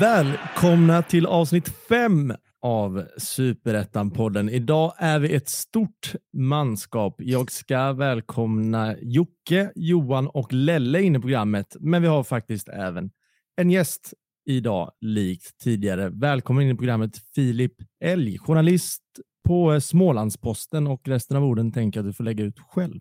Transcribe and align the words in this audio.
Välkomna 0.00 1.02
till 1.02 1.26
avsnitt 1.26 1.72
fem 1.88 2.32
av 2.62 3.06
Superettan-podden. 3.18 4.50
Idag 4.50 4.92
är 4.98 5.18
vi 5.18 5.34
ett 5.34 5.48
stort 5.48 6.14
manskap. 6.32 7.14
Jag 7.18 7.50
ska 7.50 7.92
välkomna 7.92 8.96
Jocke, 9.00 9.72
Johan 9.74 10.28
och 10.28 10.52
Lelle 10.52 11.02
in 11.02 11.16
i 11.16 11.20
programmet, 11.20 11.76
men 11.80 12.02
vi 12.02 12.08
har 12.08 12.24
faktiskt 12.24 12.68
även 12.68 13.10
en 13.56 13.70
gäst 13.70 14.14
idag, 14.46 14.92
likt 15.00 15.58
tidigare. 15.58 16.10
Välkommen 16.12 16.64
in 16.64 16.70
i 16.70 16.76
programmet 16.76 17.10
Filip 17.34 17.74
Elg, 18.04 18.38
journalist 18.38 19.02
på 19.48 19.80
Smålandsposten 19.80 20.86
och 20.86 21.08
resten 21.08 21.36
av 21.36 21.44
orden 21.44 21.72
tänker 21.72 22.00
jag 22.00 22.04
att 22.04 22.12
du 22.12 22.16
får 22.16 22.24
lägga 22.24 22.44
ut 22.44 22.58
själv. 22.58 23.00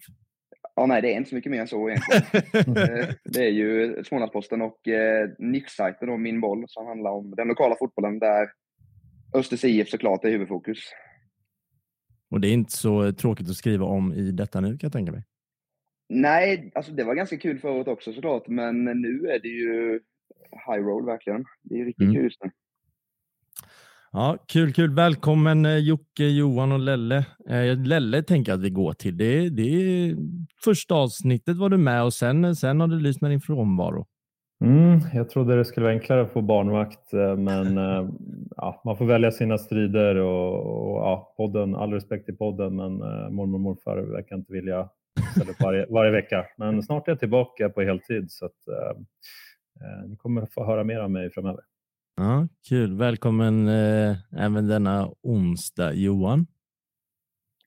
Ja, 0.76 0.86
nej, 0.86 1.02
det 1.02 1.14
är 1.14 1.18
inte 1.18 1.30
så 1.30 1.36
mycket 1.36 1.52
mer 1.52 1.62
än 1.62 1.68
så 1.68 1.90
egentligen. 1.90 2.78
Eh, 3.00 3.08
det 3.24 3.46
är 3.46 3.52
ju 3.52 4.04
Smålandsposten 4.04 4.62
och 4.62 4.88
eh, 4.88 5.30
nischsajten 5.40 6.22
Min 6.22 6.42
Boll 6.42 6.64
som 6.68 6.88
handlar 6.88 7.12
om 7.12 7.34
den 7.38 7.48
lokala 7.48 7.76
fotbollen 7.80 8.20
där 8.20 8.48
Östers 9.34 9.64
IF 9.64 9.90
såklart 9.90 10.26
är 10.26 10.30
huvudfokus. 10.30 10.80
Och 12.32 12.42
det 12.42 12.48
är 12.48 12.54
inte 12.54 12.72
så 12.72 13.14
tråkigt 13.14 13.50
att 13.50 13.56
skriva 13.56 13.86
om 13.86 14.14
i 14.14 14.32
detta 14.32 14.62
nu 14.62 14.68
kan 14.68 14.88
jag 14.88 14.94
tänka 14.94 15.12
mig. 15.12 15.24
Nej, 16.10 16.72
alltså 16.76 16.92
det 16.92 17.04
var 17.04 17.16
ganska 17.16 17.38
kul 17.38 17.60
förut 17.60 17.88
också 17.88 18.14
såklart, 18.14 18.48
men 18.48 18.84
nu 18.84 19.30
är 19.30 19.40
det 19.40 19.48
ju 19.48 20.00
high 20.68 20.86
roll 20.86 21.06
verkligen. 21.06 21.46
Det 21.64 21.76
är 21.82 21.86
riktigt 21.86 22.04
mm. 22.04 22.16
kul 22.16 22.24
just 22.24 22.44
nu. 22.44 22.52
Ja, 24.12 24.38
kul, 24.48 24.74
kul. 24.74 24.96
Välkommen 24.96 25.66
eh, 25.66 25.78
Jocke, 25.78 26.24
Johan 26.24 26.72
och 26.72 26.80
Lelle. 26.80 27.18
Eh, 27.50 27.78
Lelle 27.78 28.24
tänker 28.24 28.54
att 28.54 28.60
vi 28.60 28.70
går 28.70 28.94
till. 28.94 29.18
Det, 29.18 29.50
det 29.50 29.62
är 29.62 30.16
första 30.64 30.96
avsnittet 30.96 31.58
var 31.58 31.70
du 31.70 31.78
med 31.78 32.04
och 32.04 32.14
sen, 32.14 32.56
sen 32.56 32.80
har 32.80 32.88
du 32.88 33.00
lyst 33.00 33.22
med 33.22 33.32
din 33.32 33.42
frånvaro. 33.42 34.08
Mm, 34.62 35.00
jag 35.14 35.30
trodde 35.30 35.58
det 35.58 35.66
skulle 35.66 35.84
vara 35.84 35.94
enklare 35.94 36.22
att 36.22 36.32
få 36.32 36.42
barnvakt, 36.42 37.14
eh, 37.14 37.36
men 37.36 37.78
eh, 37.78 38.10
ja, 38.56 38.82
man 38.86 38.98
får 38.98 39.06
välja 39.06 39.32
sina 39.32 39.58
strider 39.58 40.16
och, 40.16 40.56
och 40.56 40.98
ja, 40.98 41.34
podden, 41.38 41.76
all 41.76 41.94
respekt 41.94 42.26
till 42.26 42.38
podden, 42.38 42.76
men 42.76 43.02
eh, 43.02 43.30
mormor 43.30 43.54
och 43.54 43.60
morfar 43.60 43.98
verkar 43.98 44.36
inte 44.36 44.54
vilja 44.54 44.90
ställa 45.36 45.52
upp 45.52 45.62
varje, 45.62 45.86
varje 45.90 46.12
vecka. 46.12 46.46
Men 46.58 46.84
snart 46.84 47.08
är 47.08 47.12
jag 47.12 47.20
tillbaka 47.20 47.70
på 47.70 47.82
heltid 47.82 48.32
så 48.32 48.46
att 48.46 48.68
eh, 48.68 50.08
ni 50.08 50.16
kommer 50.16 50.46
få 50.46 50.66
höra 50.66 50.84
mer 50.84 51.00
av 51.00 51.12
mig 51.12 51.32
framöver. 51.32 51.62
Ja, 52.16 52.48
kul. 52.70 52.98
Välkommen 52.98 53.68
eh, 53.68 54.18
även 54.38 54.68
denna 54.68 55.14
onsdag, 55.22 55.94
Johan. 55.94 56.48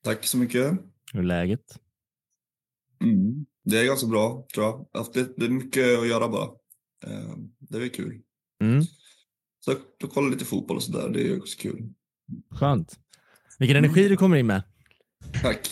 Tack 0.03 0.23
så 0.23 0.37
mycket. 0.37 0.71
Hur 1.13 1.19
är 1.19 1.23
läget? 1.23 1.79
Mm, 3.03 3.45
det 3.63 3.77
är 3.79 3.85
ganska 3.85 4.07
bra, 4.07 4.45
tror 4.53 4.65
jag. 4.65 4.87
Det 5.13 5.45
är 5.45 5.49
mycket 5.49 5.99
att 5.99 6.07
göra 6.07 6.27
bara. 6.29 6.62
Eh, 7.07 7.35
det 7.59 7.77
är 7.77 7.89
kul. 7.89 8.21
Mm. 8.61 8.83
Så 9.59 9.75
jag 9.99 10.09
kollar 10.09 10.29
lite 10.29 10.45
fotboll 10.45 10.77
och 10.77 10.83
sådär. 10.83 11.09
Det 11.09 11.27
är 11.27 11.37
också 11.37 11.57
kul. 11.59 11.93
Skönt. 12.51 12.99
Vilken 13.59 13.77
energi 13.77 14.07
du 14.07 14.17
kommer 14.17 14.37
in 14.37 14.47
med. 14.47 14.63
Tack. 15.41 15.69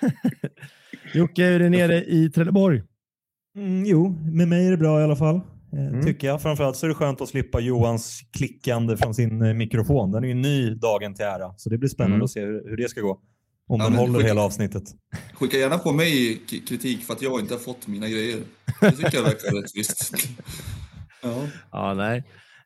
Jocke, 1.14 1.44
hur 1.44 1.54
är 1.54 1.58
det 1.58 1.70
nere 1.70 2.04
i 2.04 2.30
Trelleborg? 2.30 2.82
Mm, 3.56 3.86
jo, 3.86 4.08
med 4.32 4.48
mig 4.48 4.66
är 4.66 4.70
det 4.70 4.76
bra 4.76 5.00
i 5.00 5.04
alla 5.04 5.16
fall. 5.16 5.40
Eh, 5.72 5.86
mm. 5.86 6.06
Tycker 6.06 6.26
jag. 6.26 6.42
Framförallt 6.42 6.76
så 6.76 6.86
är 6.86 6.88
det 6.88 6.94
skönt 6.94 7.20
att 7.20 7.28
slippa 7.28 7.60
Johans 7.60 8.20
klickande 8.30 8.96
från 8.96 9.14
sin 9.14 9.42
eh, 9.42 9.54
mikrofon. 9.54 10.12
Den 10.12 10.24
är 10.24 10.28
ju 10.28 10.34
ny 10.34 10.74
dagen 10.74 11.14
till 11.14 11.24
ära, 11.24 11.54
så 11.56 11.70
det 11.70 11.78
blir 11.78 11.88
spännande 11.88 12.14
mm. 12.14 12.24
att 12.24 12.30
se 12.30 12.40
hur, 12.40 12.70
hur 12.70 12.76
det 12.76 12.88
ska 12.88 13.00
gå. 13.00 13.20
Om 13.68 13.80
ja, 13.80 13.88
den 13.88 13.98
håller 13.98 14.14
skicka, 14.14 14.28
hela 14.28 14.42
avsnittet. 14.42 14.82
Skicka 15.34 15.56
gärna 15.56 15.78
på 15.78 15.92
mig 15.92 16.40
kritik 16.68 17.02
för 17.02 17.12
att 17.12 17.22
jag 17.22 17.40
inte 17.40 17.54
har 17.54 17.58
fått 17.58 17.86
mina 17.86 18.08
grejer. 18.08 18.40
Det 18.80 18.92
tycker 18.92 19.14
jag 19.14 19.22
verkar 19.22 19.62
rättvist. 19.62 20.14
ja. 21.22 21.46
ja, 21.72 21.94
nej. 21.94 22.24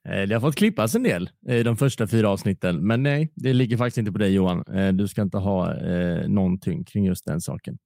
Eh, 0.09 0.22
det 0.28 0.34
har 0.34 0.41
fått 0.41 0.56
klippas 0.56 0.94
en 0.94 1.03
del 1.03 1.31
i 1.48 1.62
de 1.62 1.76
första 1.76 2.06
fyra 2.06 2.28
avsnitten, 2.28 2.87
men 2.87 3.03
nej, 3.03 3.32
det 3.34 3.53
ligger 3.53 3.76
faktiskt 3.76 3.98
inte 3.98 4.12
på 4.12 4.19
dig 4.19 4.34
Johan. 4.34 4.65
Du 4.97 5.09
ska 5.09 5.22
inte 5.22 5.38
ha 5.38 5.75
eh, 5.75 6.28
någonting 6.28 6.84
kring 6.84 7.04
just 7.04 7.25
den 7.25 7.41
saken. 7.41 7.78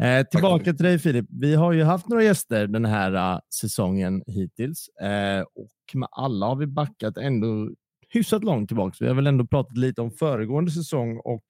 Eh, 0.00 0.26
tillbaka 0.26 0.64
till 0.64 0.84
dig 0.84 0.98
Filip. 0.98 1.26
Vi 1.30 1.54
har 1.54 1.72
ju 1.72 1.82
haft 1.82 2.08
några 2.08 2.22
gäster 2.22 2.66
den 2.66 2.84
här 2.84 3.40
säsongen 3.54 4.22
hittills 4.26 4.88
eh, 4.88 5.40
och 5.40 5.94
med 5.94 6.08
alla 6.12 6.46
har 6.46 6.56
vi 6.56 6.66
backat 6.66 7.16
ändå 7.16 7.70
hyfsat 8.08 8.44
långt 8.44 8.68
tillbaka. 8.68 8.96
Vi 9.00 9.08
har 9.08 9.14
väl 9.14 9.26
ändå 9.26 9.46
pratat 9.46 9.76
lite 9.76 10.00
om 10.00 10.10
föregående 10.10 10.70
säsong 10.70 11.20
och, 11.24 11.44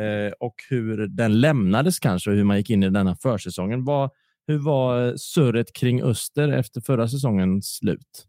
eh, 0.00 0.32
och 0.40 0.54
hur 0.70 1.06
den 1.06 1.40
lämnades 1.40 1.98
kanske 1.98 2.30
och 2.30 2.36
hur 2.36 2.44
man 2.44 2.56
gick 2.56 2.70
in 2.70 2.82
i 2.82 2.90
denna 2.90 3.16
försäsongen. 3.16 3.84
Vad, 3.84 4.10
hur 4.50 4.58
var 4.58 5.06
eh, 5.06 5.14
surret 5.16 5.72
kring 5.72 6.02
Öster 6.02 6.48
efter 6.48 6.80
förra 6.80 7.08
säsongens 7.08 7.76
slut? 7.76 8.26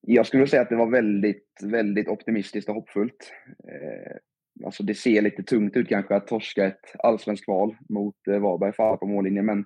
Jag 0.00 0.26
skulle 0.26 0.46
säga 0.46 0.62
att 0.62 0.68
det 0.68 0.76
var 0.76 0.90
väldigt, 0.90 1.46
väldigt 1.62 2.08
optimistiskt 2.08 2.68
och 2.68 2.74
hoppfullt. 2.74 3.32
Eh, 3.48 4.16
alltså 4.66 4.82
det 4.82 4.94
ser 4.94 5.22
lite 5.22 5.42
tungt 5.42 5.76
ut 5.76 5.88
kanske 5.88 6.16
att 6.16 6.26
torska 6.26 6.66
ett 6.66 6.94
allsvenskt 6.98 7.44
kval 7.44 7.76
mot 7.88 8.28
eh, 8.30 8.38
Varberg 8.38 8.72
för 8.72 8.96
på 8.96 9.06
mållinjen. 9.06 9.46
Men 9.46 9.64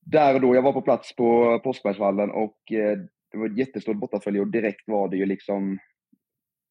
där 0.00 0.34
och 0.34 0.40
då, 0.40 0.54
jag 0.54 0.62
var 0.62 0.72
på 0.72 0.82
plats 0.82 1.16
på 1.16 1.60
Påskbergsvallen 1.64 2.30
och 2.30 2.72
eh, 2.72 2.98
det 3.32 3.38
var 3.38 3.46
ett 3.46 3.58
jättestort 3.58 3.96
bortafölje 3.96 4.40
och 4.40 4.50
direkt 4.50 4.88
var 4.88 5.08
det 5.08 5.16
ju 5.16 5.26
liksom 5.26 5.78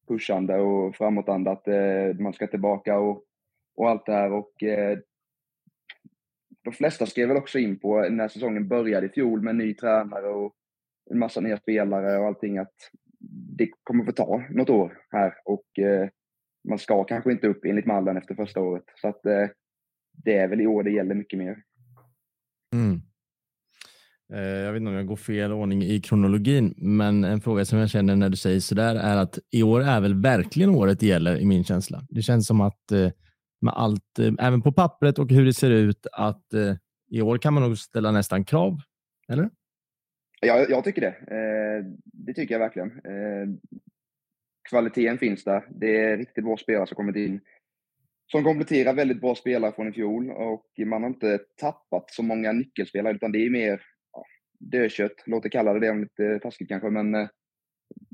pushande 0.08 0.56
och 0.56 0.96
framåtanda 0.96 1.50
att 1.50 1.68
eh, 1.68 2.14
man 2.18 2.32
ska 2.32 2.46
tillbaka 2.46 2.98
och, 2.98 3.24
och 3.76 3.90
allt 3.90 4.06
det 4.06 4.12
här. 4.12 4.32
Och, 4.32 4.62
eh, 4.62 4.98
de 6.64 6.72
flesta 6.72 7.06
skrev 7.06 7.28
väl 7.28 7.36
också 7.36 7.58
in 7.58 7.78
på 7.78 8.08
när 8.10 8.28
säsongen 8.28 8.68
började 8.68 9.06
i 9.06 9.10
fjol 9.10 9.42
med 9.42 9.56
ny 9.56 9.74
tränare 9.74 10.26
och 10.26 10.54
en 11.10 11.18
massa 11.18 11.40
nya 11.40 11.56
spelare 11.56 12.18
och 12.18 12.26
allting 12.26 12.58
att 12.58 12.74
det 13.56 13.68
kommer 13.84 14.04
få 14.04 14.12
ta 14.12 14.42
något 14.50 14.70
år 14.70 14.98
här 15.10 15.34
och 15.44 15.78
eh, 15.78 16.08
man 16.68 16.78
ska 16.78 17.04
kanske 17.04 17.32
inte 17.32 17.48
upp 17.48 17.64
enligt 17.64 17.86
mallen 17.86 18.16
efter 18.16 18.34
första 18.34 18.60
året. 18.60 18.84
Så 19.00 19.08
att 19.08 19.26
eh, 19.26 19.48
det 20.24 20.36
är 20.36 20.48
väl 20.48 20.60
i 20.60 20.66
år 20.66 20.82
det 20.82 20.90
gäller 20.90 21.14
mycket 21.14 21.38
mer. 21.38 21.62
Mm. 22.74 23.00
Eh, 24.32 24.40
jag 24.40 24.72
vet 24.72 24.80
inte 24.80 24.90
om 24.90 24.96
jag 24.96 25.06
går 25.06 25.16
fel 25.16 25.52
ordning 25.52 25.82
i 25.82 26.00
kronologin, 26.00 26.74
men 26.76 27.24
en 27.24 27.40
fråga 27.40 27.64
som 27.64 27.78
jag 27.78 27.90
känner 27.90 28.16
när 28.16 28.28
du 28.28 28.36
säger 28.36 28.60
sådär 28.60 28.94
är 28.94 29.16
att 29.16 29.38
i 29.50 29.62
år 29.62 29.82
är 29.82 30.00
väl 30.00 30.22
verkligen 30.22 30.70
året 30.70 31.00
det 31.00 31.06
gäller 31.06 31.38
i 31.38 31.46
min 31.46 31.64
känsla. 31.64 32.02
Det 32.08 32.22
känns 32.22 32.46
som 32.46 32.60
att 32.60 32.92
eh, 32.92 33.10
med 33.62 33.74
allt, 33.76 34.18
eh, 34.18 34.32
även 34.38 34.62
på 34.62 34.72
pappret 34.72 35.18
och 35.18 35.30
hur 35.30 35.44
det 35.44 35.54
ser 35.54 35.70
ut, 35.70 36.06
att 36.12 36.54
eh, 36.54 36.74
i 37.10 37.22
år 37.22 37.38
kan 37.38 37.54
man 37.54 37.62
nog 37.62 37.78
ställa 37.78 38.12
nästan 38.12 38.44
krav, 38.44 38.78
eller? 39.28 39.50
Ja, 40.40 40.66
jag 40.68 40.84
tycker 40.84 41.00
det. 41.00 41.16
Eh, 41.36 41.84
det 42.04 42.34
tycker 42.34 42.54
jag 42.54 42.58
verkligen 42.58 42.88
eh, 42.88 43.48
kvaliteten 44.68 45.18
finns 45.18 45.44
där. 45.44 45.64
Det 45.70 46.00
är 46.00 46.16
riktigt 46.16 46.44
bra 46.44 46.56
spelare 46.56 46.86
som 46.86 46.96
kommit 46.96 47.16
in. 47.16 47.40
Som 48.26 48.44
kompletterar 48.44 48.94
väldigt 48.94 49.20
bra 49.20 49.34
spelare 49.34 49.72
från 49.72 49.88
i 49.88 49.92
fjol 49.92 50.30
och 50.30 50.66
man 50.86 51.02
har 51.02 51.10
inte 51.10 51.38
tappat 51.60 52.10
så 52.10 52.22
många 52.22 52.52
nyckelspelare 52.52 53.14
utan 53.14 53.32
det 53.32 53.46
är 53.46 53.50
mer 53.50 53.82
ja, 54.12 54.24
dödkött. 54.58 55.22
Låter 55.26 55.48
kalla 55.48 55.72
det 55.72 55.80
det 55.80 55.90
om 55.90 56.00
lite 56.00 56.38
taskigt 56.38 56.68
kanske 56.68 56.90
men 56.90 57.28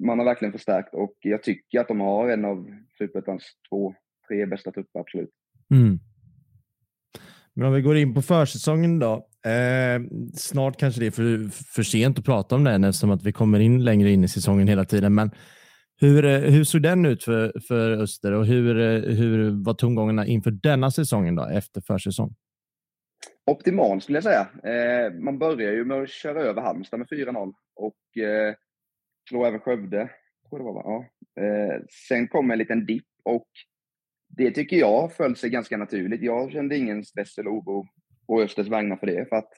man 0.06 0.18
har 0.18 0.24
verkligen 0.24 0.52
förstärkt 0.52 0.94
och 0.94 1.16
jag 1.20 1.42
tycker 1.42 1.80
att 1.80 1.88
de 1.88 2.00
har 2.00 2.28
en 2.28 2.44
av 2.44 2.70
Superettans 2.98 3.44
två, 3.68 3.94
tre 4.28 4.46
bästa 4.46 4.72
trupper 4.72 5.00
absolut. 5.00 5.30
Mm. 5.74 5.98
Men 7.54 7.66
om 7.66 7.74
vi 7.74 7.82
går 7.82 7.96
in 7.96 8.14
på 8.14 8.22
försäsongen 8.22 8.98
då. 8.98 9.28
Eh, 9.46 10.00
snart 10.34 10.76
kanske 10.76 11.00
det 11.00 11.06
är 11.06 11.10
för, 11.10 11.48
för 11.74 11.82
sent 11.82 12.18
att 12.18 12.24
prata 12.24 12.54
om 12.54 12.64
den 12.64 12.84
eftersom 12.84 13.10
att 13.10 13.22
vi 13.22 13.32
kommer 13.32 13.60
in 13.60 13.84
längre 13.84 14.10
in 14.10 14.24
i 14.24 14.28
säsongen 14.28 14.68
hela 14.68 14.84
tiden. 14.84 15.14
Men 15.14 15.30
hur, 16.00 16.24
eh, 16.24 16.38
hur 16.38 16.64
såg 16.64 16.82
den 16.82 17.06
ut 17.06 17.24
för, 17.24 17.52
för 17.68 17.90
Öster 17.90 18.32
och 18.32 18.46
hur, 18.46 18.78
eh, 18.80 19.14
hur 19.16 19.64
var 19.64 19.74
tongångarna 19.74 20.26
inför 20.26 20.50
denna 20.50 20.90
säsongen 20.90 21.34
då, 21.34 21.44
efter 21.44 21.80
försäsong? 21.80 22.34
Optimal 23.50 24.00
skulle 24.00 24.16
jag 24.16 24.24
säga. 24.24 24.48
Eh, 24.64 25.12
man 25.12 25.38
börjar 25.38 25.72
ju 25.72 25.84
med 25.84 26.02
att 26.02 26.10
köra 26.10 26.40
över 26.40 26.62
Halmstad 26.62 26.98
med 26.98 27.08
4-0 27.08 27.52
och 27.76 28.22
eh, 28.22 28.54
slå 29.28 29.44
även 29.44 29.60
Skövde. 29.60 30.10
Tror 30.48 30.58
det 30.58 30.64
var, 30.64 30.74
va? 30.74 30.82
Ja. 30.84 31.42
Eh, 31.42 31.80
sen 32.08 32.28
kom 32.28 32.50
en 32.50 32.58
liten 32.58 32.86
dipp 32.86 33.06
och 33.24 33.48
det 34.36 34.50
tycker 34.50 34.76
jag 34.76 35.12
föll 35.12 35.36
sig 35.36 35.50
ganska 35.50 35.76
naturligt. 35.76 36.22
Jag 36.22 36.52
kände 36.52 36.76
ingen 36.76 37.04
stress 37.04 37.38
eller 37.38 37.50
oro 37.50 37.86
på 38.26 38.42
Östers 38.42 38.68
vägnar 38.68 38.96
för 38.96 39.06
det. 39.06 39.28
För 39.28 39.36
att 39.36 39.52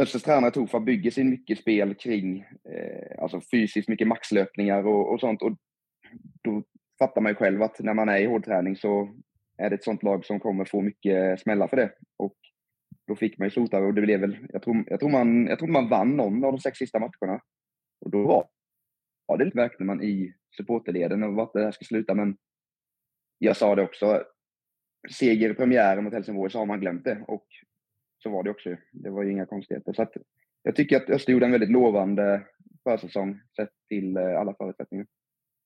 Östers 0.00 0.22
tränare 0.22 0.50
Tofa 0.50 0.80
bygger 0.80 1.10
sin 1.10 1.30
mycket 1.30 1.58
spel 1.58 1.94
kring 1.94 2.38
eh, 2.40 3.22
alltså 3.22 3.40
fysiskt 3.50 3.88
mycket 3.88 4.08
maxlöpningar 4.08 4.86
och, 4.86 5.12
och 5.12 5.20
sånt. 5.20 5.42
Och 5.42 5.56
då 6.42 6.62
fattar 6.98 7.20
man 7.20 7.32
ju 7.32 7.36
själv 7.36 7.62
att 7.62 7.80
när 7.80 7.94
man 7.94 8.08
är 8.08 8.18
i 8.18 8.26
hårdträning 8.26 8.76
så 8.76 9.14
är 9.58 9.70
det 9.70 9.76
ett 9.76 9.84
sånt 9.84 10.02
lag 10.02 10.24
som 10.24 10.40
kommer 10.40 10.64
få 10.64 10.80
mycket 10.80 11.40
smällar 11.40 11.68
för 11.68 11.76
det. 11.76 11.92
Och 12.18 12.36
då 13.06 13.16
fick 13.16 13.38
man 13.38 13.46
ju 13.46 13.50
sota 13.50 13.78
och 13.78 13.94
det 13.94 14.02
blev 14.02 14.20
väl, 14.20 14.38
jag 14.48 14.62
tror, 14.62 14.84
jag 14.86 15.00
tror, 15.00 15.10
man, 15.10 15.46
jag 15.46 15.58
tror 15.58 15.68
man 15.68 15.88
vann 15.88 16.16
någon 16.16 16.44
av 16.44 16.52
de 16.52 16.58
sex 16.58 16.78
sista 16.78 16.98
matcherna. 16.98 17.40
Och 18.00 18.10
då 18.10 18.26
var, 18.26 18.48
ja, 19.26 19.36
det 19.36 19.44
lite 19.44 19.56
verkligen 19.56 19.86
man 19.86 20.02
i 20.02 20.34
supporterleden 20.56 21.22
och 21.22 21.34
vart 21.34 21.52
det 21.52 21.64
här 21.64 21.72
ska 21.72 21.84
sluta. 21.84 22.14
Men 22.14 22.36
jag 23.42 23.56
sa 23.56 23.74
det 23.74 23.82
också, 23.82 24.22
seger 25.10 25.50
i 25.50 25.54
premiären 25.54 26.04
mot 26.04 26.12
Helsingborg 26.12 26.50
så 26.50 26.58
har 26.58 26.66
man 26.66 26.80
glömt 26.80 27.04
det. 27.04 27.24
Och 27.28 27.46
så 28.22 28.30
var 28.30 28.42
det 28.42 28.50
också. 28.50 28.76
Det 28.92 29.10
var 29.10 29.22
ju 29.22 29.30
inga 29.30 29.46
konstigheter. 29.46 29.92
Så 29.92 30.02
att, 30.02 30.12
jag 30.62 30.76
tycker 30.76 30.96
att 30.96 31.10
Öster 31.10 31.32
gjorde 31.32 31.46
en 31.46 31.52
väldigt 31.52 31.70
lovande 31.70 32.42
försäsong 32.84 33.40
sett 33.56 33.70
till 33.88 34.16
eh, 34.16 34.40
alla 34.40 34.54
förutsättningar. 34.54 35.06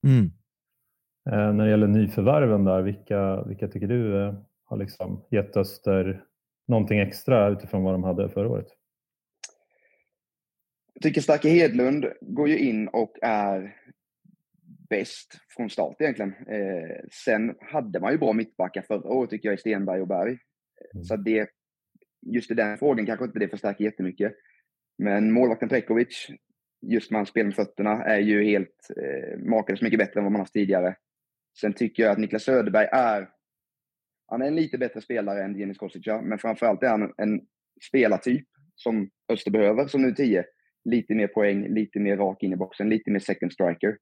Mm. 0.07 0.31
Eh, 1.31 1.55
när 1.55 1.65
det 1.65 1.71
gäller 1.71 1.87
nyförvärven 1.87 2.65
där, 2.65 2.83
vilka, 2.83 3.45
vilka 3.45 3.69
tycker 3.69 3.87
du 3.87 4.23
eh, 4.23 4.35
har 4.65 4.77
liksom 4.77 5.25
gett 5.31 5.57
Öster 5.57 6.25
någonting 6.69 6.99
extra 6.99 7.49
utifrån 7.49 7.83
vad 7.83 7.95
de 7.95 8.05
hade 8.05 8.29
förra 8.29 8.49
året? 8.49 8.69
Jag 10.95 11.03
tycker 11.03 11.21
Starke 11.21 11.49
Hedlund 11.49 12.07
går 12.21 12.49
ju 12.49 12.59
in 12.59 12.89
och 12.89 13.19
är 13.23 13.77
bäst 14.91 15.39
från 15.57 15.71
start 15.71 15.97
egentligen. 16.01 16.31
Eh, 16.31 16.97
sen 17.25 17.55
hade 17.61 18.01
man 18.01 18.13
ju 18.13 18.19
bra 18.19 18.33
mittbackar 18.33 18.83
förra 18.83 19.09
året 19.09 19.31
tycker 19.31 19.49
jag 19.49 19.55
i 19.55 19.61
Stenberg 19.61 20.01
och 20.01 20.09
Berg. 20.09 20.39
Mm. 20.95 21.05
Så 21.05 21.17
det, 21.17 21.49
just 22.35 22.51
i 22.51 22.55
den 22.55 22.79
frågan 22.79 23.07
kanske 23.07 23.25
inte 23.25 23.39
det 23.39 23.49
förstärker 23.49 23.85
jättemycket. 23.85 24.33
Men 24.99 25.33
målvakten 25.33 25.69
Prekovic, 25.69 26.29
just 26.87 27.11
med 27.11 27.19
hans 27.19 27.29
spel 27.29 27.47
med 27.47 27.55
fötterna, 27.55 28.05
är 28.05 28.21
ju 28.21 28.45
helt 28.45 28.91
eh, 28.97 29.39
makalöst 29.39 29.83
mycket 29.83 29.99
bättre 29.99 30.21
än 30.21 30.25
vad 30.25 30.33
man 30.33 30.41
haft 30.41 30.53
tidigare. 30.53 30.97
Sen 31.61 31.73
tycker 31.73 32.03
jag 32.03 32.13
att 32.13 32.19
Niklas 32.19 32.43
Söderberg 32.43 32.89
är 32.93 33.29
han 34.27 34.43
är 34.43 34.47
en 34.47 34.57
lite 34.57 34.79
bättre 34.79 35.01
spelare 35.01 35.45
än 35.45 35.59
Denis 35.59 35.79
Kosica, 35.79 36.23
men 36.23 36.39
framförallt 36.39 36.83
är 36.83 36.89
han 36.89 37.13
en 37.17 37.41
spelartyp 37.89 38.47
som 38.75 39.11
Öster 39.33 39.51
behöver 39.51 39.87
som 39.87 40.03
nu 40.03 40.13
10. 40.13 40.45
Lite 40.85 41.15
mer 41.15 41.27
poäng, 41.27 41.69
lite 41.69 42.01
mer 42.01 42.17
rak 42.17 42.43
in 42.43 42.53
i 42.53 42.57
boxen, 42.57 42.89
lite 42.89 43.11
mer 43.11 43.19
second 43.19 43.53
striker. 43.53 43.99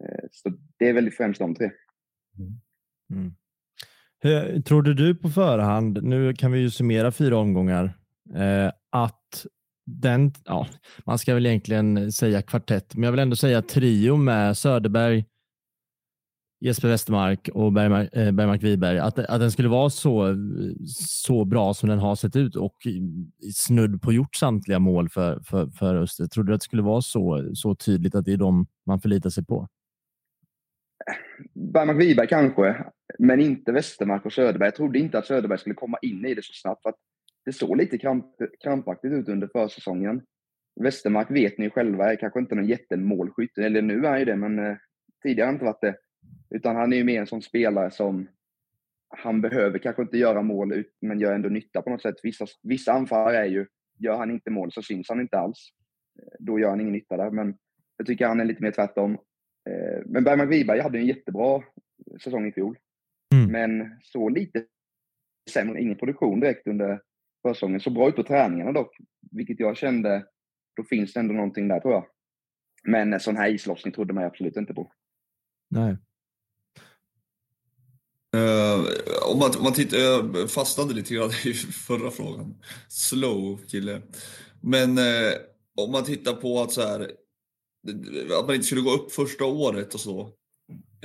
Eh, 0.00 0.28
så 0.30 0.52
det 0.78 0.88
är 0.88 0.92
väl 0.92 1.10
främst 1.10 1.38
de 1.38 1.54
tre. 1.54 1.70
Mm. 2.38 2.60
mm. 3.10 3.34
Hur, 4.20 4.62
Trodde 4.62 4.94
du 4.94 5.14
på 5.14 5.28
förhand, 5.28 6.02
nu 6.02 6.34
kan 6.34 6.52
vi 6.52 6.58
ju 6.58 6.70
summera 6.70 7.12
fyra 7.12 7.38
omgångar, 7.38 7.98
eh, 8.34 8.72
att 8.90 9.46
den, 9.86 10.32
ja, 10.44 10.66
man 11.06 11.18
ska 11.18 11.34
väl 11.34 11.46
egentligen 11.46 12.12
säga 12.12 12.42
kvartett, 12.42 12.94
men 12.94 13.02
jag 13.02 13.10
vill 13.10 13.20
ändå 13.20 13.36
säga 13.36 13.62
trio 13.62 14.16
med 14.16 14.56
Söderberg, 14.56 15.24
Jesper 16.60 16.88
Westermark 16.88 17.48
och 17.54 17.72
Bergmark, 17.72 18.08
eh, 18.12 18.32
Bergmark 18.32 18.62
Wiberg, 18.62 18.98
att, 18.98 19.18
att 19.18 19.40
den 19.40 19.50
skulle 19.52 19.68
vara 19.68 19.90
så, 19.90 20.36
så 20.96 21.44
bra 21.44 21.74
som 21.74 21.88
den 21.88 21.98
har 21.98 22.16
sett 22.16 22.36
ut 22.36 22.56
och 22.56 22.76
snudd 23.54 24.02
på 24.02 24.12
gjort 24.12 24.34
samtliga 24.34 24.78
mål 24.78 25.08
för, 25.08 25.40
för, 25.40 25.70
för 25.70 25.94
Öster. 25.94 26.26
Trodde 26.26 26.50
du 26.50 26.54
att 26.54 26.60
det 26.60 26.64
skulle 26.64 26.82
vara 26.82 27.02
så, 27.02 27.50
så 27.54 27.74
tydligt 27.74 28.14
att 28.14 28.24
det 28.24 28.32
är 28.32 28.36
de 28.36 28.66
man 28.86 29.00
förlitar 29.00 29.30
sig 29.30 29.44
på? 29.44 29.68
Bergmark 31.54 32.00
Wiberg 32.00 32.28
kanske, 32.28 32.84
men 33.18 33.40
inte 33.40 33.72
Westermark 33.72 34.26
och 34.26 34.32
Söderberg. 34.32 34.66
Jag 34.66 34.74
trodde 34.74 34.98
inte 34.98 35.18
att 35.18 35.26
Söderberg 35.26 35.58
skulle 35.58 35.74
komma 35.74 35.98
in 36.02 36.26
i 36.26 36.34
det 36.34 36.44
så 36.44 36.52
snabbt. 36.52 36.82
För 36.82 36.90
att 36.90 36.98
det 37.44 37.52
såg 37.52 37.76
lite 37.76 37.98
kramp, 37.98 38.26
krampaktigt 38.62 39.12
ut 39.12 39.28
under 39.28 39.48
försäsongen. 39.48 40.22
Westermark 40.80 41.30
vet 41.30 41.58
ni 41.58 41.70
själva 41.70 42.12
är 42.12 42.16
kanske 42.16 42.40
inte 42.40 42.54
någon 42.54 42.66
jättemålskytt, 42.66 43.58
eller 43.58 43.82
nu 43.82 44.04
är 44.04 44.10
han 44.10 44.18
ju 44.18 44.24
det, 44.24 44.36
men 44.36 44.58
eh, 44.58 44.76
tidigare 45.22 45.44
har 45.44 45.46
han 45.46 45.54
inte 45.54 45.64
varit 45.64 45.80
det. 45.80 45.96
Utan 46.50 46.76
han 46.76 46.92
är 46.92 46.96
ju 46.96 47.04
mer 47.04 47.20
en 47.20 47.26
sån 47.26 47.42
spelare 47.42 47.90
som 47.90 48.28
han 49.08 49.40
behöver 49.40 49.78
kanske 49.78 50.02
inte 50.02 50.18
göra 50.18 50.42
mål, 50.42 50.84
men 51.00 51.20
gör 51.20 51.34
ändå 51.34 51.48
nytta 51.48 51.82
på 51.82 51.90
något 51.90 52.02
sätt. 52.02 52.14
Vissa, 52.22 52.46
vissa 52.62 52.92
anfallare 52.92 53.36
är 53.36 53.44
ju, 53.44 53.66
gör 53.98 54.16
han 54.16 54.30
inte 54.30 54.50
mål 54.50 54.72
så 54.72 54.82
syns 54.82 55.08
han 55.08 55.20
inte 55.20 55.38
alls. 55.38 55.68
Då 56.38 56.58
gör 56.58 56.70
han 56.70 56.80
ingen 56.80 56.92
nytta 56.92 57.16
där, 57.16 57.30
men 57.30 57.54
jag 57.96 58.06
tycker 58.06 58.26
han 58.26 58.40
är 58.40 58.44
lite 58.44 58.62
mer 58.62 58.70
tvärtom. 58.70 59.18
Eh, 59.68 60.02
men 60.06 60.24
Bergman 60.24 60.48
Wiberg 60.48 60.80
hade 60.80 60.98
en 60.98 61.06
jättebra 61.06 61.62
säsong 62.24 62.48
i 62.48 62.52
fjol. 62.52 62.78
Mm. 63.34 63.52
Men 63.52 63.98
så 64.02 64.28
lite 64.28 64.64
sämre, 65.50 65.80
ingen 65.80 65.98
produktion 65.98 66.40
direkt 66.40 66.66
under 66.66 67.00
försäsongen. 67.42 67.80
Så 67.80 67.90
bra 67.90 68.08
ut 68.08 68.16
på 68.16 68.22
träningarna 68.22 68.72
dock, 68.72 68.96
vilket 69.30 69.60
jag 69.60 69.76
kände, 69.76 70.26
då 70.76 70.84
finns 70.84 71.12
det 71.12 71.20
ändå 71.20 71.34
någonting 71.34 71.68
där 71.68 71.80
tror 71.80 71.94
jag. 71.94 72.06
Men 72.84 73.12
en 73.12 73.20
sån 73.20 73.36
här 73.36 73.48
islossning 73.48 73.92
trodde 73.92 74.14
man 74.14 74.24
absolut 74.24 74.56
inte 74.56 74.74
på. 74.74 74.92
Nej. 75.70 75.96
Uh, 78.36 78.84
om 79.32 79.38
man, 79.38 79.50
om 79.58 79.64
man 79.64 79.72
tittar, 79.72 79.98
jag 79.98 80.50
fastnade 80.50 80.94
lite 80.94 81.14
grann 81.14 81.30
i 81.44 81.52
förra 81.54 82.10
frågan. 82.10 82.54
Slow 82.88 83.56
kille. 83.66 84.02
Men 84.60 84.98
uh, 84.98 85.32
om 85.76 85.92
man 85.92 86.04
tittar 86.04 86.32
på 86.32 86.60
att 86.60 86.72
så 86.72 86.82
här, 86.82 87.10
att 88.38 88.46
man 88.46 88.54
inte 88.54 88.66
skulle 88.66 88.80
gå 88.80 88.90
upp 88.90 89.12
första 89.12 89.44
året 89.44 89.94
och 89.94 90.00
så. 90.00 90.20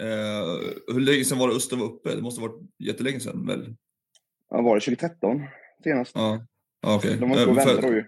Uh, 0.02 0.94
hur 0.94 1.00
länge 1.00 1.26
sedan 1.26 1.38
var 1.38 1.48
det 1.48 1.56
Öster 1.56 1.78
var 1.78 1.86
uppe? 1.86 2.16
Det 2.16 2.22
måste 2.22 2.42
ha 2.42 2.48
varit 2.48 2.62
jättelänge 2.80 3.20
sedan 3.20 3.48
väl? 3.48 3.76
Ja, 4.50 4.62
var 4.62 4.76
det 4.76 4.82
2013 4.82 5.42
senast? 5.84 6.12
Ja, 6.16 6.46
okej. 6.86 6.98
Okay. 6.98 7.20
De 7.20 7.30
måste 7.30 7.46
uh, 7.46 7.56
vänta 7.56 7.82
då 7.82 7.94
ju. 7.94 8.04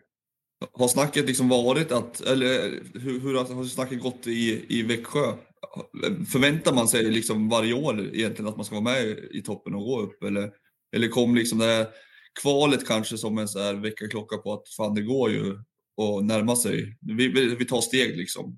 Har 0.74 0.88
snacket 0.88 1.26
liksom 1.26 1.50
varit 1.50 1.92
att, 1.92 2.22
eller 2.22 2.80
hur, 3.00 3.20
hur 3.20 3.34
har 3.34 3.64
snacket 3.64 4.02
gått 4.02 4.28
i, 4.28 4.66
i 4.80 4.84
Växjö? 4.84 5.34
Förväntar 6.32 6.74
man 6.74 6.88
sig 6.88 7.04
liksom 7.04 7.50
varje 7.50 7.74
år 7.74 8.00
egentligen 8.00 8.50
att 8.50 8.56
man 8.56 8.66
ska 8.66 8.76
vara 8.76 8.94
med 8.94 9.08
i 9.32 9.42
toppen 9.42 9.76
och 9.76 9.84
gå 9.84 10.02
upp? 10.02 10.24
Eller, 10.24 10.52
eller 10.96 11.08
kom 11.08 11.36
liksom 11.36 11.60
det 11.60 11.66
här 11.66 11.88
kvalet 12.42 12.88
kanske 12.88 13.18
som 13.18 13.38
en 13.38 13.48
så 13.48 13.60
här 13.60 13.74
väckarklocka 13.74 14.38
på 14.38 14.54
att 14.54 14.70
fan 14.70 14.96
det 14.96 15.02
går 15.02 15.32
ju 15.32 15.60
att 15.98 16.26
närma 16.26 16.56
sig. 16.56 16.98
Vi, 17.02 17.56
vi 17.60 17.66
tar 17.66 17.82
steg 17.82 18.18
liksom. 18.18 18.58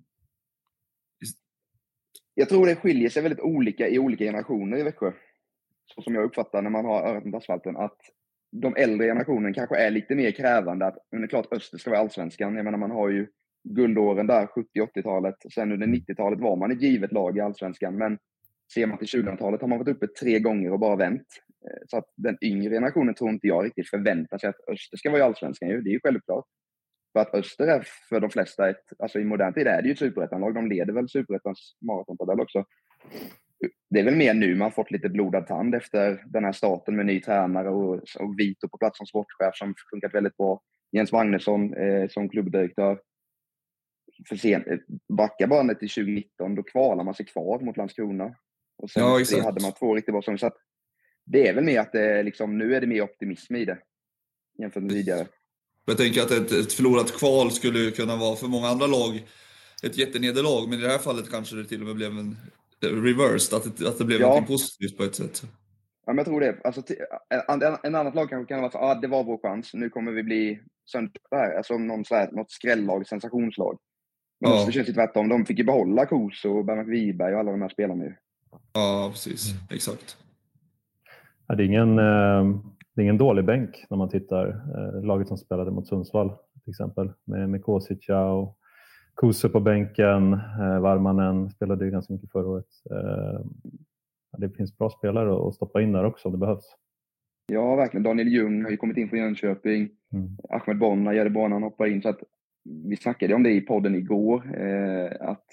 Jag 2.34 2.50
tror 2.50 2.66
det 2.66 2.76
skiljer 2.76 3.10
sig 3.10 3.24
väldigt 3.24 3.40
olika 3.40 3.88
i 3.88 4.00
olika 4.00 4.24
generationer 4.24 4.78
i 4.78 4.84
Växjö. 4.84 5.12
Så 5.96 6.02
som 6.02 6.16
jag 6.16 6.24
uppfattar 6.24 6.62
när 6.62 6.70
man 6.70 6.86
har 6.86 7.02
örat 7.02 7.26
mot 7.26 7.36
asfalten. 7.36 7.78
Att 7.78 7.98
de 8.52 8.76
äldre 8.76 9.08
generationen 9.08 9.54
kanske 9.54 9.78
är 9.78 9.92
lite 9.92 10.16
mer 10.16 10.32
krävande. 10.32 10.86
Att, 10.86 10.98
men 11.12 11.22
det 11.22 11.26
är 11.26 11.30
klart 11.30 11.54
Öster 11.54 11.78
ska 11.78 11.90
vara 11.90 12.00
allsvenskan. 12.00 12.56
Jag 12.56 12.66
menar 12.66 12.78
man 12.78 12.92
har 12.92 13.10
ju 13.10 13.28
guldåren 13.64 14.28
där, 14.28 14.48
70-80-talet. 14.76 15.36
Sen 15.54 15.72
under 15.72 15.88
90-talet 15.88 16.40
var 16.40 16.56
man 16.56 16.72
ett 16.72 16.82
givet 16.82 17.12
lag 17.12 17.38
i 17.38 17.42
allsvenskan. 17.42 17.98
Men 17.98 18.18
ser 18.74 18.88
man 18.88 18.98
till 18.98 19.08
2000-talet 19.08 19.62
har 19.62 19.68
man 19.68 19.80
varit 19.80 19.96
uppe 19.96 20.08
tre 20.08 20.40
gånger 20.40 20.72
och 20.72 20.80
bara 20.80 20.96
vänt. 20.96 21.28
Eh, 21.66 21.84
så 21.88 21.98
att 21.98 22.06
den 22.16 22.38
yngre 22.42 22.70
generationen 22.70 23.16
tror 23.16 23.30
inte 23.30 23.48
jag 23.48 23.66
riktigt 23.66 23.90
förväntar 23.90 24.38
sig 24.38 24.50
att 24.50 24.70
Öster 24.72 24.98
ska 24.98 25.10
vara 25.10 25.20
i 25.20 25.24
allsvenskan. 25.24 25.70
Det 25.70 25.90
är 25.90 25.94
ju 25.94 26.00
självklart. 26.04 26.46
För 27.18 27.22
att 27.22 27.36
Öster 27.36 27.68
är 27.68 27.88
för 28.10 28.20
de 28.20 28.30
flesta, 28.30 28.70
ett, 28.70 28.94
alltså 29.00 29.20
i 29.20 29.24
modern 29.24 29.54
tid 29.54 29.68
är 29.68 29.82
det 29.82 29.88
ju 29.88 29.92
ett 29.92 30.00
superettanlag. 30.00 30.54
De 30.54 30.68
leder 30.68 30.94
väl 30.94 31.10
superettans 31.10 31.78
maratontabell 31.82 32.40
också. 32.40 32.66
Det 33.90 34.00
är 34.00 34.04
väl 34.04 34.16
mer 34.16 34.34
nu 34.34 34.56
man 34.56 34.72
fått 34.72 34.92
lite 34.92 35.10
blodad 35.10 35.48
tand 35.48 35.76
efter 35.76 36.24
den 36.28 36.44
här 36.44 36.52
starten 36.52 36.96
med 36.96 37.06
ny 37.06 37.22
tränare 37.22 37.70
och, 37.70 37.94
och 37.96 38.40
Vito 38.40 38.70
på 38.70 38.78
plats 38.78 38.98
som 38.98 39.08
sportchef 39.08 39.56
som 39.56 39.74
funkat 39.92 40.14
väldigt 40.14 40.38
bra. 40.38 40.62
Jens 40.92 41.12
Magnusson 41.12 41.74
eh, 41.74 42.08
som 42.10 42.30
klubbdirektör 42.30 43.00
för 44.30 44.36
sent. 44.36 44.66
Backa 45.18 45.48
bandet 45.48 45.80
till 45.80 45.90
2019, 45.90 46.56
då 46.56 46.64
kvalar 46.64 47.04
man 47.04 47.14
sig 47.14 47.26
kvar 47.26 47.60
mot 47.60 47.78
Landskrona. 47.78 48.36
Och 48.78 48.90
sen 48.90 49.04
ja, 49.04 49.24
det 49.32 49.44
hade 49.44 49.62
man 49.62 49.72
två 49.72 49.96
riktigt 49.96 50.14
bra 50.14 50.22
säsonger. 50.22 50.38
Så 50.38 50.52
det 51.26 51.48
är 51.48 51.54
väl 51.54 51.64
mer 51.64 51.80
att 51.80 51.92
det 51.92 52.24
liksom, 52.24 52.58
nu 52.58 52.76
är 52.76 52.82
det 52.82 52.88
mer 52.88 53.02
optimism 53.02 53.56
i 53.56 53.66
det 53.66 53.78
jämfört 54.58 54.84
med 54.84 54.92
tidigare. 54.92 55.28
Jag 55.90 55.98
tänker 55.98 56.22
att 56.22 56.32
ett, 56.32 56.52
ett 56.52 56.74
förlorat 56.74 57.18
kval 57.18 57.52
skulle 57.52 57.92
kunna 57.92 58.16
vara 58.16 58.36
för 58.36 58.48
många 58.48 58.68
andra 58.68 58.88
lag 58.88 59.28
ett 59.84 59.98
jättenederlag, 59.98 60.70
men 60.70 60.80
i 60.80 60.82
det 60.82 60.90
här 60.90 60.98
fallet 60.98 61.32
kanske 61.32 61.56
det 61.56 61.66
till 61.66 61.82
och 61.82 61.88
med 61.88 61.96
blev 61.96 62.12
en 62.12 62.38
reversed, 62.80 63.58
att 63.58 63.78
det, 63.78 63.88
att 63.88 63.98
det 63.98 64.06
blev 64.06 64.22
ja. 64.22 64.40
något 64.40 64.48
positivt 64.48 64.98
på 64.98 65.04
ett 65.04 65.16
sätt. 65.16 65.44
Ja, 66.06 66.14
men 66.14 66.18
jag 66.18 66.26
tror 66.26 66.40
det. 66.40 66.62
Alltså, 66.64 66.82
en, 67.50 67.62
en, 67.62 67.78
en 67.84 67.96
annat 67.96 68.16
lag 68.16 68.30
kanske 68.30 68.54
kan 68.54 68.62
vara 68.62 68.72
så 68.72 68.78
ah, 68.78 68.96
det 68.96 69.08
var 69.08 69.24
vår 69.24 69.38
chans, 69.38 69.74
nu 69.74 69.90
kommer 69.90 70.12
vi 70.12 70.24
bli 70.24 70.60
sönderkörda 70.92 71.38
här. 71.44 71.58
Alltså 71.58 71.78
någon 71.78 72.06
så 72.06 72.16
här, 72.16 72.32
något 72.32 72.52
skrällag, 72.52 73.08
sensationslag. 73.08 73.80
Men 74.40 74.52
ja. 74.52 74.66
det 74.66 74.72
känns 74.72 74.90
ju 74.90 74.94
tvärtom. 74.94 75.30
De 75.30 75.46
fick 75.46 75.58
ju 75.58 75.64
behålla 75.64 76.06
Kos 76.06 76.46
och 76.46 76.66
Bernhard 76.66 76.88
Wiberg 76.88 77.34
och 77.34 77.40
alla 77.40 77.52
de 77.52 77.62
här 77.62 77.70
spelarna 77.70 78.04
ju. 78.04 78.14
Ja, 78.74 79.10
precis. 79.12 79.52
Mm. 79.52 79.64
Exakt. 79.70 80.18
Ja, 81.48 81.56
det, 81.56 81.64
är 81.64 81.66
ingen, 81.66 82.00
eh, 82.00 82.60
det 82.98 83.02
är 83.02 83.04
ingen 83.04 83.18
dålig 83.18 83.46
bänk 83.46 83.86
när 83.90 83.98
man 83.98 84.10
tittar. 84.10 84.48
Eh, 84.48 85.04
laget 85.04 85.28
som 85.28 85.38
spelade 85.38 85.72
mot 85.72 85.88
Sundsvall 85.88 86.30
till 86.64 86.72
exempel 86.72 87.12
med, 87.26 87.50
med 87.50 87.64
Kosica 87.64 88.26
och 88.26 88.58
Kose 89.14 89.50
på 89.50 89.60
bänken. 89.60 90.34
Eh, 90.34 90.80
Varmanen 90.80 91.50
spelade 91.50 91.86
ju 91.86 91.92
ganska 91.92 92.14
mycket 92.14 92.32
förra 92.32 92.48
året. 92.48 92.66
Det 94.38 94.50
finns 94.50 94.78
bra 94.78 94.90
spelare 94.90 95.48
att 95.48 95.56
stoppa 95.56 95.82
in 95.82 95.92
där 95.92 96.04
också 96.04 96.28
om 96.28 96.32
det 96.32 96.38
behövs. 96.38 96.76
Ja, 97.48 97.76
verkligen. 97.76 98.04
Daniel 98.04 98.28
Ljung 98.28 98.64
har 98.64 98.72
ju 98.72 98.78
kommit 98.78 98.98
in 98.98 99.10
från 99.10 99.20
Jönköping. 99.20 99.90
Mm. 100.14 100.38
Ahmed 100.50 100.78
Bonna, 100.78 101.14
Jade 101.14 101.30
Banan 101.30 101.64
hoppar 101.64 101.86
in. 101.86 102.02
Så 102.02 102.10
att 102.10 102.20
vi 102.64 102.96
snackade 102.96 103.34
om 103.34 103.44
det 103.44 103.52
i 103.52 103.62
podden 103.62 103.96
igår, 103.96 104.62
eh, 104.62 105.30
att 105.30 105.46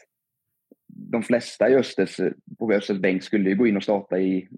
de 0.96 1.22
flesta 1.22 1.68
i 1.68 1.76
Östers, 1.76 2.20
på 2.58 2.72
Östers 2.72 2.98
bänk 2.98 3.22
skulle 3.22 3.50
ju 3.50 3.56
gå 3.56 3.66
in 3.66 3.76
och 3.76 3.82
starta 3.82 4.18
i 4.18 4.48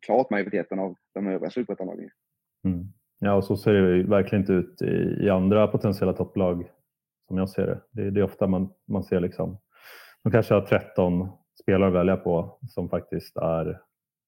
klart 0.00 0.30
majoriteten 0.30 0.78
av 0.78 0.94
de 1.14 1.26
övriga 1.26 1.50
superettanlagen. 1.50 2.10
Mm. 2.64 2.86
Ja, 3.18 3.34
och 3.34 3.44
så 3.44 3.56
ser 3.56 3.72
det 3.72 4.02
verkligen 4.02 4.42
inte 4.42 4.52
ut 4.52 4.82
i, 4.82 5.24
i 5.24 5.30
andra 5.30 5.66
potentiella 5.66 6.12
topplag 6.12 6.70
som 7.28 7.38
jag 7.38 7.50
ser 7.50 7.66
det. 7.66 7.80
Det, 7.90 8.10
det 8.10 8.20
är 8.20 8.24
ofta 8.24 8.46
man, 8.46 8.68
man 8.88 9.04
ser 9.04 9.20
liksom, 9.20 9.58
de 10.22 10.32
kanske 10.32 10.54
har 10.54 10.60
13 10.60 11.28
spelare 11.62 11.88
att 11.88 11.94
välja 11.94 12.16
på 12.16 12.58
som 12.68 12.88
faktiskt 12.88 13.36
är 13.36 13.80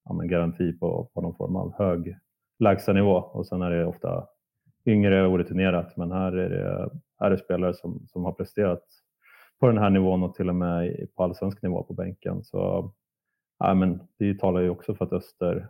ja, 0.05 0.15
garanti 0.15 0.73
på, 0.73 1.11
på 1.15 1.21
någon 1.21 1.37
form 1.37 1.57
av 1.57 1.75
hög 1.79 2.17
lägstanivå 2.59 3.17
och 3.17 3.47
sen 3.47 3.63
är 3.63 3.71
det 3.71 3.87
ofta 3.87 4.27
yngre 4.87 5.27
och 5.27 5.33
orutinerat 5.33 5.97
men 5.97 6.13
här 6.13 6.33
är 6.33 6.51
det, 6.51 6.91
här 7.21 7.31
är 7.31 7.37
spelare 7.37 7.75
som, 7.75 8.07
som 8.07 8.25
har 8.25 8.33
presterat 8.33 8.83
på 9.61 9.67
den 9.67 9.79
här 9.79 9.91
nivån 9.91 10.23
och 10.23 10.35
till 10.35 10.49
och 10.49 10.55
med 10.55 11.07
på 11.17 11.23
allsvensk 11.23 11.63
nivå 11.63 11.83
på 11.83 11.93
bänken. 11.93 12.45
Så 12.45 12.93
ja, 13.59 13.75
men 13.75 14.01
det 14.19 14.39
talar 14.39 14.61
ju 14.61 14.71
också 14.71 14.95
för 14.95 15.05
att 15.05 15.13
Öster 15.13 15.69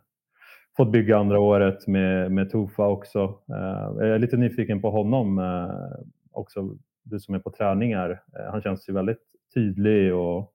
fått 0.76 0.92
bygga 0.92 1.18
andra 1.18 1.40
året 1.40 1.86
med, 1.86 2.32
med 2.32 2.50
Tofa 2.50 2.86
också. 2.86 3.38
Eh, 3.48 4.06
jag 4.06 4.08
är 4.08 4.18
lite 4.18 4.36
nyfiken 4.36 4.80
på 4.80 4.90
honom 4.90 5.38
eh, 5.38 6.00
också, 6.30 6.76
du 7.02 7.20
som 7.20 7.34
är 7.34 7.38
på 7.38 7.50
träningar. 7.50 8.22
Eh, 8.38 8.50
han 8.50 8.62
känns 8.62 8.88
ju 8.88 8.92
väldigt 8.92 9.22
tydlig 9.54 10.14
och, 10.14 10.54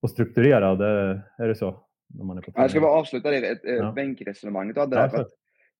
och 0.00 0.10
strukturerad. 0.10 0.80
Är 1.38 1.48
det 1.48 1.54
så? 1.54 1.84
När 2.06 2.24
man 2.24 2.38
är 2.38 2.42
på 2.42 2.52
jag 2.54 2.70
ska 2.70 2.80
bara 2.80 3.00
avsluta 3.00 3.30
det 3.30 3.58
ja. 3.62 3.92
bänkresonemanget 3.92 4.74
du 4.74 4.80
hade 4.80 4.96
där. 4.96 5.08
För 5.08 5.26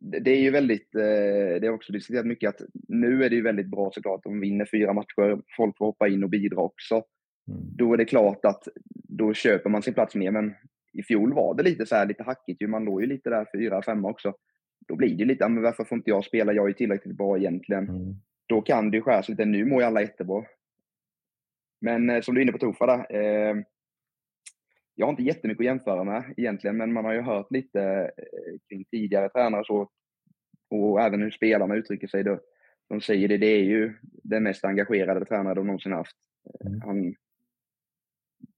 det 0.01 0.31
är 0.31 0.41
ju 0.41 0.51
väldigt, 0.51 0.93
det 0.93 1.67
har 1.67 1.75
också 1.75 1.93
diskuterat 1.93 2.27
mycket 2.27 2.49
att 2.49 2.61
nu 2.89 3.25
är 3.25 3.31
det 3.31 3.37
ju 3.37 3.43
väldigt 3.43 3.71
bra 3.71 3.91
såklart. 3.95 4.25
De 4.25 4.41
vinner 4.41 4.69
fyra 4.71 4.93
matcher, 4.93 5.43
folk 5.57 5.79
får 5.79 5.87
hoppa 5.87 6.09
in 6.09 6.25
och 6.25 6.31
bidra 6.31 6.59
också. 6.59 6.95
Mm. 6.95 7.61
Då 7.77 7.93
är 7.93 7.97
det 7.97 8.05
klart 8.05 8.45
att 8.45 8.69
då 8.95 9.35
köper 9.35 9.71
man 9.71 9.83
sin 9.83 9.95
plats 9.95 10.15
mer. 10.15 10.31
Men 10.31 10.55
i 10.93 11.03
fjol 11.03 11.35
var 11.35 11.55
det 11.55 11.63
lite 11.63 11.87
så 11.87 11.95
här, 11.95 12.07
lite 12.07 12.23
hackigt. 12.23 12.69
Man 12.69 12.85
låg 12.85 13.01
ju 13.01 13.07
lite 13.07 13.31
där 13.31 13.47
fyra, 13.53 13.83
femma 13.83 14.09
också. 14.09 14.35
Då 14.89 14.97
blir 14.97 15.17
det 15.17 15.25
lite, 15.25 15.49
men 15.49 15.63
varför 15.63 15.85
får 15.85 15.99
inte 15.99 16.11
jag 16.11 16.25
spela? 16.25 16.53
Jag 16.53 16.69
är 16.69 16.73
tillräckligt 16.73 17.17
bra 17.17 17.39
egentligen. 17.39 17.89
Mm. 17.89 18.15
Då 18.47 18.63
kan 18.63 18.91
det 18.91 18.97
ju 18.97 19.03
skäras 19.03 19.29
lite. 19.29 19.45
Nu 19.45 19.65
mår 19.65 19.81
ju 19.81 19.87
alla 19.87 20.01
jättebra. 20.01 20.45
Men 21.81 22.11
eh, 22.11 22.21
som 22.21 22.35
du 22.35 22.41
är 22.41 22.43
inne 22.43 22.53
på 22.53 22.59
Tofa 22.59 22.87
där. 22.87 23.17
Eh, 23.17 23.57
jag 24.99 25.07
har 25.07 25.11
inte 25.11 25.23
jättemycket 25.23 25.61
att 25.61 25.67
jämföra 25.67 26.05
med 26.05 26.35
egentligen, 26.37 26.77
men 26.77 26.93
man 26.93 27.05
har 27.05 27.13
ju 27.13 27.21
hört 27.21 27.51
lite 27.51 27.83
eh, 28.17 28.59
kring 28.69 28.85
tidigare 28.85 29.29
tränare 29.29 29.65
så. 29.65 29.91
Och 30.71 31.01
även 31.01 31.23
hur 31.23 31.31
spelarna 31.31 31.75
uttrycker 31.75 32.07
sig. 32.07 32.25
Då. 32.25 32.41
De 32.89 33.01
säger 33.01 33.29
det, 33.29 33.39
det 33.39 33.47
är 33.47 33.63
ju 33.63 33.95
den 34.03 34.43
mest 34.43 34.65
engagerade 34.65 35.25
tränare 35.25 35.55
de 35.55 35.67
någonsin 35.67 35.93
haft. 35.93 36.17
Mm. 36.65 36.81
Han 36.81 37.15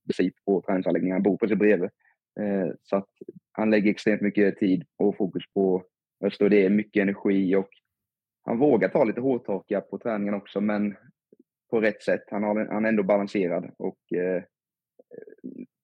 princip 0.05 0.33
på 0.45 0.61
träningsanläggningen. 0.61 1.15
Han 1.15 1.23
bor 1.23 1.37
precis 1.37 1.57
bredvid. 1.57 1.89
Eh, 2.39 2.73
så 2.83 2.95
att 2.95 3.09
han 3.51 3.69
lägger 3.69 3.91
extremt 3.91 4.21
mycket 4.21 4.57
tid 4.57 4.85
och 4.97 5.17
fokus 5.17 5.43
på 5.53 5.83
Öster. 6.25 6.49
Det 6.49 6.65
är 6.65 6.69
mycket 6.69 7.01
energi 7.01 7.55
och 7.55 7.69
han 8.43 8.57
vågar 8.57 8.89
ta 8.89 9.03
lite 9.03 9.21
hårtorka 9.21 9.81
på 9.81 9.97
träningen 9.97 10.33
också, 10.33 10.61
men 10.61 10.95
på 11.69 11.81
rätt 11.81 12.03
sätt. 12.03 12.23
Han, 12.31 12.43
har, 12.43 12.65
han 12.65 12.85
är 12.85 12.89
ändå 12.89 13.03
balanserad 13.03 13.71
och 13.77 14.13
eh, 14.13 14.43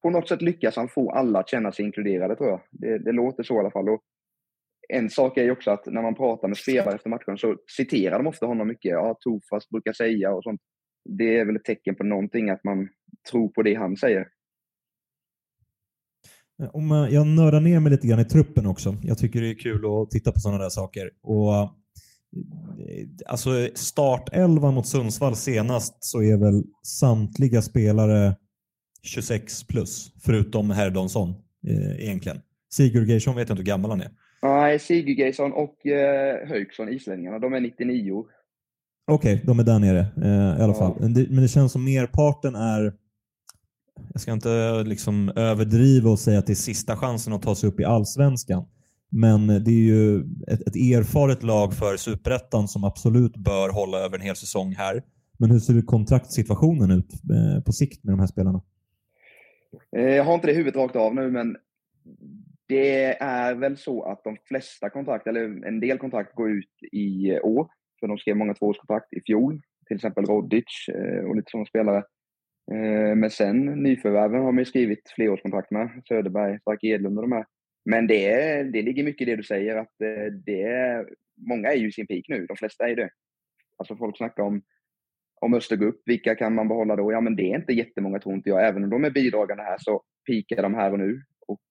på 0.07 0.11
något 0.11 0.27
sätt 0.27 0.41
lyckas 0.41 0.75
han 0.75 0.89
få 0.89 1.11
alla 1.11 1.39
att 1.39 1.49
känna 1.49 1.71
sig 1.71 1.85
inkluderade, 1.85 2.35
tror 2.35 2.49
jag. 2.49 2.61
Det, 2.71 2.97
det 2.97 3.11
låter 3.11 3.43
så 3.43 3.55
i 3.55 3.59
alla 3.59 3.71
fall. 3.71 3.89
Och 3.89 4.01
en 4.89 5.09
sak 5.09 5.37
är 5.37 5.43
ju 5.43 5.51
också 5.51 5.71
att 5.71 5.85
när 5.85 6.01
man 6.01 6.15
pratar 6.15 6.47
med 6.47 6.57
spelare 6.57 6.95
efter 6.95 7.09
matchen 7.09 7.37
så 7.37 7.55
citerar 7.77 8.17
de 8.17 8.27
ofta 8.27 8.45
honom 8.45 8.67
mycket. 8.67 8.91
Ja, 8.91 9.17
Tofast 9.19 9.69
brukar 9.69 9.93
säga 9.93 10.33
och 10.33 10.43
sånt. 10.43 10.61
Det 11.09 11.37
är 11.39 11.45
väl 11.45 11.55
ett 11.55 11.63
tecken 11.63 11.95
på 11.95 12.03
någonting, 12.03 12.49
att 12.49 12.63
man 12.63 12.89
tror 13.31 13.49
på 13.49 13.63
det 13.63 13.75
han 13.75 13.97
säger. 13.97 14.27
Om 16.73 16.91
eh, 16.91 17.13
jag 17.13 17.27
nördar 17.27 17.59
ner 17.59 17.79
mig 17.79 17.91
lite 17.91 18.07
grann 18.07 18.19
i 18.19 18.25
truppen 18.25 18.65
också. 18.65 18.95
Jag 19.03 19.17
tycker 19.17 19.41
det 19.41 19.49
är 19.49 19.59
kul 19.59 19.85
att 19.85 20.11
titta 20.11 20.31
på 20.31 20.39
sådana 20.39 20.63
där 20.63 20.69
saker. 20.69 21.11
Och, 21.23 21.53
eh, 21.55 21.69
alltså 23.25 23.49
startelvan 23.75 24.73
mot 24.73 24.87
Sundsvall 24.87 25.35
senast 25.35 25.97
så 25.99 26.23
är 26.23 26.37
väl 26.37 26.63
samtliga 26.83 27.61
spelare 27.61 28.35
26 29.03 29.63
plus, 29.63 30.11
förutom 30.23 30.71
Herdonsson 30.71 31.29
eh, 31.67 32.03
egentligen. 32.03 32.41
Sigurd 32.69 33.07
Geirsson 33.07 33.35
vet 33.35 33.49
jag 33.49 33.53
inte 33.53 33.61
hur 33.61 33.67
gammal 33.67 33.91
han 33.91 34.01
är. 34.01 34.11
Nej, 34.41 34.79
Sigurd 34.79 35.19
Geirsson 35.19 35.53
och 35.53 35.85
eh, 35.85 36.47
Högsson, 36.47 36.89
islänningarna, 36.89 37.39
de 37.39 37.53
är 37.53 37.59
99. 37.59 38.25
Okej, 39.11 39.33
okay, 39.33 39.45
de 39.45 39.59
är 39.59 39.63
där 39.63 39.79
nere 39.79 39.99
eh, 39.99 40.59
i 40.59 40.63
alla 40.63 40.73
ja. 40.73 40.73
fall. 40.73 40.97
Men 40.99 41.13
det, 41.13 41.27
men 41.29 41.41
det 41.41 41.47
känns 41.47 41.71
som 41.71 41.83
merparten 41.83 42.55
är 42.55 42.93
jag 44.13 44.21
ska 44.21 44.31
inte 44.31 44.83
liksom 44.83 45.31
överdriva 45.35 46.09
och 46.09 46.19
säga 46.19 46.39
att 46.39 46.47
det 46.47 46.53
är 46.53 46.55
sista 46.55 46.97
chansen 46.97 47.33
att 47.33 47.41
ta 47.41 47.55
sig 47.55 47.69
upp 47.69 47.79
i 47.79 47.83
allsvenskan. 47.83 48.65
Men 49.09 49.47
det 49.47 49.71
är 49.71 49.85
ju 49.85 50.19
ett, 50.47 50.67
ett 50.67 50.75
erfaret 50.75 51.43
lag 51.43 51.73
för 51.73 51.97
superettan 51.97 52.67
som 52.67 52.83
absolut 52.83 53.37
bör 53.37 53.69
hålla 53.69 53.97
över 53.97 54.17
en 54.17 54.25
hel 54.25 54.35
säsong 54.35 54.75
här. 54.75 55.03
Men 55.37 55.51
hur 55.51 55.59
ser 55.59 55.81
kontraktssituationen 55.81 56.91
ut 56.91 57.13
eh, 57.13 57.63
på 57.63 57.71
sikt 57.71 58.03
med 58.03 58.13
de 58.13 58.19
här 58.19 58.27
spelarna? 58.27 58.61
Eh, 59.97 60.15
jag 60.15 60.23
har 60.23 60.35
inte 60.35 60.47
det 60.47 60.53
huvudet 60.53 60.75
rakt 60.75 60.95
av 60.95 61.15
nu, 61.15 61.31
men 61.31 61.57
det 62.67 63.21
är 63.21 63.55
väl 63.55 63.77
så 63.77 64.03
att 64.03 64.23
de 64.23 64.37
flesta 64.47 64.89
kontrakt, 64.89 65.27
eller 65.27 65.65
en 65.67 65.79
del 65.79 65.97
kontrakt, 65.97 66.35
går 66.35 66.51
ut 66.51 66.71
i 66.91 67.39
år. 67.39 67.67
För 67.99 68.07
de 68.07 68.17
skrev 68.17 68.35
många 68.35 68.53
tvåårskontrakt 68.53 69.13
i 69.13 69.21
fjol. 69.21 69.61
Till 69.87 69.95
exempel 69.95 70.25
Rodic 70.25 70.87
eh, 70.93 71.25
och 71.25 71.35
lite 71.35 71.51
sådana 71.51 71.65
spelare. 71.65 72.03
Eh, 72.71 73.15
men 73.15 73.29
sen 73.29 73.65
nyförvärven 73.65 74.41
har 74.41 74.51
man 74.51 74.61
ju 74.61 74.65
skrivit 74.65 75.09
flerårskontrakt 75.15 75.71
med. 75.71 76.01
Söderberg, 76.07 76.59
Stark 76.59 76.83
Edlund 76.83 77.17
och 77.17 77.29
de 77.29 77.31
här. 77.31 77.45
Men 77.85 78.07
det, 78.07 78.63
det 78.63 78.81
ligger 78.81 79.03
mycket 79.03 79.27
i 79.27 79.31
det 79.31 79.35
du 79.35 79.43
säger 79.43 79.75
att 79.75 79.93
det 80.45 81.05
många 81.49 81.71
är 81.71 81.75
ju 81.75 81.87
i 81.87 81.91
sin 81.91 82.07
peak 82.07 82.25
nu. 82.27 82.45
De 82.45 82.57
flesta 82.57 82.89
är 82.89 82.95
det. 82.95 83.09
Alltså 83.77 83.95
folk 83.95 84.17
snackar 84.17 84.43
om, 84.43 84.61
om 85.41 85.53
Östergupp. 85.53 86.01
Vilka 86.05 86.35
kan 86.35 86.55
man 86.55 86.67
behålla 86.67 86.95
då? 86.95 87.11
Ja, 87.11 87.21
men 87.21 87.35
det 87.35 87.51
är 87.51 87.55
inte 87.55 87.73
jättemånga 87.73 88.19
tror 88.19 88.35
inte 88.35 88.49
jag. 88.49 88.67
Även 88.67 88.83
om 88.83 88.89
de 88.89 89.03
är 89.03 89.11
bidragande 89.11 89.63
här 89.63 89.77
så 89.79 90.03
pikar 90.27 90.63
de 90.63 90.73
här 90.73 90.91
och 90.91 90.99
nu. 90.99 91.21
Och 91.47 91.61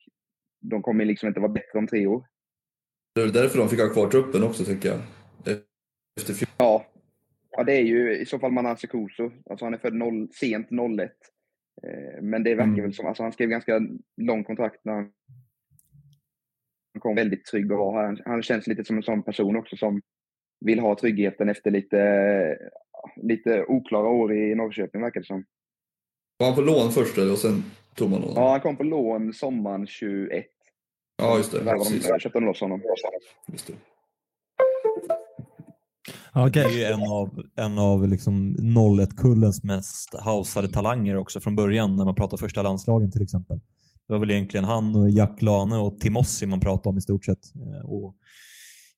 de 0.60 0.82
kommer 0.82 1.04
liksom 1.04 1.28
inte 1.28 1.40
vara 1.40 1.52
bättre 1.52 1.78
om 1.78 1.86
tre 1.86 2.06
år. 2.06 2.26
Det 3.14 3.22
är 3.22 3.26
därför 3.26 3.58
de 3.58 3.68
fick 3.68 3.80
ha 3.80 3.88
kvar 3.88 4.08
truppen 4.08 4.42
också 4.42 4.64
tycker 4.64 4.88
jag. 4.88 4.98
Efter 6.16 6.48
ja, 6.58 6.86
Ja, 7.56 7.64
det 7.64 7.72
är 7.72 7.82
ju 7.82 8.18
i 8.18 8.26
så 8.26 8.38
fall 8.38 8.52
Manase 8.52 8.86
Kuso. 8.86 9.30
Alltså 9.50 9.64
han 9.66 9.74
är 9.74 9.78
född 9.78 9.94
noll, 9.94 10.28
sent 10.32 10.68
01. 11.00 11.10
Eh, 11.82 12.22
men 12.22 12.42
det 12.42 12.54
verkar 12.54 12.68
mm. 12.68 12.82
väl 12.82 12.94
som, 12.94 13.06
alltså 13.06 13.22
han 13.22 13.32
skrev 13.32 13.48
ganska 13.48 13.80
lång 14.16 14.44
kontrakt 14.44 14.84
när 14.84 14.92
han 14.92 15.12
kom 16.98 17.14
väldigt 17.14 17.44
trygg 17.44 17.72
och 17.72 17.94
han, 17.94 18.18
han 18.24 18.42
känns 18.42 18.66
lite 18.66 18.84
som 18.84 18.96
en 18.96 19.02
sån 19.02 19.22
person 19.22 19.56
också 19.56 19.76
som 19.76 20.02
vill 20.60 20.78
ha 20.78 20.98
tryggheten 20.98 21.48
efter 21.48 21.70
lite, 21.70 21.98
lite 23.16 23.64
oklara 23.68 24.08
år 24.08 24.34
i 24.34 24.54
Norrköping 24.54 25.02
verkar 25.02 25.20
det 25.20 25.26
som. 25.26 25.44
Var 26.38 26.46
han 26.46 26.56
på 26.56 26.62
lån 26.62 26.92
först 26.92 27.18
och 27.18 27.38
sen 27.38 27.64
tog 27.94 28.10
man 28.10 28.20
honom? 28.20 28.36
Ja, 28.36 28.50
han 28.50 28.60
kom 28.60 28.76
på 28.76 28.82
lån 28.82 29.32
sommaren 29.32 29.86
21. 29.86 30.46
Ja, 31.22 31.36
just 31.36 31.52
det. 31.52 31.64
Där 31.64 31.74
de, 32.12 32.20
köpte 32.20 32.38
de 32.38 32.44
loss 32.44 32.60
honom. 32.60 32.82
Just 33.52 33.66
det. 33.66 33.74
Okay. 36.34 36.62
Det 36.62 36.68
är 36.68 36.78
ju 36.78 36.84
en 36.84 37.02
av, 37.02 37.42
en 37.56 37.78
av 37.78 38.08
liksom 38.08 38.56
01-kullens 38.56 39.64
mest 39.64 40.14
hausade 40.20 40.68
talanger 40.68 41.16
också 41.16 41.40
från 41.40 41.56
början 41.56 41.96
när 41.96 42.04
man 42.04 42.14
pratar 42.14 42.36
första 42.36 42.62
landslagen 42.62 43.12
till 43.12 43.22
exempel. 43.22 43.60
Det 44.06 44.12
var 44.12 44.18
väl 44.18 44.30
egentligen 44.30 44.64
han 44.64 44.96
och 44.96 45.10
Jack 45.10 45.42
Lane 45.42 45.76
och 45.78 46.00
Timossi 46.00 46.46
man 46.46 46.60
pratade 46.60 46.88
om 46.88 46.98
i 46.98 47.00
stort 47.00 47.24
sett. 47.24 47.54
Eh, 47.54 47.90
och 47.90 48.14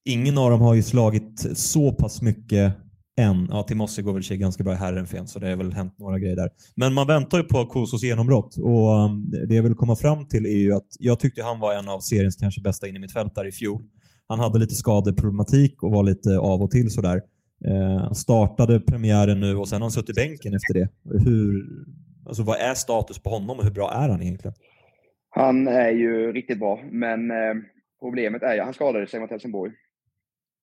ingen 0.05 0.39
av 0.39 0.51
dem 0.51 0.61
har 0.61 0.75
ju 0.75 0.83
slagit 0.83 1.59
så 1.59 1.93
pass 1.93 2.23
mycket 2.23 2.75
än. 3.19 3.49
Ja, 3.51 3.63
Timossi 3.63 4.03
går 4.03 4.13
väl 4.13 4.23
sig 4.23 4.37
ganska 4.37 4.65
bra 4.65 4.73
i 4.73 4.77
herrenfen 4.77 5.29
så 5.29 5.39
det 5.39 5.49
har 5.49 5.57
väl 5.57 5.73
hänt 5.73 5.99
några 5.99 6.19
grejer 6.19 6.37
där. 6.37 6.51
Men 6.75 6.95
man 6.95 7.07
väntar 7.07 7.39
ju 7.39 7.45
på 7.45 7.67
Kosos 7.67 8.03
genombrott 8.03 8.57
och 8.57 9.05
um, 9.05 9.31
det 9.49 9.55
jag 9.55 9.63
vill 9.63 9.75
komma 9.75 9.97
fram 9.97 10.27
till 10.27 10.47
är 10.47 10.59
ju 10.59 10.75
att 10.75 10.87
jag 10.99 11.21
tyckte 11.21 11.43
han 11.43 11.61
var 11.61 11.75
en 11.75 11.89
av 11.89 12.01
seriens 12.01 12.37
kanske 12.37 12.61
bästa 12.61 12.89
innermittfältare 12.89 13.49
i 13.49 13.53
fjol. 13.53 13.83
Han 14.29 14.41
hade 14.41 14.59
lite 14.59 14.75
skadeproblematik 14.75 15.83
och 15.83 15.93
var 15.93 16.03
lite 16.03 16.39
av 16.39 16.63
och 16.63 16.71
till 16.71 16.91
sådär. 16.91 17.21
Eh, 17.67 18.01
han 18.01 18.15
startade 18.15 18.81
premiären 18.81 19.41
nu 19.41 19.57
och 19.57 19.69
sen 19.69 19.77
har 19.77 19.85
han 19.85 19.91
suttit 19.91 20.11
i 20.19 20.21
bänken 20.21 20.55
efter 20.55 20.75
det. 20.75 20.89
Hur, 21.25 21.65
alltså 22.27 22.43
vad 22.43 22.57
är 22.61 22.75
status 22.75 23.19
på 23.19 23.31
honom 23.31 23.59
och 23.59 23.65
hur 23.65 23.71
bra 23.71 23.93
är 23.93 24.09
han 24.09 24.23
egentligen? 24.23 24.55
Han 25.31 25.69
är 25.69 25.91
ju 25.91 26.33
riktigt 26.33 26.59
bra, 26.59 26.81
men 26.91 27.31
eh, 27.31 27.55
problemet 28.01 28.43
är 28.43 28.55
ju 28.55 28.61
han 28.61 28.75
skadade 28.75 29.07
sig 29.07 29.21
mot 29.21 29.31
Helsingborg. 29.31 29.73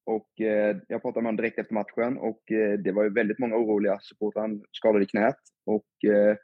Och 0.06 0.42
eh, 0.42 0.78
jag 0.88 1.02
pratade 1.02 1.24
med 1.24 1.28
honom 1.28 1.38
direkt 1.38 1.60
efter 1.60 1.74
matchen 1.74 2.18
och 2.18 2.52
eh, 2.52 2.80
det 2.80 2.92
var 2.92 3.04
ju 3.04 3.10
väldigt 3.10 3.40
många 3.40 3.56
oroliga 3.56 4.00
supportrar. 4.02 4.42
Han 4.42 4.64
skadade 4.72 5.04
i 5.04 5.08
knät 5.08 5.38
och 5.66 6.10
eh, 6.12 6.38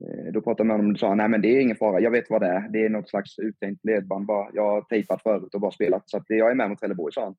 eh 0.00 0.32
då 0.32 0.40
pratade 0.40 0.66
man 0.66 0.76
med 0.76 0.84
honom 0.84 0.92
och 0.92 0.98
sa 0.98 1.14
nej 1.14 1.28
men 1.28 1.42
det 1.42 1.48
är 1.48 1.60
ingen 1.60 1.76
fara, 1.76 2.00
jag 2.00 2.10
vet 2.10 2.30
vad 2.30 2.42
det 2.42 2.46
är. 2.46 2.68
Det 2.68 2.84
är 2.84 2.88
något 2.88 3.08
slags 3.08 3.38
uttänkt 3.38 3.84
ledband 3.84 4.26
bara. 4.26 4.50
Jag 4.52 4.70
har 4.70 4.82
tejpat 4.82 5.22
förut 5.22 5.54
och 5.54 5.60
bara 5.60 5.70
spelat. 5.70 6.10
Så 6.10 6.16
att 6.16 6.24
jag 6.26 6.50
är 6.50 6.54
med 6.54 6.70
mot 6.70 6.78
Trelleborg, 6.78 7.12
sa 7.12 7.24
han. 7.24 7.36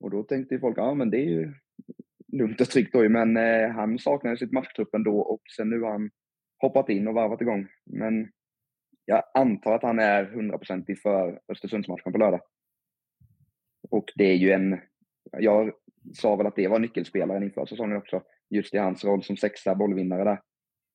Och 0.00 0.10
då 0.10 0.22
tänkte 0.22 0.58
folk, 0.58 0.78
ja 0.78 0.94
men 0.94 1.10
det 1.10 1.18
är 1.18 1.30
ju 1.30 1.52
lugnt 2.32 2.60
och 2.60 2.66
tryggt 2.66 2.92
då 2.92 3.08
Men 3.08 3.36
eh, 3.36 3.70
han 3.70 3.98
saknade 3.98 4.36
sitt 4.36 4.52
matchtrupp 4.52 4.94
ändå 4.94 5.20
och 5.20 5.42
sen 5.56 5.70
nu 5.70 5.80
har 5.80 5.90
han 5.90 6.10
hoppat 6.62 6.88
in 6.88 7.08
och 7.08 7.14
varvat 7.14 7.40
igång. 7.40 7.68
Men 7.86 8.28
jag 9.04 9.22
antar 9.34 9.74
att 9.74 9.82
han 9.82 9.98
är 9.98 10.24
hundraprocentig 10.24 11.00
för 11.02 11.40
Östersundsmatchen 11.52 12.12
på 12.12 12.18
lördag. 12.18 12.40
Och 13.90 14.04
det 14.14 14.24
är 14.24 14.36
ju 14.36 14.50
en, 14.50 14.78
jag 15.38 15.70
sa 16.14 16.36
väl 16.36 16.46
att 16.46 16.56
det 16.56 16.68
var 16.68 16.78
nyckelspelaren 16.78 17.42
inför 17.42 17.66
säsongen 17.66 17.96
också, 17.96 18.22
just 18.50 18.74
i 18.74 18.78
hans 18.78 19.04
roll 19.04 19.22
som 19.22 19.36
sexa 19.36 19.74
bollvinnare 19.74 20.24
där. 20.24 20.40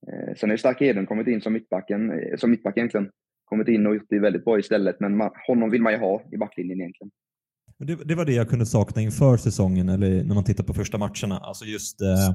Eh, 0.08 0.36
sen 0.38 0.50
har 0.50 0.54
ju 0.54 0.58
Stark 0.58 0.82
Eden 0.82 1.06
kommit 1.06 1.28
in 1.28 1.42
som 1.42 1.54
mittbacken, 1.54 2.12
eh, 2.12 2.38
som 2.38 2.52
mittback 2.52 2.78
egentligen. 2.78 3.10
Kommit 3.46 3.68
in 3.68 3.88
och 3.88 3.96
gjort 3.96 4.10
det 4.10 4.20
väldigt 4.20 4.46
bra 4.46 4.60
istället, 4.60 5.00
men 5.00 5.18
man, 5.18 5.32
honom 5.48 5.70
vill 5.70 5.82
man 5.82 5.94
ju 5.94 6.00
ha 6.00 6.24
i 6.32 6.38
backlinjen 6.38 6.80
egentligen. 6.80 7.12
Det, 7.78 7.96
det, 8.06 8.16
var 8.16 8.26
det 8.26 8.34
jag 8.34 8.50
kunde 8.50 8.66
sakna 8.66 9.02
inför 9.02 9.38
säsongen, 9.38 9.90
eller 9.90 10.24
när 10.24 10.36
man 10.36 10.44
tittar 10.44 10.64
på 10.64 10.74
första 10.74 10.98
matcherna. 10.98 11.38
Alltså 11.38 11.66
just 11.66 12.02
eh, 12.02 12.34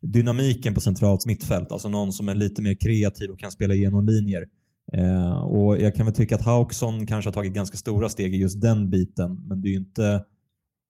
dynamiken 0.00 0.74
på 0.74 0.80
centralt 0.80 1.26
mittfält. 1.26 1.72
Alltså 1.72 1.88
någon 1.88 2.12
som 2.12 2.28
är 2.28 2.34
lite 2.34 2.62
mer 2.62 2.74
kreativ 2.74 3.30
och 3.30 3.38
kan 3.38 3.50
spela 3.50 3.74
igenom 3.74 4.06
linjer. 4.06 4.46
Eh, 4.92 5.42
och 5.42 5.80
Jag 5.80 5.94
kan 5.94 6.06
väl 6.06 6.14
tycka 6.14 6.34
att 6.34 6.44
Hauksson 6.44 7.06
kanske 7.06 7.28
har 7.28 7.32
tagit 7.32 7.52
ganska 7.52 7.76
stora 7.76 8.08
steg 8.08 8.34
i 8.34 8.38
just 8.38 8.60
den 8.60 8.90
biten, 8.90 9.46
men 9.48 9.62
det 9.62 9.68
är 9.68 9.70
ju 9.70 9.76
inte... 9.76 10.24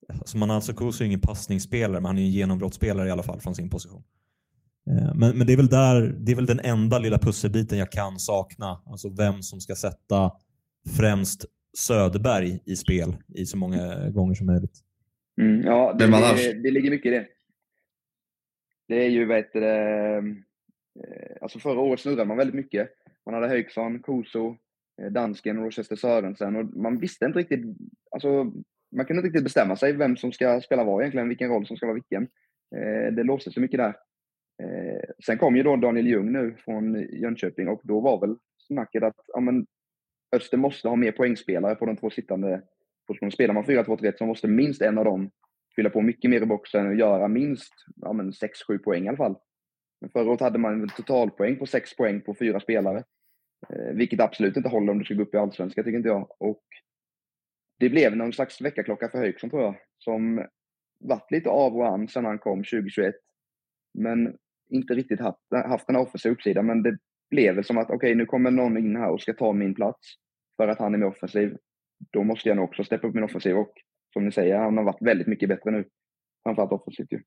Alltså 0.08 0.38
Manal 0.38 0.62
Kusu 0.62 1.04
är 1.04 1.06
ingen 1.06 1.20
passningsspelare, 1.20 2.00
men 2.00 2.04
han 2.04 2.18
är 2.18 2.22
en 2.22 2.30
genombrottsspelare 2.30 3.08
i 3.08 3.10
alla 3.10 3.22
fall 3.22 3.40
från 3.40 3.54
sin 3.54 3.70
position. 3.70 4.02
Eh, 4.90 5.14
men, 5.14 5.38
men 5.38 5.46
det, 5.46 5.52
är 5.52 5.56
väl 5.56 5.68
där, 5.68 6.14
det 6.18 6.32
är 6.32 6.36
väl 6.36 6.46
den 6.46 6.60
enda 6.60 6.98
lilla 6.98 7.18
pusselbiten 7.18 7.78
jag 7.78 7.92
kan 7.92 8.18
sakna. 8.18 8.82
Alltså 8.86 9.08
vem 9.08 9.42
som 9.42 9.60
ska 9.60 9.74
sätta 9.74 10.30
främst 10.98 11.44
Söderberg 11.78 12.60
i 12.64 12.76
spel 12.76 13.16
i 13.34 13.46
så 13.46 13.56
många 13.56 14.10
gånger 14.10 14.34
som 14.34 14.46
möjligt. 14.46 14.78
Mm, 15.40 15.60
ja, 15.60 15.96
det, 15.98 16.06
det, 16.06 16.62
det, 16.62 16.70
ligger 16.70 16.90
mycket 16.90 17.06
i 17.06 17.14
det. 17.14 17.26
Det 18.88 19.04
är 19.04 19.10
ju, 19.10 19.26
vet 19.26 19.52
det, 19.52 20.16
eh, 20.16 21.42
alltså 21.42 21.58
förra 21.58 21.80
året 21.80 22.00
snurrade 22.00 22.24
man 22.24 22.36
väldigt 22.36 22.56
mycket. 22.56 22.88
Man 23.26 23.34
hade 23.34 23.48
Höjksson, 23.48 23.98
Koso, 23.98 24.56
eh, 25.02 25.12
dansken 25.12 25.58
och 25.58 25.64
Rochester 25.64 25.96
Sörensen 25.96 26.56
och 26.56 26.76
man 26.76 26.98
visste 26.98 27.24
inte 27.24 27.38
riktigt, 27.38 27.64
alltså 28.10 28.52
man 28.96 29.06
kunde 29.06 29.20
inte 29.20 29.28
riktigt 29.28 29.44
bestämma 29.44 29.76
sig 29.76 29.92
vem 29.92 30.16
som 30.16 30.32
ska 30.32 30.60
spela 30.60 30.84
vad 30.84 31.00
egentligen, 31.00 31.28
vilken 31.28 31.50
roll 31.50 31.66
som 31.66 31.76
ska 31.76 31.86
vara 31.86 31.94
vilken. 31.94 32.22
Eh, 32.76 33.12
det 33.12 33.22
låste 33.22 33.50
sig 33.50 33.60
mycket 33.60 33.78
där. 33.78 33.94
Eh, 34.62 35.00
sen 35.26 35.38
kom 35.38 35.56
ju 35.56 35.62
då 35.62 35.76
Daniel 35.76 36.06
Ljung 36.06 36.32
nu 36.32 36.56
från 36.64 36.94
Jönköping 36.94 37.68
och 37.68 37.80
då 37.84 38.00
var 38.00 38.20
väl 38.20 38.36
snacket 38.66 39.02
att 39.02 39.16
ja, 39.26 39.40
men 39.40 39.66
Öster 40.36 40.56
måste 40.56 40.88
ha 40.88 40.96
mer 40.96 41.12
poängspelare 41.12 41.74
på 41.74 41.86
de 41.86 41.96
två 41.96 42.10
sittande 42.10 42.62
positionerna. 43.06 43.32
Spelar 43.32 43.54
man 43.54 43.64
4-2-3 43.64 44.12
så 44.18 44.26
måste 44.26 44.48
minst 44.48 44.82
en 44.82 44.98
av 44.98 45.04
dem 45.04 45.30
fylla 45.76 45.90
på 45.90 46.00
mycket 46.00 46.30
mer 46.30 46.42
i 46.42 46.46
boxen 46.46 46.86
och 46.86 46.94
göra 46.94 47.28
minst 47.28 47.72
ja, 47.96 48.12
6-7 48.12 48.78
poäng 48.78 49.04
i 49.04 49.08
alla 49.08 49.16
fall. 49.16 49.36
Förra 50.12 50.30
året 50.30 50.40
hade 50.40 50.58
man 50.58 50.82
en 50.82 50.88
totalpoäng 50.88 51.56
på 51.58 51.66
sex 51.66 51.96
poäng 51.96 52.20
på 52.20 52.34
fyra 52.34 52.60
spelare. 52.60 53.04
Eh, 53.68 53.94
vilket 53.94 54.20
absolut 54.20 54.56
inte 54.56 54.68
håller 54.68 54.92
om 54.92 54.98
du 54.98 55.04
ska 55.04 55.14
gå 55.14 55.22
upp 55.22 55.34
i 55.34 55.38
Allsvenskan, 55.38 55.84
tycker 55.84 55.96
inte 55.96 56.08
jag. 56.08 56.28
Och 56.38 56.64
det 57.78 57.88
blev 57.88 58.16
någon 58.16 58.32
slags 58.32 58.60
väckarklocka 58.60 59.08
för 59.08 59.18
Höjksson, 59.18 59.50
tror 59.50 59.62
jag, 59.62 59.76
som 59.98 60.46
varit 61.00 61.30
lite 61.30 61.50
av 61.50 61.76
och 61.76 61.86
an 61.86 62.08
sedan 62.08 62.24
han 62.24 62.38
kom 62.38 62.58
2021. 62.58 63.14
Men 63.94 64.36
inte 64.70 64.94
riktigt 64.94 65.20
haft, 65.20 65.40
haft 65.50 65.86
den 65.86 65.96
offensiva 65.96 66.32
uppsidan. 66.32 66.66
Men 66.66 66.82
det 66.82 66.98
blev 67.30 67.54
väl 67.54 67.64
som 67.64 67.78
att 67.78 67.86
okej, 67.86 67.96
okay, 67.96 68.14
nu 68.14 68.26
kommer 68.26 68.50
någon 68.50 68.78
in 68.78 68.96
här 68.96 69.10
och 69.10 69.20
ska 69.20 69.32
ta 69.32 69.52
min 69.52 69.74
plats 69.74 70.14
för 70.56 70.68
att 70.68 70.78
han 70.78 70.94
är 70.94 70.98
mer 70.98 71.06
offensiv. 71.06 71.56
Då 72.12 72.24
måste 72.24 72.48
jag 72.48 72.56
nog 72.56 72.64
också 72.64 72.84
steppa 72.84 73.06
upp 73.06 73.14
min 73.14 73.24
offensiv 73.24 73.56
och 73.56 73.74
som 74.12 74.24
ni 74.24 74.32
säger, 74.32 74.58
han 74.58 74.76
har 74.76 74.84
varit 74.84 75.02
väldigt 75.02 75.26
mycket 75.26 75.48
bättre 75.48 75.70
nu. 75.70 75.84
Framförallt 76.42 76.72
offensivt 76.72 77.12
ju. 77.12 77.22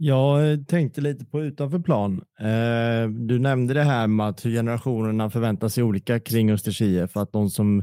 Jag 0.00 0.52
eh, 0.52 0.58
tänkte 0.58 1.00
lite 1.00 1.24
på 1.24 1.42
utanför 1.42 1.78
plan. 1.78 2.22
Eh, 2.40 3.10
du 3.10 3.38
nämnde 3.38 3.74
det 3.74 3.82
här 3.82 4.06
med 4.06 4.28
att 4.28 4.44
hur 4.44 4.50
generationerna 4.50 5.30
förväntar 5.30 5.68
sig 5.68 5.84
olika 5.84 6.20
kring 6.20 6.50
Östers 6.50 6.82
IF. 6.82 7.16
Att 7.16 7.32
de 7.32 7.50
som 7.50 7.82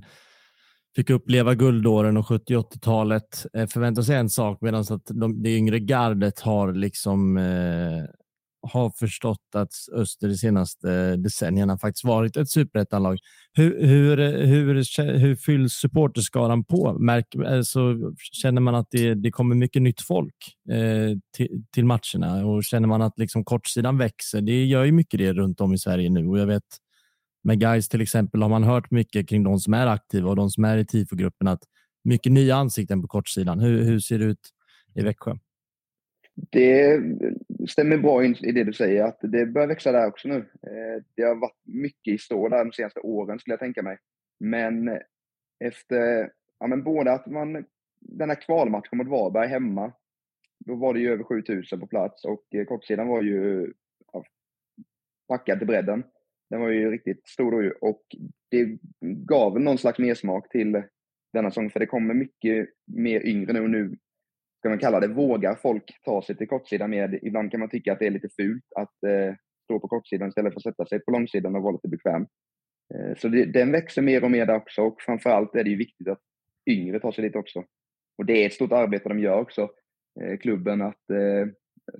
fick 0.95 1.09
uppleva 1.09 1.55
guldåren 1.55 2.17
och 2.17 2.27
70 2.27 2.55
80-talet 2.55 3.45
eh, 3.53 3.67
förväntar 3.67 4.01
sig 4.01 4.15
en 4.15 4.29
sak 4.29 4.57
medan 4.61 4.81
att 4.81 5.05
de, 5.05 5.43
det 5.43 5.49
yngre 5.49 5.79
gardet 5.79 6.39
har 6.39 6.73
liksom 6.73 7.37
har 8.73 8.89
förstått 8.89 9.55
att 9.55 9.73
Öster 9.93 10.27
de 10.27 10.37
senaste 10.37 10.93
eh, 10.93 11.13
decennierna 11.13 11.77
faktiskt 11.77 12.03
varit 12.03 12.37
ett 12.37 12.49
superettanlag. 12.49 13.17
Hur, 13.53 13.87
hur, 13.87 14.17
hur, 14.45 15.17
hur 15.17 15.35
fylls 15.35 15.73
supporterskaran 15.73 16.63
på? 16.63 16.99
Märk, 16.99 17.35
alltså, 17.35 17.95
känner 18.31 18.61
man 18.61 18.75
att 18.75 18.87
det, 18.91 19.13
det 19.13 19.31
kommer 19.31 19.55
mycket 19.55 19.81
nytt 19.81 20.01
folk 20.01 20.35
eh, 20.69 21.17
till, 21.37 21.63
till, 21.71 21.85
matcherna 21.85 22.45
och 22.45 22.63
känner 22.63 22.87
man 22.87 23.01
att 23.01 23.19
liksom 23.19 23.45
kortsidan 23.45 23.97
växer? 23.97 24.41
Det 24.41 24.65
gör 24.65 24.83
ju 24.83 24.91
mycket 24.91 25.17
det 25.17 25.33
runt 25.33 25.61
om 25.61 25.73
i 25.73 25.77
Sverige 25.77 26.09
nu 26.09 26.27
och 26.27 26.39
jag 26.39 26.47
vet 26.47 26.63
med 27.43 27.59
guys 27.59 27.89
till 27.89 28.01
exempel 28.01 28.41
har 28.41 28.49
man 28.49 28.63
hört 28.63 28.91
mycket 28.91 29.29
kring 29.29 29.43
de 29.43 29.59
som 29.59 29.73
är 29.73 29.87
aktiva 29.87 30.29
och 30.29 30.35
de 30.35 30.49
som 30.49 30.65
är 30.65 30.77
i 30.77 30.85
tifogruppen 30.85 31.47
att 31.47 31.63
mycket 32.03 32.31
nya 32.31 32.55
ansikten 32.55 33.01
på 33.01 33.07
kortsidan. 33.07 33.59
Hur, 33.59 33.83
hur 33.83 33.99
ser 33.99 34.19
det 34.19 34.25
ut 34.25 34.49
i 34.95 35.01
Växjö? 35.01 35.35
Det 36.35 37.01
stämmer 37.69 37.97
bra 37.97 38.25
in 38.25 38.35
i 38.35 38.51
det 38.51 38.63
du 38.63 38.73
säger, 38.73 39.03
att 39.03 39.19
det 39.21 39.45
börjar 39.45 39.67
växa 39.67 39.91
där 39.91 40.07
också 40.07 40.27
nu. 40.27 40.37
Eh, 40.37 41.03
det 41.15 41.23
har 41.23 41.35
varit 41.35 41.61
mycket 41.63 42.13
i 42.13 42.17
stå 42.17 42.49
där 42.49 42.65
de 42.65 42.71
senaste 42.71 42.99
åren, 42.99 43.39
skulle 43.39 43.53
jag 43.53 43.59
tänka 43.59 43.83
mig. 43.83 43.97
Men 44.39 44.99
efter, 45.59 46.31
ja 46.59 46.67
men 46.67 46.83
både 46.83 47.11
att 47.11 47.27
man, 47.27 47.65
den 47.99 48.29
här 48.29 48.41
kvalmatchen 48.41 48.97
mot 48.97 49.07
Varberg 49.07 49.47
hemma, 49.47 49.93
då 50.65 50.75
var 50.75 50.93
det 50.93 50.99
ju 50.99 51.11
över 51.11 51.23
7000 51.23 51.79
på 51.79 51.87
plats 51.87 52.25
och 52.25 52.45
kortsidan 52.67 53.07
var 53.07 53.21
ju 53.21 53.73
ja, 54.13 54.23
packad 55.27 55.57
till 55.57 55.67
bredden. 55.67 56.03
Den 56.49 56.61
var 56.61 56.69
ju 56.69 56.91
riktigt 56.91 57.27
stor 57.27 57.51
då 57.51 57.63
ju 57.63 57.71
och 57.71 58.01
det 58.49 58.77
gav 59.01 59.59
någon 59.59 59.77
slags 59.77 59.99
mersmak 59.99 60.49
till 60.49 60.83
denna 61.33 61.51
säsong, 61.51 61.69
för 61.69 61.79
det 61.79 61.85
kommer 61.85 62.13
mycket 62.13 62.69
mer 62.85 63.25
yngre 63.25 63.53
nu 63.53 63.61
och 63.61 63.69
nu 63.69 63.97
ska 64.65 64.69
man 64.69 64.79
kalla 64.79 64.99
det, 64.99 65.07
vågar 65.07 65.55
folk 65.55 66.01
ta 66.03 66.21
sig 66.21 66.37
till 66.37 66.47
kortsidan 66.47 66.89
med. 66.89 67.19
Ibland 67.21 67.51
kan 67.51 67.59
man 67.59 67.69
tycka 67.69 67.93
att 67.93 67.99
det 67.99 68.07
är 68.07 68.11
lite 68.11 68.29
fult 68.29 68.63
att 68.75 69.03
eh, 69.03 69.35
stå 69.63 69.79
på 69.79 69.87
kortsidan 69.87 70.29
istället 70.29 70.53
för 70.53 70.59
att 70.59 70.63
sätta 70.63 70.85
sig 70.85 70.99
på 70.99 71.11
långsidan 71.11 71.55
och 71.55 71.63
vara 71.63 71.73
lite 71.73 71.87
bekväm. 71.87 72.21
Eh, 72.93 73.17
så 73.17 73.27
det, 73.27 73.45
den 73.45 73.71
växer 73.71 74.01
mer 74.01 74.23
och 74.23 74.31
mer 74.31 74.45
där 74.45 74.55
också 74.55 74.81
och 74.81 75.01
framförallt 75.01 75.55
är 75.55 75.63
det 75.63 75.69
ju 75.69 75.75
viktigt 75.75 76.07
att 76.07 76.21
yngre 76.69 76.99
tar 76.99 77.11
sig 77.11 77.23
dit 77.23 77.35
också. 77.35 77.63
Och 78.17 78.25
det 78.25 78.33
är 78.33 78.45
ett 78.45 78.53
stort 78.53 78.71
arbete 78.71 79.09
de 79.09 79.19
gör 79.19 79.41
också, 79.41 79.69
eh, 80.21 80.37
klubben, 80.37 80.81
att 80.81 81.09
eh, 81.09 81.47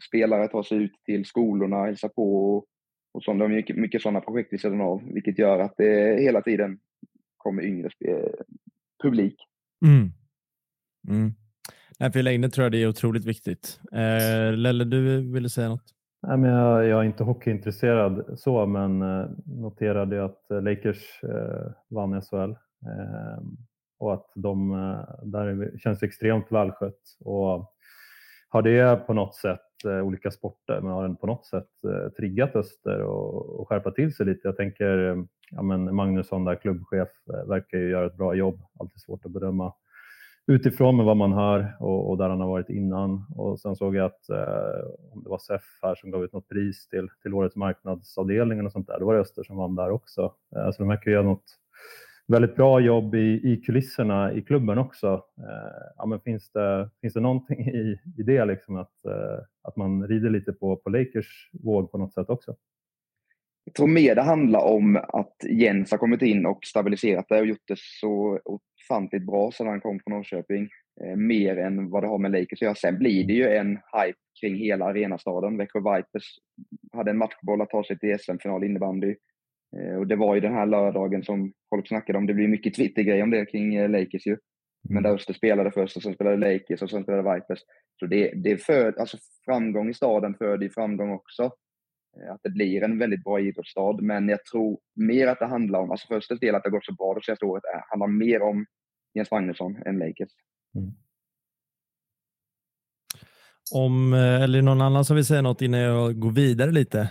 spelare 0.08 0.48
tar 0.48 0.64
sig 0.64 0.78
ut 0.78 0.94
till 1.06 1.26
skolorna, 1.26 1.86
hälsar 1.86 2.10
på 2.10 2.56
och, 2.56 2.66
och 3.14 3.24
sånt. 3.24 3.40
De 3.40 3.42
har 3.42 3.58
mycket, 3.58 3.76
mycket 3.76 4.02
sådana 4.02 4.22
projekt 4.22 4.54
vid 4.54 4.62
sidan 4.62 4.82
av, 4.82 5.02
vilket 5.14 5.40
gör 5.40 5.60
att 5.60 5.74
det 5.78 6.22
hela 6.22 6.42
tiden 6.42 6.80
kommer 7.38 7.64
yngre 7.64 7.90
publik. 9.04 9.36
Mm. 9.86 10.10
Mm. 11.08 11.34
Nej, 12.00 12.12
för 12.12 12.22
längden 12.22 12.52
tror 12.52 12.66
jag 12.66 12.72
det 12.72 12.84
är 12.84 12.88
otroligt 12.88 13.26
viktigt. 13.26 13.80
Eh, 13.92 14.54
Lelle, 14.54 14.84
du 14.84 15.32
ville 15.34 15.50
säga 15.50 15.70
något? 15.70 15.96
Nej, 16.28 16.38
men 16.38 16.50
jag, 16.50 16.86
jag 16.86 17.00
är 17.00 17.04
inte 17.04 17.24
hockeyintresserad 17.24 18.40
så, 18.40 18.66
men 18.66 19.02
eh, 19.02 19.26
noterade 19.46 20.26
att 20.26 20.52
eh, 20.52 20.62
Lakers 20.62 21.24
eh, 21.24 21.72
vann 21.90 22.22
SHL 22.22 22.38
eh, 22.42 23.44
och 24.00 24.14
att 24.14 24.32
de 24.36 24.72
eh, 24.72 25.26
där 25.26 25.78
känns 25.78 26.04
extremt 26.04 26.52
välskött. 26.52 27.02
Och 27.20 27.76
har 28.50 28.62
det 28.62 28.96
på 29.08 29.14
något 29.14 29.36
sätt, 29.36 29.86
eh, 29.86 30.02
olika 30.02 30.32
sporter, 30.32 30.82
men 30.82 30.92
har 30.92 31.04
den 31.04 31.16
på 31.16 31.28
något 31.28 31.46
sätt 31.46 31.70
eh, 31.88 32.12
triggat 32.12 32.56
Öster 32.56 33.02
och, 33.02 33.60
och 33.60 33.70
skärpa 33.70 33.92
till 33.92 34.16
sig 34.16 34.26
lite? 34.26 34.48
Jag 34.48 34.58
tänker, 34.58 35.10
eh, 35.10 35.24
ja, 35.52 35.62
men 35.62 35.96
Magnusson, 35.96 36.46
där 36.46 36.56
klubbchef, 36.56 37.10
eh, 37.34 37.48
verkar 37.48 37.78
ju 37.78 37.90
göra 37.90 38.06
ett 38.06 38.18
bra 38.18 38.36
jobb. 38.36 38.62
Alltid 38.80 39.02
svårt 39.02 39.26
att 39.26 39.32
bedöma 39.32 39.74
utifrån 40.48 40.98
med 40.98 41.06
vad 41.06 41.18
man 41.18 41.34
hör 41.34 41.76
och, 41.80 42.10
och, 42.10 42.18
där 42.18 42.30
han 42.30 42.40
har 42.40 42.48
varit 42.48 42.70
innan. 42.70 43.26
Och 43.36 43.60
sen 43.60 43.76
såg 43.76 43.96
jag 43.96 44.06
att 44.06 44.30
eh, 44.30 45.14
om 45.14 45.24
det 45.24 45.30
var 45.30 45.38
SEF 45.38 45.64
här 45.82 45.96
som 45.96 46.12
gav 46.12 46.24
ut 46.24 46.34
något 46.34 46.50
pris 46.50 46.88
till, 46.88 47.08
till 47.22 47.34
årets 47.34 47.56
marknadsavdelning 47.56 48.66
och 48.66 48.72
sånt 48.72 48.88
där, 48.88 49.00
då 49.00 49.06
var 49.06 49.14
det 49.14 49.20
Öster 49.20 49.44
som 49.44 49.58
vann 49.58 49.76
där 49.76 49.90
också. 49.90 50.34
Eh, 50.56 50.72
så 50.72 50.84
de 50.84 50.88
verkar 50.88 51.12
göra 51.12 51.24
något 51.24 51.60
väldigt 52.28 52.56
bra 52.56 52.80
jobb 52.80 53.16
i, 53.16 53.52
i 53.52 53.62
kulisserna 53.66 54.34
i 54.34 54.42
klubben 54.42 54.78
också. 54.78 55.24
Eh, 55.38 55.94
ja, 55.98 56.06
men 56.06 56.20
finns, 56.20 56.52
det, 56.52 56.90
finns 57.02 57.14
det 57.14 57.20
någonting 57.20 57.68
i, 57.68 58.00
i 58.18 58.24
det, 58.24 58.46
liksom 58.46 58.76
att, 58.76 59.06
eh, 59.06 59.40
att 59.62 59.76
man 59.76 60.08
rider 60.08 60.30
lite 60.30 60.54
på, 60.54 60.76
på 60.76 60.90
Lakers 60.90 61.50
våg 61.54 61.92
på 61.92 61.98
något 61.98 62.14
sätt 62.14 62.30
också? 62.30 62.56
Jag 63.66 63.74
tror 63.74 63.88
mer 63.88 64.16
det 64.16 64.22
handlar 64.22 64.62
om 64.62 64.96
att 64.96 65.36
Jens 65.50 65.92
har 65.92 65.98
kommit 65.98 66.22
in 66.22 66.46
och 66.46 66.60
stabiliserat 66.66 67.26
det 67.30 67.40
och 67.40 67.46
gjort 67.46 67.68
det 67.68 67.78
så 67.80 68.40
ofantligt 68.46 69.26
bra 69.26 69.52
sedan 69.52 69.68
han 69.68 69.82
kom 69.82 70.00
från 70.00 70.14
Norrköping. 70.14 70.70
Eh, 71.04 71.16
mer 71.16 71.58
än 71.58 71.90
vad 71.90 72.04
det 72.04 72.08
har 72.08 72.18
med 72.18 72.32
Lakers 72.32 72.54
att 72.54 72.62
göra. 72.62 72.76
Sen 72.76 72.98
blir 72.98 73.28
det 73.28 73.34
ju 73.34 73.50
en 73.50 73.70
hype 73.70 74.20
kring 74.42 74.56
hela 74.56 74.86
arenastaden. 74.86 75.58
Växjö 75.58 75.80
Vipers 75.80 76.40
hade 76.94 77.12
en 77.12 77.18
matchboll 77.18 77.62
att 77.62 77.70
ta 77.70 77.84
sig 77.84 78.00
till 78.00 78.20
SM-final 78.20 78.64
innebandy. 78.64 79.16
Eh, 79.78 79.96
och 79.96 80.08
det 80.08 80.16
var 80.16 80.36
ju 80.36 80.42
den 80.42 80.54
här 80.54 80.66
lördagen 80.66 81.24
som 81.24 81.54
folk 81.70 81.88
snackade 81.88 82.18
om. 82.18 82.26
Det 82.26 82.34
blir 82.34 82.48
mycket 82.48 82.74
Twitter-grejer 82.74 83.24
om 83.24 83.32
det 83.32 83.46
kring 83.46 83.76
eh, 83.76 83.90
Lakers 83.90 84.28
ju. 84.28 84.38
Men 84.90 85.04
där 85.04 85.14
Öster 85.14 85.34
spelade 85.34 85.72
först 85.72 85.98
och 85.98 86.04
sen 86.04 86.14
spelade 86.14 86.54
Lakers 86.54 86.82
och 86.82 86.90
sen 86.90 87.04
spelade 87.04 87.36
Vipers. 87.36 87.60
Så 88.00 88.06
det, 88.06 88.32
det 88.36 88.58
för, 88.58 89.00
alltså 89.00 89.18
framgång 89.46 89.90
i 89.90 89.94
staden 89.94 90.36
föder 90.36 90.70
framgång 90.70 91.12
också. 91.12 91.52
Eh, 92.22 92.34
att 92.34 92.40
det 92.44 92.50
blir 92.50 92.84
en 92.84 92.98
väldigt 93.00 93.24
bra 93.24 93.40
idrottsstad. 93.40 93.98
Men 94.02 94.30
jag 94.30 94.46
tror 94.46 94.80
mer 94.96 95.28
att 95.28 95.40
det 95.40 95.46
handlar 95.46 95.80
om, 95.80 95.92
alltså 95.92 96.08
först 96.08 96.42
del 96.42 96.56
att 96.56 96.64
det 96.64 96.70
har 96.70 96.72
gått 96.78 96.86
så 96.86 96.94
bra 96.94 97.14
det 97.14 97.26
senaste 97.26 97.46
året, 97.46 97.64
handlar 97.90 98.08
mer 98.08 98.42
om 98.42 98.66
Jens 99.14 99.32
Magnusson 99.32 99.76
än 99.86 100.00
Lakers. 100.00 100.30
Mm. 100.76 100.92
Om, 103.74 104.14
eh, 104.14 104.42
eller 104.42 104.62
någon 104.62 104.82
annan 104.82 105.06
som 105.06 105.16
vill 105.16 105.26
säga 105.26 105.42
något 105.42 105.62
innan 105.62 105.80
jag 105.80 106.20
går 106.20 106.32
vidare 106.32 106.72
lite? 106.72 107.10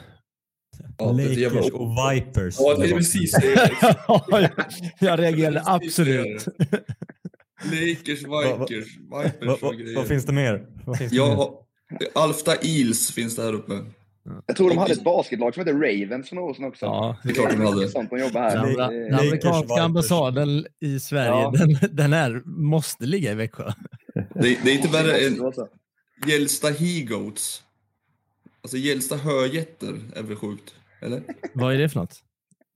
Ja, 0.99 1.13
Lakers 1.13 1.71
och 1.71 1.91
Vipers. 1.91 2.57
Ja, 2.59 2.77
det 2.79 2.91
är 2.91 2.97
precis 2.97 3.37
Jag 5.01 5.19
reagerade 5.19 5.63
absolut. 5.67 6.47
Lakers, 7.65 8.23
Vikers, 8.23 8.99
Vipers 8.99 9.63
och 9.63 9.75
grejer. 9.75 9.97
Vad 9.97 10.07
finns 10.07 10.27
det 10.27 10.33
mer? 10.33 10.67
Finns 10.99 11.11
det 11.11 11.17
ja, 11.17 11.65
mer? 11.91 12.09
Alfta 12.15 12.53
Eels 12.63 13.13
finns 13.13 13.37
det 13.37 13.43
här 13.43 13.53
uppe. 13.53 13.73
Jag 14.47 14.57
tror 14.57 14.69
de 14.69 14.79
hade 14.79 14.93
ett 14.93 15.05
basketlag 15.05 15.55
som 15.55 15.61
hette 15.61 15.73
Ravens 15.73 16.29
för 16.29 16.37
några 16.37 16.51
år 16.51 16.55
sedan 16.55 16.65
också. 16.65 16.87
Ja, 16.87 17.17
det 17.23 17.31
är 17.31 17.35
klart 17.35 17.51
de 17.51 17.61
hade. 17.61 17.89
Sånt 17.89 18.11
de 18.11 18.19
jobbar 18.19 18.41
här. 18.41 18.57
Den, 18.57 18.77
den 18.77 19.15
amerikanska 19.15 19.83
ambassaden 19.83 20.67
i 20.81 21.01
Sverige, 21.01 21.31
ja. 21.31 21.53
den, 21.59 21.97
den 21.97 22.13
är, 22.13 22.43
måste 22.47 23.07
ligga 23.07 23.33
i 23.33 23.35
Växjö. 23.35 23.73
Det, 24.15 24.59
det 24.65 24.71
är 24.71 24.77
inte 24.77 24.89
värre 24.89 25.27
än 25.27 25.53
Gällsta 26.27 26.69
He-Goats. 26.69 27.63
Alltså 28.63 28.77
Gällsta 28.77 29.17
Höjätter 29.17 29.95
är 30.17 30.23
väl 30.23 30.37
sjukt? 30.37 30.75
Eller? 31.01 31.23
Vad 31.53 31.75
är 31.75 31.79
det 31.79 31.89
för 31.89 32.01
något? 32.01 32.23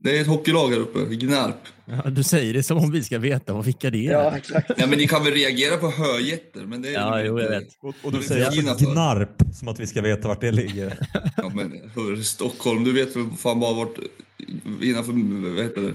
Det 0.00 0.16
är 0.18 0.20
ett 0.20 0.26
hockeylag 0.26 0.68
här 0.68 0.78
uppe, 0.78 1.14
Gnarp. 1.14 1.56
Ja, 1.84 2.11
du 2.11 2.22
säger 2.22 2.54
det 2.54 2.62
som 2.62 2.78
om 2.78 2.90
vi 2.90 3.04
ska 3.04 3.18
veta 3.18 3.52
vad 3.52 3.64
vilka 3.64 3.90
det 3.90 4.06
är. 4.06 4.12
Ja, 4.12 4.37
exakt. 4.37 4.70
Ja, 4.76 4.87
men 4.87 4.98
ni 4.98 5.08
kan 5.08 5.24
väl 5.24 5.32
reagera 5.32 5.76
på 5.76 5.90
höjätter? 5.90 6.61
Men 6.61 6.82
det 6.82 6.88
är 6.88 6.92
ja, 6.92 7.22
jo, 7.22 7.40
jag 7.40 7.50
vet. 7.50 7.68
Och, 7.80 7.94
och 8.02 8.12
du 8.12 8.22
säger 8.22 8.46
alltså 8.46 8.92
Gnarp, 8.92 9.42
som 9.54 9.68
att 9.68 9.80
vi 9.80 9.87
ska 9.87 10.02
veta 10.02 10.28
vart 10.28 10.40
det 10.40 10.52
ligger. 10.52 10.98
Ja, 11.37 11.50
men 11.54 11.90
hör, 11.94 12.16
Stockholm, 12.16 12.84
du 12.84 12.92
vet 12.92 13.16
väl 13.16 13.30
fan 13.38 13.61
bara 13.61 13.74
vart 13.74 13.94
innanför, 14.82 15.12
vad 15.54 15.64
heter 15.64 15.80
det? 15.80 15.94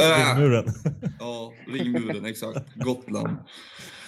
Äh! 0.00 0.36
Ringmuren. 0.36 0.74
Ja, 1.18 1.52
ringmuren, 1.68 2.24
exakt. 2.24 2.74
Gotland. 2.74 3.36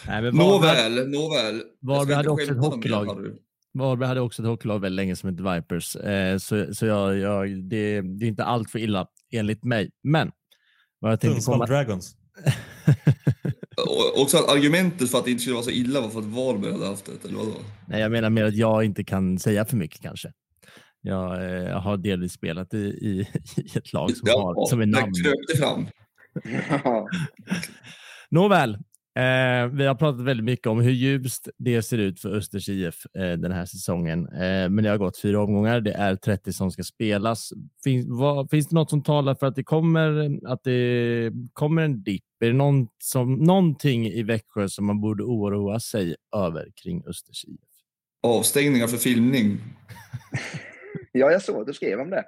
Nej, 0.06 0.22
men 0.22 0.34
nåväl, 0.34 1.08
nåväl. 1.08 1.62
Varberg 1.80 2.16
hade 2.16 2.28
också 2.30 2.50
ett 2.52 2.58
hockeylag. 2.58 3.36
Varberg 3.78 4.08
hade 4.08 4.20
också 4.20 4.42
ett 4.42 4.48
hockeylag 4.48 4.78
väldigt 4.78 4.96
länge 4.96 5.16
som 5.16 5.30
hette 5.30 5.42
Vipers, 5.54 5.96
eh, 5.96 6.38
så, 6.38 6.74
så 6.74 6.86
jag, 6.86 7.18
jag, 7.18 7.64
det, 7.64 8.00
det, 8.00 8.24
är 8.24 8.28
inte 8.28 8.44
allt 8.44 8.70
för 8.70 8.78
illa 8.78 9.06
enligt 9.32 9.64
mig. 9.64 9.90
Men 10.02 10.32
vad 10.98 11.12
jag 11.12 11.20
tänkte 11.20 11.44
komma... 11.44 11.66
Dragons. 11.66 12.16
också 14.16 14.36
att 14.36 14.50
argumentet 14.50 15.10
för 15.10 15.18
att 15.18 15.24
det 15.24 15.30
inte 15.30 15.40
skulle 15.40 15.54
vara 15.54 15.64
så 15.64 15.70
illa 15.70 16.00
var 16.00 16.08
för 16.08 16.18
att 16.18 16.24
Varberg 16.24 16.72
hade 16.72 16.86
haft 16.86 17.06
det, 17.06 17.28
eller 17.28 17.38
vadå? 17.38 17.52
Nej, 17.88 18.00
jag 18.00 18.12
menar 18.12 18.30
mer 18.30 18.44
att 18.44 18.56
jag 18.56 18.84
inte 18.84 19.04
kan 19.04 19.38
säga 19.38 19.64
för 19.64 19.76
mycket 19.76 20.02
kanske. 20.02 20.32
Jag, 21.00 21.44
eh, 21.44 21.50
jag 21.50 21.80
har 21.80 21.96
delvis 21.96 22.32
spelat 22.32 22.74
i, 22.74 22.78
i, 22.78 23.28
i 23.56 23.78
ett 23.78 23.92
lag 23.92 24.16
som, 24.16 24.28
ja, 24.28 24.54
har, 24.56 24.66
som 24.66 24.80
är 24.80 24.86
namn. 24.86 25.12
Det 25.48 25.56
fram. 25.56 25.86
Nåväl, 28.30 28.78
Eh, 29.16 29.66
vi 29.66 29.86
har 29.86 29.94
pratat 29.94 30.20
väldigt 30.20 30.44
mycket 30.44 30.66
om 30.66 30.80
hur 30.80 30.90
ljust 30.90 31.48
det 31.58 31.82
ser 31.82 31.98
ut 31.98 32.20
för 32.20 32.36
Östers 32.36 32.68
IF 32.68 33.06
eh, 33.18 33.32
den 33.32 33.52
här 33.52 33.66
säsongen. 33.66 34.28
Eh, 34.28 34.68
men 34.68 34.84
det 34.84 34.90
har 34.90 34.98
gått 34.98 35.20
fyra 35.20 35.42
omgångar. 35.42 35.80
Det 35.80 35.92
är 35.92 36.16
30 36.16 36.52
som 36.52 36.70
ska 36.70 36.82
spelas. 36.82 37.52
Finns, 37.84 38.06
vad, 38.08 38.50
finns 38.50 38.68
det 38.68 38.74
något 38.74 38.90
som 38.90 39.02
talar 39.02 39.34
för 39.34 39.46
att 39.46 39.54
det 39.54 39.64
kommer, 39.64 40.38
att 40.46 40.64
det 40.64 41.32
kommer 41.52 41.82
en 41.82 42.02
dipp? 42.02 42.24
Är 42.40 42.46
det 42.46 42.52
någon 42.52 42.88
som, 42.98 43.34
någonting 43.34 44.06
i 44.06 44.22
Växjö 44.22 44.68
som 44.68 44.86
man 44.86 45.00
borde 45.00 45.24
oroa 45.24 45.80
sig 45.80 46.16
över 46.36 46.68
kring 46.82 47.04
Östers 47.06 47.44
IF? 47.44 47.60
Avstängningar 48.22 48.86
för 48.86 48.96
filmning. 48.96 49.58
ja, 51.12 51.30
jag 51.30 51.42
såg 51.42 51.60
att 51.60 51.66
du 51.66 51.72
skrev 51.72 52.00
om 52.00 52.10
det. 52.10 52.24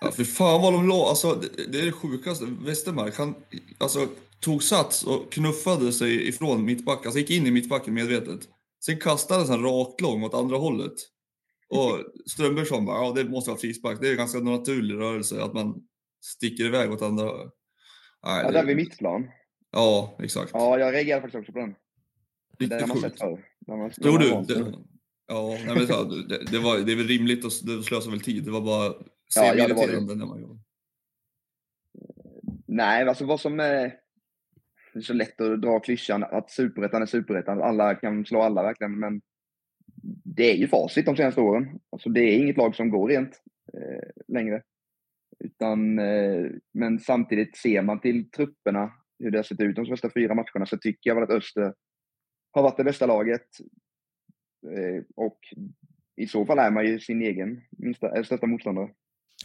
Ja, 0.00 0.10
för 0.10 0.24
fan 0.24 0.62
vad 0.62 0.72
de 0.72 0.88
låg. 0.88 1.08
Alltså, 1.08 1.34
det, 1.34 1.72
det 1.72 1.80
är 1.80 1.86
det 1.86 1.92
sjukaste. 1.92 2.44
Westermark, 2.60 3.18
han 3.18 3.34
alltså, 3.78 4.08
tog 4.40 4.62
sats 4.62 5.04
och 5.04 5.32
knuffade 5.32 5.92
sig 5.92 6.28
ifrån 6.28 6.64
mittbacken. 6.64 7.06
Alltså 7.06 7.18
gick 7.18 7.30
in 7.30 7.46
i 7.46 7.50
mittbacken 7.50 7.94
medvetet. 7.94 8.40
Sen 8.84 9.00
kastades 9.00 9.48
han 9.48 9.62
rakt 9.62 10.00
lång 10.00 10.24
åt 10.24 10.34
andra 10.34 10.56
hållet. 10.56 10.92
Och 11.68 12.00
Strömbergsson 12.26 12.86
bara, 12.86 13.04
ja 13.04 13.12
det 13.12 13.24
måste 13.24 13.50
vara 13.50 13.60
frispark. 13.60 14.00
Det 14.00 14.06
är 14.06 14.10
en 14.10 14.16
ganska 14.16 14.38
naturlig 14.38 14.94
rörelse 14.94 15.42
att 15.42 15.54
man 15.54 15.74
sticker 16.24 16.64
iväg 16.64 16.92
åt 16.92 17.02
andra. 17.02 17.24
Nej, 17.24 18.44
ja, 18.44 18.50
där 18.50 18.64
vid 18.64 18.76
mittplan. 18.76 19.28
Ja, 19.72 20.18
exakt. 20.22 20.50
Ja, 20.54 20.78
jag 20.78 20.94
reagerade 20.94 21.22
faktiskt 21.22 21.40
också 21.40 21.52
på 21.52 21.58
den. 21.58 21.74
Riktigt 22.58 22.78
det 22.78 22.80
har 22.80 22.88
man 22.88 23.00
sett 23.00 23.18
förr. 23.18 23.44
Tror 24.02 24.18
du? 24.18 24.54
Det, 24.54 24.74
ja, 25.26 25.58
nej, 25.66 25.76
men 25.76 25.86
så, 25.86 26.04
det, 26.04 26.44
det, 26.44 26.58
var, 26.58 26.78
det 26.78 26.92
är 26.92 26.96
väl 26.96 27.08
rimligt 27.08 27.42
det 27.42 27.82
slösar 27.82 28.10
väl 28.10 28.20
tid. 28.20 28.44
Det 28.44 28.50
var 28.50 28.60
bara 28.60 28.94
semi-irriterande 29.34 30.12
ja, 30.12 30.14
när 30.14 30.26
man 30.26 30.40
gjorde. 30.40 30.58
Nej, 32.66 33.08
alltså 33.08 33.24
vad 33.24 33.40
som 33.40 33.60
är 33.60 33.94
det 34.96 35.00
är 35.00 35.02
så 35.02 35.12
lätt 35.12 35.40
att 35.40 35.62
dra 35.62 35.80
klyschan 35.80 36.24
att 36.24 36.50
superettan 36.50 37.02
är 37.02 37.06
superettan. 37.06 37.62
Alla 37.62 37.94
kan 37.94 38.24
slå 38.24 38.42
alla 38.42 38.62
verkligen, 38.62 38.98
men 38.98 39.20
det 40.24 40.50
är 40.50 40.54
ju 40.56 40.68
facit 40.68 41.06
de 41.06 41.16
senaste 41.16 41.40
åren. 41.40 41.80
Alltså 41.90 42.08
det 42.08 42.20
är 42.20 42.38
inget 42.38 42.56
lag 42.56 42.74
som 42.74 42.90
går 42.90 43.08
rent 43.08 43.40
eh, 43.72 44.08
längre. 44.28 44.62
Utan, 45.38 45.98
eh, 45.98 46.46
men 46.74 46.98
samtidigt 46.98 47.56
ser 47.56 47.82
man 47.82 48.00
till 48.00 48.30
trupperna, 48.30 48.92
hur 49.18 49.30
det 49.30 49.38
har 49.38 49.42
sett 49.42 49.60
ut 49.60 49.76
de 49.76 49.86
första 49.86 50.10
fyra 50.14 50.34
matcherna, 50.34 50.66
så 50.66 50.76
tycker 50.76 51.10
jag 51.10 51.14
väl 51.14 51.24
att 51.24 51.30
Öster 51.30 51.74
har 52.52 52.62
varit 52.62 52.76
det 52.76 52.84
bästa 52.84 53.06
laget. 53.06 53.46
Eh, 54.72 55.02
och 55.16 55.38
i 56.16 56.26
så 56.26 56.46
fall 56.46 56.58
är 56.58 56.70
man 56.70 56.86
ju 56.86 57.00
sin 57.00 57.22
egen 57.22 57.60
minsta, 57.70 58.16
eh, 58.16 58.22
största 58.22 58.46
motståndare. 58.46 58.88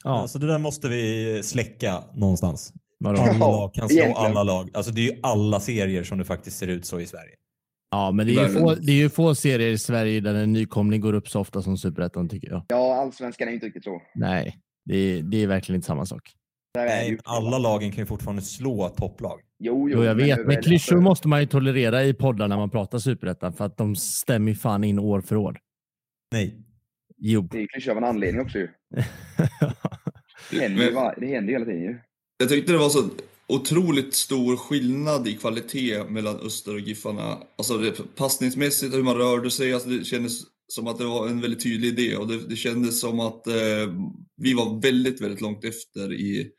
Ja, 0.04 0.28
så 0.28 0.40
det 0.40 0.48
där 0.48 0.60
måste 0.60 0.90
vi 0.90 1.42
släcka 1.44 2.04
någonstans. 2.16 2.74
Alla 3.06 3.34
lag 3.38 3.74
kan 3.74 3.90
slå 3.90 3.98
Egentligen. 3.98 4.28
alla 4.28 4.44
lag. 4.44 4.70
Alltså 4.74 4.92
det 4.92 5.02
är 5.02 5.14
ju 5.14 5.20
alla 5.24 5.60
serier 5.60 6.04
som 6.04 6.18
det 6.18 6.26
faktiskt 6.26 6.58
ser 6.58 6.68
ut 6.68 6.86
så 6.86 7.00
i 7.00 7.06
Sverige. 7.06 7.36
Ja, 7.92 8.12
men 8.12 8.28
det 8.28 8.36
är, 8.36 8.48
ju 8.48 8.54
få, 8.54 8.76
det 8.76 8.92
är 8.92 8.96
ju 8.96 9.10
få 9.10 9.36
serier 9.36 9.70
i 9.70 9.78
Sverige 9.78 10.20
där 10.20 10.34
en 10.34 10.54
nykomling 10.54 11.02
går 11.02 11.14
upp 11.14 11.30
så 11.30 11.40
ofta 11.40 11.62
som 11.62 11.78
superettan 11.78 12.30
tycker 12.30 12.50
jag. 12.50 12.66
Ja, 12.68 12.96
allsvenskan 13.02 13.48
är 13.48 13.52
inte 13.52 13.66
riktigt 13.66 13.84
så. 13.84 14.02
Nej, 14.16 14.58
det 14.86 14.96
är, 14.96 15.24
det 15.24 15.44
är 15.44 15.48
verkligen 15.48 15.76
inte 15.76 15.88
samma 15.88 16.06
sak. 16.06 16.32
Nej, 16.76 17.18
alla 17.24 17.58
lagen 17.58 17.92
kan 17.92 18.00
ju 18.00 18.06
fortfarande 18.06 18.42
slå 18.42 18.90
topplag. 18.90 19.40
Jo, 19.60 19.90
jo, 19.90 19.98
jo 19.98 20.04
jag 20.04 20.16
vet, 20.16 20.48
men 20.48 20.62
klyschor 20.62 20.96
alltså... 20.96 21.10
måste 21.10 21.28
man 21.28 21.40
ju 21.40 21.46
tolerera 21.46 22.04
i 22.04 22.14
poddar 22.14 22.48
när 22.48 22.58
man 22.58 22.70
pratar 22.70 23.00
superettan 23.00 23.54
för 23.54 23.66
att 23.66 23.78
de 23.78 23.96
stämmer 23.96 24.54
fan 24.54 24.84
in 24.84 25.00
år 25.00 25.22
för 25.22 25.36
år. 25.36 25.60
Nej. 26.32 26.56
Jo. 27.18 27.42
Det 27.42 27.62
är 27.62 27.68
klyschor 27.68 27.92
av 27.92 27.98
en 27.98 28.04
anledning 28.04 28.42
också 28.42 28.58
ju. 28.58 28.68
det, 30.52 30.60
händer 30.60 30.84
ju 30.84 30.92
det 31.18 31.28
händer 31.28 31.54
hela 31.54 31.66
tiden 31.66 31.82
ju. 31.82 32.00
Jag 32.42 32.50
tyckte 32.50 32.72
det 32.72 32.78
var 32.78 32.90
så 32.90 33.10
otroligt 33.48 34.14
stor 34.14 34.58
skillnad 34.58 35.28
i 35.28 35.34
kvalitet 35.34 36.04
mellan 36.04 36.40
Öster 36.40 36.74
och 36.74 36.80
Giffarna. 36.80 37.38
Alltså 37.58 37.78
det, 37.78 38.16
passningsmässigt, 38.16 38.96
hur 38.96 39.04
man 39.04 39.18
rörde 39.18 39.52
sig, 39.52 39.74
alltså 39.74 39.90
det 39.90 40.06
kändes 40.06 40.42
som 40.68 40.88
att 40.88 40.98
det 40.98 41.06
var 41.06 41.28
en 41.28 41.42
väldigt 41.42 41.64
tydlig 41.64 41.88
idé 41.88 42.16
och 42.16 42.28
det, 42.28 42.38
det 42.38 42.56
kändes 42.56 43.00
som 43.00 43.20
att 43.20 43.48
eh, 43.48 43.94
vi 44.38 44.54
var 44.54 44.82
väldigt, 44.82 45.22
väldigt 45.22 45.42
långt 45.42 45.66
efter 45.66 46.14
i, 46.14 46.52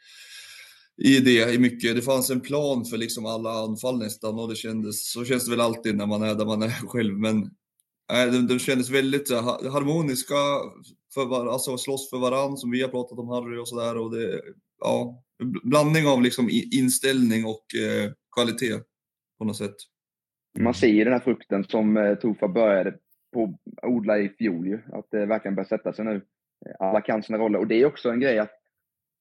i 1.03 1.21
det 1.21 1.55
i 1.55 1.59
mycket. 1.59 1.97
Det 1.97 2.03
fanns 2.03 2.31
en 2.31 2.41
plan 2.41 2.85
för 2.85 2.97
liksom 2.97 3.27
alla 3.27 3.53
anfall 3.53 3.99
nästan 3.99 4.39
och 4.39 4.49
det 4.49 4.57
kändes, 4.57 5.13
så 5.13 5.25
känns 5.25 5.45
det 5.45 5.51
väl 5.51 5.61
alltid 5.61 5.97
när 5.97 6.07
man 6.07 6.23
är 6.23 6.35
där 6.35 6.47
man 6.47 6.63
är 6.63 6.71
själv. 6.87 7.19
Men 7.19 7.37
äh, 8.13 8.33
de, 8.33 8.47
de 8.47 8.59
kändes 8.59 8.91
väldigt 8.91 9.31
eh, 9.31 9.45
så, 9.45 9.71
harmoniska, 9.71 10.35
för 11.15 11.27
var, 11.27 11.47
alltså 11.47 11.79
slåss 11.79 12.11
för 12.11 12.19
varann 12.19 12.57
som 12.57 12.71
vi 12.71 12.83
har 12.83 12.89
pratat 12.89 13.19
om 13.19 13.29
Harry 13.29 13.59
och 13.59 13.69
sådär. 13.69 13.97
och 13.97 14.11
det, 14.17 14.41
Ja, 14.85 15.23
blandning 15.45 16.07
av 16.07 16.23
liksom 16.23 16.49
inställning 16.73 17.45
och 17.45 17.65
eh, 17.75 18.13
kvalitet 18.37 18.85
på 19.39 19.45
något 19.45 19.57
sätt. 19.57 19.77
Man 20.59 20.75
ser 20.75 20.89
ju 20.89 21.05
den 21.05 21.13
här 21.13 21.21
frukten 21.21 21.65
som 21.65 21.97
eh, 21.97 22.15
Tofa 22.15 22.49
började 22.49 22.99
på 23.33 23.59
odla 23.83 24.19
i 24.19 24.29
fjol 24.29 24.67
ju, 24.67 24.81
att 24.93 25.07
det 25.11 25.27
verkligen 25.27 25.55
börjar 25.55 25.69
sätta 25.69 25.93
sig 25.93 26.05
nu. 26.05 26.23
Alla 26.79 27.01
kan 27.01 27.23
sina 27.23 27.39
roller 27.39 27.59
och 27.59 27.67
det 27.67 27.75
är 27.75 27.87
också 27.87 28.11
en 28.11 28.21
grej 28.21 28.39
att 28.39 28.63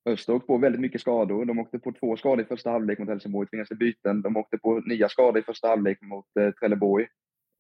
Öster 0.10 0.34
åkte 0.34 0.48
på 0.48 0.58
väldigt 0.58 0.82
mycket 0.82 1.02
skador. 1.02 1.46
De 1.46 1.60
åkte 1.60 1.80
på 1.80 1.92
två 1.92 2.18
skador 2.18 2.46
i 2.46 2.48
första 2.48 2.72
halvlek 2.72 3.00
mot 3.00 3.10
Helsingborg, 3.10 3.48
tvingades 3.48 3.68
till 3.68 3.78
byten. 3.78 4.22
De 4.22 4.38
åkte 4.38 4.58
på 4.58 4.80
nya 4.80 5.10
skador 5.10 5.40
i 5.40 5.44
första 5.44 5.68
halvlek 5.68 6.02
mot 6.02 6.26
eh, 6.40 6.52
Trelleborg. 6.52 7.08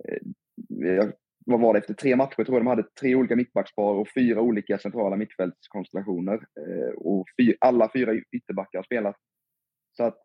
Eh, 0.09 1.09
vad 1.45 1.59
var 1.59 1.73
det, 1.73 1.79
efter 1.79 1.93
tre 1.93 2.15
matcher 2.15 2.43
tror 2.43 2.57
jag 2.57 2.61
de 2.61 2.67
hade 2.67 2.83
tre 2.99 3.15
olika 3.15 3.35
mittbackspar 3.35 3.93
och 3.93 4.07
fyra 4.15 4.41
olika 4.41 4.77
centrala 4.77 5.15
mittfältskonstellationer. 5.15 6.33
Eh, 6.33 6.93
och 6.95 7.25
fy, 7.39 7.53
alla 7.59 7.89
fyra 7.93 8.13
ytterbackar 8.31 8.79
har 8.79 8.83
spelat. 8.83 9.15
Så, 9.97 10.03
att, 10.03 10.17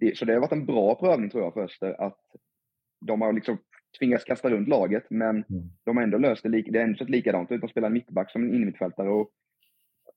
det, 0.00 0.18
så 0.18 0.24
det 0.24 0.32
har 0.32 0.40
varit 0.40 0.52
en 0.52 0.66
bra 0.66 0.94
prövning 0.94 1.30
tror 1.30 1.42
jag 1.42 1.54
för 1.54 1.64
Öster, 1.64 2.00
att 2.00 2.18
de 3.06 3.20
har 3.20 3.32
liksom 3.32 3.58
tvingats 3.98 4.24
kasta 4.24 4.50
runt 4.50 4.68
laget, 4.68 5.06
men 5.10 5.30
mm. 5.36 5.70
de 5.84 5.96
har 5.96 6.04
ändå 6.04 6.18
löst 6.18 6.42
det. 6.42 6.48
Det 6.48 6.78
har 6.78 6.84
ändå 6.84 6.98
sett 6.98 7.10
likadant 7.10 7.52
ut. 7.52 7.60
De 7.60 7.68
spelar 7.68 7.90
mittback 7.90 8.30
som 8.30 8.42
en 8.42 8.54
innermittfältare 8.54 9.08
och 9.08 9.30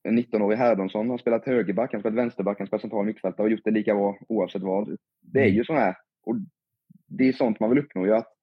en 0.02 0.18
19-årig 0.18 0.58
Herdonsson 0.58 1.10
har 1.10 1.18
spelat 1.18 1.46
högerback, 1.46 1.92
han 1.92 1.98
har 1.98 2.02
spelat 2.02 2.24
vänsterback, 2.24 2.58
han 2.58 2.62
har 2.62 2.66
spelat 2.66 2.80
central 2.80 3.06
mittfältare 3.06 3.44
och 3.44 3.50
gjort 3.50 3.64
det 3.64 3.70
lika 3.70 3.94
bra 3.94 4.18
oavsett 4.28 4.62
vad. 4.62 4.96
Det 5.20 5.38
är 5.38 5.44
mm. 5.44 5.56
ju 5.56 5.64
så 5.64 5.74
här. 5.74 5.96
Och 6.26 6.36
det 7.06 7.28
är 7.28 7.32
sånt 7.32 7.60
man 7.60 7.70
vill 7.70 7.78
uppnå, 7.78 8.06
ju, 8.06 8.14
att 8.14 8.33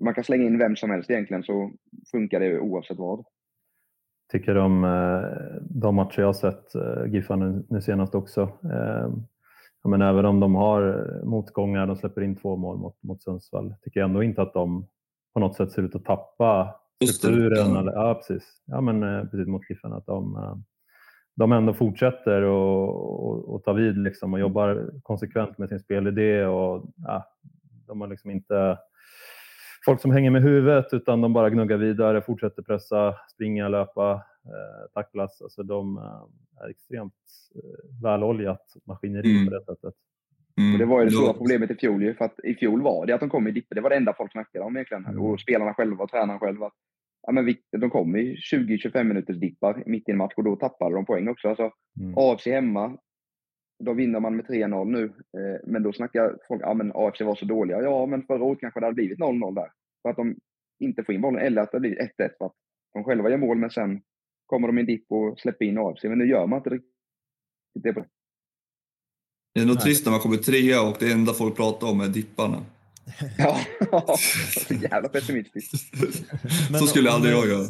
man 0.00 0.14
kan 0.14 0.24
slänga 0.24 0.44
in 0.44 0.58
vem 0.58 0.76
som 0.76 0.90
helst 0.90 1.10
egentligen 1.10 1.42
så 1.42 1.72
funkar 2.10 2.40
det 2.40 2.58
oavsett 2.58 2.98
vad. 2.98 3.24
Tycker 4.32 4.54
de, 4.54 4.84
eh, 4.84 5.60
de 5.60 5.94
matcher 5.94 6.20
jag 6.20 6.28
har 6.28 6.32
sett 6.32 6.74
eh, 6.74 7.12
Giffarna 7.12 7.62
nu 7.68 7.80
senast 7.80 8.14
också. 8.14 8.40
Eh, 8.42 9.08
men 9.84 10.02
även 10.02 10.24
om 10.24 10.40
de 10.40 10.54
har 10.54 11.10
motgångar, 11.24 11.86
de 11.86 11.96
släpper 11.96 12.20
in 12.22 12.36
två 12.36 12.56
mål 12.56 12.78
mot, 12.78 13.02
mot 13.02 13.22
Sundsvall, 13.22 13.74
tycker 13.82 14.00
jag 14.00 14.08
ändå 14.08 14.22
inte 14.22 14.42
att 14.42 14.54
de 14.54 14.86
på 15.34 15.40
något 15.40 15.56
sätt 15.56 15.72
ser 15.72 15.82
ut 15.82 15.94
att 15.94 16.04
tappa 16.04 16.74
strukturen. 17.04 17.76
Eller, 17.76 17.92
ja, 17.92 18.14
precis. 18.14 18.62
Ja, 18.64 18.80
men 18.80 19.02
eh, 19.02 19.24
precis 19.24 19.46
mot 19.46 19.66
Kiffen. 19.68 19.92
Att 19.92 20.06
de, 20.06 20.38
de 21.36 21.52
ändå 21.52 21.74
fortsätter 21.74 22.42
och, 22.42 23.28
och, 23.28 23.54
och 23.54 23.64
tar 23.64 23.74
vid 23.74 23.98
liksom, 23.98 24.34
och 24.34 24.40
jobbar 24.40 24.90
konsekvent 25.02 25.58
med 25.58 25.68
sin 25.68 25.80
spelidé. 25.80 26.44
Och, 26.44 26.84
ja, 27.06 27.26
de 27.86 28.00
har 28.00 28.08
liksom 28.08 28.30
inte 28.30 28.78
folk 29.84 30.00
som 30.00 30.10
hänger 30.10 30.30
med 30.30 30.42
huvudet 30.42 30.86
utan 30.92 31.20
de 31.20 31.32
bara 31.32 31.50
gnuggar 31.50 31.76
vidare, 31.76 32.22
fortsätter 32.22 32.62
pressa, 32.62 33.14
springa, 33.34 33.68
löpa, 33.68 34.12
eh, 34.44 34.90
tacklas. 34.94 35.42
Alltså 35.42 35.62
de 35.62 35.96
eh, 35.96 36.64
är 36.64 36.70
extremt 36.70 37.14
eh, 37.54 38.02
väloljat 38.02 38.74
maskineri 38.84 39.36
mm. 39.36 39.44
på 39.46 39.54
det 39.54 39.64
sättet. 39.64 39.94
Mm. 40.58 40.72
Och 40.72 40.78
det 40.78 40.84
var 40.84 41.00
ju 41.00 41.04
det 41.04 41.12
stora 41.12 41.32
problemet 41.32 41.70
i 41.70 41.74
fjol 41.74 42.02
ju, 42.02 42.14
för 42.14 42.24
att 42.24 42.40
i 42.44 42.54
fjol 42.54 42.82
var 42.82 43.06
det 43.06 43.12
att 43.12 43.20
de 43.20 43.30
kom 43.30 43.48
i 43.48 43.50
dipper. 43.50 43.74
Det 43.74 43.80
var 43.80 43.90
det 43.90 43.96
enda 43.96 44.14
folk 44.16 44.32
snackade 44.32 44.64
om 44.64 44.76
egentligen. 44.76 45.06
Mm. 45.06 45.22
Och 45.22 45.40
spelarna 45.40 45.74
själva 45.74 46.04
och 46.04 46.10
tränaren 46.10 46.40
själva. 46.40 46.70
Ja, 47.22 47.32
men 47.32 47.44
vi, 47.44 47.56
de 47.78 47.90
kom 47.90 48.16
i 48.16 48.36
20-25 48.52 49.04
minuters 49.04 49.36
dippar 49.36 49.82
mitt 49.86 50.08
i 50.08 50.12
en 50.12 50.18
match 50.18 50.32
och 50.36 50.44
då 50.44 50.56
tappade 50.56 50.94
de 50.94 51.06
poäng 51.06 51.28
också. 51.28 51.48
Alltså, 51.48 51.70
mm. 52.00 52.14
AFC 52.16 52.46
hemma, 52.46 52.96
då 53.80 53.92
vinner 53.92 54.20
man 54.20 54.36
med 54.36 54.46
3-0 54.46 54.84
nu. 54.84 55.04
Eh, 55.04 55.60
men 55.64 55.82
då 55.82 55.92
snackar 55.92 56.38
folk, 56.48 56.62
ja 56.62 56.74
men 56.74 56.92
AFC 56.94 57.20
var 57.20 57.34
så 57.34 57.44
dåliga. 57.44 57.82
Ja, 57.82 58.06
men 58.06 58.22
förra 58.22 58.44
året 58.44 58.60
kanske 58.60 58.80
det 58.80 58.86
hade 58.86 58.94
blivit 58.94 59.18
0-0 59.18 59.54
där. 59.54 59.72
För 60.02 60.10
att 60.10 60.16
de 60.16 60.36
inte 60.78 61.04
får 61.04 61.14
in 61.14 61.20
bollen, 61.20 61.46
eller 61.46 61.62
att 61.62 61.72
det 61.72 61.80
blir 61.80 61.96
1-1 61.96 62.08
för 62.16 62.46
att 62.46 62.54
de 62.92 63.04
själva 63.04 63.30
gör 63.30 63.36
mål, 63.36 63.58
men 63.58 63.70
sen 63.70 64.00
kommer 64.46 64.66
de 64.66 64.78
i 64.78 64.82
dipp 64.82 65.04
och 65.08 65.38
släpper 65.40 65.64
in 65.64 65.78
AFC. 65.78 66.04
Men 66.04 66.18
nu 66.18 66.28
gör 66.28 66.46
man 66.46 66.58
inte 66.58 66.70
riktigt 66.70 66.90
det. 67.82 67.92
På. 67.92 68.04
Det 69.54 69.60
är 69.60 69.66
nog 69.66 69.80
trist 69.80 70.06
när 70.06 70.10
man 70.10 70.20
kommer 70.20 70.36
trea 70.36 70.82
och 70.82 70.96
det 71.00 71.12
enda 71.12 71.32
folk 71.32 71.56
pratar 71.56 71.86
om 71.90 72.00
är 72.00 72.08
dipparna. 72.08 72.62
ja, 73.38 73.56
så 74.68 74.74
jävla 74.74 75.08
pessimistiskt. 75.08 75.94
så 76.78 76.86
skulle 76.86 77.10
aldrig 77.10 77.34
jag 77.34 77.48
göra. 77.48 77.66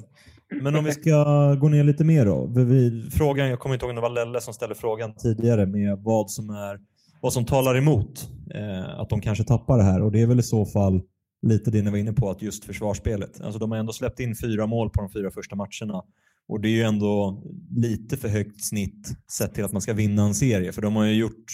Men 0.63 0.77
om 0.77 0.85
vi 0.85 0.93
ska 0.93 1.55
gå 1.55 1.69
ner 1.69 1.85
lite 1.85 2.05
mer 2.05 2.27
då. 2.27 2.47
Vi, 2.47 3.11
frågan, 3.11 3.49
jag 3.49 3.59
kommer 3.59 3.75
inte 3.75 3.85
ihåg 3.85 3.91
om 3.91 3.97
det 3.97 4.03
var 4.03 4.11
Lelle 4.11 4.41
som 4.41 4.55
ställde 4.55 4.75
frågan 4.75 5.15
tidigare 5.15 5.67
med 5.67 5.99
vad 5.99 6.31
som, 6.31 6.51
är, 6.51 6.79
vad 7.21 7.33
som 7.33 7.45
talar 7.45 7.77
emot 7.77 8.31
eh, 8.55 9.01
att 9.01 9.11
de 9.11 9.21
kanske 9.21 9.45
tappar 9.45 9.79
det 9.79 9.85
här. 9.85 10.03
Och 10.03 10.13
det 10.13 10.23
är 10.23 10.27
väl 10.27 10.41
i 10.41 10.43
så 10.43 10.67
fall 10.67 11.03
lite 11.43 11.71
det 11.71 11.83
ni 11.83 11.91
var 11.91 11.99
inne 11.99 12.13
på, 12.13 12.31
att 12.31 12.43
just 12.43 12.65
försvarsspelet. 12.65 13.41
Alltså 13.41 13.59
de 13.59 13.71
har 13.71 13.79
ändå 13.79 13.93
släppt 13.93 14.21
in 14.21 14.37
fyra 14.37 14.67
mål 14.67 14.91
på 14.91 15.01
de 15.01 15.11
fyra 15.11 15.31
första 15.31 15.57
matcherna. 15.57 16.03
Och 16.49 16.61
det 16.61 16.69
är 16.69 16.73
ju 16.73 16.83
ändå 16.83 17.43
lite 17.77 18.17
för 18.17 18.29
högt 18.29 18.65
snitt 18.65 19.09
sett 19.39 19.55
till 19.55 19.65
att 19.65 19.73
man 19.73 19.83
ska 19.83 19.93
vinna 19.93 20.23
en 20.23 20.35
serie. 20.35 20.73
För 20.73 20.83
de 20.83 20.97
har 20.97 21.05
ju 21.05 21.15
gjort 21.15 21.45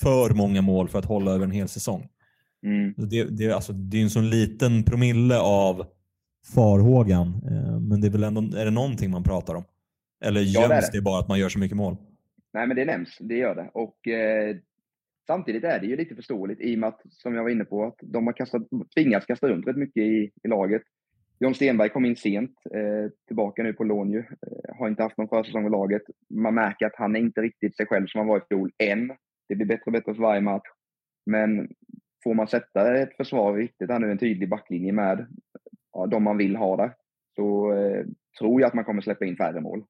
för 0.00 0.30
många 0.30 0.62
mål 0.62 0.88
för 0.88 0.98
att 0.98 1.04
hålla 1.04 1.30
över 1.30 1.44
en 1.44 1.50
hel 1.50 1.68
säsong. 1.68 2.06
Mm. 2.66 2.94
Det, 2.96 3.24
det, 3.24 3.52
alltså, 3.52 3.72
det 3.72 3.98
är 3.98 4.02
en 4.02 4.10
sån 4.10 4.30
liten 4.30 4.82
promille 4.82 5.38
av 5.38 5.86
farhågan. 6.54 7.26
Eh, 7.26 7.80
men 7.80 8.00
det 8.00 8.06
är 8.06 8.10
väl 8.10 8.24
ändå, 8.24 8.40
är 8.40 8.64
det 8.64 8.70
någonting 8.70 9.10
man 9.10 9.24
pratar 9.24 9.54
om? 9.54 9.64
Eller 10.24 10.40
göms 10.40 10.54
ja, 10.54 10.68
det, 10.68 10.74
det. 10.74 10.90
det, 10.92 11.02
bara 11.02 11.20
att 11.20 11.28
man 11.28 11.38
gör 11.38 11.48
så 11.48 11.58
mycket 11.58 11.76
mål? 11.76 11.96
Nej, 12.52 12.66
men 12.66 12.76
det 12.76 12.84
nämns. 12.84 13.16
Det 13.20 13.36
gör 13.36 13.54
det. 13.54 13.70
Och 13.74 14.08
eh, 14.08 14.56
samtidigt 15.26 15.64
är 15.64 15.80
det 15.80 15.86
ju 15.86 15.96
lite 15.96 16.14
förståeligt 16.14 16.60
i 16.60 16.74
och 16.74 16.78
med 16.78 16.88
att, 16.88 17.00
som 17.10 17.34
jag 17.34 17.42
var 17.42 17.50
inne 17.50 17.64
på, 17.64 17.84
att 17.84 17.98
de 18.02 18.26
har 18.26 18.32
kastat, 18.32 18.62
tvingats 18.94 19.26
kasta 19.26 19.48
runt 19.48 19.66
rätt 19.66 19.76
mycket 19.76 20.02
i, 20.02 20.30
i 20.42 20.48
laget. 20.48 20.82
John 21.38 21.54
Stenberg 21.54 21.88
kom 21.88 22.04
in 22.04 22.16
sent, 22.16 22.54
eh, 22.74 23.10
tillbaka 23.26 23.62
nu 23.62 23.72
på 23.72 23.84
lån 23.84 24.10
ju. 24.10 24.18
Eh, 24.18 24.76
har 24.78 24.88
inte 24.88 25.02
haft 25.02 25.16
någon 25.16 25.28
försäsong 25.28 25.66
i 25.66 25.70
laget. 25.70 26.02
Man 26.30 26.54
märker 26.54 26.86
att 26.86 26.96
han 26.96 27.16
är 27.16 27.20
inte 27.20 27.40
riktigt 27.40 27.76
sig 27.76 27.86
själv 27.86 28.06
som 28.06 28.18
han 28.18 28.28
var 28.28 28.38
i 28.38 28.42
fjol, 28.48 28.72
än. 28.78 29.12
Det 29.48 29.54
blir 29.54 29.66
bättre 29.66 29.82
och 29.86 29.92
bättre 29.92 30.14
för 30.14 30.22
varje 30.22 30.40
match. 30.40 30.68
Men 31.26 31.68
får 32.24 32.34
man 32.34 32.48
sätta 32.48 32.96
ett 32.96 33.16
försvar 33.16 33.54
riktigt 33.54 33.90
här 33.90 33.98
nu, 33.98 34.10
en 34.10 34.18
tydlig 34.18 34.48
backlinje 34.48 34.92
med 34.92 35.26
ja, 35.92 36.06
de 36.06 36.22
man 36.22 36.36
vill 36.36 36.56
ha 36.56 36.76
där, 36.76 36.92
så 37.36 37.72
eh, 37.72 38.04
tror 38.38 38.60
jag 38.60 38.68
att 38.68 38.74
man 38.74 38.84
kommer 38.84 39.02
släppa 39.02 39.24
in 39.24 39.36
färre 39.36 39.60
mål. 39.60 39.84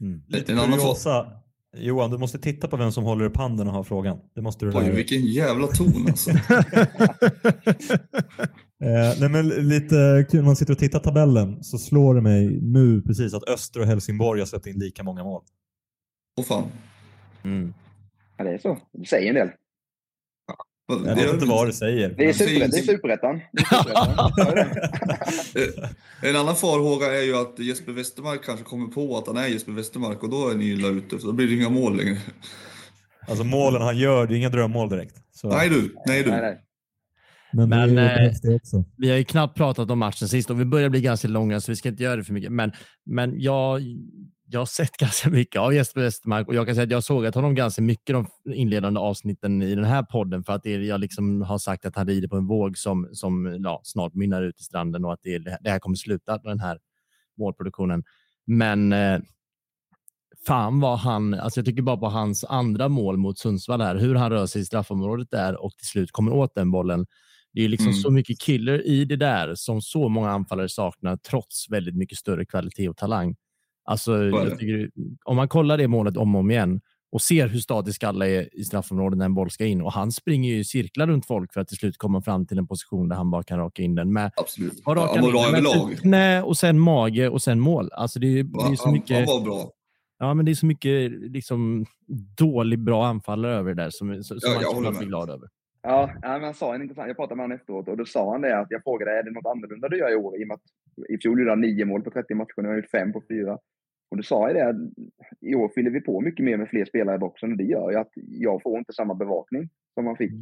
Mm. 0.00 0.22
Lite 0.28 0.52
en 0.52 0.58
annan 0.58 0.78
kuriosa. 0.78 1.32
Johan, 1.76 2.10
du 2.10 2.18
måste 2.18 2.38
titta 2.38 2.68
på 2.68 2.76
vem 2.76 2.92
som 2.92 3.04
håller 3.04 3.24
upp 3.24 3.36
handen 3.36 3.68
och 3.68 3.74
har 3.74 3.82
frågan. 3.82 4.18
Det 4.34 4.42
måste 4.42 4.64
du 4.64 4.72
Oj, 4.74 4.90
vilken 4.90 5.26
jävla 5.26 5.66
ton 5.66 6.06
alltså. 6.08 6.30
eh, 8.80 9.20
nej, 9.20 9.28
men 9.30 9.48
lite 9.48 10.26
kul, 10.30 10.40
när 10.40 10.46
man 10.46 10.56
sitter 10.56 10.72
och 10.72 10.78
tittar 10.78 10.98
tabellen 10.98 11.64
så 11.64 11.78
slår 11.78 12.14
det 12.14 12.20
mig 12.20 12.60
nu 12.62 13.02
precis 13.02 13.34
att 13.34 13.48
Öster 13.48 13.80
och 13.80 13.86
Helsingborg 13.86 14.40
har 14.40 14.46
släppt 14.46 14.66
in 14.66 14.78
lika 14.78 15.02
många 15.02 15.24
mål. 15.24 15.42
Åh 16.38 16.44
fan. 16.44 16.64
Mm. 17.44 17.74
Ja, 18.36 18.44
det 18.44 18.50
är 18.50 18.58
så. 18.58 18.78
Det 18.92 19.06
säger 19.06 19.28
en 19.28 19.34
del. 19.34 19.50
Jag 20.88 21.14
vet 21.14 21.32
inte 21.32 21.46
vad 21.46 21.66
du 21.68 21.72
säger. 21.72 22.14
Det 22.16 22.24
är 22.24 22.32
superettan. 22.82 23.40
en 26.22 26.36
annan 26.36 26.56
farhåga 26.56 27.06
är 27.06 27.22
ju 27.22 27.36
att 27.36 27.58
Jesper 27.58 27.92
Westermark 27.92 28.44
kanske 28.44 28.64
kommer 28.64 28.86
på 28.86 29.18
att 29.18 29.26
han 29.26 29.36
är 29.36 29.46
Jesper 29.46 29.72
Westermark 29.72 30.22
och 30.22 30.30
då 30.30 30.48
är 30.48 30.54
ni 30.54 30.64
illa 30.64 30.88
ute, 30.88 31.18
så 31.18 31.26
då 31.26 31.32
blir 31.32 31.46
det 31.46 31.54
inga 31.54 31.68
mål 31.68 31.96
längre. 31.96 32.18
Alltså 33.28 33.44
målen 33.44 33.82
han 33.82 33.98
gör, 33.98 34.26
det 34.26 34.34
är 34.34 34.36
inga 34.36 34.48
drömmål 34.48 34.88
direkt. 34.88 35.16
Så. 35.32 35.48
Nej 35.48 35.68
du, 35.68 35.94
nej 36.06 36.22
du. 36.22 36.30
Nej, 36.30 36.40
nej. 36.40 36.64
Men, 37.52 37.68
men 37.68 37.94
det, 37.94 38.34
det 38.42 38.60
vi 38.96 39.10
har 39.10 39.16
ju 39.16 39.24
knappt 39.24 39.56
pratat 39.56 39.90
om 39.90 39.98
matchen 39.98 40.28
sist 40.28 40.50
och 40.50 40.60
vi 40.60 40.64
börjar 40.64 40.88
bli 40.88 41.00
ganska 41.00 41.28
långa 41.28 41.60
så 41.60 41.72
vi 41.72 41.76
ska 41.76 41.88
inte 41.88 42.02
göra 42.02 42.16
det 42.16 42.24
för 42.24 42.32
mycket. 42.32 42.52
Men, 42.52 42.72
men 43.06 43.40
jag, 43.40 43.82
jag 44.50 44.60
har 44.60 44.66
sett 44.66 44.96
ganska 44.98 45.30
mycket 45.30 45.60
av 45.60 45.74
Jesper 45.74 46.00
Westermark 46.00 46.48
och 46.48 46.54
jag 46.54 46.66
kan 46.66 46.74
säga 46.74 46.84
att 46.84 46.90
jag 46.90 47.04
såg 47.04 47.26
att 47.26 47.34
honom 47.34 47.54
ganska 47.54 47.82
mycket 47.82 48.14
de 48.14 48.52
inledande 48.54 49.00
avsnitten 49.00 49.62
i 49.62 49.74
den 49.74 49.84
här 49.84 50.02
podden 50.02 50.44
för 50.44 50.52
att 50.52 50.62
det, 50.62 50.70
jag 50.70 51.00
liksom 51.00 51.42
har 51.42 51.58
sagt 51.58 51.84
att 51.84 51.96
han 51.96 52.06
rider 52.06 52.28
på 52.28 52.36
en 52.36 52.46
våg 52.46 52.78
som, 52.78 53.08
som 53.12 53.60
ja, 53.64 53.80
snart 53.84 54.14
mynnar 54.14 54.42
ut 54.42 54.60
i 54.60 54.62
stranden 54.62 55.04
och 55.04 55.12
att 55.12 55.20
det, 55.22 55.38
det 55.38 55.70
här 55.70 55.78
kommer 55.78 55.96
sluta, 55.96 56.38
den 56.38 56.60
här 56.60 56.78
målproduktionen. 57.38 58.04
Men 58.46 58.92
eh, 58.92 59.20
fan 60.46 60.80
vad 60.80 60.98
han, 60.98 61.34
alltså 61.34 61.60
jag 61.60 61.66
tycker 61.66 61.82
bara 61.82 61.96
på 61.96 62.08
hans 62.08 62.44
andra 62.44 62.88
mål 62.88 63.16
mot 63.16 63.38
Sundsvall 63.38 63.80
här, 63.80 63.96
hur 63.96 64.14
han 64.14 64.30
rör 64.30 64.46
sig 64.46 64.62
i 64.62 64.64
straffområdet 64.64 65.30
där 65.30 65.64
och 65.64 65.72
till 65.72 65.86
slut 65.86 66.12
kommer 66.12 66.32
åt 66.32 66.54
den 66.54 66.70
bollen. 66.70 67.06
Det 67.52 67.64
är 67.64 67.68
liksom 67.68 67.88
mm. 67.88 68.00
så 68.00 68.10
mycket 68.10 68.40
killer 68.40 68.86
i 68.86 69.04
det 69.04 69.16
där 69.16 69.54
som 69.54 69.82
så 69.82 70.08
många 70.08 70.30
anfallare 70.30 70.68
saknar 70.68 71.16
trots 71.16 71.70
väldigt 71.70 71.96
mycket 71.96 72.18
större 72.18 72.44
kvalitet 72.44 72.88
och 72.88 72.96
talang. 72.96 73.36
Alltså, 73.90 74.30
tycker, 74.58 74.90
om 75.24 75.36
man 75.36 75.48
kollar 75.48 75.78
det 75.78 75.88
målet 75.88 76.16
om 76.16 76.34
och 76.34 76.40
om 76.40 76.50
igen 76.50 76.80
och 77.12 77.22
ser 77.22 77.48
hur 77.48 77.58
statisk 77.58 78.04
alla 78.04 78.28
är 78.28 78.58
i 78.58 78.64
straffområdet 78.64 79.18
när 79.18 79.24
en 79.24 79.34
boll 79.34 79.50
ska 79.50 79.64
in 79.64 79.82
och 79.82 79.92
han 79.92 80.12
springer 80.12 80.50
ju 80.50 80.58
i 80.58 80.64
cirklar 80.64 81.06
runt 81.06 81.26
folk 81.26 81.52
för 81.52 81.60
att 81.60 81.68
till 81.68 81.76
slut 81.76 81.98
komma 81.98 82.22
fram 82.22 82.46
till 82.46 82.58
en 82.58 82.66
position 82.66 83.08
där 83.08 83.16
han 83.16 83.30
bara 83.30 83.42
kan 83.42 83.58
raka 83.58 83.82
in 83.82 83.94
den 83.94 84.12
med. 84.12 84.30
Absolut. 84.36 84.84
Har 84.84 84.96
han 84.96 85.22
var 85.22 85.30
bra 85.30 85.48
överlag. 85.48 85.96
Knä 85.98 86.42
och 86.42 86.56
sen 86.56 86.78
mage 86.78 87.28
och 87.28 87.42
sen 87.42 87.60
mål. 87.60 87.88
Alltså 87.92 88.18
det, 88.18 88.26
är, 88.26 88.44
det 88.44 88.72
är 88.72 88.76
så 88.76 88.90
mycket. 88.90 89.16
Han 89.16 89.26
var 89.26 89.44
bra. 89.44 89.70
Ja, 90.18 90.34
men 90.34 90.44
det 90.44 90.52
är 90.52 90.54
så 90.54 90.66
mycket 90.66 91.10
liksom, 91.10 91.86
dålig 92.38 92.78
bra 92.78 93.06
anfallare 93.06 93.54
över 93.54 93.74
det 93.74 93.82
där 93.82 93.90
som, 93.90 94.22
som 94.22 94.38
ja, 94.42 94.72
man 94.74 94.84
kan 94.84 94.98
bli 94.98 95.06
glad 95.06 95.30
över. 95.30 95.48
Ja, 95.82 96.10
men 96.22 96.42
han 96.42 96.54
sa 96.54 96.74
en 96.74 96.82
intressant, 96.82 97.08
jag 97.08 97.16
pratade 97.16 97.36
med 97.36 97.44
honom 97.44 97.56
efteråt 97.56 97.88
och 97.88 97.96
då 97.96 98.04
sa 98.04 98.32
han 98.32 98.40
det 98.40 98.58
att 98.58 98.66
jag 98.70 98.82
frågade 98.82 99.18
är 99.18 99.22
det 99.22 99.30
något 99.30 99.46
annorlunda 99.46 99.88
du 99.88 99.98
gör 99.98 100.12
i 100.12 100.16
år? 100.16 100.40
I 100.40 100.44
och 100.44 100.48
med 100.48 100.54
att 100.54 101.10
i 101.10 101.18
fjol 101.18 101.38
gjorde 101.38 101.50
han 101.50 101.60
nio 101.60 101.84
mål 101.84 102.02
på 102.02 102.10
30 102.10 102.34
matcher, 102.34 102.52
nu 102.56 102.62
har 102.62 102.68
han 102.68 102.76
gjort 102.76 102.90
fem 102.90 103.12
på 103.12 103.22
fyra. 103.28 103.58
Och 104.10 104.16
du 104.16 104.22
sa 104.22 104.48
ju 104.48 104.54
det, 104.54 104.90
i 105.40 105.54
år 105.54 105.68
fyller 105.74 105.90
vi 105.90 106.00
på 106.00 106.20
mycket 106.20 106.44
mer 106.44 106.56
med 106.56 106.68
fler 106.68 106.84
spelare 106.84 107.16
i 107.16 107.18
boxen 107.18 107.52
och 107.52 107.58
det 107.58 107.64
gör 107.64 107.90
ju 107.90 107.96
att 107.96 108.12
jag 108.14 108.62
får 108.62 108.78
inte 108.78 108.92
samma 108.92 109.14
bevakning 109.14 109.68
som 109.94 110.04
man 110.04 110.16
fick. 110.16 110.32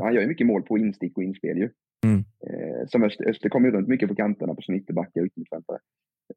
Han 0.00 0.14
gör 0.14 0.20
ju 0.20 0.28
mycket 0.28 0.46
mål 0.46 0.62
på 0.62 0.78
instick 0.78 1.16
och 1.16 1.22
inspel 1.22 1.58
ju. 1.58 1.70
Mm. 2.06 2.18
Eh, 2.18 2.86
som 2.88 3.02
Öster, 3.02 3.28
Öster 3.28 3.48
kommer 3.48 3.68
ju 3.68 3.74
runt 3.74 3.88
mycket 3.88 4.08
på 4.08 4.14
kanterna 4.14 4.54
på 4.54 4.62
snittbackar 4.62 5.20
och 5.20 5.26
yttermittfältare. 5.26 5.78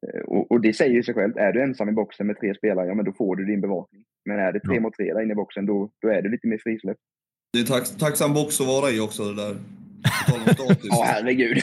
Eh, 0.02 0.20
och, 0.20 0.50
och, 0.50 0.60
det 0.60 0.72
säger 0.72 0.94
ju 0.94 1.02
sig 1.02 1.14
självt, 1.14 1.36
är 1.36 1.52
du 1.52 1.62
ensam 1.62 1.88
i 1.88 1.92
boxen 1.92 2.26
med 2.26 2.38
tre 2.40 2.54
spelare, 2.54 2.86
ja 2.86 2.94
men 2.94 3.04
då 3.04 3.12
får 3.12 3.36
du 3.36 3.44
din 3.44 3.60
bevakning. 3.60 4.04
Men 4.24 4.38
är 4.38 4.52
det 4.52 4.60
tre 4.60 4.74
ja. 4.74 4.80
mot 4.80 4.94
tre 4.94 5.12
där 5.12 5.22
inne 5.22 5.32
i 5.32 5.36
boxen, 5.36 5.66
då, 5.66 5.90
då 6.02 6.08
är 6.08 6.22
det 6.22 6.28
lite 6.28 6.48
mer 6.48 6.58
frisläpp. 6.58 6.96
Det 7.52 7.58
är 7.58 7.64
tack, 7.64 7.98
tacksam 7.98 8.34
box 8.34 8.60
att 8.60 8.66
vara 8.66 8.90
i 8.90 9.00
också 9.00 9.24
det 9.24 9.36
där. 9.36 9.56
Ja, 10.82 11.04
herregud. 11.06 11.58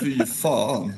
Fy 0.00 0.18
fan. 0.18 0.92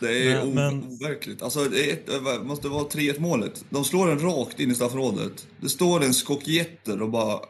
Det 0.00 0.28
är 0.28 0.44
men, 0.44 0.54
men... 0.54 0.84
overkligt. 0.84 1.42
Alltså, 1.42 1.64
det 1.64 1.90
är, 1.90 2.44
måste 2.44 2.68
vara 2.68 2.84
3-1 2.84 3.20
målet. 3.20 3.64
De 3.70 3.84
slår 3.84 4.08
den 4.08 4.18
rakt 4.18 4.60
in 4.60 4.70
i 4.70 4.74
straffområdet. 4.74 5.46
Det 5.60 5.68
står 5.68 6.04
en 6.04 6.14
skockjätter 6.14 7.02
och 7.02 7.10
bara... 7.10 7.40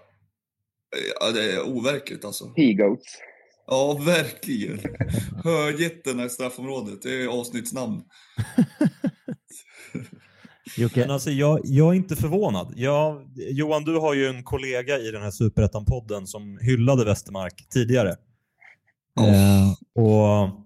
Ja, 1.20 1.30
det 1.30 1.52
är 1.52 1.68
overkligt 1.68 2.24
alltså. 2.24 2.44
He-goats. 2.56 3.18
Ja, 3.66 4.00
verkligen. 4.06 4.80
Höjätterna 5.44 6.24
i 6.24 6.28
straffområdet. 6.28 7.02
Det 7.02 7.22
är 7.22 7.26
avsnittsnamn. 7.26 8.02
Men 10.94 11.10
alltså, 11.10 11.30
jag, 11.30 11.60
jag, 11.64 11.88
är 11.88 11.94
inte 11.94 12.16
förvånad. 12.16 12.72
Jag, 12.76 13.22
Johan, 13.36 13.84
du 13.84 13.98
har 13.98 14.14
ju 14.14 14.26
en 14.26 14.42
kollega 14.42 14.98
i 14.98 15.10
den 15.10 15.22
här 15.22 15.30
Superettan-podden 15.30 16.26
som 16.26 16.58
hyllade 16.60 17.04
Westermark 17.04 17.68
tidigare. 17.70 18.16
Oh. 19.20 19.28
Eh, 19.28 19.72
och 19.94 20.63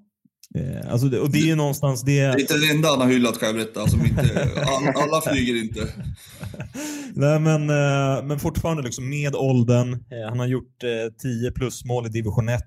alltså, 0.90 1.20
och 1.20 1.30
det 1.30 1.38
är 1.38 1.46
ju 1.46 1.54
någonstans 1.54 2.02
det... 2.02 2.20
Det 2.20 2.26
är 2.26 2.40
inte 2.40 2.58
det 2.58 2.70
enda 2.70 2.88
han 2.88 3.00
har 3.00 3.08
hyllat 3.08 3.40
berätta. 3.40 3.80
Alltså, 3.80 3.96
inte, 3.96 4.92
alla 4.96 5.20
flyger 5.20 5.62
inte. 5.62 5.80
Nej, 7.14 7.40
men, 7.40 7.70
eh, 7.70 8.24
men 8.24 8.38
fortfarande 8.38 8.82
liksom 8.82 9.08
med 9.08 9.34
åldern. 9.34 9.92
Eh, 9.92 10.28
han 10.28 10.38
har 10.38 10.46
gjort 10.46 10.84
10 11.22 11.50
plus 11.50 11.84
mål 11.84 12.06
i 12.06 12.08
division 12.08 12.48
1 12.48 12.62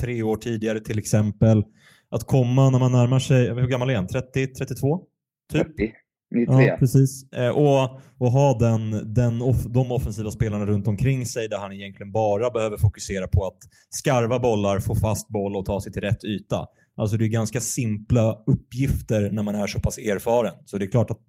tre 0.00 0.22
år 0.22 0.36
tidigare 0.36 0.80
till 0.80 0.98
exempel. 0.98 1.64
Att 2.10 2.26
komma 2.26 2.70
när 2.70 2.78
man 2.78 2.92
närmar 2.92 3.18
sig, 3.18 3.54
hur 3.54 3.66
gammal 3.66 3.90
är 3.90 3.96
han? 3.96 4.06
30, 4.06 4.46
32? 4.46 5.00
Typ? 5.52 5.76
30. 5.76 5.92
Ja, 6.30 6.76
precis. 6.78 7.24
Och, 7.54 8.00
och 8.18 8.32
ha 8.32 8.58
den, 8.58 9.14
den 9.14 9.42
off, 9.42 9.64
de 9.64 9.92
offensiva 9.92 10.30
spelarna 10.30 10.66
runt 10.66 10.88
omkring 10.88 11.26
sig 11.26 11.48
där 11.48 11.58
han 11.58 11.72
egentligen 11.72 12.12
bara 12.12 12.50
behöver 12.50 12.76
fokusera 12.76 13.28
på 13.28 13.46
att 13.46 13.58
skarva 13.90 14.38
bollar, 14.38 14.80
få 14.80 14.94
fast 14.94 15.28
boll 15.28 15.56
och 15.56 15.66
ta 15.66 15.80
sig 15.80 15.92
till 15.92 16.02
rätt 16.02 16.24
yta. 16.24 16.66
Alltså 16.96 17.16
det 17.16 17.24
är 17.24 17.28
ganska 17.28 17.60
simpla 17.60 18.42
uppgifter 18.46 19.30
när 19.30 19.42
man 19.42 19.54
är 19.54 19.66
så 19.66 19.80
pass 19.80 19.98
erfaren. 19.98 20.54
Så 20.64 20.78
det 20.78 20.84
är 20.84 20.90
klart 20.90 21.10
att 21.10 21.20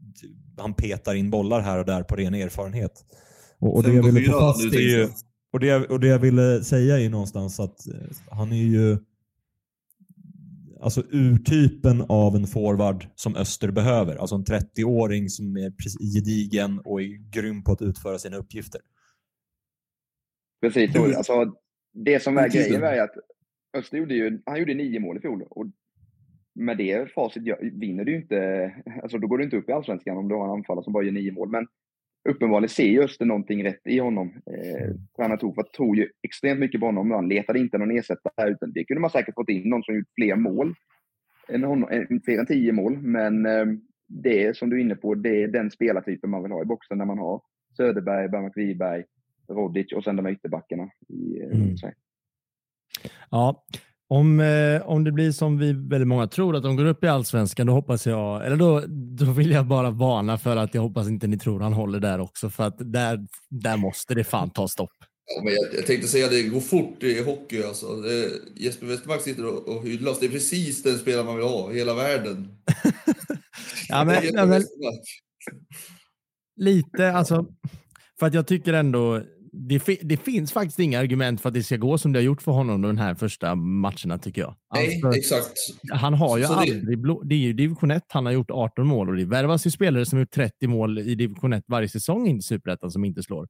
han 0.57 0.73
petar 0.73 1.15
in 1.15 1.29
bollar 1.29 1.61
här 1.61 1.79
och 1.79 1.85
där 1.85 2.03
på 2.03 2.15
ren 2.15 2.33
erfarenhet. 2.33 2.91
Och, 3.59 3.75
och 3.75 3.83
det 3.83 3.93
jag 3.93 4.03
ville 4.03 4.31
få 4.31 4.39
fast 4.39 4.73
är 4.73 4.79
ju, 4.79 5.07
och 5.53 5.59
det, 5.59 5.89
och 5.89 5.99
det 5.99 6.07
jag 6.07 6.19
ville 6.19 6.63
säga 6.63 6.99
är 6.99 7.09
någonstans 7.09 7.59
att 7.59 7.87
eh, 7.87 7.93
han 8.29 8.51
är 8.51 8.63
ju 8.63 8.97
alltså 10.81 11.03
urtypen 11.11 12.05
av 12.09 12.35
en 12.35 12.47
forward 12.47 13.07
som 13.15 13.35
Öster 13.35 13.71
behöver. 13.71 14.15
Alltså 14.15 14.35
en 14.35 14.45
30-åring 14.45 15.29
som 15.29 15.57
är 15.57 15.73
gedigen 16.13 16.79
och 16.79 17.01
är 17.01 17.31
grym 17.31 17.63
på 17.63 17.71
att 17.71 17.81
utföra 17.81 18.19
sina 18.19 18.37
uppgifter. 18.37 18.81
Precis. 20.61 20.95
Alltså, 20.95 21.33
det 21.93 22.23
som 22.23 22.37
är 22.37 22.49
grejen 22.49 22.83
är 22.83 23.01
att 23.01 23.15
Öster 23.73 23.97
gjorde 23.97 24.15
ju, 24.15 24.41
han 24.45 24.59
gjorde 24.59 24.73
nio 24.73 24.99
mål 24.99 25.17
i 25.17 25.19
fjol. 25.19 25.43
Och 25.49 25.65
med 26.55 26.77
det 26.77 27.11
facit 27.11 27.43
vinner 27.73 28.05
du 28.05 28.15
inte, 28.15 28.71
alltså 29.03 29.17
då 29.17 29.27
går 29.27 29.37
du 29.37 29.43
inte 29.43 29.57
upp 29.57 29.69
i 29.69 29.71
Allsvenskan 29.71 30.17
om 30.17 30.27
du 30.27 30.35
har 30.35 30.45
en 30.45 30.51
anfallare 30.51 30.83
som 30.83 30.93
bara 30.93 31.03
gör 31.03 31.11
nio 31.11 31.31
mål. 31.31 31.49
Men 31.49 31.67
uppenbarligen 32.29 32.69
ser 32.69 32.87
ju 32.87 33.03
Öster 33.03 33.25
någonting 33.25 33.63
rätt 33.63 33.81
i 33.85 33.99
honom. 33.99 34.27
Eh, 34.27 34.95
Tränaren 35.15 35.39
Tofa 35.39 35.63
tror 35.77 35.97
ju 35.97 36.09
extremt 36.23 36.59
mycket 36.59 36.79
på 36.79 36.85
honom. 36.85 37.11
Han 37.11 37.27
letade 37.27 37.59
inte 37.59 37.77
någon 37.77 37.97
ersättare, 37.97 38.51
utan 38.51 38.71
det 38.71 38.83
kunde 38.83 39.01
man 39.01 39.09
säkert 39.09 39.35
fått 39.35 39.49
in 39.49 39.69
någon 39.69 39.83
som 39.83 39.95
gjort 39.95 40.13
fler 40.15 40.35
mål. 40.35 40.75
Än 41.49 41.63
honom, 41.63 42.07
fler 42.25 42.39
än 42.39 42.45
tio 42.45 42.71
mål. 42.71 42.97
Men 42.97 43.45
eh, 43.45 43.65
det 44.07 44.57
som 44.57 44.69
du 44.69 44.77
är 44.77 44.81
inne 44.81 44.95
på, 44.95 45.15
det 45.15 45.43
är 45.43 45.47
den 45.47 45.71
spelartypen 45.71 46.29
man 46.29 46.43
vill 46.43 46.51
ha 46.51 46.61
i 46.61 46.65
boxen 46.65 46.97
när 46.97 47.05
man 47.05 47.17
har 47.17 47.41
Söderberg, 47.77 48.29
Bergmark 48.29 48.57
Wiberg, 48.57 49.03
Rodic 49.47 49.93
och 49.93 50.03
sen 50.03 50.15
de 50.15 50.25
här 50.25 50.33
ytterbackarna 50.33 50.89
i 51.07 51.41
eh, 51.41 51.59
mm. 51.59 51.77
Ja, 53.29 53.65
om, 54.09 54.39
eh, 54.39 54.81
om 54.81 55.03
det 55.03 55.11
blir 55.11 55.31
som 55.31 55.57
vi 55.57 55.73
väldigt 55.73 56.07
många 56.07 56.27
tror, 56.27 56.55
att 56.55 56.63
de 56.63 56.75
går 56.75 56.85
upp 56.85 57.03
i 57.03 57.07
allsvenskan, 57.07 57.67
då 57.67 57.73
hoppas 57.73 58.07
jag, 58.07 58.45
eller 58.45 58.55
då, 58.55 58.83
då 58.87 59.25
vill 59.25 59.51
jag 59.51 59.67
bara 59.67 59.89
varna 59.89 60.37
för 60.37 60.57
att 60.57 60.73
jag 60.73 60.81
hoppas 60.81 61.07
inte 61.07 61.27
ni 61.27 61.37
tror 61.37 61.59
han 61.59 61.73
håller 61.73 61.99
där 61.99 62.19
också, 62.19 62.49
för 62.49 62.63
att 62.63 62.75
där, 62.79 63.19
där 63.49 63.77
måste 63.77 64.15
det 64.15 64.23
fan 64.23 64.49
ta 64.49 64.67
stopp. 64.67 64.91
Ja, 65.35 65.43
men 65.43 65.53
jag, 65.53 65.75
jag 65.75 65.85
tänkte 65.85 66.07
säga 66.07 66.27
det 66.27 66.43
går 66.43 66.59
fort 66.59 67.03
i 67.03 67.23
hockey. 67.23 67.63
Alltså. 67.63 67.95
Det, 67.95 68.31
Jesper 68.55 68.87
Westermark 68.87 69.21
sitter 69.21 69.45
och, 69.45 69.67
och 69.67 69.83
hyllas. 69.83 70.19
Det 70.19 70.25
är 70.25 70.29
precis 70.29 70.83
den 70.83 70.97
spelare 70.97 71.25
man 71.25 71.35
vill 71.35 71.45
ha 71.45 71.71
hela 71.71 71.93
världen. 71.93 72.47
ja, 73.89 74.03
men, 74.05 74.23
ja, 74.33 74.45
men, 74.45 74.63
lite, 76.55 77.11
alltså, 77.11 77.45
för 78.19 78.27
att 78.27 78.33
jag 78.33 78.47
tycker 78.47 78.73
ändå 78.73 79.21
det, 79.53 79.99
det, 80.01 80.17
finns 80.17 80.51
faktiskt 80.51 80.79
inga 80.79 80.99
argument 80.99 81.41
för 81.41 81.49
att 81.49 81.53
det 81.53 81.63
ska 81.63 81.77
gå 81.77 81.97
som 81.97 82.13
det 82.13 82.19
har 82.19 82.23
gjort 82.23 82.41
för 82.41 82.51
honom 82.51 82.81
de 82.81 82.97
här 82.97 83.15
första 83.15 83.55
matcherna 83.55 84.17
tycker 84.17 84.41
jag. 84.41 84.55
Nej, 84.73 85.01
alltså, 85.03 85.19
exakt. 85.19 85.57
Han 85.91 86.13
har 86.13 86.37
ju 86.37 86.43
så 86.43 86.53
aldrig, 86.53 86.87
det... 86.87 87.17
det 87.23 87.35
är 87.35 87.39
ju 87.39 87.53
division 87.53 87.91
1 87.91 88.03
han 88.07 88.25
har 88.25 88.33
gjort 88.33 88.51
18 88.51 88.87
mål 88.87 89.09
och 89.09 89.15
det 89.15 89.25
värvas 89.25 89.67
ju 89.67 89.71
spelare 89.71 90.05
som 90.05 90.19
gjort 90.19 90.31
30 90.31 90.67
mål 90.67 90.99
i 90.99 91.15
division 91.15 91.53
1 91.53 91.63
varje 91.67 91.89
säsong 91.89 92.27
i 92.27 92.41
Superettan 92.41 92.91
som 92.91 93.05
inte 93.05 93.23
slår. 93.23 93.47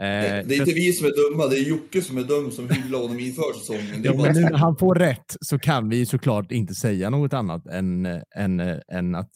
Eh, 0.00 0.06
det, 0.06 0.44
det 0.46 0.54
är 0.54 0.58
inte 0.58 0.72
vi 0.72 0.92
som 0.92 1.06
är 1.06 1.30
dumma, 1.30 1.46
det 1.46 1.58
är 1.58 1.68
Jocke 1.68 2.02
som 2.02 2.18
är 2.18 2.24
dum 2.24 2.50
som 2.50 2.70
hyllar 2.70 2.98
honom 2.98 3.18
inför 3.18 3.58
säsongen. 3.58 4.02
Ja, 4.02 4.14
men 4.14 4.34
nu 4.34 4.40
när 4.40 4.58
han 4.58 4.76
får 4.76 4.94
rätt 4.94 5.36
så 5.40 5.58
kan 5.58 5.88
vi 5.88 6.06
såklart 6.06 6.52
inte 6.52 6.74
säga 6.74 7.10
något 7.10 7.32
annat 7.32 7.66
än, 7.66 8.06
än, 8.36 8.60
än 8.92 9.14
att, 9.14 9.30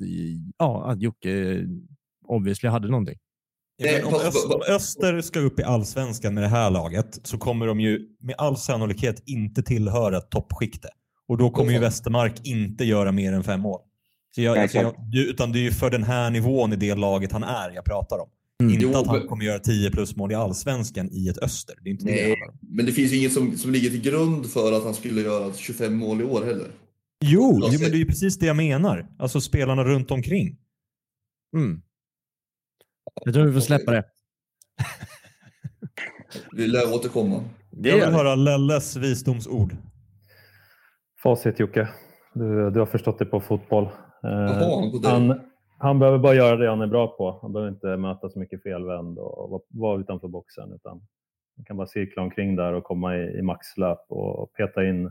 ja, 0.59 0.91
att 0.91 1.03
Jocke 1.03 1.65
obviously 2.27 2.69
hade 2.69 2.89
någonting. 2.89 3.19
Ja, 3.85 4.07
om, 4.07 4.15
Öster, 4.15 4.55
om, 4.55 4.63
Öster 4.69 5.21
ska 5.21 5.41
upp 5.41 5.61
i 5.61 5.63
allsvenskan 5.63 6.35
med 6.35 6.43
det 6.43 6.49
här 6.49 6.71
laget 6.71 7.21
så 7.23 7.39
kommer 7.39 7.67
de 7.67 7.81
ju 7.81 8.01
med 8.21 8.35
all 8.39 8.57
sannolikhet 8.57 9.23
inte 9.27 9.63
tillhöra 9.63 10.21
toppskikte. 10.21 10.89
Och 11.29 11.39
då 11.39 11.51
kommer 11.51 11.73
ju 11.73 11.79
Westermark 11.79 12.47
inte 12.47 12.85
göra 12.85 13.13
mer 13.13 13.33
än 13.33 13.45
fem 13.45 13.61
mål. 13.61 13.81
Så 14.35 14.43
jag, 14.43 14.59
alltså 14.59 14.79
jag, 14.79 14.95
utan 15.15 15.53
det 15.53 15.59
är 15.59 15.63
ju 15.63 15.71
för 15.71 15.91
den 15.91 16.03
här 16.03 16.31
nivån 16.31 16.73
i 16.73 16.77
det 16.77 16.95
laget 16.95 17.33
han 17.33 17.45
är 17.45 17.71
jag 17.71 17.85
pratar 17.85 18.19
om. 18.19 18.29
Mm. 18.63 18.75
Inte 18.75 18.85
jo, 18.85 18.99
att 18.99 19.07
han 19.07 19.27
kommer 19.29 19.45
göra 19.45 19.59
10 19.59 19.91
plus 19.91 20.17
mål 20.17 20.33
i 20.33 20.35
allsvenskan 20.35 21.09
i 21.13 21.29
ett 21.29 21.39
Öster. 21.39 21.77
Det 21.83 21.91
är 21.91 21.93
inte 21.93 22.05
nej, 22.05 22.29
det 22.31 22.37
men 22.61 22.87
det 22.87 22.93
finns 22.93 23.13
ju 23.13 23.17
inget 23.17 23.33
som, 23.33 23.57
som 23.57 23.73
ligger 23.73 23.91
till 23.91 24.01
grund 24.01 24.47
för 24.47 24.73
att 24.73 24.85
han 24.85 24.95
skulle 24.95 25.21
göra 25.21 25.53
25 25.55 25.95
mål 25.95 26.21
i 26.21 26.25
år 26.25 26.45
heller. 26.45 26.71
Jo, 27.25 27.61
jo 27.63 27.81
men 27.81 27.91
det 27.91 27.97
är 27.97 27.99
ju 27.99 28.07
precis 28.07 28.39
det 28.39 28.47
jag 28.47 28.57
menar. 28.57 29.07
Alltså 29.19 29.41
spelarna 29.41 29.85
runt 29.85 30.11
omkring. 30.11 30.57
Mm. 31.57 31.83
Jag 33.21 33.35
tror 33.35 33.45
vi 33.45 33.53
får 33.53 33.61
släppa 33.61 33.93
det. 33.93 34.05
vi 36.53 36.67
lär 36.67 36.95
återkomma. 36.95 37.45
Jag 37.71 37.95
vill 37.95 38.15
höra 38.15 38.35
Lelles 38.35 38.97
visdomsord. 38.97 39.77
Facit 41.23 41.61
Jocke. 41.61 41.89
Du, 42.35 42.71
du 42.71 42.79
har 42.79 42.87
förstått 42.87 43.19
det 43.19 43.25
på 43.25 43.41
fotboll. 43.41 43.89
Jaha, 44.23 44.91
han, 45.05 45.41
han 45.79 45.99
behöver 45.99 46.19
bara 46.19 46.35
göra 46.35 46.57
det 46.57 46.69
han 46.69 46.81
är 46.81 46.87
bra 46.87 47.17
på. 47.17 47.39
Han 47.43 47.53
behöver 47.53 47.73
inte 47.73 47.97
möta 47.97 48.31
så 48.31 48.39
mycket 48.39 48.63
felvänd 48.63 49.19
och 49.19 49.67
vara 49.69 50.01
utanför 50.01 50.29
boxen. 50.29 50.73
Utan 50.73 51.01
han 51.57 51.65
kan 51.65 51.77
bara 51.77 51.87
cirkla 51.87 52.23
omkring 52.23 52.57
där 52.57 52.73
och 52.73 52.85
komma 52.85 53.17
i, 53.17 53.39
i 53.39 53.43
maxlöp 53.43 54.05
och 54.09 54.53
peta 54.53 54.85
in 54.85 55.11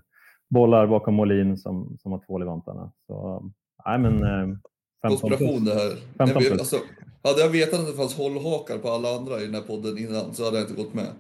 bollar 0.50 0.88
bakom 0.88 1.14
Molin 1.14 1.58
som, 1.58 1.98
som 2.00 2.12
har 2.12 2.26
tvål 2.26 2.42
i 2.42 2.46
vantarna. 2.46 2.92
Så, 3.08 3.44
nej, 3.86 4.00
men, 4.00 4.24
eh, 4.24 4.58
Konspiration 5.02 5.66
det 5.66 5.74
här. 5.74 5.92
Jag 6.18 6.28
vet, 6.28 6.52
alltså, 6.52 6.78
hade 7.24 7.42
jag 7.42 7.50
vetat 7.50 7.80
att 7.80 7.88
det 7.88 7.94
fanns 7.94 8.18
hållhakar 8.18 8.78
på 8.78 8.90
alla 8.90 9.16
andra 9.16 9.42
i 9.42 9.46
den 9.46 9.56
här 9.56 9.62
podden 9.62 9.98
innan 9.98 10.34
så 10.34 10.46
hade 10.46 10.58
jag 10.58 10.70
inte 10.70 10.84
gått 10.84 10.94
med. 10.94 11.08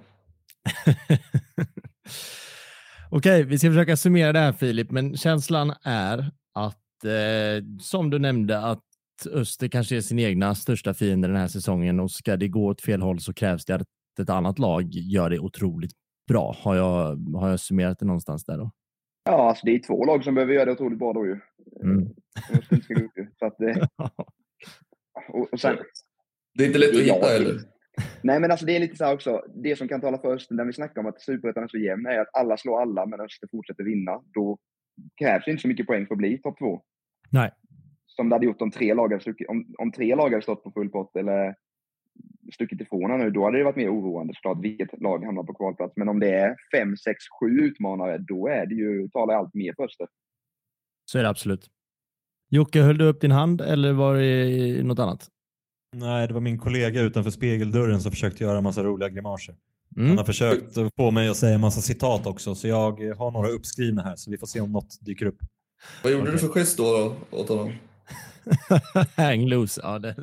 Okej, 3.12 3.44
vi 3.44 3.58
ska 3.58 3.68
försöka 3.68 3.98
summera 3.98 4.34
det 4.34 4.40
här 4.40 4.54
Filip, 4.54 4.92
men 4.92 5.18
känslan 5.18 5.74
är 5.84 6.32
att, 6.54 7.06
eh, 7.06 7.66
som 7.80 8.10
du 8.10 8.20
nämnde, 8.20 8.60
att 8.60 8.84
Öster 9.34 9.68
kanske 9.68 9.98
är 9.98 10.02
sin 10.02 10.20
egna 10.20 10.56
största 10.56 10.94
fiende 10.94 11.28
den 11.28 11.38
här 11.38 11.48
säsongen 11.48 12.00
och 12.00 12.12
ska 12.12 12.38
det 12.38 12.48
gå 12.48 12.68
åt 12.68 12.82
fel 12.82 13.02
håll 13.02 13.20
så 13.20 13.34
krävs 13.34 13.66
det 13.66 13.76
att 13.76 13.88
ett 14.22 14.30
annat 14.30 14.60
lag 14.60 14.84
gör 14.92 15.30
det 15.30 15.40
otroligt 15.40 15.92
bra. 16.28 16.56
Har 16.60 16.76
jag, 16.76 17.16
har 17.36 17.50
jag 17.50 17.60
summerat 17.60 18.00
det 18.00 18.06
någonstans 18.06 18.46
där 18.46 18.58
då? 18.58 18.72
Ja, 19.24 19.50
alltså 19.50 19.66
det 19.66 19.76
är 19.76 19.80
två 19.80 20.06
lag 20.06 20.24
som 20.24 20.36
behöver 20.36 20.54
göra 20.54 20.66
det 20.66 20.72
otroligt 20.72 21.00
bra 21.00 21.14
då 21.14 21.26
ju. 21.26 21.40
Mm. 21.84 22.10
Så 23.40 23.46
att, 23.46 23.56
och, 25.34 25.54
och 25.54 25.60
sen, 25.60 25.78
det 26.54 26.64
är 26.64 26.68
inte 26.68 26.80
lätt 26.80 26.96
att 26.96 27.02
hitta 27.02 27.28
heller. 27.28 27.60
Nej, 28.22 28.40
men 28.40 28.52
alltså 28.52 28.66
det 28.66 28.76
är 28.76 28.80
lite 28.80 28.96
så 28.96 29.06
här 29.06 29.14
också. 29.14 29.46
Det 29.64 29.76
som 29.76 29.88
kan 29.88 30.02
tala 30.02 30.18
för 30.18 30.34
Öster 30.34 30.56
när 30.56 30.66
vi 30.66 30.74
snackar 30.74 31.02
om 31.02 31.08
att 31.08 31.22
superettan 31.22 31.64
är 31.64 31.68
så 31.68 31.78
jämn 31.78 32.06
är 32.06 32.20
att 32.20 32.30
alla 32.34 32.58
slår 32.58 32.82
alla, 32.82 33.06
men 33.06 33.22
Öster 33.22 33.48
fortsätter 33.52 33.84
vinna. 33.84 34.22
Då 34.34 34.58
krävs 35.22 35.46
det 35.46 35.52
inte 35.52 35.62
så 35.62 35.68
mycket 35.68 35.88
poäng 35.88 36.08
för 36.08 36.14
att 36.14 36.18
bli 36.18 36.38
topp 36.38 36.58
två. 36.60 36.82
Nej. 37.30 37.52
Som 38.06 38.30
det 38.30 38.36
hade 38.36 38.46
gjort 38.46 38.62
om 38.62 38.72
tre 38.72 38.94
lag 38.94 39.12
hade, 39.12 39.34
om, 39.48 39.76
om 39.78 39.92
tre 39.92 40.16
lag 40.16 40.30
hade 40.30 40.42
stått 40.42 40.64
på 40.64 40.72
full 40.72 40.90
pott 40.90 41.16
eller 41.16 41.56
stuckit 42.54 42.82
ifrån 42.82 43.20
nu, 43.20 43.30
då 43.30 43.44
hade 43.46 43.58
det 43.58 43.64
varit 43.64 43.76
mer 43.76 43.94
oroande 43.94 44.34
såklart 44.36 44.64
vilket 44.64 45.02
lag 45.02 45.26
hamnar 45.26 45.44
på 45.44 45.54
kvalplats. 45.54 45.94
Men 45.96 46.10
om 46.10 46.20
det 46.20 46.30
är 46.30 46.56
fem, 46.76 46.98
sex, 46.98 47.18
sju 47.40 47.60
utmanare, 47.60 48.18
då 48.18 48.48
är 48.48 48.66
det 48.66 48.76
ju, 48.76 49.10
talar 49.10 49.36
allt 49.36 49.54
mer 49.54 49.74
för 49.76 49.84
Öster. 49.84 50.08
Så 51.06 51.20
är 51.20 51.24
det 51.24 51.30
absolut. 51.30 51.68
Jocke, 52.54 52.82
höll 52.82 52.98
du 52.98 53.06
upp 53.06 53.22
din 53.22 53.32
hand 53.32 53.62
eller 53.62 53.94
var 53.94 54.16
det 54.16 54.84
något 54.84 55.00
annat? 55.00 55.28
Nej, 55.96 56.28
det 56.28 56.34
var 56.34 56.42
min 56.42 56.58
kollega 56.58 57.02
utanför 57.02 57.32
spegeldörren 57.32 58.02
som 58.02 58.12
försökte 58.12 58.44
göra 58.44 58.58
en 58.58 58.64
massa 58.64 58.84
roliga 58.84 59.10
grimaser. 59.10 59.56
Mm. 59.98 60.10
Han 60.10 60.18
har 60.18 60.26
försökt 60.26 60.78
få 60.98 61.12
mig 61.12 61.30
att 61.30 61.38
säga 61.38 61.56
en 61.56 61.62
massa 61.62 61.82
citat 61.82 62.28
också, 62.28 62.56
så 62.56 62.68
jag 62.68 63.16
har 63.18 63.32
några 63.32 63.50
uppskrivna 63.50 64.02
här, 64.02 64.16
så 64.16 64.32
vi 64.32 64.38
får 64.38 64.48
se 64.48 64.62
om 64.62 64.72
något 64.72 64.98
dyker 65.02 65.26
upp. 65.26 65.38
Vad 66.04 66.12
gjorde 66.12 66.24
okay. 66.24 66.34
du 66.34 66.40
för 66.40 66.48
gest 66.48 66.78
då, 66.78 67.16
då 67.32 67.38
åt 67.38 67.50
honom? 67.50 67.74
Hang 69.16 69.46
loose. 69.48 69.82
Ja, 69.84 70.00
det, 70.00 70.16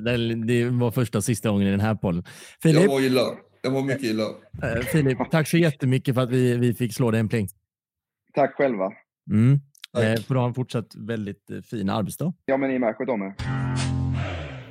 det, 0.00 0.34
det, 0.34 0.70
var 0.70 0.90
första 0.90 1.18
och 1.18 1.24
sista 1.24 1.50
gången 1.50 1.68
i 1.68 1.70
den 1.70 1.80
här 1.80 1.94
podden. 1.94 2.24
Filip, 2.62 2.82
jag 2.82 2.88
var 2.88 3.00
illa. 3.00 3.22
Jag 3.62 3.70
var 3.70 3.82
mycket 3.82 4.04
illa. 4.04 4.24
Eh, 4.62 4.80
Filip, 4.92 5.18
tack 5.30 5.48
så 5.48 5.56
jättemycket 5.56 6.14
för 6.14 6.22
att 6.22 6.30
vi, 6.30 6.56
vi 6.56 6.74
fick 6.74 6.94
slå 6.94 7.10
dig 7.10 7.20
en 7.20 7.28
pling. 7.28 7.48
Tack 8.34 8.54
själva. 8.54 8.92
Mm. 9.30 9.60
Eh, 9.96 10.20
får 10.20 10.34
du 10.34 10.40
ha 10.40 10.48
en 10.48 10.54
fortsatt 10.54 10.94
väldigt 10.94 11.50
eh, 11.50 11.60
fin 11.60 11.90
arbetsdag. 11.90 12.32
Ja, 12.44 12.56
men 12.56 12.70
ni 12.70 12.78
med. 12.78 12.96
Sköt 12.96 13.08
om 13.08 13.22
er. 13.22 13.34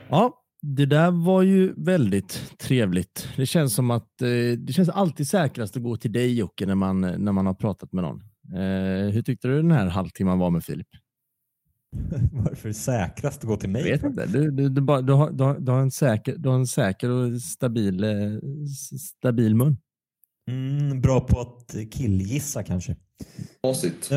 Ja, 0.10 0.44
det 0.62 0.86
där 0.86 1.12
var 1.12 1.42
ju 1.42 1.74
väldigt 1.78 2.54
trevligt. 2.60 3.28
Det 3.36 3.46
känns 3.46 3.76
som 3.76 3.92
att 3.92 4.22
eh, 4.22 4.28
det 4.58 4.74
känns 4.74 4.90
alltid 4.90 5.28
säkrast 5.28 5.78
att 5.78 5.84
gå 5.84 5.98
till 5.98 6.12
dig 6.12 6.38
Jocke 6.38 6.66
när 6.66 6.76
man, 6.76 7.02
när 7.02 7.32
man 7.32 7.46
har 7.46 7.54
pratat 7.54 7.94
med 7.94 8.04
någon. 8.04 8.22
Eh, 8.54 9.12
hur 9.14 9.22
tyckte 9.22 9.48
du 9.48 9.62
den 9.62 9.72
här 9.72 9.88
halvtimman 9.88 10.40
var 10.40 10.50
med 10.50 10.64
Filip? 10.64 10.88
Varför 12.32 12.72
säkrast 12.72 13.42
att 13.42 13.48
gå 13.48 13.56
till 13.56 13.70
mig? 13.70 13.82
Jag 13.82 13.92
vet 13.92 14.04
inte. 14.04 14.26
Du, 14.26 14.52
du, 14.52 14.70
du, 14.70 14.82
bara, 14.82 15.02
du, 15.02 15.14
har, 15.14 15.32
du, 15.32 15.44
har, 15.44 15.60
du, 15.60 15.72
har 15.72 15.80
en 15.80 15.92
säker, 15.92 16.36
du 16.38 16.50
har 16.50 16.56
en 16.56 16.68
säker 16.68 17.10
och 17.10 17.42
stabil, 17.42 18.06
stabil 19.22 19.56
mun. 19.56 19.78
Mm, 20.48 21.02
bra 21.02 21.20
på 21.20 21.40
att 21.40 21.76
killgissa 21.92 22.64
kanske. 22.64 22.96
Facit. 23.62 24.10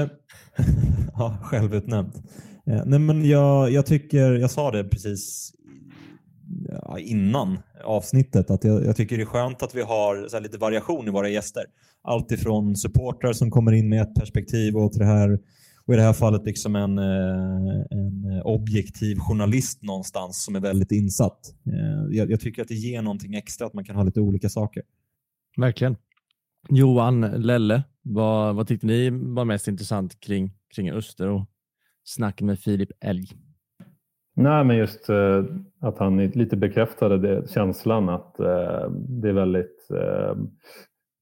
ja, 1.13 1.39
självutnämnt. 1.43 2.15
Eh, 2.67 2.83
nej, 2.87 2.99
men 2.99 3.25
jag, 3.25 3.71
jag 3.71 3.87
tycker, 3.87 4.33
jag 4.33 4.51
sa 4.51 4.71
det 4.71 4.85
precis 4.85 5.53
innan 6.99 7.59
avsnittet, 7.85 8.51
att 8.51 8.65
jag, 8.65 8.85
jag, 8.85 8.97
tycker 8.97 9.17
det 9.17 9.23
är 9.23 9.27
skönt 9.27 9.63
att 9.63 9.75
vi 9.75 9.83
har 9.83 10.29
så 10.29 10.41
lite 10.41 10.59
variation 10.59 11.09
i 11.09 11.11
våra 11.11 11.29
gäster. 11.29 11.65
Allt 12.03 12.33
ifrån 12.33 12.77
supportrar 12.77 13.33
som 13.33 13.51
kommer 13.51 13.73
in 13.73 13.89
med 13.89 14.03
ett 14.03 14.15
perspektiv 14.15 14.77
och 14.77 14.93
till 14.93 15.01
det 15.01 15.07
här 15.07 15.39
och 15.87 15.95
i 15.95 15.97
det 15.97 16.03
här 16.03 16.13
fallet 16.13 16.45
liksom 16.45 16.77
en, 16.77 16.99
eh, 16.99 17.85
en 17.91 18.43
objektiv 18.45 19.19
journalist 19.19 19.83
någonstans 19.83 20.45
som 20.45 20.57
är 20.57 20.61
väldigt 20.61 20.93
insatt. 20.93 21.55
Eh, 21.67 22.17
jag, 22.17 22.31
jag, 22.31 22.41
tycker 22.41 22.63
att 22.63 22.69
det 22.69 22.75
ger 22.75 23.03
någonting 23.03 23.35
extra 23.35 23.67
att 23.67 23.75
man 23.75 23.85
kan 23.85 23.97
ha 23.97 24.03
lite 24.03 24.21
olika 24.21 24.49
saker. 24.49 24.83
Verkligen. 25.57 25.97
Johan, 26.69 27.21
Lelle, 27.21 27.83
vad, 28.03 28.55
vad 28.57 28.69
tyckte 28.69 28.87
ni 28.87 29.11
var 29.11 29.45
mest 29.45 29.69
intressant 29.69 30.21
kring, 30.21 30.51
kring 30.75 30.91
Öster 30.91 31.29
och 31.29 31.43
snacket 32.05 32.47
med 32.47 32.59
Filip 32.59 32.91
Elg? 33.01 33.29
Nej, 34.37 34.65
men 34.65 34.77
just 34.77 35.09
eh, 35.09 35.45
att 35.81 35.99
han 35.99 36.27
lite 36.27 36.57
bekräftade 36.57 37.19
det, 37.19 37.51
känslan 37.51 38.09
att 38.09 38.41
eh, 38.41 38.91
det 38.91 39.29
är 39.29 39.33
väldigt 39.33 39.91
eh, 39.91 40.35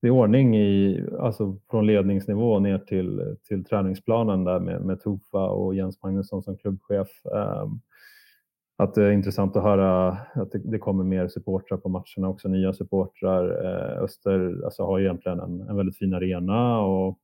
det 0.02 0.08
är 0.08 0.10
ordning 0.10 0.56
i, 0.56 1.04
alltså 1.20 1.58
från 1.70 1.86
ledningsnivå 1.86 2.58
ner 2.58 2.78
till, 2.78 3.36
till 3.48 3.64
träningsplanen 3.64 4.44
där 4.44 4.60
med, 4.60 4.82
med 4.82 5.00
Tofa 5.00 5.48
och 5.48 5.74
Jens 5.74 6.02
Magnusson 6.02 6.42
som 6.42 6.56
klubbchef. 6.56 7.08
Um, 7.24 7.80
att 8.80 8.94
det 8.94 9.04
är 9.04 9.10
intressant 9.10 9.56
att 9.56 9.62
höra 9.62 10.08
att 10.34 10.52
det, 10.52 10.58
det 10.58 10.78
kommer 10.78 11.04
mer 11.04 11.28
supportrar 11.28 11.78
på 11.78 11.88
matcherna 11.88 12.28
också, 12.28 12.48
nya 12.48 12.72
supportrar. 12.72 13.64
Eh, 13.64 14.02
Öster 14.02 14.64
alltså, 14.64 14.84
har 14.84 15.00
egentligen 15.00 15.40
en, 15.40 15.60
en 15.60 15.76
väldigt 15.76 15.98
fin 15.98 16.14
arena 16.14 16.80
och 16.80 17.18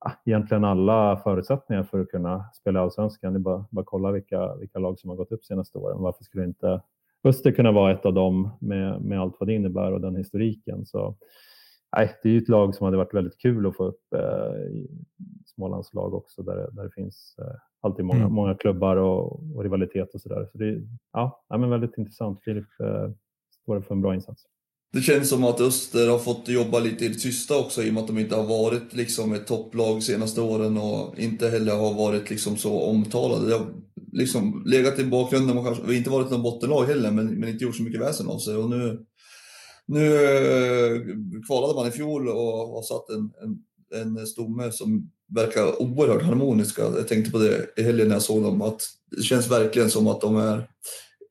ja, 0.00 0.12
egentligen 0.24 0.64
alla 0.64 1.20
förutsättningar 1.24 1.82
för 1.82 2.00
att 2.00 2.08
kunna 2.08 2.44
spela 2.54 2.80
allsvenskan. 2.80 3.32
Det 3.32 3.36
är 3.36 3.40
bara, 3.40 3.64
bara 3.70 3.84
kolla 3.84 4.10
vilka, 4.10 4.56
vilka 4.56 4.78
lag 4.78 4.98
som 4.98 5.10
har 5.10 5.16
gått 5.16 5.32
upp 5.32 5.44
senaste 5.44 5.78
åren. 5.78 6.02
Varför 6.02 6.24
skulle 6.24 6.44
inte 6.44 6.80
Öster 7.24 7.52
kunna 7.52 7.72
vara 7.72 7.92
ett 7.92 8.06
av 8.06 8.14
dem 8.14 8.50
med, 8.60 9.02
med 9.02 9.20
allt 9.20 9.36
vad 9.40 9.48
det 9.48 9.54
innebär 9.54 9.92
och 9.92 10.00
den 10.00 10.16
historiken? 10.16 10.86
Så 10.86 11.16
nej, 11.96 12.16
det 12.22 12.28
är 12.28 12.32
ju 12.32 12.38
ett 12.38 12.48
lag 12.48 12.74
som 12.74 12.84
hade 12.84 12.96
varit 12.96 13.14
väldigt 13.14 13.38
kul 13.38 13.66
att 13.66 13.76
få 13.76 13.84
upp 13.84 14.14
eh, 14.14 14.76
i 14.76 14.88
Smålands 15.54 15.94
lag 15.94 16.14
också 16.14 16.42
där, 16.42 16.70
där 16.72 16.84
det 16.84 16.92
finns 16.94 17.34
eh, 17.38 17.54
alltid 17.80 18.04
många, 18.04 18.20
mm. 18.20 18.32
många 18.32 18.54
klubbar 18.54 18.96
och, 18.96 19.56
och 19.56 19.62
rivalitet 19.62 20.14
och 20.14 20.20
sådär. 20.20 20.48
Så 20.52 20.58
det 20.58 20.68
är 20.68 20.82
ja, 21.12 21.44
ja, 21.48 21.58
men 21.58 21.70
väldigt 21.70 21.98
intressant. 21.98 22.40
Filip 22.44 22.80
eh, 22.80 23.10
står 23.62 23.80
för 23.80 23.94
en 23.94 24.02
bra 24.02 24.14
insats. 24.14 24.42
Det 24.92 25.00
känns 25.00 25.28
som 25.28 25.44
att 25.44 25.60
Öster 25.60 26.10
har 26.10 26.18
fått 26.18 26.48
jobba 26.48 26.78
lite 26.78 27.04
i 27.04 27.08
det 27.08 27.14
tysta 27.14 27.58
också 27.58 27.82
i 27.82 27.90
och 27.90 27.94
med 27.94 28.00
att 28.00 28.06
de 28.06 28.18
inte 28.18 28.36
har 28.36 28.46
varit 28.46 28.94
liksom 28.94 29.32
ett 29.32 29.46
topplag 29.46 30.02
senaste 30.02 30.40
åren 30.40 30.76
och 30.76 31.18
inte 31.18 31.48
heller 31.48 31.76
har 31.76 31.94
varit 31.94 32.30
liksom 32.30 32.56
så 32.56 32.82
omtalade. 32.82 33.48
Det 33.48 33.54
har 33.54 33.66
liksom 34.12 34.62
legat 34.66 34.98
i 34.98 35.04
bakgrunden 35.04 35.58
och 35.58 35.64
kanske 35.64 35.94
inte 35.94 36.10
varit 36.10 36.30
någon 36.30 36.42
bottenlag 36.42 36.84
heller 36.84 37.10
men, 37.10 37.26
men 37.26 37.48
inte 37.48 37.64
gjort 37.64 37.76
så 37.76 37.82
mycket 37.82 38.00
väsen 38.00 38.28
av 38.28 38.38
sig. 38.38 38.56
Och 38.56 38.70
nu 38.70 39.06
nu 39.90 40.14
eh, 40.14 41.00
kvalade 41.46 41.74
man 41.74 41.88
i 41.88 41.90
fjol 41.90 42.28
och 42.28 42.68
har 42.68 42.82
satt 42.82 43.08
en, 43.08 43.32
en, 43.42 44.16
en 44.18 44.26
stomme 44.26 44.72
som 44.72 45.10
verkar 45.28 45.82
oerhört 45.82 46.22
harmoniska. 46.22 46.82
Jag 46.82 47.08
tänkte 47.08 47.30
på 47.30 47.38
det 47.38 47.66
i 47.76 47.82
helgen 47.82 48.08
när 48.08 48.14
jag 48.14 48.22
såg 48.22 48.42
dem, 48.42 48.62
att 48.62 48.82
det 49.16 49.22
känns 49.22 49.50
verkligen 49.50 49.90
som 49.90 50.06
att 50.06 50.20
de 50.20 50.36
är 50.36 50.58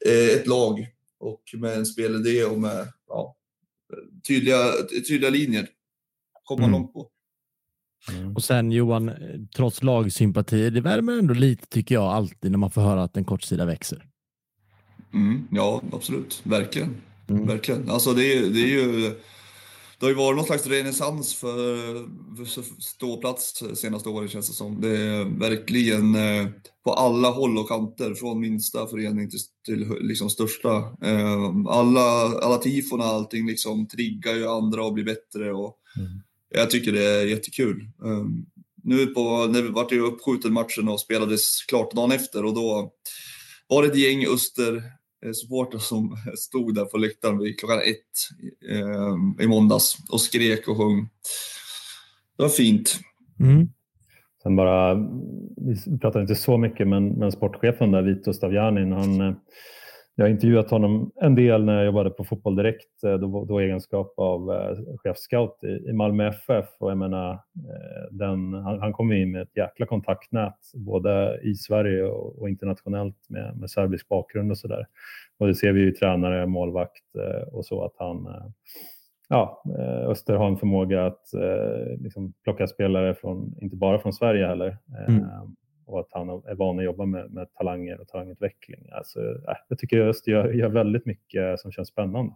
eh, 0.05 0.29
ett 0.35 0.47
lag 0.47 0.87
och 1.19 1.41
med 1.53 1.77
en 1.77 1.85
spelidé 1.85 2.43
och 2.43 2.59
med 2.59 2.87
ja, 3.07 3.35
tydliga, 4.27 4.71
tydliga 5.07 5.29
linjer. 5.29 5.67
Kommer 6.43 6.61
man 6.61 6.69
mm. 6.69 6.81
långt 6.81 6.93
på. 6.93 7.09
Mm. 8.11 8.35
Och 8.35 8.43
sen 8.43 8.71
Johan, 8.71 9.11
trots 9.55 9.83
lagsympati, 9.83 10.69
det 10.69 10.81
värmer 10.81 11.19
ändå 11.19 11.33
lite 11.33 11.67
tycker 11.67 11.95
jag 11.95 12.03
alltid 12.03 12.51
när 12.51 12.57
man 12.57 12.71
får 12.71 12.81
höra 12.81 13.03
att 13.03 13.17
en 13.17 13.25
kortsida 13.25 13.65
växer. 13.65 14.05
Mm, 15.13 15.47
ja, 15.51 15.81
absolut. 15.91 16.41
Verkligen. 16.43 16.95
Mm. 17.29 17.47
Verkligen. 17.47 17.89
Alltså 17.89 18.13
det, 18.13 18.33
är, 18.33 18.41
det 18.41 18.61
är 18.61 18.67
ju... 18.67 19.15
Det 19.99 20.05
har 20.05 20.09
ju 20.09 20.15
varit 20.15 20.37
någon 20.37 20.45
slags 20.45 20.67
renässans 20.67 21.35
för, 21.35 21.75
för 22.35 22.63
ståplats 22.81 23.63
senaste 23.73 24.09
åren 24.09 24.27
känns 24.27 24.47
det 24.47 24.53
som. 24.53 24.81
Det 24.81 24.97
är 24.97 25.39
verkligen 25.39 26.15
eh, 26.15 26.47
på 26.83 26.93
alla 26.93 27.29
håll 27.29 27.57
och 27.57 27.67
kanter, 27.67 28.13
från 28.13 28.39
minsta 28.39 28.87
förening 28.87 29.29
till, 29.29 29.39
till 29.65 29.97
liksom 30.01 30.29
största. 30.29 30.77
Eh, 31.01 31.49
alla, 31.67 32.01
alla 32.41 32.57
tifona 32.57 33.03
och 33.03 33.09
allting 33.09 33.47
liksom 33.47 33.87
triggar 33.87 34.35
ju 34.35 34.47
andra 34.47 34.83
och 34.83 34.93
blir 34.93 35.05
bättre. 35.05 35.53
Och 35.53 35.77
mm. 35.97 36.21
Jag 36.49 36.69
tycker 36.69 36.91
det 36.91 37.05
är 37.05 37.25
jättekul. 37.25 37.81
Eh, 38.05 38.25
nu 38.83 39.05
på, 39.05 39.47
när 39.47 39.61
vi 39.61 39.67
vart 39.67 39.91
ju 39.91 40.01
uppskjuten 40.01 40.53
matchen 40.53 40.87
och 40.89 40.99
spelades 40.99 41.61
klart 41.61 41.91
dagen 41.91 42.11
efter 42.11 42.45
och 42.45 42.53
då 42.53 42.91
var 43.67 43.83
det 43.83 43.89
ett 43.89 43.97
gäng 43.97 44.25
Öster 44.25 44.83
Eh, 45.25 45.31
supportrar 45.31 45.79
som 45.79 46.17
stod 46.37 46.75
där 46.75 46.85
på 46.85 46.97
läktaren 46.97 47.39
vid 47.39 47.59
klockan 47.59 47.79
ett 47.79 48.39
eh, 48.71 49.43
i 49.45 49.47
måndags 49.47 49.97
och 50.11 50.21
skrek 50.21 50.67
och 50.67 50.77
sjöng. 50.77 51.09
Det 52.37 52.43
var 52.43 52.49
fint. 52.49 52.99
Mm. 53.39 53.69
Sen 54.43 54.55
bara, 54.55 54.95
vi 55.57 55.99
pratar 56.01 56.21
inte 56.21 56.35
så 56.35 56.57
mycket, 56.57 56.87
men, 56.87 57.09
men 57.09 57.31
sportchefen 57.31 57.91
där, 57.91 58.01
Vito 58.01 58.33
Stavjanin, 58.33 58.91
han, 58.91 59.21
eh, 59.21 59.33
jag 60.19 60.25
har 60.25 60.29
intervjuat 60.29 60.69
honom 60.69 61.11
en 61.21 61.35
del 61.35 61.65
när 61.65 61.75
jag 61.75 61.85
jobbade 61.85 62.09
på 62.09 62.23
Fotboll 62.23 62.55
Direkt, 62.55 63.01
då, 63.01 63.45
då 63.45 63.59
egenskap 63.59 64.13
av 64.17 64.51
eh, 64.51 64.77
chefscout 64.97 65.63
i, 65.63 65.89
i 65.89 65.93
Malmö 65.93 66.27
FF. 66.27 66.65
Och 66.79 66.91
jag 66.91 66.97
menar, 66.97 67.39
den, 68.11 68.53
han, 68.53 68.79
han 68.79 68.93
kom 68.93 69.11
in 69.11 69.31
med 69.31 69.41
ett 69.41 69.57
jäkla 69.57 69.85
kontaktnät 69.85 70.57
både 70.73 71.39
i 71.43 71.55
Sverige 71.55 72.03
och, 72.03 72.41
och 72.41 72.49
internationellt 72.49 73.29
med, 73.29 73.57
med 73.57 73.69
serbisk 73.69 74.07
bakgrund 74.07 74.51
och 74.51 74.57
sådär. 74.57 74.85
Och 75.37 75.47
det 75.47 75.55
ser 75.55 75.71
vi 75.71 75.81
ju 75.81 75.91
tränare, 75.91 76.45
målvakt 76.45 77.15
eh, 77.15 77.53
och 77.53 77.65
så 77.65 77.85
att 77.85 77.93
han 77.97 78.25
eh, 78.25 78.45
ja, 79.29 79.63
eh, 79.79 80.09
Öster 80.09 80.35
har 80.35 80.47
en 80.47 80.57
förmåga 80.57 81.05
att 81.05 81.23
liksom 81.99 82.33
plocka 82.43 82.67
spelare 82.67 83.15
från, 83.15 83.55
inte 83.61 83.75
bara 83.75 83.99
från 83.99 84.13
Sverige 84.13 84.47
heller. 84.47 84.77
Mm. 85.07 85.25
Och 85.89 85.99
att 85.99 86.07
han 86.11 86.29
är 86.29 86.55
van 86.55 86.79
att 86.79 86.85
jobba 86.85 87.05
med, 87.05 87.31
med 87.31 87.53
talanger 87.53 88.01
och 88.01 88.07
talangutveckling. 88.07 88.89
Alltså, 88.91 89.19
jag 89.67 89.79
tycker 89.79 89.99
Öster 89.99 90.31
gör, 90.31 90.53
gör 90.53 90.69
väldigt 90.69 91.05
mycket 91.05 91.59
som 91.59 91.71
känns 91.71 91.89
spännande. 91.89 92.33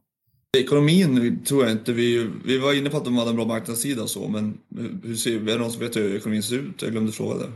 Ekonomin 0.57 1.43
tror 1.43 1.63
jag 1.63 1.71
inte 1.71 1.93
vi... 1.93 2.29
Vi 2.45 2.59
var 2.59 2.77
inne 2.77 2.89
på 2.89 2.97
att 2.97 3.05
de 3.05 3.17
hade 3.17 3.29
en 3.29 3.35
bra 3.35 3.45
marknadssida 3.45 4.01
och 4.01 4.09
så, 4.09 4.27
men 4.27 4.57
hur 5.03 5.15
ser, 5.15 5.35
är 5.35 5.45
det 5.45 5.57
någon 5.57 5.71
som 5.71 5.83
vet 5.83 5.95
hur 5.95 6.15
ekonomin 6.15 6.43
ser 6.43 6.55
ut? 6.55 6.81
Jag 6.81 6.91
glömde 6.91 7.11
fråga 7.11 7.35
det. 7.35 7.51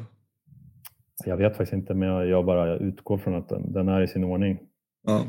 Jag 1.25 1.37
vet 1.37 1.57
faktiskt 1.57 1.73
inte, 1.73 1.93
men 1.93 2.09
jag, 2.09 2.45
bara 2.45 2.77
utgår 2.77 3.17
från 3.17 3.35
att 3.35 3.49
den, 3.49 3.73
den 3.73 3.87
är 3.87 4.01
i 4.01 4.07
sin 4.07 4.23
ordning. 4.23 4.59
Ja. 5.03 5.25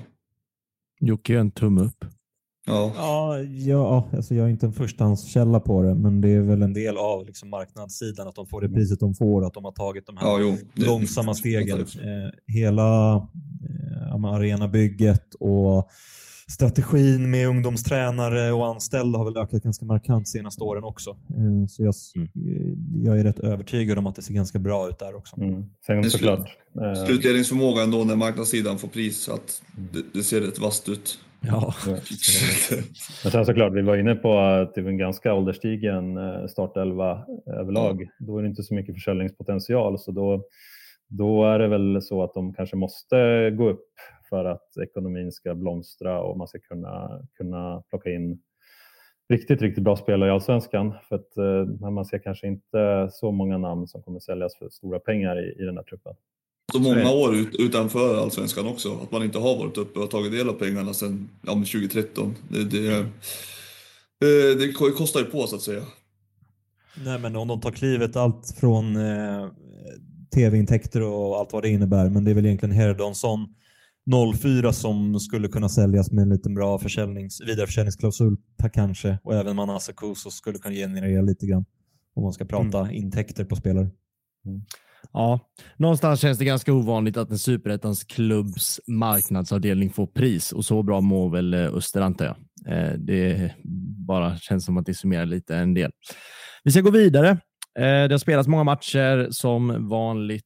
Jocke 1.01 1.39
en 1.39 1.51
tumme 1.51 1.81
upp. 1.81 2.05
Ja, 2.69 2.93
ja, 2.97 3.39
ja 3.43 4.09
alltså 4.13 4.35
jag 4.35 4.47
är 4.47 4.51
inte 4.51 4.67
en 4.67 4.73
förstahandskälla 4.73 5.61
på 5.61 5.83
det, 5.83 5.95
men 5.95 6.21
det 6.21 6.29
är 6.29 6.41
väl 6.41 6.63
en 6.63 6.73
del 6.73 6.97
av 6.97 7.27
liksom 7.27 7.51
marknadssidan 7.51 8.29
att 8.29 8.35
de 8.35 8.47
får 8.47 8.61
det 8.61 8.69
priset 8.69 9.01
de 9.01 9.15
får, 9.15 9.47
att 9.47 9.55
de 9.55 9.65
har 9.65 9.73
tagit 9.73 10.07
de 10.07 10.17
här 10.17 10.27
ja, 10.27 10.39
jo, 10.41 10.57
långsamma 10.75 11.35
stegen. 11.35 11.81
Eh, 11.81 11.87
hela 12.47 13.15
eh, 13.15 14.25
arenabygget 14.25 15.35
och 15.35 15.91
strategin 16.49 17.31
med 17.31 17.49
ungdomstränare 17.49 18.53
och 18.53 18.67
anställda 18.67 19.19
har 19.19 19.25
väl 19.25 19.37
ökat 19.37 19.63
ganska 19.63 19.85
markant 19.85 20.29
senaste 20.29 20.65
åren 20.65 20.85
också. 20.85 21.11
Eh, 21.11 21.67
så 21.69 21.83
jag, 21.83 21.95
mm. 22.17 22.29
jag 23.05 23.19
är 23.19 23.25
rätt 23.25 23.39
övertygad 23.39 23.99
om 23.99 24.07
att 24.07 24.17
det 24.17 24.23
ser 24.23 24.35
ganska 24.35 24.59
bra 24.59 24.89
ut 24.89 24.99
där 24.99 25.17
också. 25.17 25.41
Mm. 25.41 25.65
Sen 25.87 26.11
såklart. 26.11 26.57
Eh, 26.83 27.05
slutledningsförmåga 27.07 27.83
ändå 27.83 28.05
när 28.05 28.17
marknadssidan 28.17 28.79
får 28.79 28.89
pris, 28.89 29.29
att 29.29 29.63
det, 29.93 30.03
det 30.13 30.23
ser 30.23 30.41
rätt 30.41 30.59
vasst 30.59 30.89
ut. 30.89 31.19
Ja. 31.41 31.75
Men 33.23 33.33
sen 33.33 33.47
såklart, 33.47 33.73
vi 33.73 33.83
var 33.83 33.97
inne 33.97 34.15
på 34.15 34.39
att 34.39 34.75
det 34.75 34.83
var 34.83 34.91
en 34.91 34.99
ganska 34.99 35.35
ålderstigen 35.35 36.17
eh, 36.17 36.47
startelva 36.47 37.27
överlag. 37.47 38.09
Då 38.19 38.39
är 38.39 38.43
det 38.43 38.49
inte 38.49 38.63
så 38.63 38.75
mycket 38.75 38.95
försäljningspotential, 38.95 39.99
så 39.99 40.11
då, 40.11 40.45
då 41.09 41.45
är 41.45 41.59
det 41.59 41.69
väl 41.69 42.03
så 42.03 42.23
att 42.23 42.35
de 42.35 42.55
kanske 42.55 42.77
måste 42.77 43.51
gå 43.51 43.69
upp 43.69 43.87
för 44.29 44.45
att 44.45 44.77
ekonomin 44.83 45.33
ska 45.33 45.55
blomstra 45.55 46.21
och 46.21 46.39
man 46.39 46.49
ska 46.49 46.59
kunna, 46.59 47.23
kunna 47.37 47.83
plocka 47.91 48.11
in 48.11 48.43
riktigt, 49.29 49.63
riktigt 49.63 49.85
bra 49.85 49.97
spelare 49.97 50.29
i 50.29 50.33
allsvenskan. 50.33 50.95
För 51.09 51.17
att 51.17 51.37
eh, 51.37 51.91
man 51.91 52.05
ser 52.05 52.19
kanske 52.19 52.47
inte 52.47 53.09
så 53.13 53.33
många 53.33 53.59
namn 53.59 53.89
som 53.89 54.03
kommer 54.03 54.21
säljas 54.21 54.59
för 54.59 54.69
stora 54.69 54.99
pengar 54.99 55.45
i, 55.45 55.63
i 55.63 55.65
den 55.65 55.77
här 55.77 55.85
truppen. 55.85 56.15
Så 56.73 56.79
många 56.79 57.11
år 57.11 57.35
ut, 57.35 57.55
utanför 57.59 58.23
allsvenskan 58.23 58.67
också, 58.67 58.99
att 59.03 59.13
man 59.13 59.23
inte 59.23 59.39
har 59.39 59.57
varit 59.57 59.79
uppe 59.79 60.01
och 60.01 60.11
tagit 60.11 60.33
del 60.33 60.49
av 60.49 60.53
pengarna 60.53 60.95
sedan 60.95 61.29
ja, 61.43 61.53
2013. 61.53 62.35
Det, 62.49 62.65
det, 62.65 62.97
eh, 62.97 64.59
det 64.59 64.73
kostar 64.73 65.21
ju 65.21 65.27
på 65.27 65.47
så 65.47 65.57
att 65.57 65.63
säga. 65.63 65.83
Nej, 67.05 67.19
men 67.19 67.37
om 67.37 67.49
de 67.49 67.61
tar 67.61 67.71
klivet 67.71 68.17
allt 68.17 68.55
från 68.61 68.97
eh, 68.97 69.49
tv-intäkter 70.35 71.03
och 71.03 71.39
allt 71.39 71.53
vad 71.53 71.63
det 71.63 71.69
innebär. 71.69 72.11
Men 72.11 72.25
det 72.25 72.31
är 72.31 72.35
väl 72.35 72.47
egentligen 72.47 72.75
Herdonsson 72.75 73.55
04 74.37 74.73
som 74.73 75.21
skulle 75.21 75.49
kunna 75.49 75.69
säljas 75.69 76.13
med 76.13 76.23
en 76.23 76.29
liten 76.29 76.55
bra 76.55 76.79
försäljnings, 76.79 77.41
vidareförsäljningsklausul 77.41 78.37
kanske. 78.73 79.19
Och 79.23 79.35
även 79.35 79.57
Manasa 79.57 79.93
Kuso 79.93 80.31
skulle 80.31 80.59
kunna 80.59 80.75
generera 80.75 81.23
lite 81.23 81.47
grann 81.47 81.65
om 82.15 82.23
man 82.23 82.33
ska 82.33 82.45
prata 82.45 82.79
mm. 82.81 82.95
intäkter 82.95 83.45
på 83.45 83.57
spelare. 83.57 83.91
Mm. 84.47 84.63
Ja, 85.13 85.41
någonstans 85.77 86.21
känns 86.21 86.39
det 86.39 86.45
ganska 86.45 86.73
ovanligt 86.73 87.17
att 87.17 87.31
en 87.31 87.39
superettans 87.39 88.05
klubbs 88.05 88.81
marknadsavdelning 88.87 89.91
får 89.91 90.07
pris 90.07 90.53
och 90.53 90.65
så 90.65 90.83
bra 90.83 91.01
mår 91.01 91.31
väl 91.31 91.55
eh, 91.55 91.75
Öster 91.75 92.01
antar 92.01 92.25
jag. 92.25 92.37
Eh, 92.77 92.93
det 92.93 93.53
bara 94.07 94.37
känns 94.37 94.65
som 94.65 94.77
att 94.77 94.87
det 94.87 94.95
summerar 94.95 95.27
lite 95.27 95.57
en 95.57 95.75
del. 95.75 95.91
Vi 96.65 96.71
ska 96.71 96.81
gå 96.81 96.91
vidare. 96.91 97.29
Eh, 97.79 98.09
det 98.09 98.11
har 98.11 98.19
spelats 98.19 98.49
många 98.49 98.65
matcher 98.65 99.29
som 99.31 99.89
vanligt. 99.89 100.45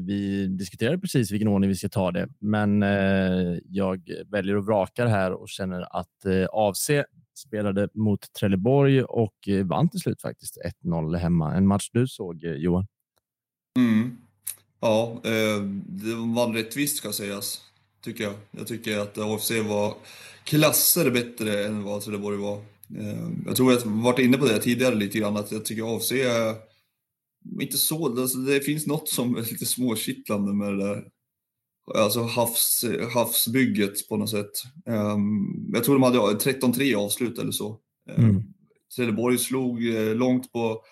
Vi 0.00 0.46
diskuterade 0.46 0.98
precis 0.98 1.32
vilken 1.32 1.48
ordning 1.48 1.68
vi 1.68 1.76
ska 1.76 1.88
ta 1.88 2.10
det, 2.10 2.28
men 2.40 2.82
jag 3.64 4.02
väljer 4.30 4.56
att 4.56 4.66
vraka 4.66 5.04
det 5.04 5.10
här 5.10 5.32
och 5.32 5.48
känner 5.48 5.80
att 5.80 6.48
AFC 6.52 6.90
spelade 7.46 7.88
mot 7.94 8.32
Trelleborg 8.40 9.02
och 9.02 9.34
vann 9.64 9.88
till 9.88 10.00
slut 10.00 10.20
faktiskt 10.22 10.58
1-0 10.84 11.16
hemma. 11.16 11.54
En 11.54 11.66
match 11.66 11.90
du 11.92 12.06
såg 12.06 12.42
Johan? 12.42 12.86
Mm. 13.78 14.16
Ja, 14.80 15.20
eh, 15.24 15.62
det 15.86 16.14
var 16.14 16.52
rättvist 16.52 16.96
ska 16.96 17.12
sägas, 17.12 17.60
tycker 18.04 18.24
jag. 18.24 18.34
Jag 18.50 18.66
tycker 18.66 18.98
att 18.98 19.18
AFC 19.18 19.50
var 19.50 19.94
klasser 20.44 21.10
bättre 21.10 21.64
än 21.66 21.82
vad 21.82 22.02
Trelleborg 22.02 22.36
var. 22.36 22.56
Eh, 22.98 23.30
jag 23.46 23.56
tror 23.56 23.72
jag 23.72 23.80
varit 23.80 24.18
inne 24.18 24.38
på 24.38 24.44
det 24.44 24.58
tidigare 24.58 24.94
lite 24.94 25.18
grann, 25.18 25.36
att 25.36 25.52
jag 25.52 25.64
tycker 25.64 25.96
AFC 25.96 26.12
är 26.12 26.54
inte 27.60 27.78
så, 27.78 28.20
alltså 28.20 28.38
det 28.38 28.60
finns 28.60 28.86
något 28.86 29.08
som 29.08 29.36
är 29.36 29.40
lite 29.40 29.66
småkittlande 29.66 30.52
med 30.52 30.72
det 30.72 30.84
där. 30.84 31.04
Alltså 31.94 32.22
havs, 32.22 32.84
havsbygget 33.14 34.08
på 34.08 34.16
något 34.16 34.30
sätt. 34.30 34.50
Um, 34.86 35.70
jag 35.74 35.84
tror 35.84 35.94
de 35.94 36.02
hade 36.02 36.18
13-3 36.18 36.96
avslut 36.96 37.38
eller 37.38 37.52
så. 37.52 37.78
Mm. 38.18 38.42
Trelleborg 38.96 39.38
slog 39.38 39.80
långt 40.14 40.52
på 40.52 40.82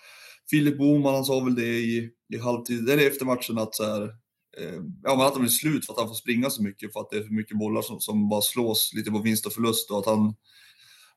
Filip 0.51 0.77
Boman, 0.77 1.15
han 1.15 1.25
sa 1.25 1.39
väl 1.39 1.55
det 1.55 1.79
i 1.79 2.11
i 2.33 2.37
halvtid, 2.37 2.89
eller 2.89 3.07
efter 3.07 3.25
matchen 3.25 3.57
att 3.57 3.75
så 3.75 3.83
här, 3.83 4.01
eh, 4.57 4.81
ja, 5.03 5.15
men 5.15 5.25
att 5.25 5.33
de 5.33 5.43
är 5.43 5.47
slut 5.47 5.85
för 5.85 5.93
att 5.93 5.99
han 5.99 6.07
får 6.07 6.15
springa 6.15 6.49
så 6.49 6.63
mycket 6.63 6.93
för 6.93 6.99
att 6.99 7.09
det 7.09 7.17
är 7.17 7.23
för 7.23 7.33
mycket 7.33 7.57
bollar 7.57 7.81
som, 7.81 7.99
som 7.99 8.29
bara 8.29 8.41
slås 8.41 8.91
lite 8.93 9.11
på 9.11 9.19
vinst 9.19 9.45
och 9.45 9.53
förlust 9.53 9.91
och 9.91 9.99
att 9.99 10.05
han, 10.05 10.35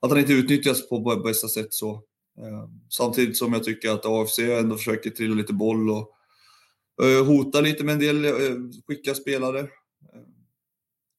att 0.01 0.11
han 0.11 0.19
inte 0.19 0.33
utnyttjas 0.33 0.89
på 0.89 1.23
bästa 1.25 1.49
sätt 1.49 1.75
så. 1.75 1.93
Eh, 2.41 2.69
samtidigt 2.89 3.37
som 3.37 3.53
jag 3.53 3.65
tycker 3.65 3.91
att 3.91 4.07
AFC 4.07 4.39
ändå 4.39 4.77
försöker 4.77 5.11
trilla 5.11 5.35
lite 5.35 5.53
boll 5.53 5.91
och 5.91 6.09
eh, 7.03 7.27
hota 7.27 7.61
lite 7.61 7.85
med 7.85 7.93
en 7.93 8.01
del 8.01 8.25
eh, 8.25 8.31
skickliga 8.87 9.15
spelare. 9.15 9.61
Eh, 9.61 9.67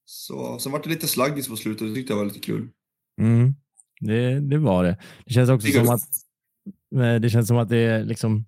så 0.05 0.59
sen 0.59 0.71
var 0.71 0.83
det 0.83 0.89
lite 0.89 1.07
slaggis 1.07 1.47
på 1.47 1.55
slutet, 1.55 1.87
det 1.87 1.95
tyckte 1.95 2.13
jag 2.13 2.17
var 2.17 2.25
lite 2.25 2.39
kul. 2.39 2.69
Mm, 3.21 3.55
det, 3.99 4.39
det 4.39 4.57
var 4.57 4.83
det. 4.83 4.97
Det 5.25 5.33
känns 5.33 5.49
också 5.49 5.71
som 5.71 5.89
att 5.89 6.24
det 7.21 7.29
känns 7.29 7.47
som 7.47 7.57
att 7.57 7.69
det 7.69 7.77
är 7.77 8.03
liksom 8.03 8.45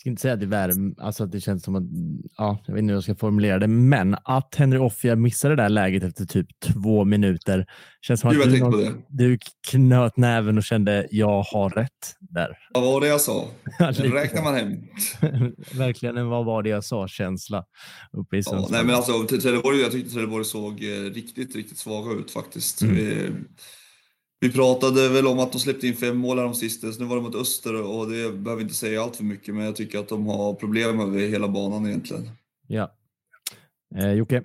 jag 0.00 0.02
ska 0.02 0.10
inte 0.10 0.22
säga 0.22 0.34
att 0.34 0.40
det 0.40 0.46
värm, 0.46 0.94
alltså 0.98 1.24
att 1.24 1.32
det 1.32 1.40
känns 1.40 1.62
som 1.64 1.74
att, 1.74 1.82
ja, 2.36 2.58
jag 2.66 2.74
vet 2.74 2.82
inte 2.82 2.90
hur 2.90 2.96
jag 2.96 3.02
ska 3.02 3.14
formulera 3.14 3.58
det, 3.58 3.66
men 3.66 4.16
att 4.24 4.54
Henry 4.54 4.78
Offia 4.78 5.16
missade 5.16 5.56
det 5.56 5.62
där 5.62 5.68
läget 5.68 6.02
efter 6.02 6.24
typ 6.24 6.46
två 6.60 7.04
minuter. 7.04 7.66
Känns 8.00 8.20
som 8.20 8.30
att 8.30 8.36
du, 8.36 8.60
någon, 8.60 9.02
du 9.08 9.38
knöt 9.70 10.16
näven 10.16 10.58
och 10.58 10.64
kände 10.64 11.08
jag 11.10 11.42
har 11.42 11.70
rätt 11.70 12.16
där. 12.20 12.58
Vad 12.74 12.82
var 12.82 13.00
det 13.00 13.06
jag 13.06 13.20
sa? 13.20 13.48
Den 13.78 14.12
räknar 14.12 14.42
man 14.42 14.54
hem. 14.54 14.72
Verkligen 15.78 16.16
en 16.16 16.28
vad 16.28 16.44
var 16.44 16.62
det 16.62 16.68
jag 16.68 16.84
sa-känsla. 16.84 17.64
Uppe 18.12 18.36
i 18.36 18.42
ja, 18.46 18.68
nej, 18.70 18.84
men 18.84 18.94
alltså, 18.94 19.26
Trelleborg, 19.26 19.80
jag 19.80 19.92
tyckte 19.92 20.10
Trelleborg 20.10 20.44
såg 20.44 20.72
eh, 20.72 21.12
riktigt, 21.14 21.56
riktigt 21.56 21.78
svaga 21.78 22.20
ut 22.20 22.30
faktiskt. 22.30 22.82
Mm. 22.82 23.44
Vi, 24.40 24.52
pratade 24.52 25.08
väl 25.08 25.26
om 25.26 25.38
att 25.38 25.52
de 25.52 25.58
släppte 25.58 25.86
in 25.86 25.96
fem 25.96 26.16
mål 26.16 26.36
de 26.36 26.54
sistens. 26.54 26.98
Nu 26.98 27.04
var 27.04 27.16
de 27.16 27.24
mot 27.24 27.34
Öster 27.34 27.82
och 27.82 28.10
det 28.10 28.32
behöver 28.32 28.62
inte 28.62 28.74
säga 28.74 29.02
allt 29.02 29.16
för 29.16 29.24
mycket, 29.24 29.54
men 29.54 29.64
jag 29.64 29.76
tycker 29.76 29.98
att 29.98 30.08
de 30.08 30.26
har 30.26 30.54
problem 30.54 31.00
över 31.00 31.18
hela 31.18 31.48
banan 31.48 31.86
egentligen. 31.86 32.30
Ja. 32.66 32.94
Eh, 33.96 34.12
Jocke? 34.12 34.42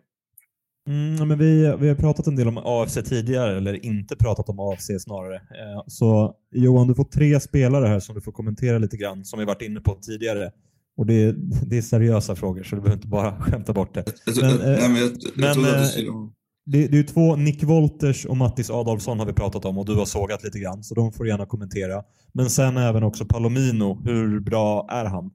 Mm, 0.87 1.27
men 1.27 1.37
vi, 1.37 1.75
vi 1.79 1.87
har 1.87 1.95
pratat 1.95 2.27
en 2.27 2.35
del 2.35 2.47
om 2.47 2.57
AFC 2.57 2.93
tidigare, 3.05 3.57
eller 3.57 3.85
inte 3.85 4.15
pratat 4.15 4.49
om 4.49 4.59
AFC 4.59 4.89
snarare. 4.99 5.35
Eh, 5.35 5.83
så 5.87 6.35
Johan, 6.51 6.87
du 6.87 6.95
får 6.95 7.03
tre 7.03 7.39
spelare 7.39 7.87
här 7.87 7.99
som 7.99 8.15
du 8.15 8.21
får 8.21 8.31
kommentera 8.31 8.77
lite 8.77 8.97
grann, 8.97 9.25
som 9.25 9.39
vi 9.39 9.45
varit 9.45 9.61
inne 9.61 9.79
på 9.79 9.95
tidigare. 9.95 10.51
Och 10.97 11.05
det, 11.05 11.13
är, 11.13 11.35
det 11.65 11.77
är 11.77 11.81
seriösa 11.81 12.35
frågor, 12.35 12.63
så 12.63 12.75
du 12.75 12.81
behöver 12.81 12.97
inte 12.97 13.07
bara 13.07 13.39
skämta 13.39 13.73
bort 13.73 13.93
det. 13.93 14.03
Men, 14.41 14.49
eh, 14.49 14.57
Nej, 14.59 14.89
men 14.89 15.01
jag, 15.01 15.11
jag 15.35 15.57
men, 15.57 15.65
eh, 15.65 16.29
det, 16.65 16.87
det 16.87 16.99
är 16.99 17.03
två, 17.03 17.35
Nick 17.35 17.63
Wolters 17.63 18.25
och 18.25 18.37
Mattis 18.37 18.69
Adolfsson 18.69 19.19
har 19.19 19.25
vi 19.25 19.33
pratat 19.33 19.65
om 19.65 19.77
och 19.77 19.85
du 19.85 19.95
har 19.95 20.05
sågat 20.05 20.43
lite 20.43 20.59
grann, 20.59 20.83
så 20.83 20.95
de 20.95 21.11
får 21.11 21.27
gärna 21.27 21.45
kommentera. 21.45 22.03
Men 22.33 22.49
sen 22.49 22.77
även 22.77 23.03
också 23.03 23.25
Palomino, 23.25 24.01
hur 24.03 24.39
bra 24.39 24.87
är 24.91 25.05
han? 25.05 25.31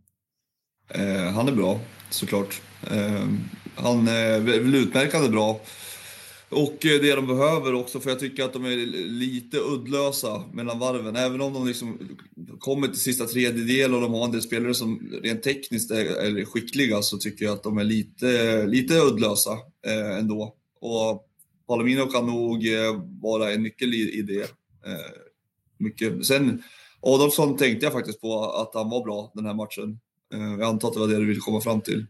Eh, 0.95 1.33
han 1.33 1.49
är 1.49 1.53
bra, 1.53 1.81
såklart. 2.11 2.62
Eh, 2.91 3.26
han 3.74 4.09
eh, 4.09 4.14
är 4.14 4.41
väl 4.41 4.74
utmärkande 4.74 5.28
bra. 5.28 5.61
Och 6.49 6.87
eh, 6.87 7.01
det 7.01 7.14
de 7.14 7.26
behöver 7.26 7.74
också, 7.74 8.01
för 8.01 8.11
jag 8.11 8.18
tycker 8.18 8.45
att 8.45 8.53
de 8.53 8.64
är 8.64 8.76
lite 9.09 9.59
uddlösa 9.59 10.43
mellan 10.53 10.78
varven. 10.78 11.16
Även 11.16 11.41
om 11.41 11.53
de 11.53 11.66
liksom 11.66 11.99
kommer 12.59 12.89
till 12.89 13.01
sista 13.01 13.24
tredjedel 13.24 13.95
och 13.95 14.01
de 14.01 14.14
har 14.14 14.24
en 14.24 14.33
del 14.33 14.43
spelare 14.43 14.74
som 14.74 15.20
rent 15.22 15.43
tekniskt 15.43 15.91
är, 15.91 16.41
är 16.41 16.45
skickliga 16.45 17.03
så 17.03 17.18
tycker 17.18 17.45
jag 17.45 17.53
att 17.53 17.62
de 17.62 17.78
är 17.78 17.85
lite, 17.85 18.66
lite 18.66 18.95
uddlösa 18.95 19.53
eh, 19.87 20.18
ändå. 20.18 20.57
Och 20.81 21.26
Palomino 21.66 22.07
kan 22.07 22.26
nog 22.26 22.66
eh, 22.66 23.03
vara 23.22 23.53
en 23.53 23.62
nyckel 23.62 23.95
i, 23.95 24.22
det. 24.22 24.43
Eh, 24.43 25.11
mycket. 25.78 26.26
Sen 26.26 26.62
Adolfsson 27.01 27.57
tänkte 27.57 27.87
jag 27.87 27.93
faktiskt 27.93 28.20
på 28.20 28.45
att 28.45 28.74
han 28.74 28.91
var 28.91 29.05
bra 29.05 29.33
den 29.35 29.47
här 29.47 29.55
matchen. 29.55 30.01
Eh, 30.35 30.41
jag 30.41 30.62
antar 30.62 30.89
att 30.89 30.95
det 30.95 31.01
var 31.01 31.09
det 31.09 31.16
du 31.16 31.26
ville 31.26 31.41
komma 31.41 31.61
fram 31.61 31.81
till. 31.81 32.07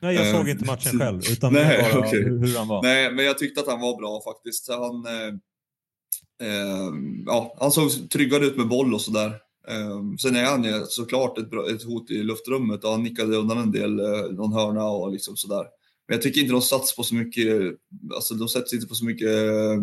Nej, 0.00 0.14
jag 0.14 0.36
såg 0.36 0.48
inte 0.48 0.64
matchen 0.64 0.98
själv, 1.00 1.20
utan 1.30 1.52
nej, 1.52 1.92
bara 1.92 1.98
okay. 1.98 2.22
hur, 2.22 2.58
han 2.58 2.68
var. 2.68 2.82
Nej, 2.82 3.12
men 3.12 3.24
jag 3.24 3.38
tyckte 3.38 3.60
att 3.60 3.66
han 3.66 3.80
var 3.80 3.96
bra 3.96 4.22
faktiskt. 4.24 4.68
Han, 4.68 5.06
eh, 5.06 6.92
ja, 7.26 7.56
han 7.60 7.70
såg 7.72 8.10
tryggare 8.10 8.46
ut 8.46 8.56
med 8.56 8.68
boll 8.68 8.94
och 8.94 9.00
sådär. 9.00 9.28
Eh, 9.68 10.00
sen 10.18 10.36
är 10.36 10.44
han 10.44 10.86
såklart 10.86 11.38
ett, 11.38 11.52
ett 11.74 11.82
hot 11.82 12.10
i 12.10 12.22
luftrummet 12.22 12.84
och 12.84 12.90
han 12.90 13.02
nickade 13.02 13.36
undan 13.36 13.58
en 13.58 13.72
del, 13.72 14.00
eh, 14.00 14.30
någon 14.30 14.52
hörna 14.52 14.84
och 14.84 15.12
liksom 15.12 15.36
sådär. 15.36 15.66
Men 16.08 16.14
jag 16.14 16.22
tycker 16.22 16.40
inte 16.40 16.52
de 16.52 16.62
satsar 16.62 16.96
på 16.96 17.02
så 17.02 17.14
mycket, 17.14 17.74
alltså 18.14 18.34
de 18.34 18.48
sätter 18.48 18.74
inte 18.74 18.86
på 18.86 18.94
så 18.94 19.04
mycket 19.04 19.28
eh, 19.28 19.78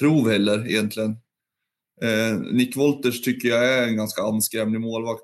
prov 0.00 0.30
heller 0.30 0.70
egentligen. 0.70 1.10
Eh, 2.02 2.38
Nick 2.52 2.76
Wolters 2.76 3.22
tycker 3.22 3.48
jag 3.48 3.74
är 3.74 3.88
en 3.88 3.96
ganska 3.96 4.22
anskrämlig 4.22 4.80
målvakt. 4.80 5.22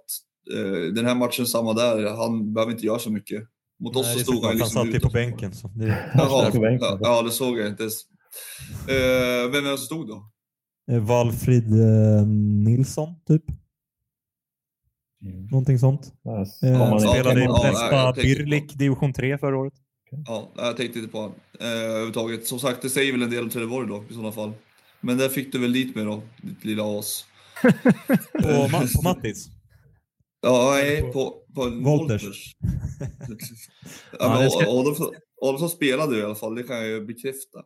Eh, 0.54 0.92
den 0.94 1.06
här 1.06 1.14
matchen 1.14 1.46
samma 1.46 1.72
där, 1.72 2.16
han 2.16 2.54
behöver 2.54 2.72
inte 2.72 2.86
göra 2.86 2.98
så 2.98 3.10
mycket. 3.10 3.42
Mot 3.80 3.96
oss 3.96 4.12
så 4.12 4.18
stod 4.18 4.44
han 4.44 4.56
liksom 4.56 4.76
Han 4.76 4.86
satt 4.86 4.94
ju 4.94 5.00
på 5.00 5.08
bänken. 5.08 5.54
Så 5.54 5.68
det... 5.68 6.10
Jaha, 6.14 6.50
ja, 6.80 6.98
ja, 7.00 7.22
det 7.22 7.30
såg 7.30 7.58
jag 7.58 7.68
inte 7.68 7.82
ens. 7.82 7.94
Eh, 8.88 9.50
vem 9.52 9.66
är 9.66 9.70
det 9.70 9.78
som 9.78 9.86
stod 9.86 10.08
då? 10.08 10.28
Valfrid 11.00 11.70
Nilsson, 12.64 13.14
typ. 13.26 13.44
Mm. 15.22 15.46
Någonting 15.46 15.78
sånt. 15.78 16.12
Ja, 16.22 16.40
eh, 16.40 16.98
spelade 16.98 17.44
i 17.44 17.46
Prespa 17.46 17.88
ja, 17.92 18.12
Birlik, 18.16 18.74
division 18.74 19.12
3 19.12 19.38
förra 19.38 19.58
året. 19.58 19.74
Ja, 20.26 20.52
jag 20.56 20.76
tänkte 20.76 20.98
inte 20.98 21.12
på 21.12 21.18
honom 21.18 21.34
eh, 21.60 21.66
överhuvudtaget. 21.66 22.46
Som 22.46 22.58
sagt, 22.58 22.82
det 22.82 22.90
säger 22.90 23.12
väl 23.12 23.22
en 23.22 23.30
del 23.30 23.42
om 23.42 23.50
Trelleborg 23.50 23.88
då 23.88 24.04
i 24.10 24.14
sådana 24.14 24.32
fall. 24.32 24.52
Men 25.00 25.18
där 25.18 25.28
fick 25.28 25.52
du 25.52 25.58
väl 25.58 25.72
dit 25.72 25.94
med 25.94 26.06
då, 26.06 26.22
ditt 26.42 26.64
lilla 26.64 26.98
as. 26.98 27.24
på, 28.32 28.68
på 28.96 29.02
Mattis? 29.02 29.48
Ja, 30.40 30.70
nej, 30.74 31.02
på, 31.02 31.44
på 31.54 31.70
Wolters. 31.70 32.52
ja, 34.18 34.48
Adolfsson, 34.66 35.14
Adolfsson 35.42 35.70
spelade 35.70 36.18
i 36.18 36.22
alla 36.22 36.34
fall, 36.34 36.54
det 36.54 36.62
kan 36.62 36.76
jag 36.76 36.86
ju 36.86 37.06
bekräfta. 37.06 37.62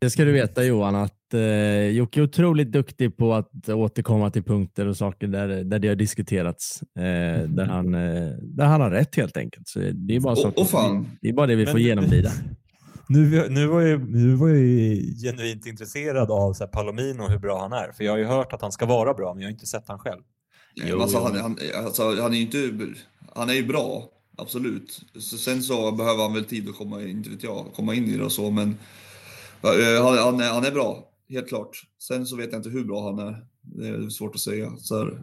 Det 0.00 0.10
ska 0.10 0.24
du 0.24 0.32
veta 0.32 0.64
Johan, 0.64 0.94
att 0.94 1.19
eh, 1.34 1.86
Jocke 1.86 2.20
är 2.20 2.24
otroligt 2.24 2.72
duktig 2.72 3.16
på 3.16 3.34
att 3.34 3.68
återkomma 3.68 4.30
till 4.30 4.42
punkter 4.42 4.86
och 4.86 4.96
saker 4.96 5.26
där, 5.26 5.48
där 5.48 5.78
det 5.78 5.88
har 5.88 5.94
diskuterats. 5.94 6.82
Eh, 6.82 7.48
där, 7.48 7.66
han, 7.66 7.94
eh, 7.94 8.28
där 8.42 8.64
han 8.64 8.80
har 8.80 8.90
rätt 8.90 9.16
helt 9.16 9.36
enkelt. 9.36 9.68
Så 9.68 9.78
det, 9.78 10.16
är 10.16 10.20
bara 10.20 10.36
så, 10.36 10.48
oh, 10.48 10.74
oh 10.74 11.02
det 11.20 11.28
är 11.28 11.32
bara 11.32 11.46
det 11.46 11.54
vi 11.54 11.66
får 11.66 11.80
genomlida. 11.80 12.30
Nu, 13.12 13.48
nu, 13.48 13.66
var 13.66 13.80
jag, 13.80 14.10
nu 14.10 14.34
var 14.34 14.48
jag 14.48 14.58
genuint 15.22 15.66
intresserad 15.66 16.30
av 16.30 16.52
så 16.52 16.64
här, 16.64 16.70
Palomino 16.70 17.22
och 17.22 17.30
hur 17.30 17.38
bra 17.38 17.60
han 17.60 17.72
är. 17.72 17.92
För 17.92 18.04
jag 18.04 18.12
har 18.12 18.18
ju 18.18 18.24
hört 18.24 18.52
att 18.52 18.62
han 18.62 18.72
ska 18.72 18.86
vara 18.86 19.14
bra, 19.14 19.34
men 19.34 19.42
jag 19.42 19.48
har 19.48 19.52
inte 19.52 19.66
sett 19.66 19.88
han 19.88 19.98
själv. 19.98 20.20
Jo, 20.74 21.00
alltså, 21.00 21.18
han, 21.18 21.36
han, 21.36 21.58
alltså, 21.84 22.20
han, 22.20 22.34
är 22.34 22.40
inte, 22.40 22.70
han 23.34 23.50
är 23.50 23.54
ju 23.54 23.66
bra, 23.66 24.04
absolut. 24.38 25.00
Så, 25.18 25.38
sen 25.38 25.62
så 25.62 25.92
behöver 25.92 26.22
han 26.22 26.34
väl 26.34 26.44
tid 26.44 26.68
att 26.68 26.76
komma 26.76 27.02
in, 27.02 27.08
inte 27.08 27.30
vet 27.30 27.42
jag, 27.42 27.66
komma 27.74 27.94
in 27.94 28.04
i 28.04 28.16
det 28.16 28.24
och 28.24 28.32
så, 28.32 28.50
men 28.50 28.76
Eh, 29.62 30.04
han, 30.04 30.18
han, 30.18 30.40
är, 30.40 30.48
han 30.48 30.64
är 30.64 30.70
bra, 30.70 31.04
helt 31.30 31.48
klart. 31.48 31.82
Sen 31.98 32.26
så 32.26 32.36
vet 32.36 32.52
jag 32.52 32.58
inte 32.58 32.70
hur 32.70 32.84
bra 32.84 33.02
han 33.02 33.18
är. 33.18 33.46
Det 33.62 33.88
är 33.88 34.08
svårt 34.08 34.34
att 34.34 34.40
säga 34.40 34.70
så 34.76 34.98
här, 34.98 35.22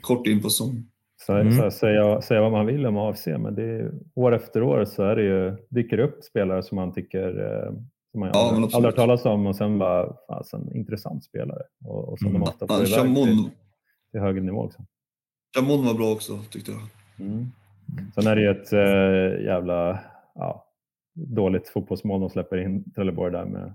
kort 0.00 0.26
in 0.26 0.42
på 0.42 0.50
som. 0.50 0.88
Så, 1.26 1.32
mm. 1.32 1.56
så 1.56 1.70
säga, 1.70 2.22
säga 2.22 2.40
vad 2.40 2.52
man 2.52 2.66
vill 2.66 2.86
om 2.86 2.96
AFC, 2.96 3.26
men 3.26 3.54
det 3.54 3.62
är, 3.62 3.92
år 4.14 4.34
efter 4.34 4.62
år 4.62 4.84
så 4.84 5.02
är 5.02 5.16
det 5.16 5.22
ju, 5.22 5.56
dyker 5.68 5.96
det 5.96 6.02
upp 6.02 6.24
spelare 6.24 6.62
som 6.62 6.76
man 6.76 6.92
tycker 6.92 7.28
eh, 7.28 7.72
som 8.10 8.20
man 8.20 8.30
ja, 8.32 8.48
aldrig, 8.48 8.74
aldrig 8.74 8.84
hört 8.84 8.96
talas 8.96 9.24
om 9.24 9.46
och 9.46 9.56
sen 9.56 9.78
bara, 9.78 10.16
alltså, 10.28 10.56
en 10.56 10.76
intressant 10.76 11.24
spelare. 11.24 11.62
Och, 11.84 12.08
och 12.08 12.18
som 12.18 12.28
mm. 12.28 12.40
de 12.40 12.48
ofta 12.48 12.66
får 12.66 12.76
ja, 12.76 13.04
iväg 13.04 13.14
till, 13.14 13.50
till 14.10 14.20
högre 14.20 14.42
nivå 14.42 14.62
också. 14.62 14.84
Jamon 15.56 15.86
var 15.86 15.94
bra 15.94 16.12
också 16.12 16.38
tyckte 16.50 16.72
jag. 16.72 16.80
Mm. 17.26 17.46
Sen 18.14 18.26
är 18.26 18.36
det 18.36 18.42
ju 18.42 18.50
ett 18.50 18.72
äh, 18.72 19.44
jävla 19.44 20.00
ja, 20.34 20.66
dåligt 21.14 21.68
fotbollsmål 21.68 22.20
de 22.20 22.30
släpper 22.30 22.56
in 22.56 22.92
Trelleborg 22.92 23.32
där 23.32 23.44
med 23.44 23.74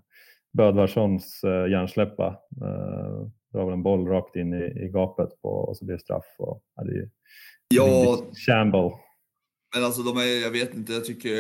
Bödvarssons 0.54 1.44
äh, 1.44 1.68
hjärnsläppa. 1.72 2.28
Äh, 2.62 3.28
drar 3.54 3.66
väl 3.66 3.74
en 3.74 3.84
boll 3.84 4.08
rakt 4.08 4.36
in 4.36 4.54
i, 4.54 4.86
i 4.86 4.90
gapet 4.94 5.42
på, 5.42 5.50
och 5.50 5.78
så 5.78 5.86
blir 5.86 5.96
det 5.96 6.02
straff. 6.02 6.36
Och, 6.38 6.62
ja, 6.76 6.84
det 6.84 6.92
är, 6.92 7.10
ja, 7.68 8.18
shamble. 8.46 8.92
Men 9.76 9.86
alltså 9.86 10.02
de 10.02 10.18
är, 10.18 10.44
jag 10.44 10.52
vet 10.52 10.76
inte, 10.76 10.94
jag 10.94 11.06
tycker, 11.06 11.34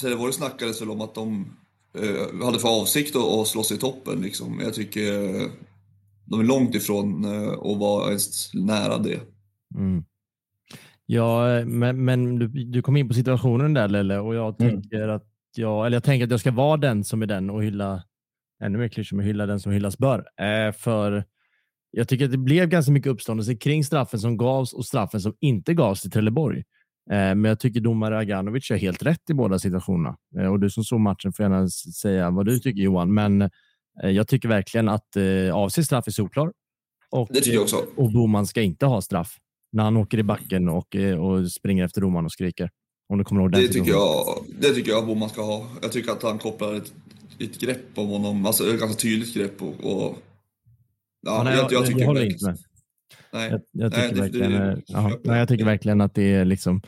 Trelleborg 0.00 0.32
snackades 0.32 0.82
väl 0.82 0.90
om 0.90 1.00
att 1.00 1.14
de 1.14 1.56
eh, 1.98 2.44
hade 2.44 2.58
för 2.58 2.80
avsikt 2.80 3.16
att, 3.16 3.22
att 3.22 3.46
slåss 3.46 3.72
i 3.72 3.78
toppen 3.78 4.20
liksom. 4.20 4.60
Jag 4.64 4.74
tycker 4.74 5.12
de 6.24 6.40
är 6.40 6.44
långt 6.44 6.74
ifrån 6.74 7.24
eh, 7.24 7.52
att 7.52 7.78
vara 7.78 8.08
ens 8.08 8.54
nära 8.54 8.98
det. 8.98 9.20
Mm. 9.74 10.04
Ja, 11.06 11.64
men, 11.64 12.04
men 12.04 12.38
du, 12.38 12.48
du, 12.48 12.82
kom 12.82 12.96
in 12.96 13.08
på 13.08 13.14
situationen 13.14 13.74
där 13.74 13.88
Lelle 13.88 14.18
och 14.18 14.34
jag 14.34 14.60
mm. 14.60 14.72
tänker 14.72 15.02
mm. 15.02 15.16
att 15.16 15.26
jag, 15.56 15.86
eller 15.86 15.96
jag 15.96 16.04
tänker 16.04 16.24
att 16.24 16.30
jag 16.30 16.40
ska 16.40 16.50
vara 16.50 16.76
den 16.76 17.04
som 17.04 17.22
är 17.22 17.26
den 17.26 17.50
och 17.50 17.64
hylla 17.64 18.02
ännu 18.64 18.78
mer 18.78 18.88
klyschor, 18.88 19.16
men 19.16 19.26
hylla 19.26 19.46
den 19.46 19.60
som 19.60 19.72
hyllas 19.72 19.98
bör. 19.98 20.18
Eh, 20.40 20.72
för 20.72 21.24
jag 21.90 22.08
tycker 22.08 22.24
att 22.24 22.30
det 22.30 22.38
blev 22.38 22.68
ganska 22.68 22.92
mycket 22.92 23.12
uppståndelse 23.12 23.54
kring 23.54 23.84
straffen 23.84 24.20
som 24.20 24.36
gavs 24.36 24.72
och 24.72 24.84
straffen 24.84 25.20
som 25.20 25.34
inte 25.40 25.74
gavs 25.74 26.00
till 26.00 26.10
Trelleborg. 26.10 26.58
Eh, 27.10 27.16
men 27.16 27.44
jag 27.44 27.60
tycker 27.60 27.80
domare 27.80 28.18
Aganovic 28.18 28.70
är 28.70 28.76
helt 28.76 29.02
rätt 29.02 29.30
i 29.30 29.34
båda 29.34 29.58
situationerna. 29.58 30.16
Eh, 30.38 30.46
och 30.46 30.60
du 30.60 30.70
som 30.70 30.84
såg 30.84 31.00
matchen 31.00 31.32
får 31.32 31.42
gärna 31.42 31.68
säga 31.68 32.30
vad 32.30 32.46
du 32.46 32.58
tycker 32.58 32.82
Johan, 32.82 33.14
men 33.14 33.42
eh, 33.42 34.10
jag 34.10 34.28
tycker 34.28 34.48
verkligen 34.48 34.88
att 34.88 35.16
eh, 35.16 35.56
AFC 35.56 35.74
straff 35.84 36.06
är 36.06 36.10
solklar. 36.10 36.52
Och, 37.10 37.28
det 37.30 37.40
tycker 37.40 37.54
jag 37.54 37.62
också. 37.62 37.84
Och 37.96 38.12
Boman 38.12 38.46
ska 38.46 38.62
inte 38.62 38.86
ha 38.86 39.02
straff 39.02 39.36
när 39.72 39.84
han 39.84 39.96
åker 39.96 40.18
i 40.18 40.22
backen 40.22 40.68
och, 40.68 40.96
eh, 40.96 41.18
och 41.18 41.52
springer 41.52 41.84
efter 41.84 42.00
domaren 42.00 42.24
och 42.24 42.32
skriker. 42.32 42.70
Om 43.08 43.18
du 43.18 43.24
kommer 43.24 43.40
ihåg 43.42 43.52
den 43.52 43.60
det 43.60 43.68
tycker, 43.68 43.90
jag, 43.90 44.44
det 44.60 44.72
tycker 44.72 44.90
jag 44.90 45.06
Boman 45.06 45.28
ska 45.28 45.42
ha. 45.42 45.66
Jag 45.82 45.92
tycker 45.92 46.12
att 46.12 46.22
han 46.22 46.38
kopplar 46.38 46.74
ett, 46.74 46.92
ett 47.38 47.60
grepp 47.60 47.98
om 47.98 48.08
honom, 48.08 48.46
alltså 48.46 48.74
ett 48.74 48.80
ganska 48.80 48.98
tydligt 48.98 49.34
grepp. 49.34 49.62
Och, 49.62 49.74
och 49.84 50.18
ja, 51.22 51.42
nej, 51.44 51.56
jag, 51.56 51.72
jag, 51.72 51.86
tycker 51.86 52.00
jag 52.00 52.06
håller 52.06 52.24
inte 52.24 52.44
med. 52.44 52.58
Nej, 53.32 53.50
jag, 53.50 53.60
jag 53.72 53.92
tycker, 53.92 54.12
nej, 54.12 54.20
verkligen, 54.20 54.52
det, 54.52 54.82
det, 54.86 54.94
aha, 54.94 55.18
nej, 55.24 55.38
jag 55.38 55.48
tycker 55.48 55.64
verkligen 55.64 56.00
att 56.00 56.14
det 56.14 56.34
är 56.34 56.44
liksom 56.44 56.82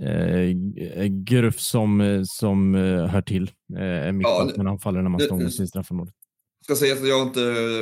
eh, 0.00 1.06
gruff 1.06 1.60
som, 1.60 2.22
som 2.26 2.74
eh, 2.74 3.06
hör 3.06 3.22
till 3.22 3.50
eh, 3.78 4.12
mittbacken 4.12 4.52
ja, 4.56 4.62
när 4.62 4.64
han 4.64 4.78
faller 4.78 5.02
när 5.02 5.10
man 5.10 5.20
stångas 5.20 5.60
i 5.60 5.66
straffområdet 5.66 6.14
ska 6.68 6.76
säga 6.76 6.94
att 6.94 7.08
jag 7.08 7.26
inte 7.26 7.40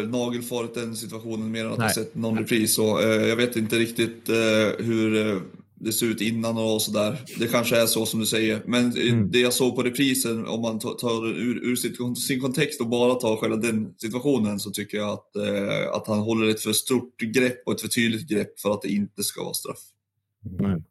nagelfarit 0.09 0.75
den 0.75 0.97
situationen 0.97 1.51
mer 1.51 1.65
än 1.65 1.73
att 1.73 1.79
Nej. 1.79 1.87
jag 1.87 1.95
sett 1.95 2.15
någon 2.15 2.39
repris. 2.39 2.75
Så, 2.75 3.01
eh, 3.01 3.27
jag 3.27 3.37
vet 3.37 3.57
inte 3.57 3.77
riktigt 3.77 4.29
eh, 4.29 4.85
hur 4.87 5.27
eh, 5.27 5.43
det 5.79 5.93
ser 5.93 6.07
ut 6.07 6.21
innan 6.21 6.59
och 6.59 6.83
sådär. 6.83 7.17
Det 7.39 7.47
kanske 7.47 7.83
är 7.83 7.87
så 7.87 8.07
som 8.07 8.21
du 8.21 8.27
säger. 8.27 8.63
Men 8.67 8.93
mm. 8.93 9.31
det 9.31 9.41
jag 9.41 9.53
såg 9.53 9.77
på 9.77 9.83
reprisen, 9.83 10.47
om 10.47 10.61
man 10.61 10.79
tar 10.79 11.27
ur, 11.27 11.65
ur 11.65 11.77
sitt, 11.77 12.19
sin 12.19 12.41
kontext 12.41 12.81
och 12.81 12.89
bara 12.89 13.15
tar 13.15 13.37
själva 13.37 13.57
den 13.57 13.95
situationen 13.97 14.59
så 14.59 14.71
tycker 14.71 14.99
jag 14.99 15.09
att, 15.09 15.37
eh, 15.37 15.97
att 15.97 16.07
han 16.07 16.19
håller 16.19 16.49
ett 16.49 16.61
för 16.61 16.73
stort 16.73 17.21
grepp 17.21 17.63
och 17.67 17.73
ett 17.73 17.81
för 17.81 17.89
tydligt 17.89 18.29
grepp 18.29 18.61
för 18.61 18.73
att 18.73 18.83
det 18.83 18.89
inte 18.89 19.23
ska 19.23 19.43
vara 19.43 19.55
straff. 19.55 19.81
Mm. 20.61 20.83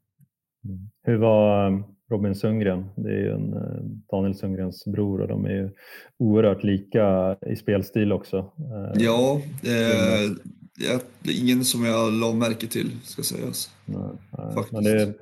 Hur 1.04 1.18
var 1.18 1.84
Robin 2.10 2.36
Sundgren. 2.36 2.86
Det 2.96 3.10
är 3.10 3.20
ju 3.20 3.32
en, 3.32 3.54
eh, 3.54 3.84
Daniel 4.12 4.36
Sundgrens 4.36 4.86
bror 4.86 5.22
och 5.22 5.28
de 5.28 5.46
är 5.46 5.50
ju 5.50 5.70
oerhört 6.18 6.64
lika 6.64 7.38
i 7.48 7.56
spelstil 7.56 8.12
också. 8.12 8.38
Eh, 8.38 9.04
ja, 9.04 9.42
eh, 9.64 10.32
det 11.20 11.32
är 11.32 11.42
ingen 11.42 11.66
som 11.66 11.86
jag 11.86 12.14
la 12.14 12.34
märke 12.34 12.68
till 12.68 12.92
ska 13.04 13.24
sägas. 13.24 13.70
Nej, 13.86 14.02
nej, 14.72 15.14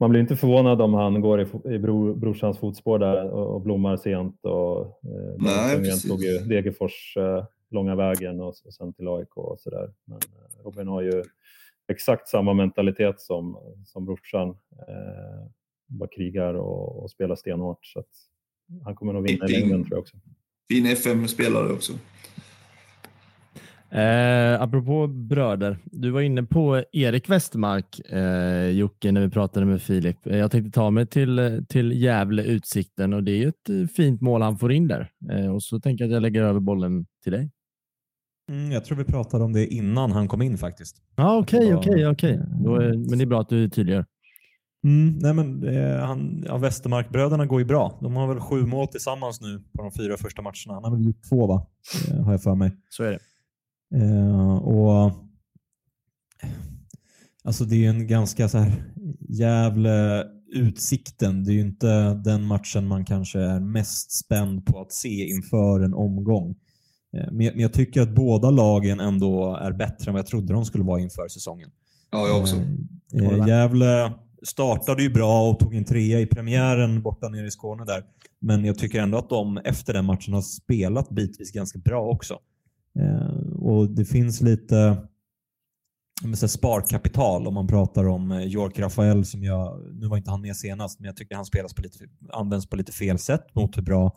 man 0.00 0.10
blir 0.10 0.20
inte 0.20 0.36
förvånad 0.36 0.80
om 0.80 0.94
han 0.94 1.20
går 1.20 1.40
i, 1.40 1.74
i 1.74 1.78
bror, 1.78 2.14
brorsans 2.14 2.58
fotspår 2.58 2.98
där 2.98 3.30
och, 3.30 3.54
och 3.54 3.60
blommar 3.60 3.96
sent. 3.96 4.44
Och, 4.44 4.86
eh, 4.86 5.34
nej, 5.38 6.00
tog 6.08 6.22
ju 6.22 6.38
Degerfors 6.38 7.16
eh, 7.16 7.44
långa 7.70 7.96
vägen 7.96 8.40
och, 8.40 8.54
och 8.64 8.74
sen 8.74 8.92
till 8.92 9.08
AIK 9.08 9.36
och 9.36 9.60
sådär. 9.60 9.90
Men 10.04 10.16
eh, 10.16 10.64
Robin 10.64 10.88
har 10.88 11.02
ju 11.02 11.24
exakt 11.92 12.28
samma 12.28 12.54
mentalitet 12.54 13.20
som, 13.20 13.56
som 13.86 14.04
brorsan. 14.04 14.48
Eh, 14.88 15.46
bara 15.86 16.08
krigar 16.08 16.54
och, 16.54 17.02
och 17.02 17.10
spelar 17.10 17.36
stenhårt. 17.36 17.86
Så 17.86 18.02
han 18.84 18.94
kommer 18.94 19.12
nog 19.12 19.22
vinna 19.22 19.46
i 19.48 19.52
längden 19.52 19.84
tror 19.84 19.92
jag 19.92 20.00
också. 20.00 20.16
Fin 20.68 20.86
FM-spelare 20.86 21.72
också. 21.72 21.92
Eh, 23.92 24.62
apropå 24.62 25.06
bröder, 25.06 25.78
du 25.84 26.10
var 26.10 26.20
inne 26.20 26.42
på 26.42 26.84
Erik 26.92 27.30
Westermark, 27.30 28.00
eh, 28.00 28.70
Jocke, 28.70 29.12
när 29.12 29.20
vi 29.20 29.30
pratade 29.30 29.66
med 29.66 29.82
Filip. 29.82 30.26
Eh, 30.26 30.38
jag 30.38 30.50
tänkte 30.50 30.70
ta 30.70 30.90
mig 30.90 31.06
till, 31.06 31.64
till 31.68 32.02
Gävle 32.02 32.44
Utsikten 32.44 33.12
och 33.12 33.24
det 33.24 33.42
är 33.42 33.48
ett 33.48 33.68
eh, 33.68 33.86
fint 33.96 34.20
mål 34.20 34.42
han 34.42 34.58
får 34.58 34.72
in 34.72 34.88
där. 34.88 35.10
Eh, 35.30 35.54
och 35.54 35.62
så 35.62 35.80
tänker 35.80 36.04
jag 36.04 36.08
att 36.08 36.14
jag 36.14 36.22
lägger 36.22 36.42
över 36.42 36.60
bollen 36.60 37.06
till 37.22 37.32
dig. 37.32 37.50
Mm, 38.50 38.72
jag 38.72 38.84
tror 38.84 38.98
vi 38.98 39.04
pratade 39.04 39.44
om 39.44 39.52
det 39.52 39.66
innan 39.66 40.12
han 40.12 40.28
kom 40.28 40.42
in 40.42 40.58
faktiskt. 40.58 40.96
Okej, 41.16 41.74
okej, 41.74 42.06
okej. 42.06 42.40
Men 43.08 43.18
det 43.18 43.24
är 43.24 43.26
bra 43.26 43.40
att 43.40 43.48
du 43.48 43.68
tydliggör. 43.68 44.04
Mm, 44.84 45.18
nej 45.18 45.34
men, 45.34 45.68
eh, 45.68 46.00
han, 46.00 46.44
ja, 46.46 46.56
Westermarkbröderna 46.56 47.46
går 47.46 47.60
ju 47.60 47.64
bra. 47.64 47.98
De 48.02 48.16
har 48.16 48.26
väl 48.26 48.40
sju 48.40 48.66
mål 48.66 48.88
tillsammans 48.88 49.40
nu 49.40 49.62
på 49.76 49.82
de 49.82 49.92
fyra 49.92 50.16
första 50.16 50.42
matcherna. 50.42 50.74
Han 50.74 50.84
har 50.84 50.90
väl 50.90 51.04
gjort 51.04 51.28
två 51.28 51.46
va? 51.46 51.66
Eh, 52.08 52.24
har 52.24 52.32
jag 52.32 52.42
för 52.42 52.54
mig. 52.54 52.72
Så 52.90 53.04
är 53.04 53.10
det. 53.10 53.18
Eh, 53.94 54.54
och 54.54 55.12
Alltså 57.44 57.64
det 57.64 57.86
är 57.86 57.90
en 57.90 58.06
ganska 58.06 58.48
så 58.48 58.58
här 58.58 58.92
jävla 59.28 60.24
utsikten. 60.52 61.44
Det 61.44 61.52
är 61.52 61.54
ju 61.54 61.60
inte 61.60 62.14
den 62.14 62.44
matchen 62.44 62.86
man 62.86 63.04
kanske 63.04 63.40
är 63.40 63.60
mest 63.60 64.12
spänd 64.12 64.66
på 64.66 64.80
att 64.80 64.92
se 64.92 65.28
inför 65.28 65.80
en 65.80 65.94
omgång. 65.94 66.54
Eh, 67.16 67.32
men 67.32 67.60
jag 67.60 67.72
tycker 67.72 68.02
att 68.02 68.14
båda 68.14 68.50
lagen 68.50 69.00
ändå 69.00 69.56
är 69.56 69.72
bättre 69.72 70.10
än 70.10 70.12
vad 70.12 70.18
jag 70.18 70.26
trodde 70.26 70.52
de 70.52 70.64
skulle 70.64 70.84
vara 70.84 71.00
inför 71.00 71.28
säsongen. 71.28 71.70
Ja, 72.10 72.26
jag 72.26 72.40
också. 72.40 72.56
Eh, 73.14 73.48
Gävle 73.48 74.12
startade 74.42 75.02
ju 75.02 75.10
bra 75.10 75.50
och 75.50 75.58
tog 75.58 75.74
en 75.74 75.84
trea 75.84 76.20
i 76.20 76.26
premiären 76.26 77.02
borta 77.02 77.28
nere 77.28 77.46
i 77.46 77.50
Skåne 77.50 77.84
där. 77.84 78.02
Men 78.40 78.64
jag 78.64 78.78
tycker 78.78 79.00
ändå 79.00 79.18
att 79.18 79.28
de 79.28 79.58
efter 79.64 79.92
den 79.92 80.04
matchen 80.04 80.34
har 80.34 80.42
spelat 80.42 81.10
bitvis 81.10 81.52
ganska 81.52 81.78
bra 81.78 82.02
också. 82.02 82.38
Eh, 82.98 83.52
och 83.52 83.90
Det 83.90 84.04
finns 84.04 84.40
lite 84.40 84.96
så 86.34 86.48
sparkapital 86.48 87.46
om 87.46 87.54
man 87.54 87.66
pratar 87.66 88.08
om 88.08 88.32
eh, 88.32 88.42
York 88.42 88.78
Rafael 88.78 89.24
som 89.24 89.44
jag, 89.44 89.80
nu 89.92 90.06
var 90.06 90.16
inte 90.16 90.30
han 90.30 90.40
med 90.40 90.56
senast, 90.56 91.00
men 91.00 91.06
jag 91.06 91.16
tycker 91.16 91.36
han 91.36 91.44
spelas 91.44 91.74
på 91.74 91.82
lite, 91.82 91.98
används 92.32 92.66
på 92.66 92.76
lite 92.76 92.92
fel 92.92 93.18
sätt 93.18 93.54
mot 93.54 93.76
hur 93.76 93.82
bra 93.82 94.16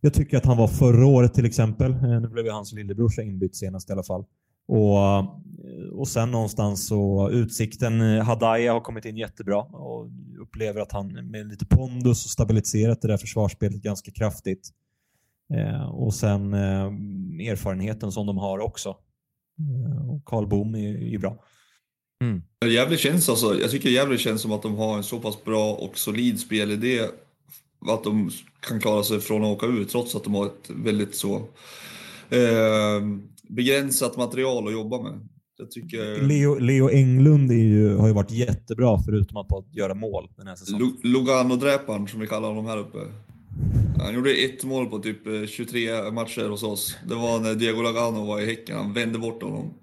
jag 0.00 0.14
tycker 0.14 0.36
att 0.36 0.46
han 0.46 0.56
var 0.56 0.68
förra 0.68 1.06
året 1.06 1.34
till 1.34 1.44
exempel. 1.44 1.92
Eh, 1.92 2.20
nu 2.20 2.28
blev 2.28 2.44
ju 2.44 2.50
hans 2.50 2.72
lillebrorsa 2.72 3.22
inbytt 3.22 3.56
senast 3.56 3.90
i 3.90 3.92
alla 3.92 4.02
fall. 4.02 4.24
Och, 4.68 4.98
eh, 4.98 5.24
och 5.92 6.08
sen 6.08 6.30
någonstans 6.30 6.86
så 6.86 7.30
utsikten, 7.30 8.00
Hadaya 8.20 8.72
har 8.72 8.80
kommit 8.80 9.04
in 9.04 9.16
jättebra 9.16 9.62
och 9.62 10.08
upplever 10.42 10.80
att 10.80 10.92
han 10.92 11.30
med 11.30 11.46
lite 11.46 11.66
pondus 11.66 12.24
och 12.24 12.30
stabiliserat 12.30 13.02
det 13.02 13.08
där 13.08 13.16
försvarsspelet 13.16 13.82
ganska 13.82 14.10
kraftigt. 14.10 14.70
Eh, 15.54 15.90
och 15.90 16.14
sen 16.14 16.54
eh, 16.54 16.90
erfarenheten 17.40 18.12
som 18.12 18.26
de 18.26 18.38
har 18.38 18.58
också. 18.58 18.96
Och 20.08 20.24
Karl 20.24 20.46
Boom 20.46 20.74
är 20.74 20.98
ju 20.98 21.18
bra. 21.18 21.44
Mm. 22.24 22.42
Gävle 22.74 22.96
känns 22.96 23.28
alltså, 23.28 23.60
jag 23.60 23.70
tycker 23.70 23.88
Gävle 23.88 24.18
känns 24.18 24.42
som 24.42 24.52
att 24.52 24.62
de 24.62 24.74
har 24.74 24.96
en 24.96 25.02
så 25.02 25.20
pass 25.20 25.44
bra 25.44 25.72
och 25.72 25.98
solid 25.98 26.40
spelidé 26.40 27.00
att 27.88 28.04
de 28.04 28.30
kan 28.60 28.80
klara 28.80 29.02
sig 29.02 29.20
från 29.20 29.44
att 29.44 29.48
åka 29.48 29.66
ut 29.66 29.88
trots 29.88 30.16
att 30.16 30.24
de 30.24 30.34
har 30.34 30.46
ett 30.46 30.70
väldigt 30.70 31.14
så 31.14 31.36
eh, 32.30 33.00
begränsat 33.42 34.16
material 34.16 34.66
att 34.66 34.72
jobba 34.72 35.02
med. 35.02 35.28
Jag 35.58 35.70
tycker... 35.70 36.22
Leo, 36.22 36.58
Leo 36.58 36.90
Englund 36.90 37.52
ju, 37.52 37.96
har 37.96 38.06
ju 38.06 38.14
varit 38.14 38.30
jättebra 38.30 38.98
förutom 39.04 39.36
att 39.36 39.74
göra 39.74 39.94
mål 39.94 40.28
den 40.36 40.46
här 40.46 40.56
säsongen. 40.56 40.96
Lugano-dräparen 41.02 42.06
som 42.06 42.20
vi 42.20 42.26
kallar 42.26 42.48
honom 42.48 42.66
här 42.66 42.78
uppe. 42.78 42.98
Han 44.02 44.14
gjorde 44.14 44.30
ett 44.30 44.64
mål 44.64 44.86
på 44.86 44.98
typ 44.98 45.26
eh, 45.26 45.46
23 45.46 46.10
matcher 46.12 46.48
hos 46.48 46.62
oss. 46.62 46.96
Det 47.08 47.14
var 47.14 47.40
när 47.40 47.54
Diego 47.54 47.82
Lagano 47.82 48.26
var 48.26 48.40
i 48.40 48.46
Häcken. 48.46 48.76
Han 48.76 48.92
vände 48.92 49.18
bort 49.18 49.42
honom. 49.42 49.74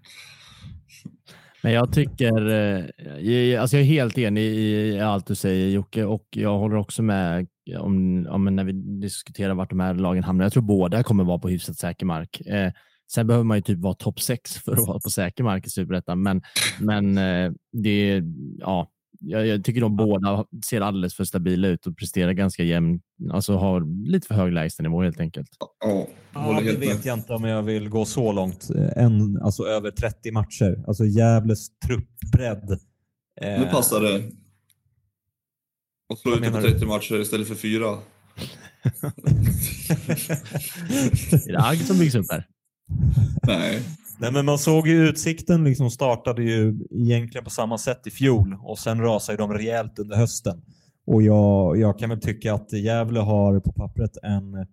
Men 1.63 1.73
jag 1.73 1.93
tycker, 1.93 2.49
eh, 2.49 3.61
alltså 3.61 3.77
jag 3.77 3.81
är 3.81 3.87
helt 3.87 4.17
enig 4.17 4.43
i 4.43 4.99
allt 4.99 5.27
du 5.27 5.35
säger 5.35 5.69
Jocke 5.69 6.03
och 6.03 6.27
jag 6.29 6.57
håller 6.57 6.75
också 6.75 7.03
med 7.03 7.47
om, 7.79 8.27
om 8.29 8.55
när 8.55 8.63
vi 8.63 8.71
diskuterar 9.01 9.53
vart 9.53 9.69
de 9.69 9.79
här 9.79 9.93
lagen 9.93 10.23
hamnar. 10.23 10.45
Jag 10.45 10.53
tror 10.53 10.63
båda 10.63 11.03
kommer 11.03 11.23
vara 11.23 11.39
på 11.39 11.49
hyfsat 11.49 11.77
säker 11.77 12.05
mark. 12.05 12.41
Eh, 12.41 12.71
Sen 13.11 13.27
behöver 13.27 13.43
man 13.43 13.57
ju 13.57 13.61
typ 13.61 13.79
vara 13.79 13.93
topp 13.93 14.21
sex 14.21 14.57
för 14.57 14.71
att 14.71 14.87
vara 14.87 14.99
på 14.99 15.09
säker 15.09 15.43
mark 15.43 15.67
i 15.67 15.69
Superettan, 15.69 16.21
men, 16.21 16.41
men 16.79 17.17
eh, 17.17 17.51
det, 17.71 18.23
ja, 18.59 18.91
jag, 19.19 19.47
jag, 19.47 19.63
tycker 19.63 19.81
de 19.81 19.95
båda 19.95 20.45
ser 20.65 20.81
alldeles 20.81 21.15
för 21.15 21.23
stabila 21.23 21.67
ut 21.67 21.87
och 21.87 21.97
presterar 21.97 22.33
ganska 22.33 22.63
jämnt. 22.63 23.03
Alltså 23.31 23.55
har 23.55 24.07
lite 24.11 24.27
för 24.27 24.35
hög 24.35 24.53
lägstanivå 24.53 25.03
helt 25.03 25.19
enkelt. 25.19 25.49
Ja, 25.79 26.07
ja 26.33 26.61
det 26.63 26.77
vet 26.77 27.05
jag 27.05 27.17
inte 27.17 27.33
om 27.33 27.43
jag 27.43 27.63
vill 27.63 27.89
gå 27.89 28.05
så 28.05 28.31
långt. 28.31 28.69
En, 28.95 29.41
alltså 29.41 29.63
över 29.63 29.91
30 29.91 30.31
matcher. 30.31 30.83
Alltså 30.87 31.05
Gävles 31.05 31.79
truppbredd. 31.79 32.79
Nu 33.41 33.67
passar 33.71 34.01
det. 34.01 34.23
Och 36.09 36.17
slå 36.17 36.35
ut 36.35 36.41
det 36.41 36.51
på 36.51 36.61
30 36.61 36.85
matcher 36.85 37.19
istället 37.19 37.47
för 37.47 37.55
fyra. 37.55 37.87
är 41.47 41.51
det 41.51 41.59
agg 41.59 41.77
som 41.77 41.97
byggs 41.97 42.15
upp 42.15 42.31
här? 42.31 42.47
Nej. 43.43 43.81
Nej, 44.19 44.31
men 44.31 44.45
man 44.45 44.57
såg 44.57 44.87
ju 44.87 45.07
Utsikten 45.07 45.63
liksom 45.63 45.91
startade 45.91 46.43
ju 46.43 46.79
egentligen 46.91 47.43
på 47.43 47.49
samma 47.49 47.77
sätt 47.77 48.07
i 48.07 48.11
fjol 48.11 48.57
och 48.61 48.79
sen 48.79 49.01
rasade 49.01 49.37
de 49.37 49.53
rejält 49.53 49.99
under 49.99 50.15
hösten. 50.15 50.61
Och 51.05 51.21
jag, 51.21 51.77
jag 51.77 51.99
kan 51.99 52.09
väl 52.09 52.21
tycka 52.21 52.53
att 52.53 52.73
Gävle 52.73 53.19
har 53.19 53.59
på 53.59 53.71
pappret 53.71 54.17
en, 54.23 54.67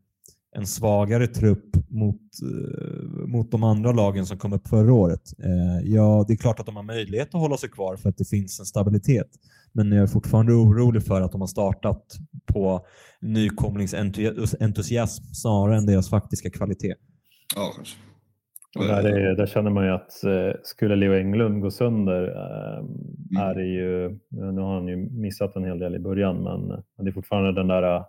en 0.57 0.67
svagare 0.67 1.27
trupp 1.27 1.77
mot, 1.89 2.21
eh, 2.43 3.27
mot 3.27 3.51
de 3.51 3.63
andra 3.63 3.93
lagen 3.93 4.27
som 4.27 4.39
kom 4.39 4.53
upp 4.53 4.69
förra 4.69 4.93
året. 4.93 5.33
Eh, 5.39 5.93
ja, 5.93 6.25
det 6.29 6.33
är 6.33 6.37
klart 6.37 6.61
att 6.61 6.67
de 6.67 6.77
har 6.77 6.83
möjlighet 6.83 7.35
att 7.35 7.41
hålla 7.41 7.57
sig 7.57 7.69
kvar 7.69 7.97
för 7.97 8.09
att 8.09 8.19
det 8.19 8.29
finns 8.29 8.61
en 8.61 8.67
stabilitet. 8.67 9.29
Men 9.73 9.93
jag 9.93 10.03
är 10.03 10.07
fortfarande 10.07 10.53
orolig 10.53 11.03
för 11.03 11.21
att 11.21 11.33
de 11.33 11.41
har 11.41 11.49
startat 11.49 12.17
på 12.47 12.87
nykomlingsentusiasm 13.21 15.25
snarare 15.25 15.77
än 15.77 15.87
deras 15.87 16.11
faktiska 16.11 16.51
kvalitet. 16.51 16.95
Ja, 17.57 17.73
kanske. 17.77 17.97
Och 18.77 18.85
där, 18.85 19.05
är, 19.05 19.37
där 19.37 19.47
känner 19.47 19.71
man 19.71 19.85
ju 19.85 19.91
att 19.91 20.25
eh, 20.25 20.61
skulle 20.63 20.97
Leo 20.97 21.15
Englund 21.15 21.63
gå 21.63 21.71
sönder 21.71 22.23
eh, 22.23 22.79
mm. 22.79 23.51
är 23.51 23.55
det 23.55 23.67
ju, 23.67 24.19
nu 24.29 24.61
har 24.61 24.75
han 24.75 24.89
ju 24.89 24.97
missat 24.97 25.57
en 25.57 25.65
hel 25.65 25.79
del 25.79 25.95
i 25.95 25.99
början, 25.99 26.43
men, 26.43 26.67
men 26.69 27.05
det 27.05 27.11
är 27.11 27.13
fortfarande 27.13 27.53
den 27.53 27.69
där 27.69 27.97
uh, 27.97 28.05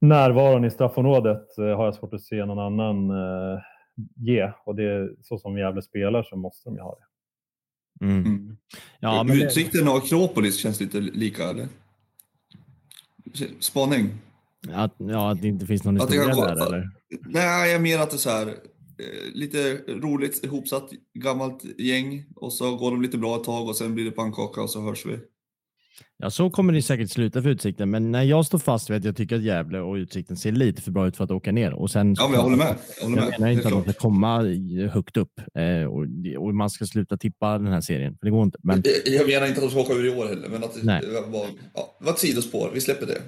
närvaron 0.00 0.64
i 0.64 0.70
straffområdet 0.70 1.46
uh, 1.58 1.76
har 1.76 1.84
jag 1.84 1.94
svårt 1.94 2.14
att 2.14 2.22
se 2.22 2.44
någon 2.44 2.58
annan 2.58 3.10
uh, 3.10 3.60
ge 4.16 4.52
och 4.64 4.74
det 4.74 4.84
är 4.84 5.10
så 5.22 5.38
som 5.38 5.58
Gävle 5.58 5.82
spelar 5.82 6.22
så 6.22 6.36
måste 6.36 6.68
de 6.68 6.74
ju 6.74 6.80
ha 6.80 6.98
det. 6.98 7.04
Mm. 8.06 8.26
Mm. 8.26 8.56
Ja, 9.00 9.22
men 9.22 9.42
Utsikten 9.42 9.84
det... 9.84 9.90
och 9.90 9.96
Akropolis 9.96 10.58
känns 10.58 10.80
lite 10.80 11.00
lika, 11.00 11.42
eller? 11.44 11.66
Spaning? 13.60 14.10
Att, 14.74 14.94
ja, 14.96 15.32
att 15.32 15.42
det 15.42 15.48
inte 15.48 15.66
finns 15.66 15.84
någon 15.84 15.96
historia 15.96 16.34
där, 16.34 16.66
eller? 16.66 16.90
Nej, 17.20 17.72
jag 17.72 17.82
menar 17.82 18.02
att 18.02 18.10
det 18.10 18.16
är 18.16 18.18
så 18.18 18.30
här 18.30 18.48
Eh, 18.48 18.54
lite 19.34 19.74
roligt 19.88 20.44
ihopsatt 20.44 20.90
gammalt 21.14 21.80
gäng 21.80 22.24
och 22.36 22.52
så 22.52 22.76
går 22.76 22.90
de 22.90 23.02
lite 23.02 23.18
bra 23.18 23.36
ett 23.36 23.44
tag 23.44 23.68
och 23.68 23.76
sen 23.76 23.94
blir 23.94 24.04
det 24.04 24.10
pannkaka 24.10 24.62
och 24.62 24.70
så 24.70 24.80
hörs 24.80 25.06
vi. 25.06 25.18
Ja, 26.16 26.30
så 26.30 26.50
kommer 26.50 26.72
det 26.72 26.82
säkert 26.82 27.10
sluta 27.10 27.42
för 27.42 27.48
Utsikten, 27.48 27.90
men 27.90 28.12
när 28.12 28.22
jag 28.22 28.46
står 28.46 28.58
fast 28.58 28.90
vid 28.90 28.96
att 28.96 29.04
jag 29.04 29.16
tycker 29.16 29.36
att 29.36 29.42
Gävle 29.42 29.80
och 29.80 29.94
Utsikten 29.94 30.36
ser 30.36 30.52
lite 30.52 30.82
för 30.82 30.90
bra 30.90 31.08
ut 31.08 31.16
för 31.16 31.24
att 31.24 31.30
åka 31.30 31.52
ner. 31.52 31.72
Och 31.72 31.90
sen, 31.90 32.14
ja, 32.18 32.28
men 32.28 32.34
jag 32.34 32.42
håller 32.42 32.56
med. 32.56 32.74
Jag, 33.00 33.08
håller 33.08 33.22
jag 33.22 33.40
menar 33.40 33.52
inte 33.52 33.68
att 33.68 33.72
de 33.72 33.82
ska 33.82 33.92
komma 33.92 34.42
högt 34.92 35.16
upp 35.16 35.40
eh, 35.54 35.84
och, 35.84 36.06
och, 36.38 36.54
man 36.54 36.70
ska 36.70 36.86
sluta 36.86 37.16
tippa 37.16 37.58
den 37.58 37.72
här 37.72 37.80
serien, 37.80 38.18
det 38.20 38.30
går 38.30 38.42
inte. 38.42 38.58
Men... 38.62 38.82
Jag, 39.04 39.14
jag 39.14 39.26
menar 39.26 39.46
inte 39.46 39.58
att 39.58 39.66
de 39.66 39.70
ska 39.70 39.80
åka 39.80 39.92
ur 39.92 40.06
i 40.06 40.10
år 40.10 40.26
heller, 40.26 40.48
men 40.48 40.64
att 40.64 40.82
Nej. 40.82 41.00
det 41.00 41.30
var, 41.30 41.46
ja, 41.74 41.96
det 41.98 42.04
var 42.04 42.12
ett 42.12 42.18
sidospår. 42.18 42.70
Vi 42.74 42.80
släpper 42.80 43.06
det. 43.06 43.22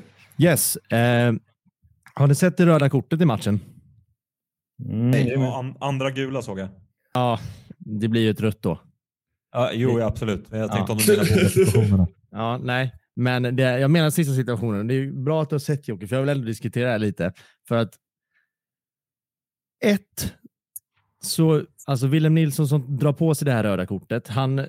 Yes. 0.44 0.76
Eh, 0.76 1.32
har 2.14 2.26
ni 2.26 2.34
sett 2.34 2.56
det 2.56 2.66
röda 2.66 2.90
kortet 2.90 3.20
i 3.20 3.24
matchen? 3.24 3.60
Mm, 4.84 5.10
Nej, 5.10 5.34
an 5.34 5.76
andra 5.80 6.10
gula 6.10 6.42
såg 6.42 6.58
jag. 6.58 6.68
Ja, 7.14 7.40
det 7.78 8.08
blir 8.08 8.22
ju 8.22 8.30
ett 8.30 8.40
rött 8.40 8.62
då. 8.62 8.80
Ja, 9.52 9.70
jo, 9.72 10.00
ja, 10.00 10.06
absolut. 10.06 10.46
Jag 10.50 10.72
tänkte 10.72 10.92
ja. 10.92 10.92
om 10.92 10.98
du 10.98 11.12
menar 11.12 11.34
båda 11.34 11.48
situationerna. 11.48 12.08
Ja, 12.30 12.58
nej, 12.58 12.92
men 13.16 13.56
det, 13.56 13.62
jag 13.62 13.90
menar 13.90 14.10
sista 14.10 14.34
situationen. 14.34 14.86
Det 14.86 14.94
är 14.94 15.12
bra 15.12 15.42
att 15.42 15.48
du 15.48 15.54
har 15.54 15.60
sett 15.60 15.88
Jocke, 15.88 16.06
för 16.06 16.16
jag 16.16 16.22
vill 16.22 16.28
ändå 16.28 16.46
diskutera 16.46 16.84
det 16.84 16.90
här 16.90 16.98
lite. 16.98 17.32
För 17.68 17.76
att 17.76 17.94
ett, 19.84 20.34
så 21.22 21.64
alltså 21.86 22.06
Willem 22.06 22.34
Nilsson 22.34 22.68
som 22.68 22.98
drar 22.98 23.12
på 23.12 23.34
sig 23.34 23.46
det 23.46 23.52
här 23.52 23.62
röda 23.62 23.86
kortet, 23.86 24.28
han 24.28 24.66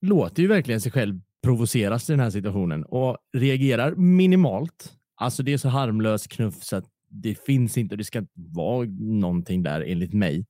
låter 0.00 0.42
ju 0.42 0.48
verkligen 0.48 0.80
sig 0.80 0.92
själv 0.92 1.20
provoceras 1.42 2.10
i 2.10 2.12
den 2.12 2.20
här 2.20 2.30
situationen 2.30 2.84
och 2.84 3.16
reagerar 3.36 3.94
minimalt. 3.94 4.92
Alltså 5.16 5.42
det 5.42 5.52
är 5.52 5.58
så 5.58 5.68
harmlös 5.68 6.26
knuff 6.26 6.62
så 6.62 6.76
att 6.76 6.84
det 7.22 7.44
finns 7.44 7.78
inte 7.78 7.94
och 7.94 7.98
det 7.98 8.04
ska 8.04 8.18
inte 8.18 8.32
vara 8.34 8.88
någonting 8.98 9.62
där 9.62 9.80
enligt 9.80 10.12
mig. 10.12 10.46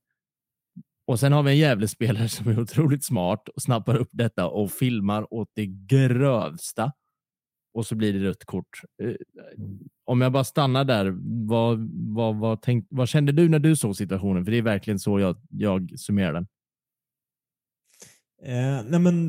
Och 1.07 1.19
sen 1.19 1.31
har 1.31 1.43
vi 1.43 1.51
en 1.51 1.57
jävla 1.57 1.87
spelare 1.87 2.29
som 2.29 2.47
är 2.47 2.59
otroligt 2.59 3.05
smart 3.05 3.49
och 3.49 3.61
snappar 3.61 3.95
upp 3.95 4.09
detta 4.11 4.47
och 4.47 4.71
filmar 4.71 5.33
åt 5.33 5.51
det 5.53 5.65
grövsta. 5.65 6.91
Och 7.73 7.85
så 7.85 7.95
blir 7.95 8.13
det 8.13 8.19
rött 8.19 8.45
kort. 8.45 8.81
Eh, 9.03 9.15
om 10.05 10.21
jag 10.21 10.31
bara 10.31 10.43
stannar 10.43 10.83
där, 10.83 11.15
vad, 11.47 11.91
vad, 12.15 12.35
vad, 12.35 12.61
tänk, 12.61 12.87
vad 12.89 13.09
kände 13.09 13.31
du 13.31 13.49
när 13.49 13.59
du 13.59 13.75
såg 13.75 13.95
situationen? 13.95 14.45
För 14.45 14.51
det 14.51 14.57
är 14.57 14.61
verkligen 14.61 14.99
så 14.99 15.19
jag, 15.19 15.37
jag 15.49 15.99
summerar 15.99 16.33
den. 16.33 16.47
Eh, 18.43 18.85
nej 18.89 18.99
men 18.99 19.27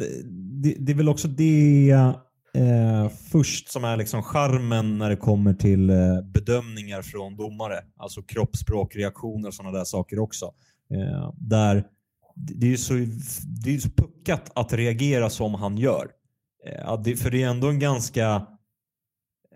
det, 0.63 0.77
det, 0.79 0.93
är 0.93 0.97
väl 0.97 1.09
också 1.09 1.29
det 1.29 2.15
eh, 2.55 3.09
först 3.09 3.69
som 3.69 3.85
är 3.85 3.97
liksom 3.97 4.23
charmen 4.23 4.99
när 4.99 5.11
det 5.11 5.17
kommer 5.17 5.55
till 5.55 5.91
eh, 5.91 5.97
bedömningar 6.25 7.03
från 7.03 7.37
domare. 7.37 7.81
Alltså 7.97 8.23
kroppsspråk, 8.23 8.97
reaktioner 8.97 9.49
och 9.49 9.55
sådana 9.55 9.79
där 9.79 9.85
saker 9.85 10.19
också. 10.19 10.55
Eh, 10.91 11.33
där 11.37 11.85
det 12.39 12.73
är 12.73 12.77
så, 12.77 12.95
det 13.65 13.75
är 13.75 13.79
så 13.79 13.91
puckat 13.91 14.53
att 14.55 14.73
reagera 14.73 15.31
som 15.31 15.55
han 15.55 15.79
gör. 15.79 16.09
Eh, 16.67 17.03
det, 17.03 17.17
för 17.17 17.31
det 17.31 17.43
är 17.43 17.49
ändå 17.49 17.69
en 17.69 17.79
ganska 17.79 18.47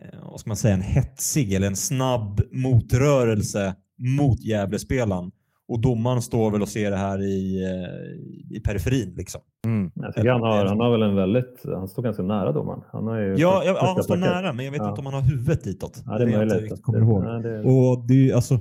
eh, 0.00 0.30
vad 0.30 0.40
ska 0.40 0.50
man 0.50 0.56
säga, 0.56 0.74
en 0.74 0.82
hetsig 0.82 1.52
eller 1.52 1.66
en 1.66 1.76
snabb 1.76 2.40
motrörelse 2.52 3.74
mot 3.98 4.40
Gävlespelaren. 4.40 5.30
Och 5.72 5.80
domaren 5.80 6.22
står 6.22 6.50
väl 6.50 6.62
och 6.62 6.68
ser 6.68 6.90
det 6.90 6.96
här 6.96 7.22
i, 7.22 7.62
eh, 7.62 8.56
i 8.56 8.60
periferin. 8.60 9.14
Liksom. 9.16 9.40
Mm. 9.66 9.90
Jag 9.94 10.14
tycker 10.14 10.30
han, 10.30 10.40
har, 10.40 10.66
han 10.66 10.80
har 10.80 10.90
väl 10.90 11.02
en 11.02 11.14
väldigt, 11.14 11.62
han 11.64 11.88
står 11.88 12.02
ganska 12.02 12.22
nära 12.22 12.52
domaren. 12.52 12.80
Han 12.92 13.06
har 13.06 13.20
ju 13.20 13.34
ja, 13.36 13.62
ja, 13.64 13.94
han 13.94 14.04
står 14.04 14.16
nära, 14.16 14.52
men 14.52 14.64
jag 14.64 14.72
vet 14.72 14.82
ja. 14.82 14.88
inte 14.88 14.98
om 14.98 15.06
han 15.06 15.14
har 15.14 15.30
huvudet 15.30 15.64
ditåt. 15.64 16.02
Ja, 16.06 16.18
det 16.18 16.24
är 16.24 16.46
möjligt. 16.46 16.70
Jag 16.70 16.82
kommer 16.82 16.98
ihåg. 16.98 17.24
Ja, 17.24 17.28
det... 17.28 17.60
Och 17.60 18.06
det, 18.08 18.32
alltså, 18.32 18.58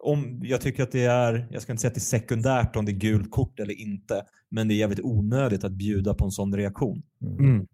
om, 0.00 0.40
jag 0.42 0.60
tycker 0.60 0.82
att 0.82 0.92
det 0.92 1.04
är, 1.04 1.46
jag 1.50 1.62
ska 1.62 1.72
inte 1.72 1.80
säga 1.80 1.88
att 1.88 1.94
det 1.94 1.98
är 1.98 2.18
sekundärt 2.20 2.76
om 2.76 2.84
det 2.84 2.92
är 2.92 2.96
gult 2.96 3.30
kort 3.30 3.60
eller 3.60 3.80
inte, 3.80 4.22
men 4.48 4.68
det 4.68 4.74
är 4.74 4.76
jävligt 4.76 5.00
onödigt 5.02 5.64
att 5.64 5.72
bjuda 5.72 6.14
på 6.14 6.24
en 6.24 6.30
sån 6.30 6.56
reaktion. 6.56 7.02
Mm. 7.22 7.38
Mm. 7.38 7.66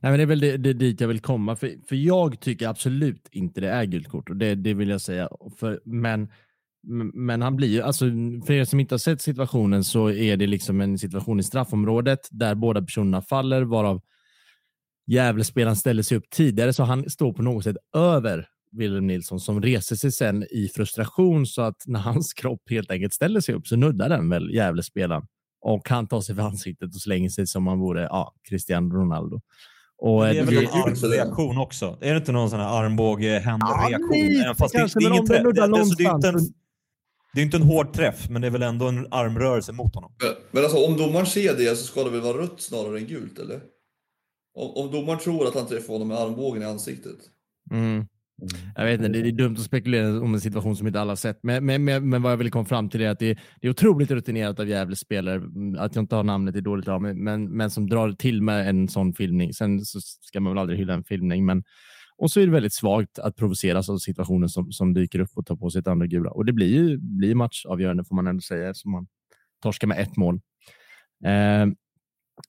Nej, 0.00 0.12
men 0.12 0.16
det 0.16 0.22
är 0.22 0.26
väl 0.26 0.40
det, 0.40 0.56
det, 0.56 0.72
dit 0.72 1.00
jag 1.00 1.08
vill 1.08 1.20
komma, 1.20 1.56
för, 1.56 1.70
för 1.88 1.96
jag 1.96 2.40
tycker 2.40 2.68
absolut 2.68 3.28
inte 3.30 3.60
det 3.60 3.68
är 3.68 3.84
gult 3.84 4.08
kort 4.08 4.30
och 4.30 4.36
det, 4.36 4.54
det 4.54 4.74
vill 4.74 4.88
jag 4.88 5.00
säga. 5.00 5.28
För, 5.58 5.80
men 5.84 6.28
men 7.14 7.42
han 7.42 7.56
blir 7.56 7.68
ju, 7.68 7.82
alltså, 7.82 8.04
för 8.46 8.52
er 8.52 8.64
som 8.64 8.80
inte 8.80 8.94
har 8.94 8.98
sett 8.98 9.22
situationen 9.22 9.84
så 9.84 10.10
är 10.10 10.36
det 10.36 10.46
liksom 10.46 10.80
en 10.80 10.98
situation 10.98 11.40
i 11.40 11.42
straffområdet 11.42 12.28
där 12.30 12.54
båda 12.54 12.82
personerna 12.82 13.22
faller, 13.22 13.62
varav 13.62 14.00
Gävlespelaren 15.06 15.76
ställer 15.76 16.02
sig 16.02 16.18
upp 16.18 16.30
tidigare, 16.30 16.72
så 16.72 16.82
han 16.82 17.10
står 17.10 17.32
på 17.32 17.42
något 17.42 17.64
sätt 17.64 17.76
över 17.96 18.48
Wilhelm 18.72 19.06
Nilsson 19.06 19.40
som 19.40 19.62
reser 19.62 19.96
sig 19.96 20.12
sen 20.12 20.42
i 20.42 20.70
frustration 20.74 21.46
så 21.46 21.62
att 21.62 21.76
när 21.86 22.00
hans 22.00 22.32
kropp 22.32 22.62
helt 22.70 22.90
enkelt 22.90 23.14
ställer 23.14 23.40
sig 23.40 23.54
upp 23.54 23.66
så 23.66 23.76
nuddar 23.76 24.08
den 24.08 24.28
väl 24.28 24.54
Gävlespelaren 24.54 25.26
och 25.60 25.88
han 25.88 26.08
tar 26.08 26.20
sig 26.20 26.34
för 26.34 26.42
ansiktet 26.42 26.94
och 26.94 27.00
slänger 27.00 27.28
sig 27.28 27.46
som 27.46 27.62
om 27.62 27.68
han 27.68 27.78
vore 27.78 28.02
ja, 28.02 28.34
Cristiano 28.48 28.94
Ronaldo. 28.94 29.40
Och 29.98 30.24
det 30.24 30.38
är 30.38 30.44
väl 30.44 30.56
en 30.56 30.66
armreaktion 30.66 31.58
också? 31.58 31.98
Är 32.00 32.10
det 32.10 32.16
inte 32.16 32.32
någon 32.32 32.50
sån 32.50 32.60
här 32.60 32.82
armbåge-händer-reaktion? 32.82 34.42
Ja, 34.44 34.54
fast 34.58 34.74
det, 34.74 34.78
det, 34.78 35.04
är 35.04 35.10
ingen 35.10 35.24
det, 35.24 35.52
det, 35.52 35.62
alltså, 35.62 35.94
det, 35.94 36.04
är 36.04 36.14
inte 36.14 36.28
en, 36.28 36.34
det 37.34 37.40
är 37.40 37.44
inte 37.44 37.56
en 37.56 37.62
hård 37.62 37.92
träff, 37.92 38.28
men 38.30 38.42
det 38.42 38.48
är 38.48 38.50
väl 38.50 38.62
ändå 38.62 38.88
en 38.88 39.06
armrörelse 39.10 39.72
mot 39.72 39.94
honom. 39.94 40.12
Men 40.50 40.62
alltså 40.62 40.86
om 40.86 40.96
domaren 40.96 41.26
ser 41.26 41.56
det 41.56 41.76
så 41.76 41.84
ska 41.84 42.04
det 42.04 42.10
väl 42.10 42.20
vara 42.20 42.38
rött 42.38 42.60
snarare 42.60 42.98
än 42.98 43.06
gult, 43.06 43.38
eller? 43.38 43.60
Om, 44.54 44.84
om 44.84 44.92
domaren 44.92 45.18
tror 45.18 45.46
att 45.46 45.54
han 45.54 45.66
träffar 45.66 45.92
honom 45.92 46.08
med 46.08 46.16
armbågen 46.18 46.62
i 46.62 46.64
ansiktet. 46.64 47.16
Mm. 47.70 48.06
Jag 48.76 48.84
vet 48.84 49.00
inte, 49.00 49.08
det 49.08 49.28
är 49.28 49.32
dumt 49.32 49.56
att 49.58 49.64
spekulera 49.64 50.20
om 50.20 50.34
en 50.34 50.40
situation 50.40 50.76
som 50.76 50.86
inte 50.86 51.00
alla 51.00 51.10
har 51.10 51.16
sett. 51.16 51.38
Men, 51.42 51.66
men, 51.66 51.84
men, 51.84 52.08
men 52.08 52.22
vad 52.22 52.32
jag 52.32 52.36
vill 52.36 52.50
komma 52.50 52.64
fram 52.64 52.88
till 52.88 53.00
är 53.00 53.08
att 53.08 53.18
det, 53.18 53.38
det 53.60 53.66
är 53.66 53.70
otroligt 53.70 54.10
rutinerat 54.10 54.60
av 54.60 54.68
Gävles 54.68 55.00
spelare, 55.00 55.36
mm, 55.36 55.78
att 55.78 55.94
jag 55.94 56.02
inte 56.02 56.16
har 56.16 56.24
namnet 56.24 56.56
är 56.56 56.60
dåligt 56.60 56.88
av 56.88 57.02
mig, 57.02 57.14
men, 57.14 57.56
men 57.56 57.70
som 57.70 57.88
drar 57.88 58.12
till 58.12 58.42
med 58.42 58.68
en 58.68 58.88
sån 58.88 59.14
filmning. 59.14 59.52
Sen 59.52 59.84
så 59.84 60.00
ska 60.00 60.40
man 60.40 60.52
väl 60.52 60.60
aldrig 60.60 60.78
hylla 60.78 60.94
en 60.94 61.04
filmning, 61.04 61.46
men 61.46 61.64
och 62.18 62.30
så 62.30 62.40
är 62.40 62.46
det 62.46 62.52
väldigt 62.52 62.74
svagt 62.74 63.18
att 63.18 63.36
provoceras 63.36 63.88
av 63.88 63.98
situationen 63.98 64.48
som, 64.48 64.72
som 64.72 64.94
dyker 64.94 65.18
upp 65.18 65.30
och 65.34 65.46
tar 65.46 65.56
på 65.56 65.70
sig 65.70 65.78
ett 65.78 65.86
andra 65.86 66.06
gula. 66.06 66.30
Och 66.30 66.44
det 66.44 66.52
blir 66.52 66.68
ju 66.68 66.98
blir 66.98 67.34
matchavgörande 67.34 68.04
får 68.04 68.16
man 68.16 68.26
ändå 68.26 68.40
säga 68.40 68.74
som 68.74 68.92
man 68.92 69.06
torskar 69.62 69.88
med 69.88 69.98
ett 69.98 70.16
mål. 70.16 70.40
Eh, 71.24 71.66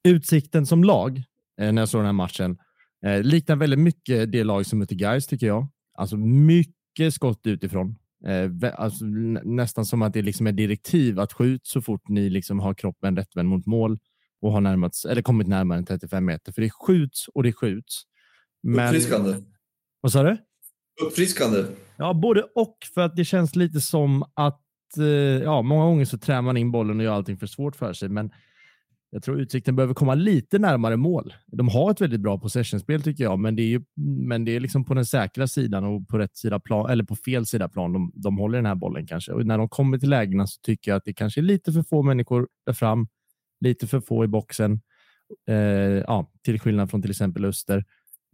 utsikten 0.03 0.65
som 0.65 0.83
lag 0.83 1.23
eh, 1.61 1.71
när 1.71 1.81
jag 1.81 1.89
såg 1.89 1.99
den 1.99 2.05
här 2.05 2.13
matchen 2.13 2.57
eh, 3.05 3.21
liknar 3.23 3.55
väldigt 3.55 3.79
mycket 3.79 4.31
det 4.31 4.43
lag 4.43 4.65
som 4.65 4.79
mötte 4.79 4.95
Gais 4.95 5.27
tycker 5.27 5.47
jag. 5.47 5.67
Alltså 5.97 6.17
mycket 6.17 7.13
skott 7.13 7.47
utifrån. 7.47 7.95
Eh, 8.25 8.73
alltså, 8.75 9.05
nästan 9.43 9.85
som 9.85 10.01
att 10.01 10.13
det 10.13 10.21
liksom 10.21 10.47
är 10.47 10.51
direktiv 10.51 11.19
att 11.19 11.33
skjut 11.33 11.67
så 11.67 11.81
fort 11.81 12.07
ni 12.07 12.29
liksom 12.29 12.59
har 12.59 12.73
kroppen 12.73 13.17
rättvänd 13.17 13.49
mot 13.49 13.65
mål 13.65 13.99
och 14.41 14.51
har 14.51 14.61
närmat, 14.61 14.91
eller 15.09 15.21
kommit 15.21 15.47
närmare 15.47 15.77
än 15.77 15.85
35 15.85 16.25
meter. 16.25 16.51
För 16.51 16.61
det 16.61 16.69
skjuts 16.69 17.27
och 17.27 17.43
det 17.43 17.53
skjuts. 17.53 18.03
Men... 18.63 18.85
Uppfriskande. 18.85 19.35
Vad 20.03 20.11
sa 20.11 20.23
du? 20.23 20.37
Uppfriskande. 21.05 21.63
Ja, 21.97 22.13
både 22.13 22.43
och. 22.55 22.77
För 22.93 23.01
att 23.01 23.15
det 23.15 23.25
känns 23.25 23.55
lite 23.55 23.81
som 23.81 24.23
att 24.33 24.61
eh, 24.97 25.05
ja, 25.43 25.61
många 25.61 25.85
gånger 25.85 26.05
så 26.05 26.17
trär 26.17 26.41
man 26.41 26.57
in 26.57 26.71
bollen 26.71 26.99
och 26.99 27.03
gör 27.03 27.13
allting 27.13 27.37
för 27.37 27.47
svårt 27.47 27.75
för 27.75 27.93
sig. 27.93 28.09
Men 28.09 28.31
jag 29.09 29.23
tror 29.23 29.39
Utsikten 29.41 29.75
behöver 29.75 29.93
komma 29.93 30.15
lite 30.15 30.59
närmare 30.59 30.97
mål. 30.97 31.33
De 31.47 31.69
har 31.69 31.91
ett 31.91 32.01
väldigt 32.01 32.21
bra 32.21 32.39
possessionspel 32.39 33.01
tycker 33.01 33.23
jag, 33.23 33.39
men 33.39 33.55
det 33.55 33.61
är 33.61 33.67
ju, 33.67 33.81
men 34.27 34.45
det 34.45 34.55
är 34.55 34.59
liksom 34.59 34.85
på 34.85 34.93
den 34.93 35.05
säkra 35.05 35.47
sidan 35.47 35.83
och 35.83 36.07
på 36.07 36.17
rätt 36.17 36.37
sida 36.37 36.59
plan 36.59 36.89
eller 36.89 37.03
på 37.03 37.15
fel 37.15 37.45
sida 37.45 37.69
plan. 37.69 37.93
De, 37.93 38.11
de 38.15 38.37
håller 38.37 38.57
den 38.57 38.65
här 38.65 38.75
bollen 38.75 39.07
kanske 39.07 39.31
och 39.31 39.45
när 39.45 39.57
de 39.57 39.69
kommer 39.69 39.97
till 39.97 40.09
lägena 40.09 40.47
så 40.47 40.59
tycker 40.61 40.91
jag 40.91 40.97
att 40.97 41.05
det 41.05 41.13
kanske 41.13 41.39
är 41.39 41.43
lite 41.43 41.71
för 41.71 41.83
få 41.83 42.03
människor 42.03 42.47
där 42.65 42.73
fram, 42.73 43.07
lite 43.61 43.87
för 43.87 43.99
få 43.99 44.23
i 44.23 44.27
boxen. 44.27 44.81
Eh, 45.49 45.55
ja, 46.07 46.31
till 46.43 46.59
skillnad 46.59 46.89
från 46.89 47.01
till 47.01 47.11
exempel 47.11 47.45
Öster. 47.45 47.85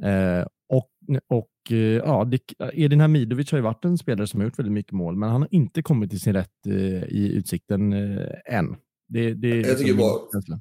Eh, 0.03 0.45
och 0.70 0.89
och 1.28 1.49
ja, 1.72 2.26
det, 2.26 2.39
Edin 2.74 2.99
Hamidovic 2.99 3.51
har 3.51 3.57
ju 3.57 3.63
varit 3.63 3.86
en 3.86 3.97
spelare 3.97 4.28
som 4.28 4.39
har 4.39 4.47
gjort 4.47 4.59
väldigt 4.59 4.74
mycket 4.74 4.91
mål, 4.91 5.15
men 5.15 5.30
han 5.30 5.41
har 5.41 5.49
inte 5.51 5.82
kommit 5.82 6.09
till 6.09 6.20
sin 6.20 6.34
rätt 6.34 6.65
eh, 6.65 7.03
i 7.03 7.32
Utsikten 7.34 7.93
eh, 7.93 8.28
än. 8.45 8.76
Det, 9.07 9.34
det, 9.34 9.47
jag 9.47 9.78
tycker 9.78 9.93
liksom 9.93 9.97
bara, 9.97 10.59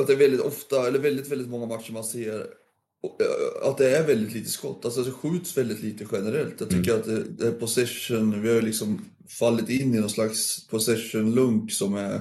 att 0.00 0.06
det 0.06 0.12
är 0.12 0.16
väldigt 0.16 0.40
ofta, 0.40 0.88
eller 0.88 0.98
väldigt, 0.98 1.32
väldigt 1.32 1.48
många 1.48 1.66
matcher 1.66 1.92
man 1.92 2.04
ser 2.04 2.40
eh, 2.40 3.68
att 3.68 3.78
det 3.78 3.96
är 3.96 4.06
väldigt 4.06 4.34
lite 4.34 4.50
skott. 4.50 4.84
Alltså 4.84 5.02
det 5.02 5.10
skjuts 5.10 5.58
väldigt 5.58 5.82
lite 5.82 6.06
generellt. 6.12 6.60
Jag 6.60 6.70
tycker 6.70 6.90
mm. 6.90 7.00
att 7.00 7.06
det, 7.06 7.22
det 7.22 7.46
är 7.46 7.52
possession, 7.52 8.42
vi 8.42 8.54
har 8.54 8.62
liksom 8.62 9.04
fallit 9.38 9.68
in 9.68 9.94
i 9.94 10.00
någon 10.00 10.10
slags 10.10 10.68
possession-lunk 10.68 11.72
som 11.72 11.94
är, 11.94 12.20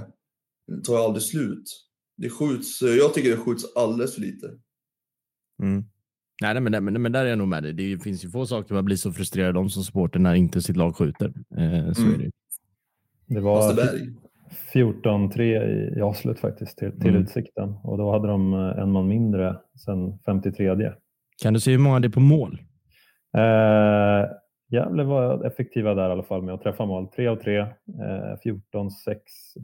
tar 0.84 1.06
aldrig 1.06 1.24
slut. 1.24 1.64
Det 2.18 2.30
skjuts, 2.30 2.82
jag 2.82 3.14
tycker 3.14 3.30
det 3.30 3.38
skjuts 3.38 3.66
alldeles 3.76 4.14
för 4.14 4.22
lite. 4.22 4.48
Mm. 5.64 5.84
Nej, 6.44 6.62
men, 6.62 6.84
men, 6.86 7.02
men 7.02 7.12
där 7.12 7.26
är 7.26 7.30
jag 7.30 7.38
nog 7.38 7.48
med 7.48 7.64
dig. 7.64 7.74
Det 7.74 8.04
finns 8.04 8.26
ju 8.26 8.30
få 8.30 8.46
saker 8.46 8.74
man 8.74 8.86
blir 8.86 8.96
så 8.96 9.12
frustrerad 9.12 9.58
om 9.58 9.70
som 9.70 9.84
supporter 9.84 10.20
när 10.20 10.36
inte 10.36 10.62
sitt 10.62 10.78
lag 10.78 10.96
skjuter. 10.96 11.26
Eh, 11.58 11.94
så 11.94 12.02
mm. 12.02 12.14
är 12.14 12.18
det. 12.18 12.32
Det 13.26 13.42
var, 13.42 13.74
14-3 14.74 15.42
i, 15.42 15.98
i 15.98 16.02
avslut 16.02 16.40
faktiskt 16.40 16.78
till, 16.78 16.92
till 16.92 17.10
mm. 17.10 17.22
Utsikten 17.22 17.76
och 17.84 17.98
då 17.98 18.12
hade 18.12 18.28
de 18.28 18.54
eh, 18.54 18.80
en 18.80 18.92
man 18.92 19.08
mindre 19.08 19.56
sen 19.86 20.20
53. 20.26 20.92
Kan 21.42 21.54
du 21.54 21.60
se 21.60 21.72
hur 21.72 21.78
många 21.78 22.00
det 22.00 22.08
är 22.08 22.10
på 22.10 22.20
mål? 22.20 22.62
Eh, 23.38 24.30
Gävle 24.70 25.04
var 25.04 25.46
effektiva 25.46 25.94
där 25.94 26.10
i 26.10 26.12
alla 26.12 26.24
fall 26.24 26.42
med 26.42 26.54
att 26.54 26.62
träffa 26.62 26.86
mål. 26.86 27.08
3 27.08 27.28
av 27.28 27.36
3, 27.36 27.58
eh, 27.58 27.68
14-6 28.44 29.18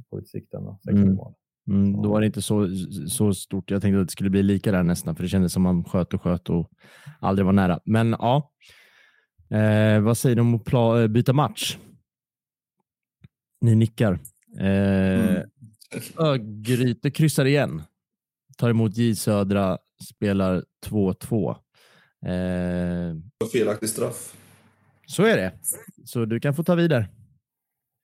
på 0.09 0.19
Utsikten. 0.19 0.67
Och 0.67 0.79
6 0.81 0.93
mm. 0.93 1.15
mål. 1.15 1.33
Mm, 1.69 2.01
då 2.01 2.09
var 2.09 2.19
det 2.19 2.25
inte 2.25 2.41
så, 2.41 2.69
så 3.07 3.33
stort. 3.33 3.71
Jag 3.71 3.81
tänkte 3.81 4.01
att 4.01 4.07
det 4.07 4.11
skulle 4.11 4.29
bli 4.29 4.43
lika 4.43 4.71
där 4.71 4.83
nästan, 4.83 5.15
för 5.15 5.23
det 5.23 5.29
kändes 5.29 5.53
som 5.53 5.61
man 5.61 5.83
sköt 5.83 6.13
och 6.13 6.21
sköt 6.21 6.49
och 6.49 6.71
aldrig 7.19 7.45
var 7.45 7.53
nära. 7.53 7.79
Men 7.85 8.15
ja, 8.19 8.51
eh, 9.49 9.99
vad 9.99 10.17
säger 10.17 10.35
du 10.35 10.41
om 10.41 10.55
att 10.55 11.11
byta 11.11 11.33
match? 11.33 11.77
Ni 13.61 13.75
nickar. 13.75 14.19
Eh, 14.59 15.29
mm. 15.29 15.49
Örgryte 16.17 17.11
kryssar 17.11 17.45
igen. 17.45 17.81
Tar 18.57 18.69
emot 18.69 18.97
J 18.97 19.15
Södra, 19.15 19.77
spelar 20.03 20.63
2-2. 20.85 21.55
Eh, 22.25 23.47
Felaktig 23.51 23.89
straff. 23.89 24.35
Så 25.05 25.23
är 25.23 25.37
det. 25.37 25.53
Så 26.05 26.25
du 26.25 26.39
kan 26.39 26.55
få 26.55 26.63
ta 26.63 26.75
vidare. 26.75 27.07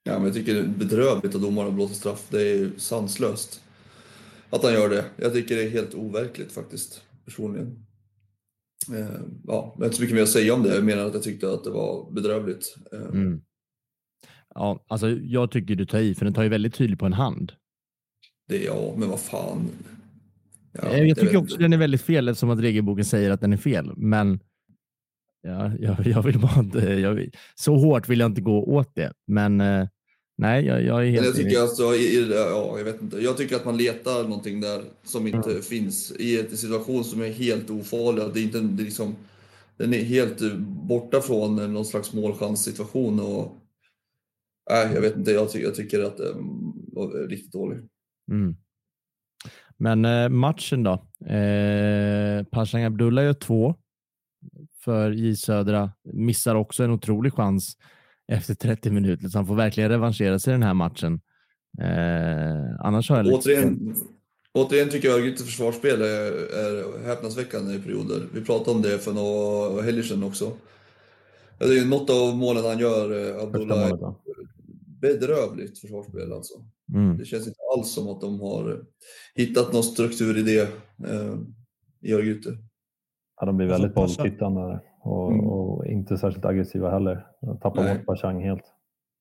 Ja, 0.07 0.13
men 0.13 0.23
jag 0.25 0.33
tycker 0.33 0.53
det 0.53 0.59
är 0.59 0.67
bedrövligt 0.67 1.35
att 1.35 1.41
domaren 1.41 1.75
blåser 1.75 1.95
straff. 1.95 2.27
Det 2.29 2.41
är 2.41 2.71
sanslöst 2.77 3.61
att 4.49 4.63
han 4.63 4.73
gör 4.73 4.89
det. 4.89 5.05
Jag 5.17 5.33
tycker 5.33 5.55
det 5.55 5.63
är 5.63 5.69
helt 5.69 5.93
overkligt 5.93 6.51
faktiskt, 6.51 7.03
personligen. 7.25 7.85
Eh, 8.93 9.19
ja, 9.43 9.73
jag 9.75 9.79
har 9.79 9.85
inte 9.85 9.95
så 9.95 10.01
mycket 10.01 10.15
mer 10.15 10.23
att 10.23 10.29
säga 10.29 10.53
om 10.53 10.63
det. 10.63 10.75
Jag 10.75 10.83
menar 10.83 11.05
att 11.05 11.13
jag 11.13 11.23
tyckte 11.23 11.53
att 11.53 11.63
det 11.63 11.69
var 11.69 12.11
bedrövligt. 12.11 12.75
Eh, 12.93 12.99
mm. 12.99 13.41
Ja, 14.55 14.85
alltså 14.87 15.09
jag 15.09 15.51
tycker 15.51 15.75
du 15.75 15.85
tar 15.85 15.99
i, 15.99 16.15
för 16.15 16.25
den 16.25 16.33
tar 16.33 16.43
ju 16.43 16.49
väldigt 16.49 16.73
tydligt 16.73 16.99
på 16.99 17.05
en 17.05 17.13
hand. 17.13 17.51
Det, 18.47 18.63
ja, 18.63 18.93
men 18.97 19.09
vad 19.09 19.19
fan. 19.19 19.67
Ja, 20.71 20.89
eh, 20.89 21.03
jag 21.03 21.19
tycker 21.19 21.37
också 21.37 21.57
den 21.57 21.73
är 21.73 21.77
väldigt 21.77 22.01
fel 22.01 22.27
eftersom 22.27 22.49
att 22.49 22.59
regelboken 22.59 23.05
säger 23.05 23.31
att 23.31 23.41
den 23.41 23.53
är 23.53 23.57
fel. 23.57 23.93
Men 23.97 24.39
ja, 25.41 25.71
jag, 25.79 26.07
jag 26.07 26.23
vill 26.23 26.39
bara 26.39 26.59
inte, 26.59 26.79
jag, 26.79 27.29
så 27.55 27.75
hårt 27.75 28.09
vill 28.09 28.19
jag 28.19 28.31
inte 28.31 28.41
gå 28.41 28.63
åt 28.63 28.95
det. 28.95 29.13
Men 29.27 29.61
eh, 29.61 29.87
nej, 30.35 30.65
jag, 30.65 30.83
jag 30.83 31.07
är 31.07 31.11
helt 31.11 31.25
jag 31.25 31.35
tycker 31.35 31.61
alltså, 31.61 31.83
ja, 31.83 32.77
jag 32.77 32.85
vet 32.85 33.01
inte. 33.01 33.17
Jag 33.17 33.37
tycker 33.37 33.55
att 33.55 33.65
man 33.65 33.77
letar 33.77 34.23
någonting 34.23 34.61
där 34.61 34.83
som 35.03 35.27
inte 35.27 35.51
mm. 35.51 35.61
finns 35.61 36.11
i 36.11 36.39
en 36.39 36.57
situation 36.57 37.03
som 37.03 37.21
är 37.21 37.29
helt 37.29 37.69
ofarlig. 37.69 38.23
Det 38.33 38.39
är 38.39 38.43
inte, 38.43 38.59
det 38.59 38.83
är 38.83 38.85
liksom, 38.85 39.15
den 39.77 39.93
är 39.93 40.03
helt 40.03 40.53
borta 40.61 41.21
från 41.21 41.73
någon 41.73 41.85
slags 41.85 42.13
målchanssituation. 42.13 43.19
Och, 43.19 43.61
Nej, 44.69 44.93
jag 44.93 45.01
vet 45.01 45.17
inte. 45.17 45.31
Jag, 45.31 45.51
ty 45.51 45.59
jag 45.59 45.75
tycker 45.75 46.03
att 46.03 46.17
den 46.17 46.35
var 46.93 47.27
riktigt 47.27 47.51
dålig. 47.51 47.79
Mm. 48.31 48.55
Men 49.77 50.05
eh, 50.05 50.29
matchen 50.29 50.83
då? 50.83 50.91
Eh, 51.25 52.43
Pashang 52.43 52.83
Abdullah 52.83 53.23
gör 53.25 53.33
två 53.33 53.75
för 54.83 55.11
J 55.11 55.35
Södra. 55.35 55.91
Missar 56.03 56.55
också 56.55 56.83
en 56.83 56.91
otrolig 56.91 57.33
chans 57.33 57.77
efter 58.27 58.55
30 58.55 58.91
minuter, 58.91 59.27
så 59.27 59.37
han 59.37 59.47
får 59.47 59.55
verkligen 59.55 59.89
revanschera 59.89 60.39
sig 60.39 60.51
i 60.51 60.53
den 60.53 60.63
här 60.63 60.73
matchen. 60.73 61.19
Eh, 61.81 62.85
annars 62.85 63.09
har 63.09 63.17
jag 63.17 63.27
återigen, 63.27 63.95
återigen 64.53 64.89
tycker 64.89 65.07
jag 65.07 65.15
att 65.15 65.21
Örgrytes 65.21 65.45
försvarsspel 65.45 66.01
är, 66.01 66.31
är 66.53 67.05
häpnadsväckande 67.05 67.73
i 67.73 67.79
perioder. 67.79 68.27
Vi 68.33 68.41
pratade 68.41 68.71
om 68.71 68.81
det 68.81 68.99
för 68.99 69.13
några 69.13 69.81
helger 69.81 70.03
sedan 70.03 70.23
också. 70.23 70.51
Det 71.57 71.79
är 71.79 71.85
något 71.85 72.09
av 72.09 72.37
målen 72.37 72.65
han 72.65 72.79
gör, 72.79 73.35
eh, 73.35 73.43
Abdullah, 73.43 74.15
bedrövligt 75.01 75.79
försvarsspel 75.79 76.33
alltså. 76.33 76.53
Mm. 76.93 77.17
Det 77.17 77.25
känns 77.25 77.47
inte 77.47 77.59
alls 77.75 77.93
som 77.93 78.07
att 78.07 78.21
de 78.21 78.39
har 78.39 78.85
hittat 79.35 79.73
någon 79.73 79.83
struktur 79.83 80.37
i 80.37 80.41
det 80.41 80.61
eh, 81.11 81.35
i 82.01 82.13
Örgryte. 82.13 82.57
Ja, 83.39 83.45
de 83.45 83.57
blir 83.57 83.67
väldigt 83.67 83.97
alltså, 83.97 84.21
bolltittande 84.21 84.81
och, 85.05 85.31
mm. 85.31 85.45
och, 85.45 85.85
inte 85.85 86.17
särskilt 86.17 86.45
aggressiva 86.45 86.91
heller. 86.91 87.25
Tappar 87.61 87.83
Nej. 87.83 87.97
bort 87.97 88.05
Pashang 88.05 88.43
helt. 88.43 88.63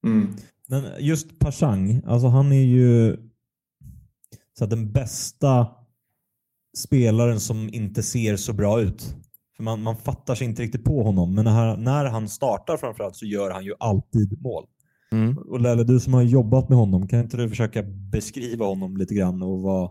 Mm. 0.06 0.28
Men 0.68 0.84
just 0.98 1.38
Pashang, 1.38 2.02
alltså 2.06 2.28
han 2.28 2.52
är 2.52 2.64
ju 2.64 3.16
så 4.58 4.66
den 4.66 4.92
bästa 4.92 5.66
spelaren 6.76 7.40
som 7.40 7.68
inte 7.72 8.02
ser 8.02 8.36
så 8.36 8.52
bra 8.52 8.80
ut. 8.80 9.16
För 9.56 9.62
man, 9.62 9.82
man 9.82 9.96
fattar 9.96 10.34
sig 10.34 10.46
inte 10.46 10.62
riktigt 10.62 10.84
på 10.84 11.02
honom, 11.02 11.34
men 11.34 11.44
när, 11.44 11.76
när 11.76 12.04
han 12.04 12.28
startar 12.28 12.76
framförallt 12.76 13.16
så 13.16 13.26
gör 13.26 13.50
han 13.50 13.64
ju 13.64 13.74
alltid 13.78 14.42
mål. 14.42 14.64
Mm. 15.12 15.38
Och 15.38 15.60
Lelle, 15.60 15.84
du 15.84 16.00
som 16.00 16.14
har 16.14 16.22
jobbat 16.22 16.68
med 16.68 16.78
honom, 16.78 17.08
kan 17.08 17.20
inte 17.20 17.36
du 17.36 17.48
försöka 17.48 17.82
beskriva 17.82 18.66
honom 18.66 18.96
lite 18.96 19.14
grann 19.14 19.42
och 19.42 19.62
vad, 19.62 19.90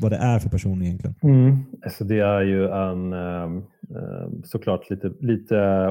vad 0.00 0.12
det 0.12 0.16
är 0.16 0.38
för 0.38 0.48
person 0.48 0.82
egentligen? 0.82 1.14
Mm. 1.22 1.56
Alltså 1.84 2.04
det 2.04 2.20
är 2.20 2.42
ju 2.42 2.68
en 2.68 3.12
ehm, 3.12 3.62
ehm, 3.90 4.42
såklart 4.44 4.90
lite, 4.90 5.12
lite 5.20 5.88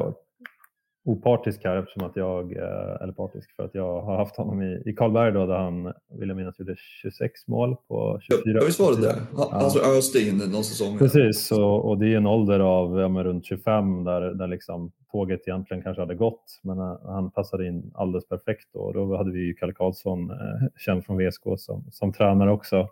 opartisk 1.05 1.63
här 1.63 1.77
eftersom 1.77 2.03
att 2.03 2.15
jag, 2.15 2.57
eh, 2.57 3.01
eller 3.01 3.13
partisk 3.13 3.55
för 3.55 3.63
att 3.63 3.75
jag 3.75 4.01
har 4.01 4.17
haft 4.17 4.35
honom 4.35 4.61
i, 4.61 4.83
i 4.85 4.93
Karlberg 4.93 5.31
då 5.31 5.45
där 5.45 5.57
han, 5.57 5.93
vill 6.19 6.29
jag 6.29 6.37
minnas, 6.37 6.59
gjorde 6.59 6.75
26 6.77 7.47
mål 7.47 7.75
på 7.87 8.19
24 8.21 8.59
Ja, 8.59 8.65
visst 8.65 8.79
var 8.79 8.91
det 8.91 9.01
det? 9.01 9.15
Han 9.35 9.47
alltså, 9.51 9.79
öste 9.79 10.19
in 10.19 10.37
någon 10.37 10.63
säsong. 10.63 10.97
Precis, 10.97 11.51
och, 11.51 11.89
och 11.89 11.97
det 11.97 12.13
är 12.13 12.17
en 12.17 12.27
ålder 12.27 12.59
av 12.59 12.99
ja, 12.99 13.07
runt 13.07 13.45
25 13.45 14.03
där, 14.03 14.21
där 14.21 14.47
liksom 14.47 14.91
tåget 15.11 15.47
egentligen 15.47 15.83
kanske 15.83 16.01
hade 16.01 16.15
gått 16.15 16.59
men 16.63 16.79
uh, 16.79 16.99
han 17.05 17.31
passade 17.31 17.67
in 17.67 17.91
alldeles 17.95 18.27
perfekt 18.27 18.75
och 18.75 18.93
då 18.93 19.17
hade 19.17 19.31
vi 19.31 19.39
ju 19.39 19.53
Kalle 19.53 19.73
Karlsson, 19.73 20.31
uh, 20.31 20.37
känd 20.77 21.05
från 21.05 21.17
VSK, 21.17 21.43
som, 21.57 21.85
som 21.91 22.13
tränare 22.13 22.51
också. 22.51 22.87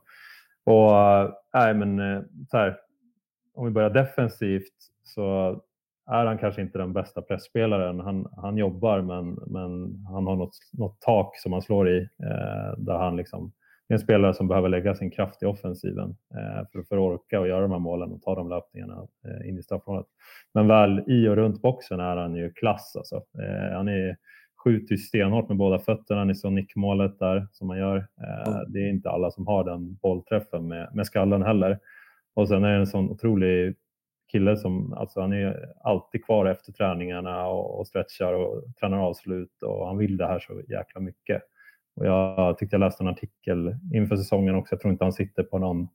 Och 0.67 0.91
nej, 1.53 1.73
men 1.73 1.99
eh, 1.99 2.21
så 2.51 2.57
här, 2.57 2.77
om 3.53 3.65
vi 3.65 3.71
börjar 3.71 3.89
defensivt 3.89 4.73
så 5.03 5.49
är 6.11 6.25
han 6.25 6.37
kanske 6.37 6.61
inte 6.61 6.77
den 6.77 6.93
bästa 6.93 7.21
pressspelaren. 7.21 7.99
Han, 7.99 8.27
han 8.35 8.57
jobbar 8.57 9.01
men, 9.01 9.39
men 9.47 10.03
han 10.05 10.27
har 10.27 10.35
något, 10.35 10.57
något 10.73 11.01
tak 11.01 11.37
som 11.37 11.53
han 11.53 11.61
slår 11.61 11.89
i. 11.89 11.97
Eh, 11.99 12.77
där 12.77 12.97
han 12.97 13.17
liksom, 13.17 13.51
det 13.87 13.93
är 13.93 13.97
en 13.97 14.03
spelare 14.03 14.33
som 14.33 14.47
behöver 14.47 14.69
lägga 14.69 14.95
sin 14.95 15.11
kraft 15.11 15.43
i 15.43 15.45
offensiven 15.45 16.09
eh, 16.09 16.67
för, 16.71 16.83
för 16.83 16.95
att 16.95 17.01
orka 17.01 17.39
och 17.39 17.47
göra 17.47 17.61
de 17.61 17.71
här 17.71 17.79
målen 17.79 18.11
och 18.11 18.21
ta 18.21 18.35
de 18.35 18.49
löpningarna 18.49 19.07
eh, 19.27 19.49
in 19.49 19.57
i 19.57 19.63
straffområdet. 19.63 20.07
Men 20.53 20.67
väl 20.67 21.03
i 21.07 21.27
och 21.27 21.35
runt 21.35 21.61
boxen 21.61 21.99
är 21.99 22.17
han 22.17 22.35
ju 22.35 22.51
klass. 22.51 22.95
Alltså. 22.95 23.15
Eh, 23.15 23.75
han 23.75 23.87
är, 23.87 24.17
skjuter 24.67 24.95
stenhårt 24.95 25.49
med 25.49 25.57
båda 25.57 25.79
fötterna. 25.79 26.23
Ni 26.23 26.35
såg 26.35 26.53
nickmålet 26.53 27.19
där 27.19 27.47
som 27.51 27.69
han 27.69 27.79
gör. 27.79 27.97
Eh, 27.97 28.59
det 28.67 28.79
är 28.79 28.89
inte 28.89 29.09
alla 29.09 29.31
som 29.31 29.47
har 29.47 29.63
den 29.63 29.95
bollträffen 29.95 30.67
med, 30.67 30.89
med 30.93 31.05
skallen 31.05 31.43
heller. 31.43 31.79
Och 32.33 32.47
sen 32.47 32.63
är 32.63 32.71
det 32.71 32.79
en 32.79 32.87
sån 32.87 33.09
otrolig 33.09 33.75
kille 34.31 34.57
som, 34.57 34.93
alltså 34.93 35.21
han 35.21 35.33
är 35.33 35.69
alltid 35.83 36.25
kvar 36.25 36.45
efter 36.45 36.71
träningarna 36.71 37.47
och, 37.47 37.79
och 37.79 37.87
stretchar 37.87 38.33
och 38.33 38.63
tränar 38.79 38.97
avslut 38.97 39.63
och 39.63 39.87
han 39.87 39.97
vill 39.97 40.17
det 40.17 40.27
här 40.27 40.39
så 40.39 40.61
jäkla 40.67 41.01
mycket. 41.01 41.41
Och 41.95 42.05
jag 42.05 42.57
tyckte 42.57 42.73
jag 42.73 42.79
läste 42.79 43.03
en 43.03 43.07
artikel 43.07 43.75
inför 43.93 44.15
säsongen 44.15 44.55
också, 44.55 44.73
jag 44.73 44.81
tror 44.81 44.91
inte 44.91 45.05
han 45.05 45.13
sitter 45.13 45.43
på 45.43 45.57
någon, 45.57 45.87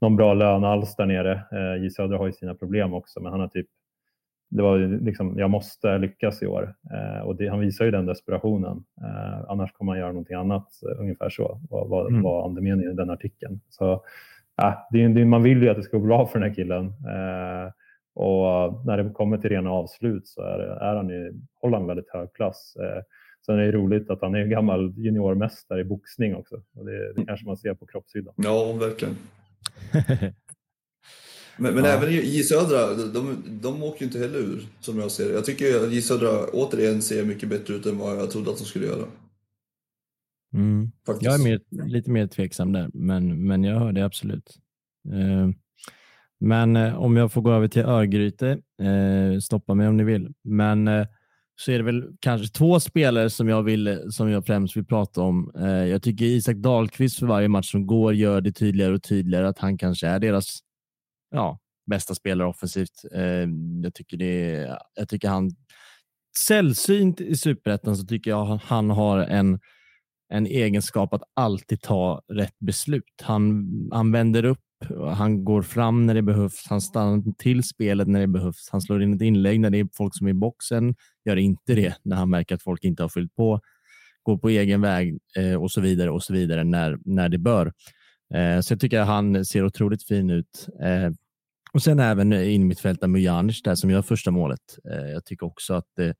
någon 0.00 0.16
bra 0.16 0.34
lön 0.34 0.64
alls 0.64 0.96
där 0.96 1.06
nere. 1.06 1.32
Eh, 1.32 1.82
J 1.82 1.90
Södra 1.90 2.18
har 2.18 2.26
ju 2.26 2.32
sina 2.32 2.54
problem 2.54 2.94
också, 2.94 3.20
men 3.20 3.32
han 3.32 3.40
har 3.40 3.48
typ 3.48 3.68
det 4.54 4.62
var 4.62 4.78
liksom, 4.78 5.38
jag 5.38 5.50
måste 5.50 5.98
lyckas 5.98 6.42
i 6.42 6.46
år. 6.46 6.74
Eh, 6.92 7.26
och 7.26 7.36
det, 7.36 7.48
han 7.48 7.60
visar 7.60 7.84
ju 7.84 7.90
den 7.90 8.06
desperationen. 8.06 8.84
Eh, 9.00 9.50
annars 9.50 9.72
kommer 9.72 9.92
han 9.92 9.98
göra 9.98 10.12
någonting 10.12 10.36
annat, 10.36 10.68
eh, 10.82 11.00
ungefär 11.00 11.30
så 11.30 11.60
var, 11.70 11.88
var, 11.88 12.08
mm. 12.08 12.22
var 12.22 12.44
andemeningen 12.44 12.92
i 12.92 12.96
den 12.96 13.10
artikeln. 13.10 13.60
Så, 13.68 13.92
äh, 14.62 14.74
det, 14.90 15.08
det, 15.08 15.24
man 15.24 15.42
vill 15.42 15.62
ju 15.62 15.68
att 15.68 15.76
det 15.76 15.82
ska 15.82 15.98
gå 15.98 16.06
bra 16.06 16.26
för 16.26 16.38
den 16.38 16.48
här 16.48 16.54
killen. 16.54 16.86
Eh, 16.86 17.72
och 18.14 18.86
när 18.86 18.96
det 18.96 19.10
kommer 19.10 19.38
till 19.38 19.50
rena 19.50 19.70
avslut 19.70 20.28
så 20.28 20.42
är, 20.42 20.58
är 20.58 20.96
han 20.96 21.08
ju, 21.08 21.32
håller 21.60 21.78
han 21.78 21.86
väldigt 21.86 22.10
hög 22.12 22.32
klass. 22.32 22.76
Eh, 22.76 23.02
sen 23.46 23.58
är 23.58 23.62
det 23.62 23.72
roligt 23.72 24.10
att 24.10 24.22
han 24.22 24.34
är 24.34 24.44
gammal 24.46 24.94
juniormästare 24.96 25.80
i 25.80 25.84
boxning 25.84 26.36
också. 26.36 26.54
Och 26.76 26.84
det, 26.84 27.12
det 27.12 27.26
kanske 27.26 27.46
man 27.46 27.56
ser 27.56 27.74
på 27.74 27.86
kroppshyddan. 27.86 28.34
Ja, 28.36 28.72
verkligen. 28.80 29.14
Men, 31.56 31.74
men 31.74 31.84
ja. 31.84 31.90
även 31.90 32.12
J 32.12 32.42
Södra, 32.42 32.94
de, 32.94 33.36
de 33.62 33.82
åker 33.82 34.00
ju 34.00 34.06
inte 34.06 34.18
heller 34.18 34.38
ur 34.38 34.66
som 34.80 34.98
jag 34.98 35.10
ser 35.10 35.28
det. 35.28 35.34
Jag 35.34 35.44
tycker 35.44 35.90
J 35.90 36.02
Södra 36.02 36.46
återigen 36.52 37.02
ser 37.02 37.24
mycket 37.24 37.48
bättre 37.48 37.74
ut 37.74 37.86
än 37.86 37.98
vad 37.98 38.16
jag 38.16 38.30
trodde 38.30 38.50
att 38.50 38.58
de 38.58 38.64
skulle 38.64 38.86
göra. 38.86 39.06
Mm. 40.54 40.90
Jag 41.20 41.34
är 41.34 41.44
mer, 41.44 41.60
lite 41.86 42.10
mer 42.10 42.26
tveksam 42.26 42.72
där, 42.72 42.90
men, 42.94 43.46
men 43.46 43.64
jag 43.64 43.80
hör 43.80 43.92
det 43.92 44.04
absolut. 44.04 44.58
Uh, 45.12 45.50
men 46.40 46.76
uh, 46.76 46.96
om 46.96 47.16
jag 47.16 47.32
får 47.32 47.42
gå 47.42 47.52
över 47.52 47.68
till 47.68 47.82
Örgryte, 47.82 48.58
uh, 48.82 49.38
stoppa 49.38 49.74
mig 49.74 49.88
om 49.88 49.96
ni 49.96 50.04
vill, 50.04 50.32
men 50.44 51.06
så 51.56 51.72
är 51.72 51.78
det 51.78 51.84
väl 51.84 52.04
kanske 52.20 52.48
två 52.48 52.80
spelare 52.80 53.30
som 53.30 53.48
jag, 53.48 53.62
vill, 53.62 54.02
som 54.10 54.30
jag 54.30 54.46
främst 54.46 54.76
vill 54.76 54.84
prata 54.84 55.20
om. 55.22 55.52
jag 55.90 56.02
tycker 56.02 56.24
Isak 56.24 56.56
Dahlqvist 56.56 57.18
för 57.18 57.26
varje 57.26 57.48
match 57.48 57.70
som 57.70 57.86
går 57.86 58.14
gör 58.14 58.40
det 58.40 58.52
tydligare 58.52 58.94
och 58.94 59.02
tydligare 59.02 59.48
att 59.48 59.58
han 59.58 59.78
kanske 59.78 60.06
är 60.06 60.18
deras 60.18 60.60
ja, 61.34 61.58
bästa 61.86 62.14
spelare 62.14 62.48
offensivt. 62.48 63.04
Eh, 63.14 63.48
jag 63.82 63.94
tycker 63.94 64.16
det 64.16 64.54
är, 64.54 64.78
jag 64.94 65.08
tycker 65.08 65.28
han 65.28 65.50
sällsynt 66.46 67.20
i 67.20 67.36
superettan 67.36 67.96
så 67.96 68.06
tycker 68.06 68.30
jag 68.30 68.44
han 68.44 68.90
har 68.90 69.18
en, 69.18 69.60
en 70.28 70.46
egenskap 70.46 71.12
att 71.12 71.22
alltid 71.34 71.80
ta 71.82 72.22
rätt 72.32 72.58
beslut. 72.58 73.22
Han, 73.22 73.66
han 73.92 74.12
vänder 74.12 74.44
upp, 74.44 74.58
han 75.14 75.44
går 75.44 75.62
fram 75.62 76.06
när 76.06 76.14
det 76.14 76.22
behövs, 76.22 76.66
han 76.68 76.80
stannar 76.80 77.34
till 77.38 77.62
spelet 77.62 78.08
när 78.08 78.20
det 78.20 78.26
behövs, 78.26 78.68
han 78.72 78.80
slår 78.80 79.02
in 79.02 79.14
ett 79.14 79.22
inlägg 79.22 79.60
när 79.60 79.70
det 79.70 79.78
är 79.78 79.88
folk 79.96 80.16
som 80.16 80.26
är 80.26 80.30
i 80.30 80.34
boxen, 80.34 80.94
gör 81.24 81.36
inte 81.36 81.74
det 81.74 81.96
när 82.02 82.16
han 82.16 82.30
märker 82.30 82.54
att 82.54 82.62
folk 82.62 82.84
inte 82.84 83.02
har 83.02 83.08
fyllt 83.08 83.34
på, 83.34 83.60
går 84.22 84.38
på 84.38 84.48
egen 84.48 84.80
väg 84.80 85.18
eh, 85.36 85.62
och 85.62 85.70
så 85.70 85.80
vidare 85.80 86.10
och 86.10 86.22
så 86.22 86.32
vidare 86.32 86.64
när, 86.64 86.98
när 87.04 87.28
det 87.28 87.38
bör. 87.38 87.72
Eh, 88.34 88.60
så 88.60 88.72
jag 88.72 88.80
tycker 88.80 89.00
att 89.00 89.06
han 89.06 89.44
ser 89.44 89.64
otroligt 89.64 90.06
fin 90.06 90.30
ut. 90.30 90.68
Eh, 90.82 91.10
Eh, 91.74 91.76
och 91.76 91.82
sen 91.82 92.00
även 92.00 92.32
in 92.32 92.66
mittfältaren 92.66 93.12
Mujanic 93.12 93.62
där 93.62 93.74
som 93.74 93.90
gör 93.90 94.02
första 94.02 94.30
målet. 94.30 94.78
Eh, 94.90 95.10
jag 95.10 95.24
tycker 95.24 95.46
också 95.46 95.74
att 95.74 95.88
det, 95.96 96.14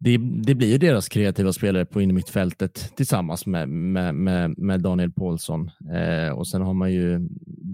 det, 0.00 0.18
det 0.42 0.54
blir 0.54 0.78
deras 0.78 1.08
kreativa 1.08 1.52
spelare 1.52 1.86
på 1.86 2.00
innermittfältet 2.00 2.96
tillsammans 2.96 3.46
med, 3.46 3.68
med, 3.68 4.14
med, 4.14 4.58
med 4.58 4.80
Daniel 4.80 5.12
Paulsson. 5.12 5.70
Eh, 5.94 6.32
och 6.32 6.48
sen 6.48 6.62
har 6.62 6.74
man 6.74 6.92
ju 6.92 7.28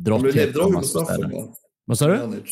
drott. 0.05 0.34
Näbbdragen 0.34 0.74
på 0.74 0.82
straffen 0.82 1.30
va? 1.30 1.55
Vad 1.86 1.98
sa 1.98 2.07
du? 2.07 2.42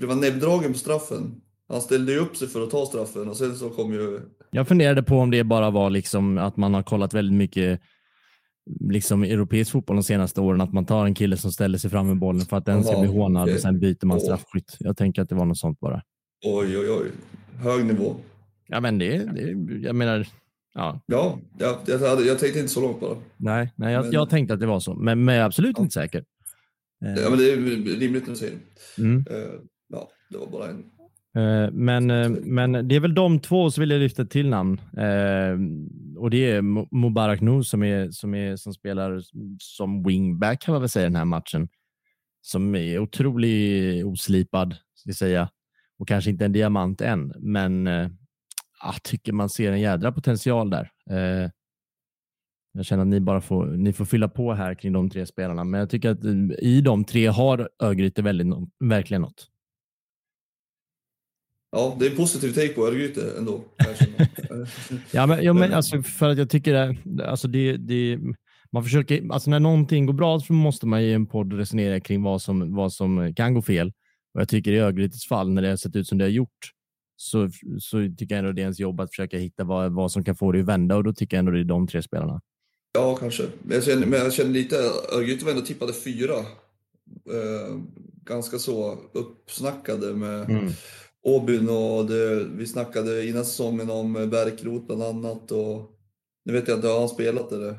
Det 0.00 0.06
var 0.06 0.14
näbbdragen 0.14 0.72
på 0.72 0.78
straffen. 0.78 1.40
Han 1.68 1.80
ställde 1.80 2.12
ju 2.12 2.18
upp 2.18 2.36
sig 2.36 2.48
för 2.48 2.62
att 2.62 2.70
ta 2.70 2.86
straffen 2.86 3.28
och 3.28 3.36
sen 3.36 3.56
så 3.56 3.70
kom 3.70 3.92
ju... 3.92 4.20
Jag 4.50 4.68
funderade 4.68 5.02
på 5.02 5.18
om 5.18 5.30
det 5.30 5.44
bara 5.44 5.70
var 5.70 5.90
liksom 5.90 6.38
att 6.38 6.56
man 6.56 6.74
har 6.74 6.82
kollat 6.82 7.14
väldigt 7.14 7.36
mycket 7.36 7.80
liksom 8.80 9.22
europeisk 9.22 9.72
fotboll 9.72 9.96
de 9.96 10.02
senaste 10.02 10.40
åren, 10.40 10.60
att 10.60 10.72
man 10.72 10.86
tar 10.86 11.06
en 11.06 11.14
kille 11.14 11.36
som 11.36 11.52
ställer 11.52 11.78
sig 11.78 11.90
fram 11.90 12.06
med 12.06 12.18
bollen 12.18 12.46
för 12.46 12.56
att 12.56 12.66
den 12.66 12.84
ska 12.84 13.00
bli 13.00 13.08
hånad 13.08 13.48
och 13.54 13.60
sen 13.60 13.80
byter 13.80 14.06
man 14.06 14.20
straffskytt. 14.20 14.76
Jag 14.78 14.96
tänker 14.96 15.22
att 15.22 15.28
det 15.28 15.34
var 15.34 15.44
något 15.44 15.58
sånt 15.58 15.80
bara. 15.80 16.02
Oj, 16.44 16.78
oj, 16.78 16.90
oj. 16.90 17.10
Hög 17.58 17.86
nivå. 17.86 18.16
Ja, 18.66 18.80
men 18.80 18.98
det, 18.98 19.18
det 19.18 19.74
jag 19.86 19.94
menar, 19.94 20.26
ja. 20.74 21.00
Ja, 21.06 21.38
jag, 21.58 21.76
jag, 21.86 22.26
jag 22.26 22.38
tänkte 22.38 22.58
inte 22.58 22.72
så 22.72 22.80
långt 22.80 23.00
bara. 23.00 23.16
Nej, 23.36 23.72
nej 23.76 23.92
jag, 23.92 24.04
men... 24.04 24.12
jag 24.12 24.30
tänkte 24.30 24.54
att 24.54 24.60
det 24.60 24.66
var 24.66 24.80
så, 24.80 24.94
men, 24.94 25.24
men 25.24 25.34
jag 25.34 25.42
är 25.42 25.46
absolut 25.46 25.74
ja. 25.76 25.82
inte 25.82 25.94
säker. 25.94 26.24
Ja, 26.98 27.30
men 27.30 27.38
det 27.38 27.52
är 27.52 27.56
rimligt 28.00 28.22
när 28.22 28.30
du 28.30 28.36
säger 28.36 28.54
det. 28.96 29.02
Mm. 29.02 29.16
Uh, 29.16 29.60
ja, 29.88 30.08
det 30.30 30.38
var 30.38 30.46
bara 30.46 30.68
en 30.68 30.84
Eh, 31.36 31.70
men, 31.72 32.10
eh, 32.10 32.30
men 32.30 32.88
det 32.88 32.96
är 32.96 33.00
väl 33.00 33.14
de 33.14 33.40
två 33.40 33.70
som 33.70 33.80
vill 33.80 33.90
jag 33.90 34.00
lyfta 34.00 34.24
till 34.24 34.48
namn. 34.48 34.80
Och 36.16 36.30
det 36.30 36.50
är 36.50 36.62
Mubarak 36.96 37.40
Noor 37.40 37.62
som, 37.62 37.82
är, 37.82 38.10
som, 38.10 38.34
är, 38.34 38.56
som 38.56 38.74
spelar 38.74 39.20
som 39.58 40.02
wingback 40.02 40.62
kan 40.62 40.72
man 40.72 40.82
väl 40.82 40.88
säga 40.88 41.04
den 41.04 41.16
här 41.16 41.24
matchen. 41.24 41.68
Som 42.40 42.74
är 42.74 42.98
otroligt 42.98 44.04
oslipad, 44.04 44.76
ska 44.94 45.08
jag 45.08 45.16
säga. 45.16 45.50
Och 45.98 46.08
kanske 46.08 46.30
inte 46.30 46.44
en 46.44 46.52
diamant 46.52 47.00
än, 47.00 47.32
men 47.38 47.86
jag 48.82 49.02
tycker 49.02 49.32
man 49.32 49.48
ser 49.48 49.72
en 49.72 49.80
jädra 49.80 50.12
potential 50.12 50.70
där. 50.70 50.90
Eh, 51.10 51.50
jag 52.72 52.84
känner 52.84 53.02
att 53.02 53.08
ni 53.08 53.20
bara 53.20 53.40
får, 53.40 53.66
ni 53.66 53.92
får 53.92 54.04
fylla 54.04 54.28
på 54.28 54.52
här 54.52 54.74
kring 54.74 54.92
de 54.92 55.10
tre 55.10 55.26
spelarna, 55.26 55.64
men 55.64 55.80
jag 55.80 55.90
tycker 55.90 56.10
att 56.10 56.24
eh, 56.24 56.32
i 56.58 56.80
de 56.80 57.04
tre 57.04 57.26
har 57.26 57.70
Örgryte 57.82 58.22
verkligen 58.80 59.22
något. 59.22 59.46
Ja, 61.70 61.96
det 61.98 62.06
är 62.06 62.10
en 62.10 62.16
positiv 62.16 62.52
take 62.52 62.68
på 62.68 62.86
Örgryte 62.86 63.32
ändå. 63.38 63.64
ja, 65.10 65.26
men, 65.26 65.44
ja, 65.44 65.52
men 65.52 65.72
alltså, 65.72 66.02
för 66.02 66.28
att 66.28 66.38
jag 66.38 66.50
tycker 66.50 66.72
det, 66.72 67.28
alltså 67.28 67.48
det, 67.48 67.76
det, 67.76 68.18
man 68.72 68.84
försöker, 68.84 69.32
alltså 69.32 69.50
när 69.50 69.60
någonting 69.60 70.06
går 70.06 70.14
bra 70.14 70.40
så 70.40 70.52
måste 70.52 70.86
man 70.86 71.00
i 71.00 71.12
en 71.12 71.26
podd 71.26 71.52
resonera 71.52 72.00
kring 72.00 72.22
vad 72.22 72.42
som, 72.42 72.74
vad 72.74 72.92
som 72.92 73.34
kan 73.34 73.54
gå 73.54 73.62
fel. 73.62 73.92
Och 74.34 74.40
jag 74.40 74.48
tycker 74.48 74.72
i 74.72 74.78
Örgrytes 74.78 75.28
fall, 75.28 75.50
när 75.50 75.62
det 75.62 75.68
har 75.68 75.76
sett 75.76 75.96
ut 75.96 76.08
som 76.08 76.18
det 76.18 76.24
har 76.24 76.30
gjort, 76.30 76.70
så, 77.16 77.50
så 77.78 77.98
tycker 78.18 78.34
jag 78.34 78.38
ändå 78.38 78.52
det 78.52 78.60
är 78.60 78.62
ens 78.62 78.80
jobb 78.80 79.00
att 79.00 79.10
försöka 79.10 79.38
hitta 79.38 79.64
vad, 79.64 79.92
vad 79.92 80.12
som 80.12 80.24
kan 80.24 80.36
få 80.36 80.52
det 80.52 80.60
att 80.60 80.66
vända 80.66 80.96
och 80.96 81.04
då 81.04 81.12
tycker 81.12 81.36
jag 81.36 81.38
ändå 81.38 81.52
det 81.52 81.60
är 81.60 81.64
de 81.64 81.86
tre 81.86 82.02
spelarna. 82.02 82.40
Ja, 82.92 83.16
kanske. 83.16 83.42
Men 83.62 83.74
jag 83.74 83.84
känner, 83.84 84.06
men 84.06 84.18
jag 84.18 84.32
känner 84.32 84.50
lite, 84.50 84.76
Örgryte 85.12 85.44
var 85.44 85.52
ändå 85.52 85.64
tippade 85.64 85.92
fyra. 85.92 86.36
Eh, 87.30 87.76
ganska 88.24 88.58
så 88.58 88.98
uppsnackade 89.12 90.14
med 90.14 90.50
mm 90.50 90.72
Åbyn 91.26 91.68
och 91.68 92.06
det, 92.06 92.44
vi 92.44 92.66
snackade 92.66 93.26
innan 93.26 93.44
säsongen 93.44 93.90
om 93.90 94.12
Bärkroth 94.12 94.86
bland 94.86 95.02
annat. 95.02 95.50
Och, 95.50 95.90
nu 96.44 96.52
vet 96.52 96.68
jag 96.68 96.78
inte, 96.78 96.88
har 96.88 96.98
han 96.98 97.08
spelat 97.08 97.52
eller? 97.52 97.78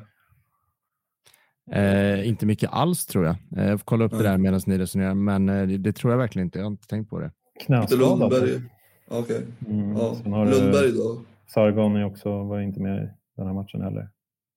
Eh, 1.70 2.28
inte 2.28 2.46
mycket 2.46 2.70
alls 2.72 3.06
tror 3.06 3.24
jag. 3.24 3.36
Eh, 3.56 3.68
jag 3.68 3.80
får 3.80 3.84
kolla 3.84 4.04
upp 4.04 4.12
mm. 4.12 4.24
det 4.24 4.30
där 4.30 4.38
medan 4.38 4.60
ni 4.66 4.78
resonerar, 4.78 5.14
men 5.14 5.48
eh, 5.48 5.66
det, 5.66 5.78
det, 5.78 5.92
tror 5.92 6.12
jag 6.12 6.18
verkligen 6.18 6.46
inte. 6.46 6.58
Jag 6.58 6.64
har 6.64 6.70
inte 6.70 6.86
tänkt 6.86 7.10
på 7.10 7.20
det. 7.20 7.30
Knäskada. 7.66 8.02
Lundberg. 8.02 8.60
Okej. 9.08 9.46
Okay. 9.60 9.74
Mm, 9.74 9.96
ja. 10.24 10.44
Lundberg 10.44 10.92
då? 10.92 11.20
Sargon 11.46 11.96
är 11.96 12.04
också, 12.04 12.42
var 12.42 12.60
inte 12.60 12.80
med 12.80 13.04
i 13.04 13.08
den 13.36 13.46
här 13.46 13.54
matchen 13.54 13.80
heller. 13.80 14.08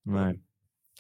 Nej. 0.06 0.40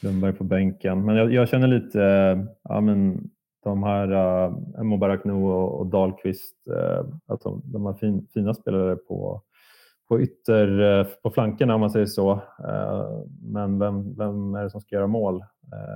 Lundberg 0.03 0.33
på 0.33 0.43
bänken. 0.43 1.05
Men 1.05 1.15
jag, 1.15 1.33
jag 1.33 1.49
känner 1.49 1.67
lite, 1.67 2.03
eh, 2.03 2.45
ja 2.63 2.81
men 2.81 3.29
de 3.63 3.83
här 3.83 4.11
uh, 4.11 4.83
Mubarak 4.83 5.23
Nu 5.23 5.33
och, 5.33 5.79
och 5.79 5.87
Dahlqvist, 5.87 6.55
uh, 6.69 7.05
att 7.25 7.41
de, 7.41 7.61
de 7.65 7.85
har 7.85 7.93
fin, 7.93 8.27
fina 8.33 8.53
spelare 8.53 8.95
på, 8.95 9.41
på 10.07 10.21
ytter, 10.21 10.79
uh, 10.79 11.07
på 11.23 11.31
flankerna 11.31 11.75
om 11.75 11.81
man 11.81 11.91
säger 11.91 12.05
så. 12.05 12.31
Uh, 12.33 13.23
men 13.41 13.79
vem, 13.79 14.15
vem 14.15 14.55
är 14.55 14.63
det 14.63 14.69
som 14.69 14.81
ska 14.81 14.95
göra 14.95 15.07
mål? 15.07 15.43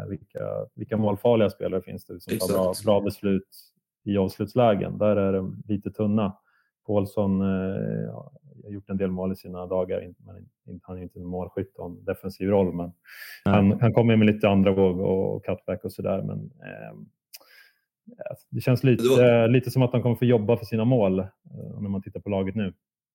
Vilka, 0.10 0.40
vilka 0.76 0.98
målfarliga 0.98 1.50
spelare 1.50 1.82
finns 1.82 2.06
det 2.06 2.20
som 2.20 2.38
tar 2.38 2.54
bra, 2.54 2.74
bra 2.86 3.02
beslut 3.02 3.48
i 4.04 4.18
avslutslägen? 4.18 4.98
Där 4.98 5.16
är 5.16 5.34
de 5.34 5.64
lite 5.68 5.92
tunna. 5.92 6.38
Paulsson 6.88 7.42
uh, 7.42 8.14
har 8.64 8.72
gjort 8.72 8.90
en 8.90 8.98
del 8.98 9.12
mål 9.12 9.32
i 9.32 9.36
sina 9.36 9.66
dagar, 9.66 10.14
men 10.18 10.48
han 10.84 10.98
är 10.98 11.02
inte 11.02 11.20
en 11.20 11.26
målskytt 11.26 11.78
och 11.78 11.86
en 11.86 12.06
defensiv 12.06 12.50
roll. 12.50 12.74
Men 12.76 12.92
han, 13.44 13.80
han 13.82 13.94
kommer 13.94 14.16
med 14.16 14.28
lite 14.28 14.50
andra 14.50 14.72
våg 14.72 15.00
och 15.00 15.46
cutback 15.46 15.84
och 15.84 15.92
sådär. 15.92 16.22
Men 16.22 16.52
det 18.50 18.62
känns 18.62 18.84
lite, 18.84 19.04
det 19.04 19.10
var... 19.10 19.48
lite 19.48 19.72
som 19.72 19.82
att 19.82 19.92
de 19.92 20.02
kommer 20.02 20.16
få 20.16 20.26
jobba 20.26 20.58
för 20.58 20.66
sina 20.66 20.86
mål 20.86 21.20
eh, 21.20 21.26
när 21.82 21.90
man 21.90 22.02
tittar 22.02 22.20
på 22.20 22.30
laget 22.30 22.56
nu. 22.56 22.74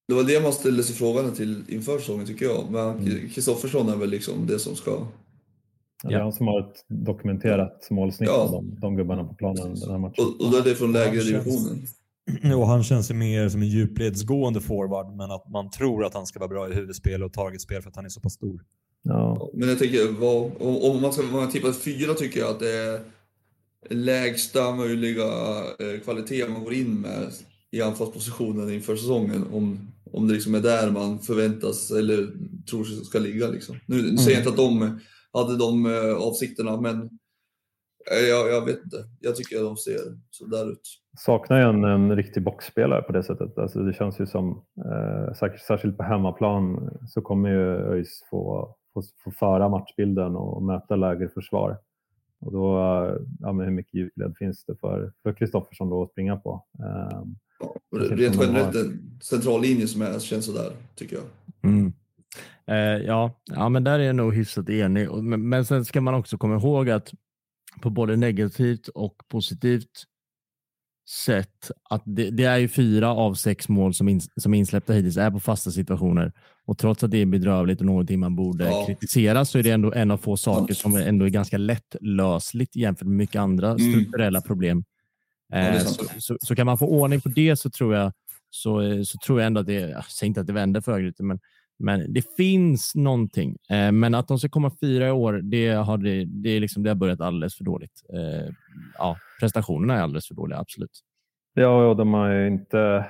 Det 0.08 0.14
var 0.14 0.24
det 0.24 0.42
man 0.42 0.52
ställde 0.52 0.82
sig 0.82 0.96
frågan 0.96 1.32
till 1.34 1.62
inför 1.68 1.98
säsongen 1.98 2.26
tycker 2.26 2.46
jag. 2.46 2.64
Men 2.70 2.90
mm. 2.90 3.28
Kristoffersson 3.28 3.80
mm. 3.80 3.94
är 3.94 3.98
väl 3.98 4.10
liksom 4.10 4.46
det 4.46 4.58
som 4.58 4.76
ska... 4.76 5.06
Ja, 6.02 6.08
det 6.08 6.14
är 6.14 6.20
han 6.20 6.32
som 6.32 6.46
har 6.46 6.60
ett 6.60 6.84
dokumenterat 6.88 7.88
målsnitt 7.90 8.28
ja. 8.28 8.36
av 8.36 8.50
de, 8.50 8.80
de 8.80 8.96
gubbarna 8.96 9.24
på 9.24 9.34
planen 9.34 9.74
den 9.74 9.90
här 9.90 9.98
matchen. 9.98 10.24
Och, 10.24 10.46
och 10.46 10.64
det 10.64 10.70
är 10.70 10.74
från 10.74 10.92
lägre 10.92 11.22
divisionen. 11.22 11.82
Och 12.56 12.66
han 12.66 12.82
känns 12.84 13.10
ju 13.10 13.14
mer 13.14 13.48
som 13.48 13.62
en 13.62 13.68
djupledsgående 13.68 14.60
forward, 14.60 15.16
men 15.16 15.30
att 15.30 15.48
man 15.48 15.70
tror 15.70 16.04
att 16.04 16.14
han 16.14 16.26
ska 16.26 16.38
vara 16.38 16.48
bra 16.48 16.68
i 16.68 16.74
huvudspel 16.74 17.22
och 17.22 17.32
targetspel 17.32 17.82
för 17.82 17.90
att 17.90 17.96
han 17.96 18.04
är 18.04 18.08
så 18.08 18.20
pass 18.20 18.32
stor. 18.32 18.64
Ja. 19.02 19.50
Men 19.54 19.68
jag 19.68 19.78
tänker, 19.78 20.20
vad, 20.20 20.50
om, 20.90 21.02
man 21.02 21.12
ska 21.12 21.22
man 21.22 21.50
tippa 21.50 21.72
fyra 21.72 22.14
tycker 22.14 22.40
jag 22.40 22.50
att 22.50 22.60
det 22.60 22.76
är 22.76 23.00
lägsta 23.88 24.74
möjliga 24.74 25.24
eh, 25.78 26.00
kvalitet 26.04 26.48
man 26.48 26.64
går 26.64 26.72
in 26.74 27.00
med 27.00 27.32
i 27.70 27.82
anfallspositionen 27.82 28.70
inför 28.70 28.96
säsongen. 28.96 29.46
Om, 29.52 29.78
om 30.12 30.28
det 30.28 30.34
liksom 30.34 30.54
är 30.54 30.60
där 30.60 30.90
man 30.90 31.18
förväntas 31.18 31.90
eller 31.90 32.26
tror 32.70 32.84
sig 32.84 33.04
ska 33.04 33.18
ligga. 33.18 33.48
Liksom. 33.48 33.76
Nu 33.86 34.00
mm. 34.00 34.18
säger 34.18 34.36
jag 34.36 34.40
inte 34.40 34.50
att 34.50 34.56
de 34.56 35.00
hade 35.32 35.56
de 35.56 35.86
eh, 35.86 36.26
avsikterna, 36.26 36.80
men 36.80 36.96
eh, 38.10 38.28
jag, 38.28 38.50
jag, 38.50 38.64
vet 38.64 38.84
inte. 38.84 38.96
Jag 39.20 39.36
tycker 39.36 39.56
att 39.56 39.62
de 39.62 39.76
ser 39.76 39.98
så 40.30 40.46
där 40.46 40.72
ut. 40.72 40.80
Saknar 41.18 41.58
ju 41.58 41.64
en, 41.64 41.84
en 41.84 42.16
riktig 42.16 42.44
boxspelare 42.44 43.02
på 43.02 43.12
det 43.12 43.22
sättet. 43.22 43.58
Alltså 43.58 43.78
det 43.78 43.92
känns 43.92 44.20
ju 44.20 44.26
som, 44.26 44.64
eh, 44.84 45.50
särskilt 45.66 45.96
på 45.96 46.02
hemmaplan, 46.02 46.90
så 47.08 47.20
kommer 47.22 47.50
ju 47.50 47.92
ÖIS 47.92 48.24
få, 48.30 48.74
få, 48.94 49.02
få 49.24 49.30
föra 49.30 49.68
matchbilden 49.68 50.36
och 50.36 50.62
möta 50.62 50.96
lägre 50.96 51.28
försvar. 51.28 51.78
Och 52.40 52.52
då, 52.52 52.76
ja, 53.40 53.52
men 53.52 53.66
hur 53.66 53.72
mycket 53.72 53.94
djupled 53.94 54.34
finns 54.38 54.64
det 54.64 54.76
för 54.76 55.12
Kristoffersson 55.38 55.90
då 55.90 56.02
att 56.02 56.10
springa 56.10 56.36
på? 56.36 56.64
Rent 57.96 58.36
generellt 58.40 58.76
en 58.76 59.18
central 59.22 59.62
linje 59.62 59.86
som 59.86 60.02
är, 60.02 60.18
känns 60.18 60.46
sådär, 60.46 60.72
tycker 60.94 61.16
jag. 61.16 61.24
Mm. 61.62 61.92
Eh, 62.66 63.06
ja, 63.06 63.40
ja, 63.44 63.68
men 63.68 63.84
där 63.84 63.98
är 63.98 64.04
jag 64.04 64.16
nog 64.16 64.34
hyfsat 64.34 64.68
enig. 64.68 65.10
Men, 65.10 65.48
men 65.48 65.64
sen 65.64 65.84
ska 65.84 66.00
man 66.00 66.14
också 66.14 66.38
komma 66.38 66.56
ihåg 66.56 66.90
att 66.90 67.12
på 67.80 67.90
både 67.90 68.16
negativt 68.16 68.88
och 68.88 69.14
positivt 69.28 70.04
sätt 71.08 71.70
att 71.90 72.02
det, 72.04 72.30
det, 72.30 72.44
är 72.44 72.56
ju 72.56 72.68
fyra 72.68 73.14
av 73.14 73.34
sex 73.34 73.68
mål 73.68 73.94
som, 73.94 74.08
in, 74.08 74.20
som 74.20 74.54
insläppta 74.54 74.92
hittills 74.92 75.16
är 75.16 75.30
på 75.30 75.40
fasta 75.40 75.70
situationer. 75.70 76.32
Och 76.70 76.78
trots 76.78 77.04
att 77.04 77.10
det 77.10 77.18
är 77.18 77.26
bedrövligt 77.26 77.80
och 77.80 77.86
någonting 77.86 78.20
man 78.20 78.36
borde 78.36 78.64
ja. 78.64 78.86
kritisera 78.86 79.44
så 79.44 79.58
är 79.58 79.62
det 79.62 79.70
ändå 79.70 79.92
en 79.92 80.10
av 80.10 80.16
få 80.16 80.36
saker 80.36 80.74
som 80.74 80.96
ändå 80.96 81.24
är 81.24 81.28
ganska 81.28 81.58
lättlösligt 81.58 82.76
jämfört 82.76 83.06
med 83.06 83.16
mycket 83.16 83.40
andra 83.40 83.70
mm. 83.70 83.92
strukturella 83.92 84.40
problem 84.40 84.84
Eh, 85.52 85.78
så, 85.78 86.04
så, 86.18 86.36
så, 86.40 86.56
kan 86.56 86.66
man 86.66 86.78
få 86.78 86.86
ordning 86.86 87.20
på 87.20 87.28
det 87.28 87.56
så 87.56 87.70
tror 87.70 87.94
jag, 87.94 88.12
så, 88.50 89.04
så 89.04 89.18
tror 89.26 89.40
jag 89.40 89.46
ändå 89.46 89.60
att 89.60 89.66
det, 89.66 89.72
jag 89.72 90.04
säger 90.04 90.28
inte 90.28 90.40
att 90.40 90.46
det 90.46 90.52
vänder 90.52 90.80
för 90.80 90.92
Örgryte, 90.92 91.22
men, 91.22 91.38
men 91.78 92.12
det 92.12 92.36
finns 92.36 92.94
någonting. 92.94 93.56
Eh, 93.70 93.92
men 93.92 94.14
att 94.14 94.28
de 94.28 94.38
ska 94.38 94.48
komma 94.48 94.72
fyra 94.80 95.08
i 95.08 95.10
år, 95.10 95.32
det 95.32 95.68
har, 95.68 95.98
det, 95.98 96.24
det, 96.24 96.50
är 96.50 96.60
liksom, 96.60 96.82
det 96.82 96.90
har 96.90 96.94
börjat 96.94 97.20
alldeles 97.20 97.56
för 97.56 97.64
dåligt. 97.64 98.02
Eh, 98.14 98.52
ja, 98.98 99.16
prestationerna 99.40 99.94
är 99.94 100.02
alldeles 100.02 100.28
för 100.28 100.34
dåliga, 100.34 100.58
absolut. 100.58 101.00
Ja, 101.54 101.88
och 101.88 101.96
de 101.96 102.14
har 102.14 102.28
ju 102.28 102.46
inte 102.46 103.06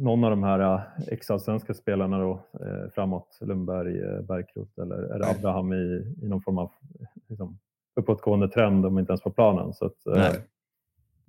någon 0.00 0.24
av 0.24 0.30
de 0.30 0.42
här 0.42 0.82
ex-allsvenska 1.08 1.74
spelarna 1.74 2.18
då, 2.18 2.44
framåt, 2.94 3.38
Lundberg, 3.40 4.22
Bergkrot 4.22 4.78
eller, 4.78 5.14
eller 5.14 5.30
Abraham 5.30 5.72
i, 5.72 6.14
i 6.22 6.28
någon 6.28 6.42
form 6.42 6.58
av 6.58 6.70
liksom, 7.28 7.58
uppåtgående 7.96 8.48
trend, 8.48 8.82
de 8.82 8.96
är 8.96 9.00
inte 9.00 9.12
ens 9.12 9.22
på 9.22 9.30
planen. 9.30 9.72
Så 9.72 9.86
att, 9.86 10.06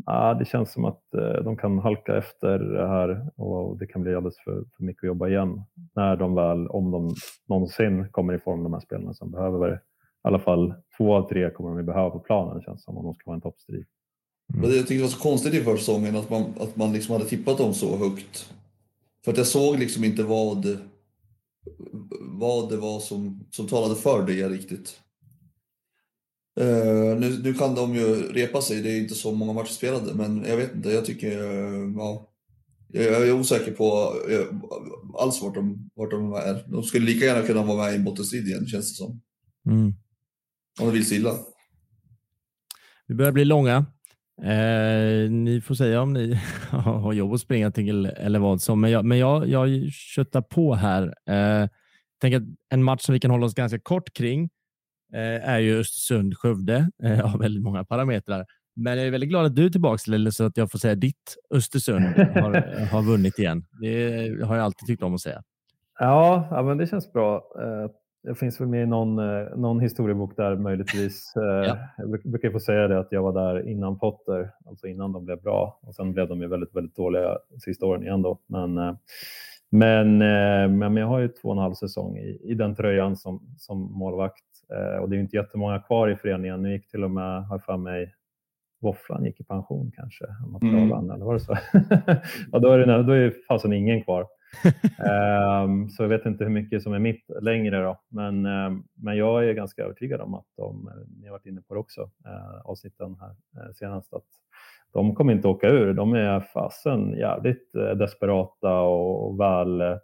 Ja, 0.05 0.33
det 0.33 0.45
känns 0.45 0.73
som 0.73 0.85
att 0.85 1.13
eh, 1.13 1.43
de 1.43 1.57
kan 1.57 1.79
halka 1.79 2.17
efter 2.17 2.59
det 2.59 2.87
här 2.87 3.29
och 3.35 3.77
det 3.77 3.87
kan 3.87 4.01
bli 4.01 4.15
alldeles 4.15 4.39
för, 4.39 4.63
för 4.77 4.83
mycket 4.83 5.03
att 5.03 5.07
jobba 5.07 5.27
igen 5.27 5.61
när 5.95 6.15
de 6.15 6.35
väl, 6.35 6.67
om 6.67 6.91
de 6.91 7.15
någonsin 7.47 8.09
kommer 8.11 8.33
i 8.33 8.39
form, 8.39 8.63
de 8.63 8.73
här 8.73 8.79
spelarna 8.79 9.13
som 9.13 9.31
behöver 9.31 9.73
i 9.73 9.79
alla 10.21 10.39
fall 10.39 10.73
två 10.97 11.15
av 11.15 11.29
tre 11.29 11.49
kommer 11.49 11.77
de 11.77 11.85
behöva 11.85 12.09
på 12.09 12.19
planen 12.19 12.61
känns 12.61 12.83
som 12.83 12.97
om 12.97 13.05
de 13.05 13.13
ska 13.13 13.29
vara 13.29 13.35
en 13.35 13.41
toppstrid. 13.41 13.85
Mm. 14.53 14.69
Jag 14.69 14.79
tyckte 14.79 14.93
det 14.93 15.01
var 15.01 15.09
så 15.09 15.19
konstigt 15.19 15.53
i 15.53 15.63
försäsongen 15.63 16.15
att 16.15 16.29
man, 16.29 16.53
att 16.59 16.75
man 16.75 16.93
liksom 16.93 17.13
hade 17.13 17.29
tippat 17.29 17.57
dem 17.57 17.73
så 17.73 17.97
högt. 17.97 18.53
För 19.25 19.31
att 19.31 19.37
jag 19.37 19.47
såg 19.47 19.79
liksom 19.79 20.03
inte 20.03 20.23
vad, 20.23 20.77
vad 22.19 22.69
det 22.69 22.77
var 22.77 22.99
som, 22.99 23.47
som 23.51 23.67
talade 23.67 23.95
för 23.95 24.27
det 24.27 24.49
riktigt. 24.49 24.99
Uh, 26.59 27.19
nu, 27.19 27.39
nu, 27.43 27.53
kan 27.53 27.75
de 27.75 27.95
ju 27.95 28.33
repa 28.33 28.61
sig, 28.61 28.81
det 28.81 28.91
är 28.91 29.01
inte 29.01 29.15
så 29.15 29.31
många 29.31 29.53
matcher 29.53 29.71
spelade, 29.71 30.13
men 30.13 30.45
jag 30.47 30.57
vet 30.57 30.75
inte, 30.75 30.89
jag 30.89 31.05
tycker, 31.05 31.37
uh, 31.37 31.93
ja. 31.97 32.27
Jag, 32.93 33.03
jag 33.03 33.27
är 33.27 33.33
osäker 33.33 33.71
på 33.71 34.13
uh, 34.29 34.45
alls 35.13 35.41
vart 35.41 35.55
de, 35.55 35.89
vart 35.95 36.11
de 36.11 36.33
är. 36.33 36.71
De 36.71 36.83
skulle 36.83 37.05
lika 37.05 37.25
gärna 37.25 37.47
kunna 37.47 37.63
vara 37.63 37.85
med 37.85 37.95
i 37.95 37.99
bottenstrid 37.99 38.47
igen, 38.47 38.67
känns 38.67 38.89
det 38.89 39.05
som. 39.05 39.21
Mm. 39.69 39.93
Om 40.79 40.87
det 40.87 40.91
vill 40.91 41.05
sig 41.05 41.17
illa. 41.17 41.35
Vi 43.07 43.15
börjar 43.15 43.31
bli 43.31 43.45
långa. 43.45 43.85
Eh, 44.43 45.31
ni 45.31 45.61
får 45.61 45.75
säga 45.75 46.01
om 46.01 46.13
ni 46.13 46.39
har 46.69 47.13
jobb 47.13 47.33
att 47.33 47.41
springa 47.41 47.71
till 47.71 48.05
eller 48.05 48.39
vad 48.39 48.61
som, 48.61 48.81
men 48.81 48.91
jag, 48.91 49.05
men 49.05 49.17
jag, 49.17 49.47
jag 49.47 49.91
köttar 49.91 50.41
på 50.41 50.75
här. 50.75 51.03
Eh, 51.29 51.69
tänk 52.21 52.35
att 52.35 52.43
en 52.69 52.83
match 52.83 53.01
som 53.01 53.13
vi 53.13 53.19
kan 53.19 53.31
hålla 53.31 53.45
oss 53.45 53.53
ganska 53.53 53.79
kort 53.79 54.13
kring 54.13 54.49
Eh, 55.13 55.49
är 55.49 55.59
ju 55.59 55.79
Östersund-Skövde 55.79 56.89
eh, 57.03 57.33
av 57.33 57.39
väldigt 57.39 57.63
många 57.63 57.83
parametrar. 57.83 58.45
Men 58.75 58.97
jag 58.97 59.07
är 59.07 59.11
väldigt 59.11 59.29
glad 59.29 59.45
att 59.45 59.55
du 59.55 59.65
är 59.65 59.69
tillbaka 59.69 60.11
Lille, 60.11 60.31
så 60.31 60.43
att 60.43 60.57
jag 60.57 60.71
får 60.71 60.79
säga 60.79 60.95
ditt 60.95 61.35
Östersund 61.53 62.05
har, 62.05 62.85
har 62.91 63.01
vunnit 63.01 63.39
igen. 63.39 63.65
Det 63.81 64.45
har 64.45 64.55
jag 64.55 64.65
alltid 64.65 64.87
tyckt 64.87 65.03
om 65.03 65.15
att 65.15 65.21
säga. 65.21 65.43
Ja, 65.99 66.47
ja 66.51 66.63
men 66.63 66.77
det 66.77 66.87
känns 66.87 67.13
bra. 67.13 67.37
att 67.85 68.00
det 68.23 68.35
finns 68.35 68.61
väl 68.61 68.67
med 68.67 68.83
i 68.83 68.85
någon, 68.85 69.15
någon 69.61 69.79
historiebok 69.79 70.37
där 70.37 70.55
möjligtvis. 70.55 71.33
Ja. 71.35 71.77
Jag 71.97 72.09
brukar 72.23 72.51
få 72.51 72.59
säga 72.59 72.87
det 72.87 72.99
att 72.99 73.11
jag 73.11 73.23
var 73.23 73.33
där 73.33 73.69
innan 73.69 73.99
Potter, 73.99 74.51
alltså 74.65 74.87
innan 74.87 75.11
de 75.11 75.25
blev 75.25 75.41
bra. 75.41 75.79
Och 75.81 75.95
sen 75.95 76.13
blev 76.13 76.27
de 76.27 76.41
ju 76.41 76.47
väldigt, 76.47 76.75
väldigt 76.75 76.95
dåliga 76.95 77.37
sista 77.63 77.85
åren 77.85 78.03
igen 78.03 78.21
då. 78.21 78.39
Men, 78.47 78.73
men, 79.69 80.17
men 80.77 80.97
jag 80.97 81.07
har 81.07 81.19
ju 81.19 81.27
två 81.27 81.49
och 81.49 81.55
en 81.55 81.61
halv 81.61 81.73
säsong 81.73 82.17
i, 82.17 82.39
i 82.43 82.53
den 82.53 82.75
tröjan 82.75 83.15
som, 83.15 83.41
som 83.57 83.77
målvakt 83.79 84.51
Eh, 84.71 85.01
och 85.01 85.09
det 85.09 85.15
är 85.15 85.19
inte 85.19 85.35
jättemånga 85.35 85.79
kvar 85.79 86.09
i 86.09 86.15
föreningen. 86.15 86.61
Nu 86.61 86.73
gick 86.73 86.87
till 86.91 87.03
och 87.03 87.11
med, 87.11 87.45
har 87.45 87.59
för 87.59 87.77
mig, 87.77 88.15
Våfflan 88.81 89.25
gick 89.25 89.39
i 89.39 89.43
pension 89.43 89.91
kanske. 89.95 90.25
Mm. 90.61 91.09
Eller 91.09 91.25
var 91.25 91.33
det 91.33 91.39
så? 91.39 91.57
ja, 92.51 92.59
då 92.59 92.71
är 92.71 92.77
det, 92.77 93.03
då 93.03 93.11
är 93.11 93.33
fasen 93.47 93.73
ingen 93.73 94.03
kvar 94.03 94.27
um, 95.63 95.89
så 95.89 96.03
jag 96.03 96.09
vet 96.09 96.25
inte 96.25 96.43
hur 96.43 96.51
mycket 96.51 96.83
som 96.83 96.93
är 96.93 96.99
mitt 96.99 97.25
längre 97.41 97.83
då. 97.83 98.01
Men, 98.09 98.45
um, 98.45 98.83
men 98.95 99.17
jag 99.17 99.49
är 99.49 99.53
ganska 99.53 99.83
övertygad 99.83 100.21
om 100.21 100.33
att 100.33 100.47
de, 100.57 100.87
eh, 100.87 100.93
ni 101.19 101.27
har 101.27 101.31
varit 101.31 101.45
inne 101.45 101.61
på 101.61 101.73
det 101.73 101.79
också, 101.79 102.01
uh, 102.01 102.61
avsnitten 102.65 103.17
här 103.19 103.29
uh, 103.29 103.71
senast, 103.73 104.13
att 104.13 104.25
de 104.93 105.15
kommer 105.15 105.33
inte 105.33 105.47
åka 105.47 105.67
ur. 105.67 105.93
De 105.93 106.13
är 106.13 106.39
fasen 106.39 107.11
jävligt 107.11 107.75
uh, 107.75 107.91
desperata 107.91 108.79
och, 108.81 109.27
och 109.27 109.39
väl 109.39 109.99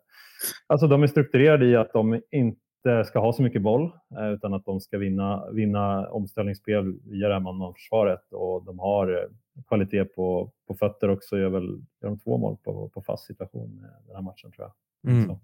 Alltså 0.68 0.88
de 0.88 1.04
är 1.04 1.08
strukturerade 1.08 1.66
i 1.66 1.76
att 1.76 1.94
de 1.94 2.22
inte 2.32 2.62
inte 2.90 3.10
ska 3.10 3.20
ha 3.20 3.34
så 3.34 3.44
mycket 3.44 3.62
boll 3.62 3.92
eh, 4.18 4.28
utan 4.28 4.54
att 4.54 4.66
de 4.66 4.80
ska 4.80 4.98
vinna, 4.98 5.52
vinna 5.52 6.10
omställningsspel 6.10 7.00
via 7.04 7.28
det 7.28 7.34
här 7.34 7.42
man-försvaret 7.42 8.32
och 8.32 8.64
de 8.66 8.80
har 8.80 9.08
eh, 9.08 9.64
kvalitet 9.68 10.06
på, 10.06 10.52
på 10.68 10.74
fötter 10.74 11.10
också. 11.10 11.38
Gör 11.38 11.50
väl 11.50 11.82
gör 12.02 12.10
de 12.10 12.20
två 12.20 12.38
mål 12.38 12.58
på, 12.64 12.90
på 12.90 13.02
fast 13.02 13.26
situation 13.26 13.88
den 14.08 14.16
här 14.16 14.22
matchen 14.22 14.52
tror 14.52 14.68
jag. 14.68 15.14
Mm. 15.14 15.26
Så, 15.26 15.40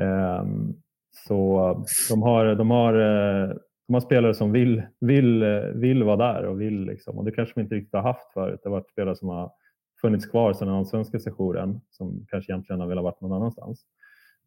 um, 0.00 0.74
så 1.10 1.84
de 2.10 2.22
har, 2.22 2.54
de 2.54 2.70
har 2.70 2.94
eh, 2.94 3.54
de 3.86 3.94
har 3.94 4.00
spelare 4.00 4.34
som 4.34 4.52
vill, 4.52 4.82
vill, 5.00 5.44
vill 5.74 6.02
vara 6.02 6.16
där 6.16 6.44
och 6.44 6.60
vill 6.60 6.84
liksom. 6.84 7.18
Och 7.18 7.24
det 7.24 7.32
kanske 7.32 7.54
de 7.54 7.60
inte 7.60 7.74
riktigt 7.74 7.94
har 7.94 8.02
haft 8.02 8.32
förut. 8.32 8.60
Det 8.62 8.68
har 8.68 8.76
varit 8.76 8.90
spelare 8.90 9.16
som 9.16 9.28
har 9.28 9.52
funnits 10.00 10.26
kvar 10.26 10.52
sedan 10.52 10.68
den 10.68 10.76
allsvenska 10.76 11.18
sessionen 11.18 11.80
som 11.90 12.26
kanske 12.28 12.52
egentligen 12.52 12.80
har 12.80 12.86
velat 12.86 13.04
vara 13.04 13.14
någon 13.20 13.32
annanstans. 13.32 13.86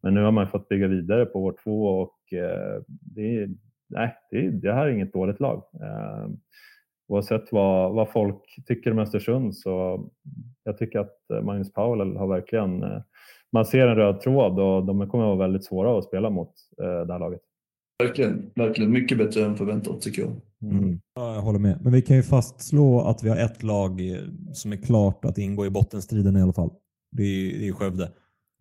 Men 0.04 0.14
nu 0.14 0.22
har 0.22 0.32
man 0.32 0.48
fått 0.48 0.68
bygga 0.68 0.88
vidare 0.88 1.26
på 1.26 1.44
år 1.44 1.56
två 1.64 1.86
och 1.86 2.32
eh, 2.32 2.82
det, 2.88 3.48
nej, 3.88 4.16
det, 4.30 4.50
det 4.50 4.72
här 4.72 4.86
är 4.86 4.90
inget 4.90 5.12
dåligt 5.12 5.40
lag. 5.40 5.62
Eh, 5.82 6.28
oavsett 7.08 7.52
vad, 7.52 7.94
vad 7.94 8.12
folk 8.12 8.64
tycker 8.66 8.90
om 8.90 8.98
Östersund 8.98 9.56
så 9.56 10.04
jag 10.64 10.78
tycker 10.78 10.98
att 10.98 11.30
eh, 11.30 11.42
Magnus 11.42 11.72
Powell 11.72 12.16
har 12.16 12.26
verkligen, 12.26 12.84
man 13.52 13.66
ser 13.66 13.86
en 13.86 13.96
röd 13.96 14.20
tråd 14.20 14.58
och 14.60 14.84
de 14.84 15.08
kommer 15.08 15.24
att 15.24 15.36
vara 15.38 15.48
väldigt 15.48 15.64
svåra 15.64 15.98
att 15.98 16.04
spela 16.04 16.30
mot 16.30 16.52
det 16.76 17.12
här 17.12 17.18
laget. 17.18 17.40
Verkligen, 18.02 18.50
verkligen 18.54 18.92
mycket 18.92 19.18
bättre 19.18 19.44
än 19.44 19.56
förväntat 19.56 20.00
tycker 20.00 20.22
jag. 20.22 20.32
Mm. 20.72 21.00
Ja, 21.14 21.34
jag 21.34 21.42
håller 21.42 21.58
med. 21.58 21.78
Men 21.82 21.92
vi 21.92 22.02
kan 22.02 22.16
ju 22.16 22.22
fastslå 22.22 23.00
att 23.00 23.22
vi 23.22 23.28
har 23.28 23.36
ett 23.36 23.62
lag 23.62 24.00
som 24.52 24.72
är 24.72 24.76
klart 24.76 25.24
att 25.24 25.38
ingå 25.38 25.66
i 25.66 25.70
bottenstriden 25.70 26.36
i 26.36 26.42
alla 26.42 26.52
fall. 26.52 26.70
Det 27.12 27.22
är, 27.22 27.58
det 27.58 27.68
är 27.68 27.72
Skövde. 27.72 28.10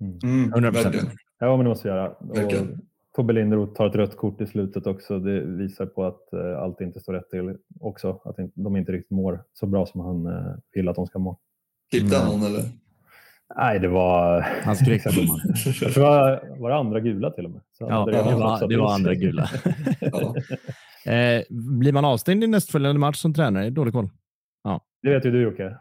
Mm. 0.01 0.53
100%. 0.53 1.09
Ja, 1.43 1.57
men 1.57 1.65
det 1.65 1.69
måste 1.69 1.87
vi 1.87 1.93
göra. 1.93 2.09
Och 2.09 2.53
Tobbe 3.15 3.33
Linderoth 3.33 3.73
tar 3.73 3.87
ett 3.87 3.95
rött 3.95 4.17
kort 4.17 4.41
i 4.41 4.45
slutet 4.45 4.87
också. 4.87 5.19
Det 5.19 5.39
visar 5.39 5.85
på 5.85 6.03
att 6.03 6.29
uh, 6.33 6.59
allt 6.59 6.81
inte 6.81 6.99
står 6.99 7.13
rätt 7.13 7.29
till 7.29 7.57
också. 7.79 8.21
Att 8.25 8.35
de 8.55 8.77
inte 8.77 8.91
riktigt 8.91 9.11
mår 9.11 9.43
så 9.53 9.65
bra 9.65 9.85
som 9.85 10.01
han 10.01 10.27
uh, 10.27 10.55
vill 10.73 10.89
att 10.89 10.95
de 10.95 11.07
ska 11.07 11.19
må. 11.19 11.39
Klippte 11.91 12.17
han 12.17 12.27
någon 12.27 12.43
eller? 12.43 12.63
Nej, 13.55 13.79
det 13.79 13.87
var... 13.87 14.41
Han 14.41 14.75
skrek 14.75 15.03
det 15.93 15.97
var, 15.97 16.59
var 16.59 16.69
det 16.69 16.75
andra 16.75 16.99
gula 16.99 17.31
till 17.31 17.45
och 17.45 17.51
med. 17.51 17.61
Så 17.71 17.83
ja, 17.89 18.05
det 18.05 18.21
var, 18.21 18.67
det 18.67 18.77
var 18.77 18.93
andra 18.93 19.13
gula. 19.13 19.49
ja. 19.99 20.35
eh, 21.11 21.43
blir 21.49 21.91
man 21.91 22.05
avstängd 22.05 22.43
i 22.43 22.47
nästföljande 22.47 22.99
match 22.99 23.17
som 23.17 23.33
tränare? 23.33 23.69
Dålig 23.69 23.93
koll. 23.93 24.09
Ja. 24.63 24.81
Det 25.01 25.09
vet 25.09 25.25
ju 25.25 25.31
du 25.31 25.41
Jocke. 25.41 25.77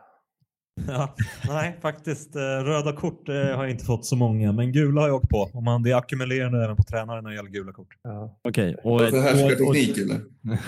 Ja, 0.86 1.14
nej, 1.48 1.78
faktiskt. 1.82 2.36
Eh, 2.36 2.40
röda 2.40 2.92
kort 2.92 3.28
eh, 3.28 3.34
har 3.34 3.64
jag 3.64 3.70
inte 3.70 3.84
fått 3.84 4.06
så 4.06 4.16
många, 4.16 4.52
men 4.52 4.72
gula 4.72 5.00
har 5.00 5.08
jag 5.08 5.16
åkt 5.16 5.28
på. 5.28 5.50
Och 5.54 5.62
man, 5.62 5.82
det 5.82 5.90
är 5.90 5.96
ackumulerande 5.96 6.64
även 6.64 6.76
på 6.76 6.82
tränare 6.82 7.22
när 7.22 7.30
det 7.30 7.36
gäller 7.36 7.50
gula 7.50 7.72
kort. 7.72 7.88
Ja. 8.02 8.40
Okej. 8.42 8.76
Okay. 8.82 8.92
Och, 8.92 9.00
och, 9.00 9.22
härskarteknik 9.22 9.98
eller? 9.98 10.20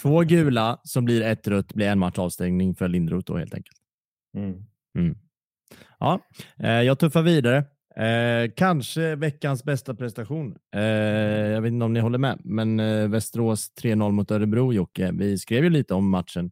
Två 0.00 0.20
gula 0.20 0.80
som 0.82 1.04
blir 1.04 1.22
ett 1.22 1.48
rött 1.48 1.74
blir 1.74 1.86
en 1.86 1.98
match 1.98 2.18
avstängning 2.18 2.74
för 2.74 2.88
Lindroth 2.88 3.32
då 3.32 3.38
helt 3.38 3.54
enkelt. 3.54 3.76
Mm. 4.36 4.54
Mm. 4.98 5.18
Ja, 5.98 6.20
eh, 6.58 6.70
jag 6.70 6.98
tuffar 6.98 7.22
vidare. 7.22 7.64
Eh, 7.96 8.50
kanske 8.56 9.16
veckans 9.16 9.64
bästa 9.64 9.94
prestation. 9.94 10.56
Eh, 10.74 10.82
jag 10.82 11.60
vet 11.60 11.72
inte 11.72 11.84
om 11.84 11.92
ni 11.92 12.00
håller 12.00 12.18
med, 12.18 12.40
men 12.44 12.80
eh, 12.80 13.08
Västerås 13.08 13.72
3-0 13.82 14.12
mot 14.12 14.30
Örebro, 14.30 14.72
Jocke. 14.72 15.12
Vi 15.12 15.38
skrev 15.38 15.64
ju 15.64 15.70
lite 15.70 15.94
om 15.94 16.10
matchen 16.10 16.50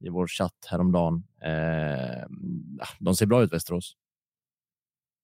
i 0.00 0.08
vår 0.08 0.26
chatt 0.26 0.66
häromdagen. 0.70 1.22
Eh, 1.42 2.26
de 2.98 3.14
ser 3.14 3.26
bra 3.26 3.42
ut, 3.42 3.52
Västerås. 3.52 3.96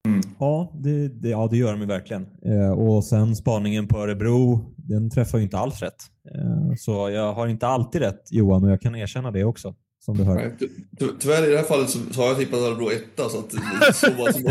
Mm. 0.08 0.20
Ja, 0.38 0.72
det, 0.74 1.08
det, 1.08 1.28
ja, 1.28 1.48
det 1.50 1.56
gör 1.56 1.72
de 1.72 1.80
ju 1.80 1.86
verkligen. 1.86 2.26
Eh, 2.42 2.70
och 2.70 3.04
sen 3.04 3.36
spaningen 3.36 3.88
på 3.88 3.98
Örebro, 3.98 4.60
den 4.76 5.10
träffar 5.10 5.38
ju 5.38 5.44
inte 5.44 5.58
alls 5.58 5.82
rätt. 5.82 6.02
Eh, 6.34 6.74
så 6.78 7.10
jag 7.10 7.32
har 7.32 7.46
inte 7.46 7.66
alltid 7.66 8.00
rätt 8.00 8.28
Johan 8.30 8.64
och 8.64 8.70
jag 8.70 8.80
kan 8.80 8.94
erkänna 8.94 9.30
det 9.30 9.44
också. 9.44 9.74
Som 10.04 10.16
du 10.16 10.24
hör. 10.24 10.34
Nej, 10.34 10.52
ty 10.98 11.06
tyvärr 11.20 11.48
i 11.48 11.50
det 11.50 11.56
här 11.56 11.64
fallet 11.64 11.90
så, 11.90 12.22
har 12.22 12.28
jag 12.28 12.38
tippat 12.38 12.60
Örebro 12.60 12.90
etta 12.90 13.28
så 13.28 13.38
att 13.38 13.50
det 13.50 13.56
är 13.56 13.92
så 13.92 14.10
bra 14.10 14.32
som 14.32 14.42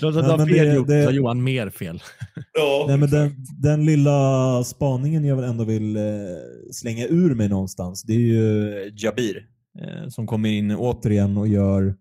Trots 0.00 0.16
att 0.16 0.24
du 0.24 0.30
har 0.30 0.46
fel 0.46 0.74
gjort 0.74 0.86
så 0.86 0.94
har 0.94 1.12
Johan 1.12 1.42
mer 1.42 1.70
fel. 1.70 2.02
ja, 2.52 2.84
Nej, 2.88 2.96
men 2.96 3.10
den, 3.10 3.34
den, 3.62 3.84
lilla 3.84 4.64
spaningen 4.64 5.24
jag 5.24 5.48
ändå 5.48 5.64
vill 5.64 5.96
eh, 5.96 6.02
slänga 6.70 7.06
ur 7.06 7.34
mig 7.34 7.48
någonstans, 7.48 8.02
det 8.02 8.12
är 8.12 8.18
ju 8.18 8.92
Jabir 8.96 9.46
eh, 9.80 10.08
som 10.08 10.26
kommer 10.26 10.48
in 10.48 10.70
återigen 10.70 11.36
och 11.36 11.48
gör 11.48 11.94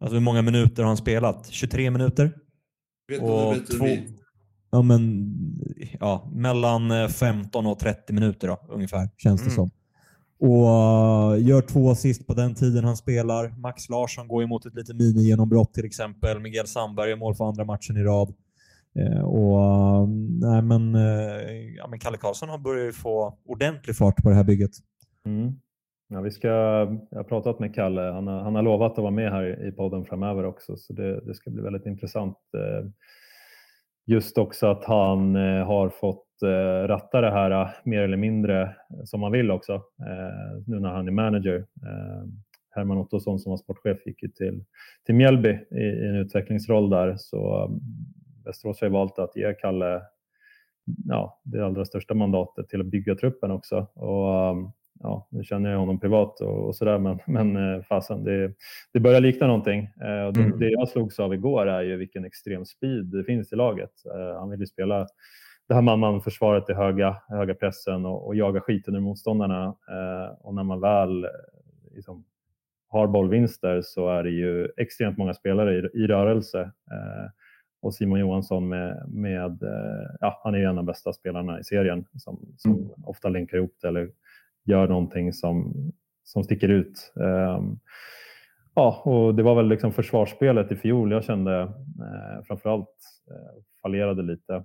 Alltså 0.00 0.14
hur 0.14 0.24
många 0.24 0.42
minuter 0.42 0.82
har 0.82 0.88
han 0.88 0.96
spelat? 0.96 1.46
23 1.50 1.90
minuter? 1.90 2.32
Vet 3.08 3.20
och 3.20 3.66
två, 3.78 3.86
ja, 4.70 4.82
men, 4.82 5.32
ja, 6.00 6.30
mellan 6.34 7.08
15 7.08 7.66
och 7.66 7.78
30 7.78 8.12
minuter 8.12 8.48
då, 8.48 8.66
ungefär, 8.68 9.08
känns 9.16 9.40
det 9.40 9.46
mm. 9.46 9.56
som. 9.56 9.70
Och 10.38 10.68
eh, 10.68 11.46
gör 11.46 11.60
två 11.60 11.90
assist 11.90 12.26
på 12.26 12.34
den 12.34 12.54
tiden 12.54 12.84
han 12.84 12.96
spelar. 12.96 13.60
Max 13.60 13.88
Larsson 13.88 14.28
går 14.28 14.42
emot 14.42 14.66
ett 14.66 14.74
litet 14.74 14.96
mini-genombrott 14.96 15.74
till 15.74 15.84
exempel. 15.84 16.40
Miguel 16.40 16.66
Sandberg 16.66 17.10
gör 17.10 17.16
mål 17.16 17.34
för 17.34 17.44
andra 17.44 17.64
matchen 17.64 17.96
i 17.96 18.02
rad. 18.02 18.34
Eh, 18.98 19.24
och, 19.24 19.60
eh, 19.60 20.08
nej, 20.40 20.62
men, 20.62 20.94
ja, 21.76 21.86
men 21.88 21.98
Kalle 21.98 22.16
Karlsson 22.16 22.48
har 22.48 22.58
börjat 22.58 22.94
få 22.94 23.38
ordentlig 23.44 23.96
fart 23.96 24.22
på 24.22 24.28
det 24.28 24.34
här 24.34 24.44
bygget. 24.44 24.70
Mm. 25.26 25.52
Ja, 26.08 26.20
vi 26.20 26.30
ska, 26.30 26.48
jag 26.48 27.18
har 27.18 27.24
pratat 27.24 27.58
med 27.58 27.74
Kalle. 27.74 28.00
Han 28.00 28.26
har, 28.26 28.40
han 28.40 28.54
har 28.54 28.62
lovat 28.62 28.92
att 28.92 28.98
vara 28.98 29.10
med 29.10 29.30
här 29.30 29.68
i 29.68 29.72
podden 29.72 30.04
framöver 30.04 30.44
också, 30.44 30.76
så 30.76 30.92
det, 30.92 31.20
det 31.20 31.34
ska 31.34 31.50
bli 31.50 31.62
väldigt 31.62 31.86
intressant. 31.86 32.38
Just 34.06 34.38
också 34.38 34.66
att 34.66 34.84
han 34.84 35.34
har 35.34 35.88
fått 35.88 36.26
eh, 36.44 36.88
ratta 36.88 37.20
det 37.20 37.30
här 37.30 37.50
eh, 37.50 37.68
mer 37.84 38.00
eller 38.00 38.16
mindre 38.16 38.76
som 39.04 39.22
han 39.22 39.32
vill 39.32 39.50
också, 39.50 39.74
eh, 39.74 40.62
nu 40.66 40.80
när 40.80 40.88
han 40.88 41.08
är 41.08 41.12
manager. 41.12 41.56
Eh, 41.56 42.28
Herman 42.70 42.98
Ottosson 42.98 43.38
som 43.38 43.50
var 43.50 43.56
sportchef 43.56 44.06
gick 44.06 44.22
ju 44.22 44.28
till, 44.28 44.64
till 45.06 45.14
Mjällby 45.14 45.58
i, 45.70 45.80
i 45.80 46.06
en 46.06 46.16
utvecklingsroll 46.16 46.90
där, 46.90 47.16
så 47.16 47.70
Västerås 48.44 48.80
har 48.80 48.88
valt 48.88 49.18
att 49.18 49.36
ge 49.36 49.54
Kalle 49.54 50.02
ja, 51.06 51.40
det 51.42 51.66
allra 51.66 51.84
största 51.84 52.14
mandatet 52.14 52.68
till 52.68 52.80
att 52.80 52.86
bygga 52.86 53.14
truppen 53.14 53.50
också. 53.50 53.76
Och, 53.94 54.56
ja, 55.00 55.28
nu 55.30 55.44
känner 55.44 55.70
jag 55.70 55.78
honom 55.78 56.00
privat 56.00 56.40
och, 56.40 56.66
och 56.66 56.76
sådär, 56.76 56.98
men, 56.98 57.18
men 57.26 57.82
fasen, 57.82 58.24
det, 58.24 58.52
det 58.92 59.00
börjar 59.00 59.20
likna 59.20 59.46
någonting. 59.46 59.80
Eh, 59.80 60.32
det, 60.32 60.40
mm. 60.40 60.58
det 60.58 60.70
jag 60.70 60.88
slogs 60.88 61.18
av 61.18 61.34
igår 61.34 61.66
är 61.66 61.82
ju 61.82 61.96
vilken 61.96 62.24
extrem 62.24 62.64
speed 62.64 63.04
det 63.04 63.24
finns 63.24 63.52
i 63.52 63.56
laget. 63.56 63.92
Eh, 64.14 64.38
han 64.38 64.50
vill 64.50 64.60
ju 64.60 64.66
spela 64.66 65.06
det 65.68 65.74
här 65.74 65.82
man-man-försvaret 65.82 66.70
i 66.70 66.72
höga, 66.72 67.16
höga 67.28 67.54
pressen 67.54 68.06
och, 68.06 68.26
och 68.26 68.34
jaga 68.34 68.60
skiten 68.60 68.94
ur 68.94 69.00
motståndarna. 69.00 69.64
Eh, 69.64 70.34
och 70.40 70.54
när 70.54 70.62
man 70.62 70.80
väl 70.80 71.26
liksom, 71.94 72.24
har 72.88 73.06
bollvinster 73.06 73.82
så 73.84 74.08
är 74.08 74.22
det 74.22 74.30
ju 74.30 74.68
extremt 74.76 75.18
många 75.18 75.34
spelare 75.34 75.74
i, 75.74 75.78
i 75.78 76.06
rörelse. 76.06 76.60
Eh, 76.90 77.30
och 77.82 77.94
Simon 77.94 78.20
Johansson 78.20 78.68
med, 78.68 79.04
med 79.08 79.62
eh, 79.62 80.16
ja, 80.20 80.40
han 80.44 80.54
är 80.54 80.58
en 80.58 80.78
av 80.78 80.84
bästa 80.84 81.12
spelarna 81.12 81.60
i 81.60 81.64
serien 81.64 82.04
som, 82.14 82.38
som 82.56 82.72
mm. 82.72 82.90
ofta 83.04 83.28
länkar 83.28 83.56
ihop 83.56 83.76
det 83.82 83.88
eller 83.88 84.10
gör 84.64 84.88
någonting 84.88 85.32
som, 85.32 85.74
som 86.24 86.44
sticker 86.44 86.68
ut. 86.68 87.12
Um, 87.14 87.78
ja, 88.74 89.02
och 89.04 89.34
det 89.34 89.42
var 89.42 89.54
väl 89.54 89.68
liksom 89.68 89.92
försvarsspelet 89.92 90.72
i 90.72 90.76
fjol 90.76 91.12
jag 91.12 91.24
kände 91.24 91.60
eh, 91.60 92.44
framförallt 92.46 92.96
eh, 93.30 93.62
fallerade 93.84 94.22
lite. 94.22 94.64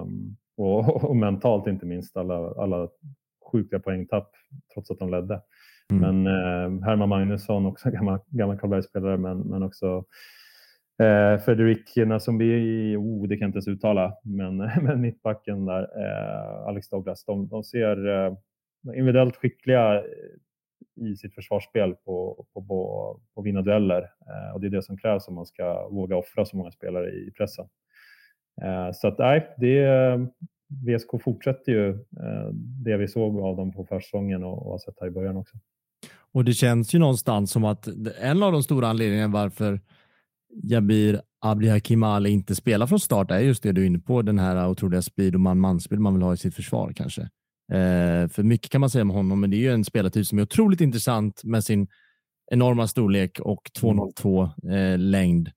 Um, 0.00 0.36
och, 0.56 1.04
och, 1.10 1.16
mentalt 1.16 1.66
inte 1.66 1.86
minst, 1.86 2.16
alla, 2.16 2.34
alla 2.34 2.88
sjuka 3.52 3.78
poängtapp 3.78 4.30
trots 4.74 4.90
att 4.90 4.98
de 4.98 5.10
ledde. 5.10 5.42
Mm. 5.92 6.22
Men 6.22 6.26
eh, 6.26 6.84
Herman 6.84 7.08
Magnusson, 7.08 7.66
också 7.66 7.90
gammal, 7.90 8.18
gammal 8.26 8.58
Karlbergsspelare, 8.58 9.16
men, 9.16 9.38
men 9.38 9.62
också 9.62 10.04
eh, 11.02 11.38
Fredrik 11.38 11.96
Nasumbi, 11.96 12.96
oh, 12.96 13.28
det 13.28 13.36
kan 13.36 13.40
jag 13.40 13.48
inte 13.48 13.56
ens 13.56 13.68
uttala, 13.68 14.14
men, 14.24 14.56
men 14.82 15.00
mittbacken 15.00 15.64
där, 15.66 15.82
eh, 15.82 16.66
Alex 16.66 16.88
Douglas, 16.88 17.24
de, 17.24 17.48
de 17.48 17.64
ser 17.64 18.08
eh, 18.08 18.34
individuellt 18.94 19.36
skickliga 19.36 20.02
i 20.96 21.16
sitt 21.16 21.34
försvarsspel 21.34 21.94
på, 21.94 22.46
på, 22.52 22.62
på, 22.62 23.20
på 23.34 23.42
vinna 23.42 23.62
dueller. 23.62 24.02
Eh, 24.02 24.54
och 24.54 24.60
det 24.60 24.66
är 24.66 24.70
det 24.70 24.82
som 24.82 24.98
krävs 24.98 25.28
om 25.28 25.34
man 25.34 25.46
ska 25.46 25.88
våga 25.88 26.16
offra 26.16 26.44
så 26.44 26.56
många 26.56 26.70
spelare 26.70 27.10
i 27.10 27.30
pressen. 27.30 27.66
Eh, 28.62 28.92
så 28.92 29.08
att 29.08 29.18
nej, 29.18 29.54
det, 29.58 29.86
VSK 30.86 31.22
fortsätter 31.24 31.72
ju 31.72 31.90
eh, 31.90 32.48
det 32.84 32.96
vi 32.96 33.08
såg 33.08 33.40
av 33.40 33.56
dem 33.56 33.72
på 33.72 33.84
försäsongen 33.84 34.44
och, 34.44 34.66
och 34.66 34.70
har 34.70 34.78
sett 34.78 34.94
här 35.00 35.06
i 35.06 35.10
början 35.10 35.36
också. 35.36 35.56
Och 36.32 36.44
det 36.44 36.52
känns 36.52 36.94
ju 36.94 36.98
någonstans 36.98 37.50
som 37.50 37.64
att 37.64 37.88
en 38.20 38.42
av 38.42 38.52
de 38.52 38.62
stora 38.62 38.88
anledningarna 38.88 39.32
varför 39.32 39.80
Jabir 40.62 41.20
Abdi 41.40 41.82
Ali 42.04 42.30
inte 42.30 42.54
spelar 42.54 42.86
från 42.86 43.00
start 43.00 43.30
är 43.30 43.38
just 43.38 43.62
det 43.62 43.72
du 43.72 43.82
är 43.82 43.86
inne 43.86 43.98
på, 43.98 44.22
den 44.22 44.38
här 44.38 44.68
otroliga 44.68 45.02
speed 45.02 45.34
och 45.34 45.40
man-man-spel 45.40 45.98
man 45.98 46.14
vill 46.14 46.22
ha 46.22 46.34
i 46.34 46.36
sitt 46.36 46.54
försvar 46.54 46.92
kanske. 46.96 47.22
Eh, 47.72 48.28
för 48.28 48.42
mycket 48.42 48.70
kan 48.70 48.80
man 48.80 48.90
säga 48.90 49.02
om 49.02 49.10
honom, 49.10 49.40
men 49.40 49.50
det 49.50 49.56
är 49.56 49.58
ju 49.58 49.72
en 49.72 49.84
spelartyp 49.84 50.26
som 50.26 50.38
är 50.38 50.42
otroligt 50.42 50.80
intressant 50.80 51.44
med 51.44 51.64
sin 51.64 51.86
enorma 52.50 52.88
storlek 52.88 53.40
och 53.40 53.70
202 53.78 54.42
eh, 54.42 54.98
längd. 54.98 55.50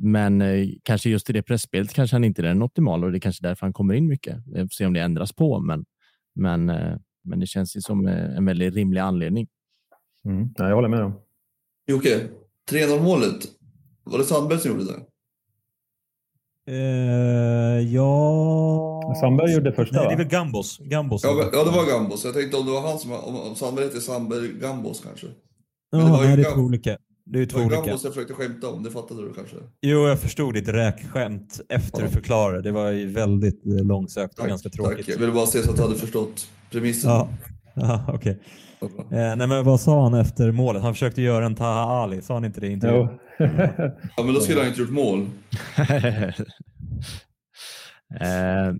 Men 0.00 0.42
eh, 0.42 0.68
kanske 0.82 1.10
just 1.10 1.30
i 1.30 1.32
det 1.32 1.42
pressspelet 1.42 1.92
kanske 1.92 2.14
han 2.14 2.24
inte 2.24 2.42
är 2.42 2.46
den 2.46 2.62
optimala 2.62 3.06
och 3.06 3.12
det 3.12 3.18
är 3.18 3.20
kanske 3.20 3.46
därför 3.46 3.66
han 3.66 3.72
kommer 3.72 3.94
in 3.94 4.08
mycket. 4.08 4.36
Vi 4.46 4.60
får 4.60 4.68
se 4.68 4.86
om 4.86 4.92
det 4.92 5.00
ändras 5.00 5.32
på, 5.32 5.60
men, 5.60 5.84
men, 6.34 6.70
eh, 6.70 6.96
men 7.24 7.40
det 7.40 7.46
känns 7.46 7.76
ju 7.76 7.80
som 7.80 8.06
eh, 8.06 8.36
en 8.36 8.44
väldigt 8.44 8.74
rimlig 8.74 9.00
anledning. 9.00 9.48
Mm. 10.26 10.48
Ja, 10.56 10.68
jag 10.68 10.74
håller 10.74 10.88
med. 10.88 11.12
Jocke, 11.86 12.28
3-0 12.70 13.02
målet, 13.02 13.44
var 14.04 14.18
det 14.18 14.24
Sandberg 14.24 14.58
som 14.58 14.70
gjorde 14.70 14.84
det? 14.84 15.04
Uh, 16.70 17.94
ja... 17.94 19.14
Sandberg 19.20 19.52
gjorde 19.52 19.72
första 19.72 19.96
Nej, 19.96 20.06
det 20.06 20.12
är 20.12 20.16
väl 20.16 20.26
Gambos. 20.28 20.78
Gambos 20.78 21.24
ja, 21.24 21.50
ja, 21.52 21.64
det 21.64 21.70
var 21.70 21.86
Gambos. 21.86 22.24
Jag 22.24 22.34
tänkte 22.34 22.56
om 22.56 22.66
det 22.66 22.72
var 22.72 22.80
han 22.88 22.98
som... 22.98 23.12
Om, 23.12 23.36
om 23.36 23.54
Sandberg 23.54 23.84
heter 23.84 24.00
Sandberg 24.00 24.60
Gambos 24.60 25.00
kanske. 25.00 25.26
Men 25.92 26.00
det 26.00 26.12
nej, 26.12 26.36
det 26.36 26.42
är 26.42 26.54
två 26.54 26.60
olika. 26.60 26.98
Det 27.30 27.42
är 27.42 27.46
två 27.46 27.58
olika. 27.58 27.74
Gambos 27.74 28.04
jag 28.04 28.14
försökte 28.14 28.34
skämta 28.34 28.68
om, 28.68 28.82
det 28.82 28.90
fattade 28.90 29.22
du 29.22 29.32
kanske? 29.34 29.56
Jo, 29.80 30.08
jag 30.08 30.20
förstod 30.20 30.54
ditt 30.54 30.68
räkskämt 30.68 31.60
efter 31.68 32.00
ja. 32.00 32.06
du 32.06 32.12
förklarade. 32.12 32.62
Det 32.62 32.72
var 32.72 32.90
ju 32.90 33.06
väldigt 33.06 33.66
eh, 33.66 33.86
långsökt 33.86 34.32
och 34.32 34.38
tack, 34.38 34.48
ganska 34.48 34.68
tråkigt. 34.68 34.96
Tack, 34.96 35.08
jag 35.08 35.18
ville 35.18 35.32
bara 35.32 35.46
se 35.46 35.62
så 35.62 35.70
att 35.70 35.76
du 35.76 35.82
hade 35.82 35.94
förstått 35.94 36.48
premissen. 36.70 37.10
Ja, 37.10 37.28
ja 37.74 38.04
okej. 38.08 38.38
Okay. 38.80 39.18
Eh, 39.18 39.36
nej, 39.36 39.46
men 39.46 39.64
vad 39.64 39.80
sa 39.80 40.02
han 40.02 40.14
efter 40.14 40.52
målet? 40.52 40.82
Han 40.82 40.94
försökte 40.94 41.22
göra 41.22 41.46
en 41.46 41.54
Taha 41.54 42.02
Ali, 42.02 42.22
sa 42.22 42.34
han 42.34 42.44
inte 42.44 42.60
det 42.60 42.66
i 42.66 42.72
intervjun? 42.72 43.08
ja, 44.16 44.24
men 44.24 44.34
då 44.34 44.40
skulle 44.40 44.58
han 44.58 44.68
inte 44.68 44.80
gjort 44.80 44.90
mål. 44.90 45.20
eh, 48.20 48.74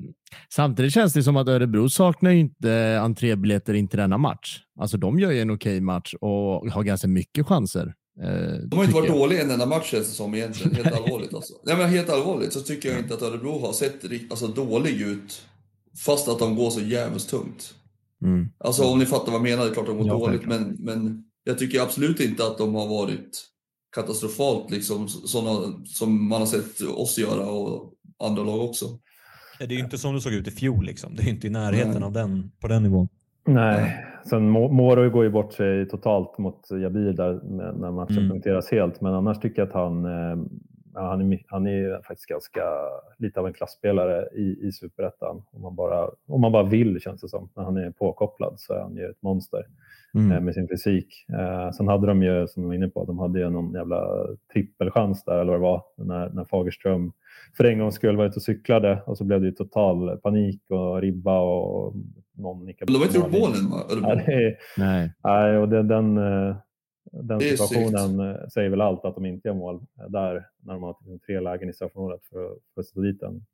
samtidigt 0.55 0.93
känns 0.93 1.13
det 1.13 1.23
som 1.23 1.37
att 1.37 1.49
Örebro 1.49 1.89
saknar 1.89 2.31
inte 2.31 2.99
entrébiljetter 3.01 3.75
in 3.75 3.89
till 3.89 3.99
denna 3.99 4.19
match. 4.19 4.61
Alltså 4.81 4.97
de 4.97 5.19
gör 5.19 5.31
ju 5.31 5.41
en 5.41 5.51
okej 5.51 5.81
match 5.81 6.15
och 6.21 6.71
har 6.71 6.83
ganska 6.83 7.09
mycket 7.09 7.47
chanser. 7.47 7.95
Eh, 8.23 8.59
de 8.67 8.77
har 8.77 8.85
inte 8.85 8.95
varit 8.95 9.09
jag. 9.09 9.19
dåliga 9.19 9.43
en 9.43 9.51
enda 9.51 9.67
match 9.67 9.91
känns 9.91 10.09
det 10.09 10.15
som 10.15 10.35
egentligen. 10.35 10.75
Helt 10.75 10.97
allvarligt 10.97 11.35
alltså. 11.35 11.55
Nej, 11.65 11.77
men 11.77 11.91
helt 11.91 12.11
allvarligt 12.11 12.53
så 12.53 12.61
tycker 12.61 12.89
jag 12.89 12.99
inte 12.99 13.15
att 13.15 13.23
Örebro 13.23 13.59
har 13.59 13.73
sett 13.73 13.95
alltså, 14.31 14.47
dålig 14.47 15.01
ut. 15.01 15.43
Fast 16.05 16.29
att 16.29 16.39
de 16.39 16.57
går 16.57 16.71
så 16.71 16.81
jävligt 16.81 17.29
tungt. 17.29 17.75
Mm. 18.23 18.49
Alltså 18.59 18.85
om 18.85 18.99
ni 18.99 19.07
fattar 19.07 19.27
vad 19.27 19.35
jag 19.35 19.43
menar, 19.43 19.65
det 19.65 19.71
är 19.71 19.75
klart 19.75 19.89
att 19.89 19.99
de 19.99 19.99
går 19.99 20.07
ja, 20.07 20.27
dåligt. 20.27 20.47
Men, 20.47 20.77
men 20.79 21.25
jag 21.45 21.59
tycker 21.59 21.81
absolut 21.81 22.21
inte 22.21 22.47
att 22.47 22.59
de 22.59 22.75
har 22.75 22.89
varit 22.89 23.45
katastrofalt 23.95 24.71
liksom. 24.71 25.09
Sådana 25.09 25.85
som 25.87 26.29
man 26.29 26.41
har 26.41 26.47
sett 26.47 26.81
oss 26.81 27.19
göra 27.19 27.47
och 27.47 27.93
andra 28.25 28.43
lag 28.43 28.61
också. 28.61 28.99
Det 29.59 29.65
är 29.65 29.69
ju 29.69 29.79
inte 29.79 29.99
som 29.99 30.15
det 30.15 30.21
såg 30.21 30.33
ut 30.33 30.49
i 30.49 30.51
fjol 30.51 30.85
liksom. 30.85 31.15
Det 31.15 31.23
är 31.23 31.29
inte 31.29 31.47
i 31.47 31.51
närheten 31.51 32.03
av 32.03 32.13
den, 32.13 32.51
på 32.61 32.69
den 32.69 32.83
nivån. 32.83 33.09
Nej, 33.49 34.05
sen 34.25 34.51
Moro 34.51 35.11
går 35.11 35.25
ju 35.25 35.31
bort 35.31 35.53
sig 35.53 35.89
totalt 35.89 36.39
mot 36.39 36.71
Jabir 36.71 37.13
där 37.13 37.41
när 37.73 37.91
matchen 37.91 38.19
mm. 38.19 38.31
punkteras 38.31 38.71
helt. 38.71 39.01
Men 39.01 39.15
annars 39.15 39.39
tycker 39.39 39.63
jag 39.63 39.69
att 39.69 39.75
han, 39.75 40.05
eh, 40.05 40.39
ja, 40.95 41.09
han, 41.11 41.33
är, 41.33 41.43
han 41.47 41.67
är 41.67 42.03
faktiskt 42.03 42.29
ganska 42.29 42.63
lite 43.19 43.41
av 43.41 43.47
en 43.47 43.53
klassspelare 43.53 44.29
i, 44.35 44.67
i 44.69 44.73
superettan. 44.73 45.43
Om 45.51 45.63
man, 45.63 45.75
bara, 45.75 46.11
om 46.27 46.41
man 46.41 46.53
bara 46.53 46.63
vill 46.63 47.01
känns 47.01 47.21
det 47.21 47.29
som. 47.29 47.49
När 47.57 47.65
han 47.65 47.77
är 47.77 47.91
påkopplad 47.91 48.55
så 48.57 48.73
är 48.73 48.81
han 48.81 48.97
ju 48.97 49.11
ett 49.11 49.23
monster 49.23 49.67
mm. 50.15 50.33
eh, 50.33 50.41
med 50.41 50.55
sin 50.55 50.69
fysik. 50.69 51.27
Eh, 51.33 51.71
sen 51.71 51.89
hade 51.89 52.07
de 52.07 52.23
ju, 52.23 52.49
som 52.49 52.63
jag 52.63 52.69
var 52.69 52.75
inne 52.75 52.89
på, 52.89 53.05
de 53.05 53.19
hade 53.19 53.39
ju 53.39 53.51
någon 53.51 53.73
jävla 53.73 54.27
trippelchans 54.53 55.25
där 55.25 55.39
eller 55.39 55.53
vad 55.53 55.61
det 55.61 55.63
var 55.63 55.83
när, 55.97 56.31
när 56.31 56.45
Fagerström 56.45 57.13
för 57.57 57.65
en 57.65 57.79
gångs 57.79 57.95
skull 57.95 58.17
var 58.17 58.25
ute 58.25 58.37
och 58.37 58.43
cyklade 58.43 59.03
och 59.07 59.19
så 59.19 59.25
blev 59.25 59.41
det 59.41 59.47
ju 59.47 59.53
total 59.53 60.19
panik 60.19 60.63
och 60.69 61.01
ribba 61.01 61.41
och 61.41 61.95
någon 62.39 62.65
nickade. 62.65 62.93
De 62.93 62.99
har 62.99 63.07
inte 63.07 63.19
gjort 63.19 63.33
målen 63.33 63.71
va? 63.71 64.13
Nej, 64.17 64.59
nej. 64.77 65.13
nej 65.25 65.59
och 65.59 65.69
det, 65.69 65.83
den, 65.83 66.19
eh, 66.19 66.57
den 67.13 67.41
situationen 67.41 68.11
sykt. 68.11 68.43
Eh, 68.43 68.49
säger 68.49 68.71
väl 68.71 68.81
allt 68.81 69.05
att 69.05 69.15
de 69.15 69.27
inte 69.27 69.49
gör 69.49 69.55
mål 69.55 69.75
eh, 69.75 70.11
där 70.11 70.47
när 70.63 70.73
de 70.73 70.83
har 70.83 70.93
typ 70.93 71.27
tre 71.27 71.41
lägen 71.41 71.69
i 71.69 71.73
straffområdet 71.73 72.25
för, 72.25 72.49
för 72.75 72.81
att 72.81 72.87
sätta 72.87 73.01
dit 73.01 73.21
den. 73.21 73.47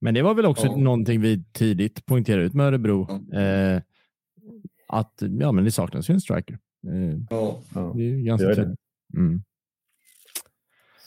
Men 0.00 0.14
det 0.14 0.22
var 0.22 0.34
väl 0.34 0.46
också 0.46 0.66
ja. 0.66 0.76
någonting 0.76 1.20
vi 1.20 1.44
tidigt 1.44 2.06
poängterade 2.06 2.44
ut 2.44 2.54
med 2.54 2.66
Örebro. 2.66 3.06
Ja. 3.30 3.40
Eh, 3.40 3.82
att 4.88 5.22
ja, 5.40 5.52
men 5.52 5.64
det 5.64 5.70
saknas 5.70 6.10
ju 6.10 6.14
en 6.14 6.20
striker. 6.20 6.58
Eh, 6.86 7.18
ja. 7.30 7.60
Det 7.94 8.02
är 8.02 8.24
ganska 8.24 8.46
tydligt. 8.46 8.78
Mm. 9.16 9.42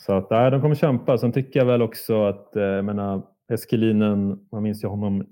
Så 0.06 0.12
att, 0.12 0.30
nej, 0.30 0.50
de 0.50 0.60
kommer 0.60 0.74
kämpa. 0.74 1.18
Sen 1.18 1.32
tycker 1.32 1.60
jag 1.60 1.66
väl 1.66 1.82
också 1.82 2.24
att, 2.24 2.56
eh, 2.56 2.62
jag 2.62 2.84
menar, 2.84 3.26
Eskelinen, 3.52 4.46
man 4.52 4.62
minns 4.62 4.84
ju 4.84 4.88
honom 4.88 5.22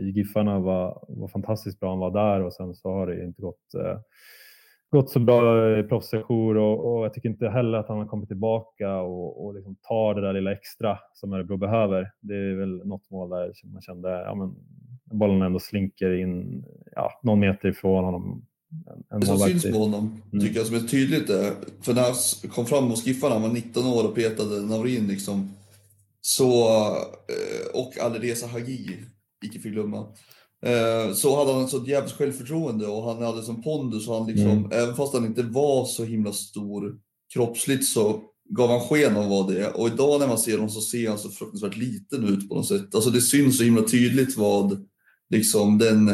i 0.00 0.12
Giffarna, 0.14 0.58
var, 0.58 1.04
var 1.08 1.28
fantastiskt 1.28 1.80
bra 1.80 1.90
han 1.90 1.98
var 1.98 2.10
där 2.10 2.42
och 2.42 2.52
sen 2.52 2.74
så 2.74 2.88
har 2.88 3.06
det 3.06 3.24
inte 3.24 3.42
gått, 3.42 3.74
eh, 3.74 3.98
gått 4.90 5.10
så 5.10 5.20
bra 5.20 5.78
i 5.78 5.82
proffssession 5.82 6.56
och, 6.56 6.94
och 6.94 7.04
jag 7.04 7.14
tycker 7.14 7.28
inte 7.28 7.48
heller 7.48 7.78
att 7.78 7.88
han 7.88 7.98
har 7.98 8.06
kommit 8.06 8.28
tillbaka 8.28 9.00
och, 9.00 9.44
och 9.44 9.54
liksom 9.54 9.76
tar 9.88 10.14
det 10.14 10.20
där 10.20 10.32
lilla 10.32 10.52
extra 10.52 10.98
som 11.12 11.32
Örebro 11.32 11.56
behöver. 11.56 12.10
Det 12.20 12.34
är 12.34 12.54
väl 12.54 12.86
något 12.86 13.10
mål 13.10 13.30
där 13.30 13.52
man 13.72 13.82
kände, 13.82 14.08
ja 14.08 14.34
men 14.34 14.54
bollen 15.18 15.42
ändå 15.42 15.58
slinker 15.58 16.14
in 16.14 16.64
ja, 16.94 17.10
någon 17.22 17.40
meter 17.40 17.68
ifrån 17.68 18.04
honom 18.04 18.46
en 19.10 19.20
det 19.20 19.26
som 19.26 19.38
syns 19.38 19.70
på 19.72 19.78
honom, 19.78 20.20
mm. 20.32 20.44
tycker 20.44 20.58
jag, 20.58 20.66
som 20.66 20.76
är 20.76 20.80
tydligt 20.80 21.30
är, 21.30 21.52
för 21.80 21.94
när 21.94 22.02
han 22.02 22.14
kom 22.50 22.66
fram 22.66 22.84
hos 22.84 23.06
Giffarna, 23.06 23.34
han 23.34 23.42
var 23.42 23.48
19 23.48 23.86
år 23.86 24.08
och 24.08 24.14
petade 24.14 24.62
Naurin 24.62 25.06
liksom, 25.06 25.50
så, 26.26 26.68
eh, 27.28 27.66
och 27.74 27.98
Alireza 27.98 28.46
Hagi, 28.46 29.04
icke 29.44 29.60
förglömma, 29.60 29.98
eh, 30.66 31.14
så 31.14 31.36
hade 31.36 31.52
han 31.52 31.64
ett 31.64 31.70
sånt 31.70 31.88
jävligt 31.88 32.12
självförtroende 32.12 32.86
och 32.86 33.04
han 33.04 33.22
hade 33.22 33.42
som 33.42 33.62
pondus 33.62 34.08
och 34.08 34.14
han 34.14 34.26
liksom, 34.26 34.50
mm. 34.50 34.72
även 34.72 34.96
fast 34.96 35.14
han 35.14 35.26
inte 35.26 35.42
var 35.42 35.84
så 35.84 36.04
himla 36.04 36.32
stor 36.32 36.98
kroppsligt 37.34 37.86
så 37.86 38.22
gav 38.50 38.70
han 38.70 38.80
sken 38.80 39.16
av 39.16 39.28
vad 39.28 39.52
det 39.52 39.64
är. 39.64 39.76
Och 39.76 39.88
idag 39.88 40.20
när 40.20 40.28
man 40.28 40.38
ser 40.38 40.52
honom 40.52 40.70
så 40.70 40.80
ser 40.80 41.08
han 41.08 41.18
så 41.18 41.30
fruktansvärt 41.30 41.76
liten 41.76 42.24
ut 42.24 42.48
på 42.48 42.54
något 42.54 42.68
sätt. 42.68 42.94
Alltså 42.94 43.10
det 43.10 43.20
syns 43.20 43.58
så 43.58 43.64
himla 43.64 43.82
tydligt 43.82 44.36
vad 44.36 44.86
liksom 45.30 45.78
den 45.78 46.08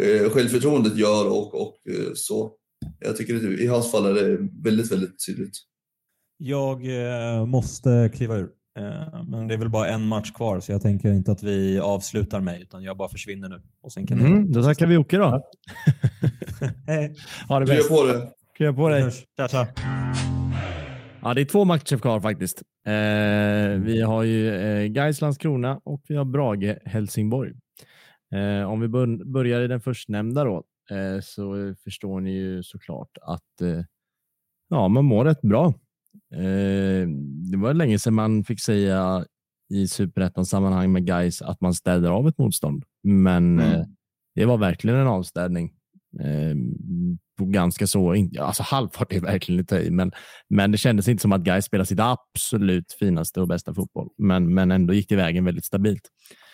eh, 0.00 0.30
självförtroendet 0.30 0.96
gör 0.96 1.28
och, 1.28 1.54
och 1.54 1.74
eh, 1.90 2.12
så. 2.14 2.52
Jag 2.98 3.16
tycker 3.16 3.36
att 3.36 3.60
i 3.60 3.66
hans 3.66 3.90
fall 3.90 4.06
är 4.06 4.14
det 4.14 4.48
väldigt, 4.64 4.92
väldigt 4.92 5.26
tydligt. 5.26 5.54
Jag 6.38 6.86
eh, 6.86 7.46
måste 7.46 8.10
kliva 8.14 8.36
ur. 8.36 8.59
Eh, 8.78 9.24
men 9.28 9.48
det 9.48 9.54
är 9.54 9.58
väl 9.58 9.68
bara 9.68 9.88
en 9.88 10.06
match 10.06 10.30
kvar 10.30 10.60
så 10.60 10.72
jag 10.72 10.82
tänker 10.82 11.12
inte 11.12 11.32
att 11.32 11.42
vi 11.42 11.80
avslutar 11.80 12.40
mig 12.40 12.62
utan 12.62 12.82
jag 12.82 12.96
bara 12.96 13.08
försvinner 13.08 13.48
nu. 13.48 13.62
Och 13.82 13.92
sen 13.92 14.06
kan 14.06 14.20
mm, 14.20 14.52
Då 14.52 14.62
tackar 14.62 14.86
vi 14.86 14.94
Jocke 14.94 15.16
då. 15.16 15.42
Hej. 16.86 17.14
Ha 17.48 17.60
det 17.60 17.66
bäst. 17.66 17.88
Krya 17.88 17.98
på 17.98 18.06
dig. 18.06 18.32
Krya 18.58 18.72
på 18.72 18.88
dig. 18.88 19.10
Tja, 19.10 19.48
tja. 19.48 19.66
Ja, 21.22 21.34
det 21.34 21.40
är 21.40 21.44
två 21.44 21.64
matcher 21.64 21.98
kvar 21.98 22.20
faktiskt. 22.20 22.62
Eh, 22.86 23.80
vi 23.80 24.02
har 24.06 24.22
ju 24.22 24.54
eh, 24.54 24.86
Gais 24.86 25.20
Landskrona 25.20 25.80
och 25.84 26.02
vi 26.08 26.16
har 26.16 26.24
Brage 26.24 26.78
Helsingborg. 26.84 27.52
Eh, 28.34 28.70
om 28.70 28.80
vi 28.80 28.88
börjar 29.24 29.60
i 29.60 29.68
den 29.68 29.80
förstnämnda 29.80 30.44
då, 30.44 30.64
eh, 30.90 31.20
så 31.22 31.74
förstår 31.84 32.20
ni 32.20 32.32
ju 32.32 32.62
såklart 32.62 33.18
att 33.22 33.60
eh, 33.60 33.84
ja, 34.68 34.88
man 34.88 35.04
mår 35.04 35.24
rätt 35.24 35.42
bra. 35.42 35.74
Eh, 36.34 37.08
det 37.50 37.56
var 37.56 37.74
länge 37.74 37.98
sedan 37.98 38.14
man 38.14 38.44
fick 38.44 38.60
säga 38.60 39.24
i 39.70 39.88
superettan 39.88 40.46
sammanhang 40.46 40.92
med 40.92 41.06
guys 41.06 41.42
att 41.42 41.60
man 41.60 41.74
städar 41.74 42.10
av 42.10 42.28
ett 42.28 42.38
motstånd, 42.38 42.84
men 43.02 43.60
mm. 43.60 43.80
Eh, 43.80 43.86
det 44.34 44.44
var 44.44 44.58
verkligen 44.58 44.98
en 44.98 45.06
avstädning. 45.06 45.72
Eh, 46.20 46.56
på 47.38 47.44
ganska 47.44 47.86
så, 47.86 48.14
alltså 48.38 48.62
halvfart 48.62 49.12
är 49.12 49.20
verkligen 49.20 49.56
lite 49.56 49.76
i, 49.76 49.90
men, 49.90 50.12
men 50.48 50.72
det 50.72 50.78
kändes 50.78 51.08
inte 51.08 51.22
som 51.22 51.32
att 51.32 51.40
guys 51.40 51.64
spelade 51.64 51.86
sitt 51.86 52.00
absolut 52.00 52.92
finaste 52.98 53.40
och 53.40 53.48
bästa 53.48 53.74
fotboll, 53.74 54.08
men, 54.18 54.54
men 54.54 54.70
ändå 54.70 54.94
gick 54.94 55.08
det 55.08 55.16
vägen 55.16 55.44
väldigt 55.44 55.64
stabilt. 55.64 56.02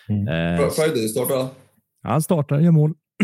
Mm. 0.09 0.27
Eh, 0.27 0.69
Friday 0.69 1.07
starta. 1.07 1.49
Han 2.03 2.21
startar, 2.21 2.59
gör 2.59 2.71
mål. 2.71 2.93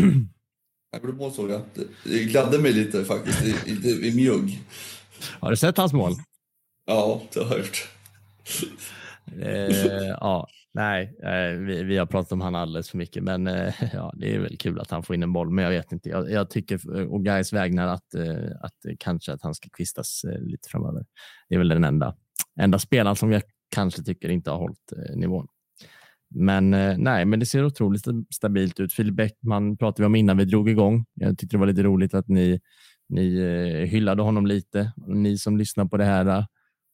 Jag 0.92 1.02
gjorde 1.02 1.16
mål 1.16 1.32
såg 1.32 1.50
jag. 1.50 1.60
Det 2.04 2.24
gladde 2.24 2.58
mig 2.58 2.72
lite 2.72 3.04
faktiskt 3.04 3.44
i, 3.44 3.70
i, 3.70 4.08
i 4.08 4.14
mjugg. 4.14 4.62
Har 5.40 5.50
du 5.50 5.56
sett 5.56 5.76
hans 5.76 5.92
mål? 5.92 6.12
Ja, 6.86 7.22
det 7.34 7.40
har 7.40 7.50
jag 7.50 7.58
gjort. 7.58 7.88
eh, 9.42 10.08
ja, 10.20 10.48
nej, 10.74 11.16
eh, 11.22 11.58
vi, 11.58 11.82
vi, 11.82 11.96
har 11.96 12.06
pratat 12.06 12.32
om 12.32 12.40
han 12.40 12.54
alldeles 12.54 12.90
för 12.90 12.98
mycket, 12.98 13.22
men 13.22 13.46
eh, 13.46 13.74
ja, 13.92 14.12
det 14.16 14.34
är 14.34 14.38
väl 14.38 14.56
kul 14.58 14.80
att 14.80 14.90
han 14.90 15.02
får 15.02 15.14
in 15.14 15.22
en 15.22 15.32
boll. 15.32 15.50
Men 15.50 15.64
jag 15.64 15.70
vet 15.70 15.92
inte. 15.92 16.08
Jag, 16.08 16.30
jag 16.30 16.50
tycker 16.50 16.98
eh, 17.00 17.06
och 17.06 17.24
Gais 17.24 17.52
vägnar 17.52 17.88
att, 17.88 18.14
eh, 18.14 18.50
att 18.60 18.98
kanske 18.98 19.32
att 19.32 19.42
han 19.42 19.54
ska 19.54 19.68
kvistas 19.76 20.24
eh, 20.24 20.40
lite 20.40 20.68
framöver. 20.68 21.04
Det 21.48 21.54
är 21.54 21.58
väl 21.58 21.68
den 21.68 21.84
enda, 21.84 22.16
enda 22.60 22.78
spelaren 22.78 23.16
som 23.16 23.32
jag 23.32 23.42
kanske 23.74 24.02
tycker 24.02 24.28
inte 24.28 24.50
har 24.50 24.58
hållit 24.58 24.92
eh, 24.92 25.16
nivån. 25.16 25.46
Men 26.34 26.74
eh, 26.74 26.98
nej, 26.98 27.24
men 27.24 27.40
det 27.40 27.46
ser 27.46 27.64
otroligt 27.64 28.04
stabilt 28.34 28.80
ut. 28.80 28.92
Filip 28.92 29.14
Bäckman 29.14 29.76
pratade 29.76 30.02
vi 30.02 30.06
om 30.06 30.14
innan 30.14 30.36
vi 30.36 30.44
drog 30.44 30.68
igång. 30.68 31.04
Jag 31.14 31.38
tyckte 31.38 31.56
det 31.56 31.60
var 31.60 31.66
lite 31.66 31.82
roligt 31.82 32.14
att 32.14 32.28
ni, 32.28 32.60
ni 33.08 33.36
eh, 33.36 33.88
hyllade 33.88 34.22
honom 34.22 34.46
lite. 34.46 34.92
Ni 35.06 35.38
som 35.38 35.56
lyssnar 35.56 35.84
på 35.84 35.96
det 35.96 36.04
här, 36.04 36.26
eh, 36.26 36.44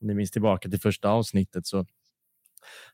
om 0.00 0.06
ni 0.08 0.14
minns 0.14 0.30
tillbaka 0.30 0.68
till 0.68 0.80
första 0.80 1.08
avsnittet 1.08 1.66
så, 1.66 1.86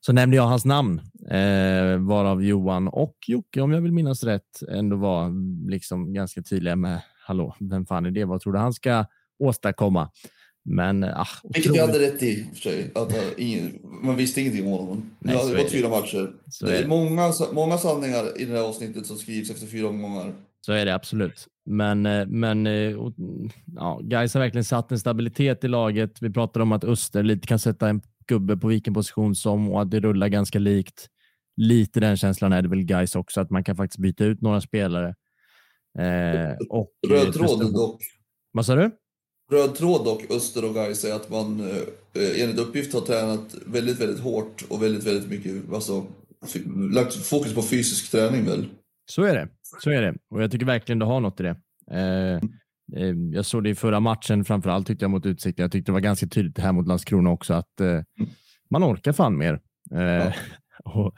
så 0.01 0.13
nämnde 0.13 0.37
jag 0.37 0.47
hans 0.47 0.65
namn, 0.65 1.01
eh, 1.31 1.99
varav 1.99 2.45
Johan 2.45 2.89
och 2.89 3.17
Jocke, 3.27 3.61
om 3.61 3.73
jag 3.73 3.81
vill 3.81 3.93
minnas 3.93 4.25
rätt, 4.25 4.63
ändå 4.69 4.97
var 4.97 5.33
liksom 5.71 6.13
ganska 6.13 6.43
tydliga 6.43 6.77
med 6.77 7.01
hallå, 7.27 7.57
vem 7.61 7.87
fan 7.87 8.07
är 8.07 8.11
det? 8.11 8.25
Vad 8.25 8.41
tror 8.41 8.53
du 8.53 8.59
han 8.59 8.73
ska 8.73 9.05
åstadkomma? 9.39 10.11
Men, 10.69 11.05
ah, 11.05 11.27
Vilket 11.43 11.77
jag 11.77 11.87
hade 11.87 11.99
rätt 11.99 12.23
i 12.23 12.47
för 12.55 12.61
sig. 12.61 12.91
Att, 12.95 13.13
ingen, 13.37 13.79
man 14.03 14.17
visste 14.17 14.41
ingenting 14.41 14.67
om 14.67 14.73
honom. 14.73 15.11
Nej, 15.19 15.35
det 15.35 15.43
hade 15.43 15.63
gått 15.63 15.73
fyra 15.73 15.89
matcher. 15.89 16.33
Så 16.51 16.67
det 16.67 16.79
är, 16.79 16.83
är 16.83 16.89
många, 16.89 17.33
många 17.53 17.79
sanningar 17.79 18.41
i 18.41 18.45
det 18.45 18.53
här 18.53 18.63
avsnittet 18.63 19.07
som 19.07 19.17
skrivs 19.17 19.51
efter 19.51 19.67
fyra 19.67 19.89
omgångar. 19.89 20.35
Så 20.67 20.73
är 20.73 20.85
det 20.85 20.95
absolut. 20.95 21.47
Men, 21.65 22.07
eh, 22.07 22.27
men 22.27 22.67
eh, 22.67 22.97
ja, 23.77 24.01
Gais 24.03 24.35
har 24.35 24.41
verkligen 24.41 24.65
satt 24.65 24.93
en 24.93 24.99
stabilitet 24.99 25.65
i 25.65 25.69
laget. 25.69 26.23
Vi 26.23 26.31
pratade 26.31 26.63
om 26.63 26.73
att 26.73 26.85
Öster 26.85 27.23
lite 27.23 27.47
kan 27.47 27.59
sätta 27.59 27.89
en 27.89 28.03
gubbe 28.29 28.57
på 28.57 28.69
vilken 28.69 28.95
position 28.95 29.35
som 29.35 29.73
och 29.73 29.83
att 29.83 29.91
det 29.91 30.01
rullar 30.01 30.29
ganska 30.29 30.59
likt. 30.59 31.07
Lite 31.57 32.01
den 32.01 32.17
känslan 32.17 32.53
är 32.53 32.63
det 32.63 32.69
väl 32.69 32.83
Gais 32.83 33.17
också, 33.17 33.41
att 33.41 33.51
man 33.51 33.65
kan 33.65 33.77
faktiskt 33.77 33.99
byta 33.99 34.25
ut 34.25 34.41
några 34.41 34.61
spelare. 34.61 35.15
Eh, 35.99 36.57
och, 36.71 36.91
Röd 37.09 37.33
tråd 37.33 37.75
dock. 37.75 38.03
Vad 38.53 38.67
sa 38.67 38.75
du? 38.75 38.91
röd 39.53 39.75
tråd 39.75 40.05
dock, 40.05 40.31
Öster 40.31 40.65
och 40.65 40.75
Gais, 40.75 41.05
är 41.05 41.15
att 41.15 41.31
man 41.31 41.61
eh, 41.61 42.43
enligt 42.43 42.59
uppgift 42.59 42.95
har 42.95 43.01
tränat 43.01 43.55
väldigt, 43.67 44.01
väldigt 44.01 44.21
hårt 44.21 44.65
och 44.69 44.83
väldigt, 44.83 45.07
väldigt 45.07 45.31
mycket, 45.31 45.73
alltså 45.73 46.07
lagt 46.93 47.15
fokus 47.15 47.55
på 47.55 47.63
fysisk 47.63 48.11
träning 48.11 48.45
väl? 48.45 48.67
Så 49.07 49.23
är 49.23 49.35
det. 49.35 49.49
Så 49.83 49.91
är 49.91 50.03
det. 50.03 50.15
Och 50.31 50.43
jag 50.43 50.51
tycker 50.51 50.67
verkligen 50.67 50.99
du 50.99 51.07
har 51.07 51.21
något 51.21 51.41
i 51.41 51.43
det. 51.43 51.57
Eh, 51.91 52.35
eh, 53.03 53.15
jag 53.33 53.45
såg 53.47 53.65
det 53.65 53.71
i 53.71 53.75
förra 53.75 54.01
matchen 54.01 54.45
framför 54.45 54.71
allt 54.71 54.87
tyckte 54.87 55.05
jag 55.05 55.11
mot 55.11 55.27
Utsikten. 55.27 55.63
Jag 55.63 55.73
tyckte 55.73 55.93
det 55.93 55.95
var 55.95 56.01
ganska 56.01 56.27
tydligt 56.27 56.59
här 56.59 56.73
mot 56.73 56.89
Landskrona 56.89 57.31
också 57.31 57.55
att 57.55 57.81
eh, 57.81 57.87
mm. 57.87 58.05
man 58.71 58.85
orkar 58.85 59.13
fan 59.13 59.39
mer. 59.39 59.61
Ja. 59.91 60.33
och, 60.85 61.15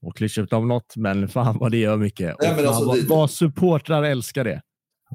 och 0.00 0.16
klyschigt 0.16 0.52
om 0.52 0.68
något, 0.68 0.96
men 0.96 1.28
fan 1.28 1.58
vad 1.58 1.70
det 1.70 1.76
gör 1.76 1.96
mycket. 1.96 2.36
Nej, 2.40 2.52
men 2.56 2.66
alltså, 2.66 2.84
vad, 2.84 2.96
det... 2.96 3.08
vad 3.08 3.30
supportrar 3.30 4.02
älskar 4.02 4.44
det. 4.44 4.62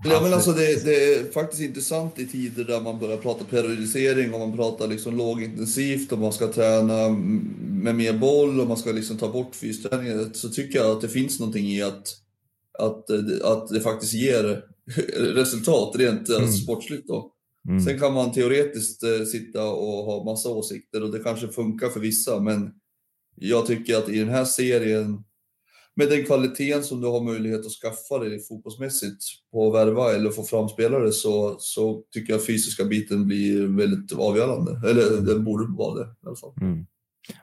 Ja, 0.03 0.21
men 0.21 0.33
alltså 0.33 0.51
det, 0.51 0.85
det, 0.85 1.13
är 1.13 1.31
faktiskt 1.31 1.61
intressant 1.61 2.19
i 2.19 2.27
tider 2.27 2.63
där 2.63 2.81
man 2.81 2.99
börjar 2.99 3.17
prata 3.17 3.45
periodisering 3.45 4.33
och 4.33 4.39
man 4.39 4.57
pratar 4.57 4.87
liksom 4.87 5.17
lågintensivt 5.17 6.11
och 6.11 6.19
man 6.19 6.33
ska 6.33 6.47
träna 6.47 7.09
med 7.59 7.95
mer 7.95 8.13
boll 8.13 8.59
och 8.59 8.67
man 8.67 8.77
ska 8.77 8.91
liksom 8.91 9.17
ta 9.17 9.31
bort 9.31 9.55
fysträningen. 9.55 10.33
Så 10.33 10.49
tycker 10.49 10.79
jag 10.79 10.91
att 10.91 11.01
det 11.01 11.09
finns 11.09 11.39
någonting 11.39 11.65
i 11.65 11.81
att, 11.81 12.15
att, 12.79 13.05
att 13.43 13.67
det 13.67 13.81
faktiskt 13.81 14.13
ger 14.13 14.63
resultat 15.17 15.95
rent 15.95 16.29
mm. 16.29 16.51
sportsligt. 16.51 17.07
Då. 17.07 17.31
Mm. 17.69 17.81
Sen 17.85 17.99
kan 17.99 18.13
man 18.13 18.31
teoretiskt 18.31 19.03
eh, 19.03 19.25
sitta 19.25 19.69
och 19.69 20.03
ha 20.03 20.23
massa 20.23 20.49
åsikter 20.49 21.03
och 21.03 21.11
det 21.11 21.19
kanske 21.19 21.47
funkar 21.47 21.89
för 21.89 21.99
vissa, 21.99 22.39
men 22.39 22.71
jag 23.35 23.65
tycker 23.65 23.97
att 23.97 24.09
i 24.09 24.19
den 24.19 24.29
här 24.29 24.45
serien 24.45 25.23
med 25.97 26.09
den 26.09 26.25
kvaliteten 26.25 26.83
som 26.83 27.01
du 27.01 27.07
har 27.07 27.21
möjlighet 27.21 27.65
att 27.65 27.71
skaffa 27.71 28.17
dig 28.17 28.39
fotbollsmässigt 28.39 29.23
på 29.51 29.67
att 29.67 29.73
värva 29.73 30.13
eller 30.13 30.29
få 30.29 30.43
fram 30.43 30.69
spelare 30.69 31.11
så, 31.11 31.55
så 31.59 32.03
tycker 32.11 32.33
jag 32.33 32.45
fysiska 32.45 32.85
biten 32.85 33.27
blir 33.27 33.67
väldigt 33.77 34.13
avgörande. 34.13 34.89
Eller 34.89 35.21
den 35.21 35.43
borde 35.43 35.77
vara 35.77 35.99
det 35.99 36.05
i 36.05 36.27
alla 36.27 36.35
fall. 36.35 36.53
Mm. 36.61 36.85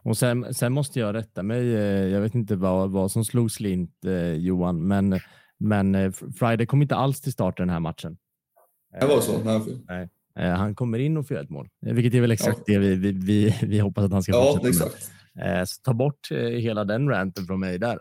Och 0.03 0.19
sen, 0.19 0.55
sen, 0.55 0.73
måste 0.73 1.01
jag 1.01 1.15
rätta 1.15 1.43
mig. 1.43 1.75
Eh, 1.75 2.09
jag 2.09 2.21
vet 2.21 2.35
inte 2.35 2.57
vad, 2.57 2.91
vad 2.91 3.11
som 3.11 3.25
slog 3.25 3.51
slint 3.51 4.05
eh, 4.05 4.33
Johan, 4.33 4.87
men, 4.87 5.21
men 5.59 5.95
eh, 5.95 6.13
Friday 6.39 6.67
kom 6.67 6.83
inte 6.83 6.97
alls 6.97 7.21
till 7.21 7.33
start 7.33 7.57
den 7.57 7.71
här 7.71 7.81
matchen. 7.81 8.17
Det 9.01 9.07
var 9.07 9.21
så? 9.21 9.45
Nej. 9.45 9.61
Nej. 9.89 10.09
Han 10.51 10.75
kommer 10.75 10.99
in 10.99 11.17
och 11.17 11.29
får 11.29 11.35
ett 11.35 11.51
mål, 11.51 11.69
vilket 11.81 12.15
är 12.15 12.21
väl 12.21 12.31
exakt 12.31 12.61
ja. 12.67 12.73
det 12.73 12.79
vi, 12.79 12.95
vi, 12.95 13.13
vi, 13.13 13.55
vi, 13.63 13.79
hoppas 13.79 14.05
att 14.05 14.13
han 14.13 14.23
ska 14.23 14.33
ja, 14.33 14.45
fortsätta 14.45 14.69
exakt. 14.69 14.93
med. 14.93 15.24
Så 15.67 15.83
ta 15.83 15.95
bort 15.95 16.31
hela 16.59 16.85
den 16.85 17.09
ranten 17.09 17.47
från 17.47 17.61
mig 17.61 17.79
där. 17.79 17.99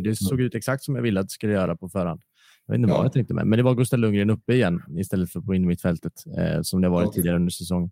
Det 0.00 0.16
såg 0.16 0.40
ut 0.40 0.54
exakt 0.54 0.84
som 0.84 0.94
jag 0.94 1.02
ville 1.02 1.20
att 1.20 1.26
det 1.26 1.32
skulle 1.32 1.52
göra 1.52 1.76
på 1.76 1.88
förhand. 1.88 2.20
Jag 2.66 2.72
vet 2.72 2.78
inte 2.78 2.90
ja. 2.90 2.96
vad 2.96 3.04
jag 3.04 3.12
tänkte 3.12 3.34
med, 3.34 3.46
men 3.46 3.56
det 3.56 3.62
var 3.62 3.74
Gustav 3.74 3.98
Lundgren 3.98 4.30
uppe 4.30 4.52
igen 4.54 4.82
istället 4.98 5.32
för 5.32 5.40
på 5.40 5.54
innermittfältet 5.54 6.12
som 6.62 6.80
det 6.80 6.88
varit 6.88 7.06
ja. 7.06 7.12
tidigare 7.12 7.36
under 7.36 7.50
säsongen. 7.50 7.90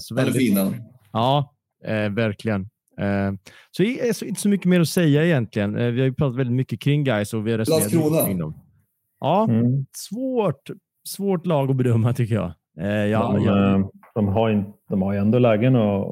Så 0.00 0.14
väldigt, 0.14 0.18
Han 0.18 0.26
är 0.26 0.32
fin 0.32 0.56
han. 0.56 0.74
Ja, 1.12 1.54
eh, 1.84 2.10
verkligen. 2.10 2.60
Eh, 3.00 3.32
så 3.70 3.82
det 3.82 4.08
är 4.08 4.12
så, 4.12 4.24
inte 4.24 4.40
så 4.40 4.48
mycket 4.48 4.66
mer 4.66 4.80
att 4.80 4.88
säga 4.88 5.24
egentligen. 5.24 5.76
Eh, 5.76 5.90
vi 5.90 6.00
har 6.00 6.06
ju 6.06 6.14
pratat 6.14 6.36
väldigt 6.36 6.56
mycket 6.56 6.80
kring 6.80 7.04
guys 7.04 7.34
och 7.34 7.46
vi 7.46 7.50
har 7.50 7.58
resonerat 7.58 8.26
kring 8.26 8.38
dem. 8.38 8.54
Ja, 9.20 9.44
mm. 9.50 9.86
svårt, 9.92 10.70
svårt 11.08 11.46
lag 11.46 11.70
att 11.70 11.76
bedöma 11.76 12.12
tycker 12.12 12.34
jag. 12.34 12.52
Eh, 12.80 12.88
ja, 12.88 13.32
de, 13.32 13.44
jag... 13.44 13.90
De, 14.16 14.28
har 14.28 14.50
in, 14.50 14.64
de 14.88 15.02
har 15.02 15.12
ju 15.12 15.18
ändå 15.18 15.38
lägen 15.38 15.76
att 15.76 16.06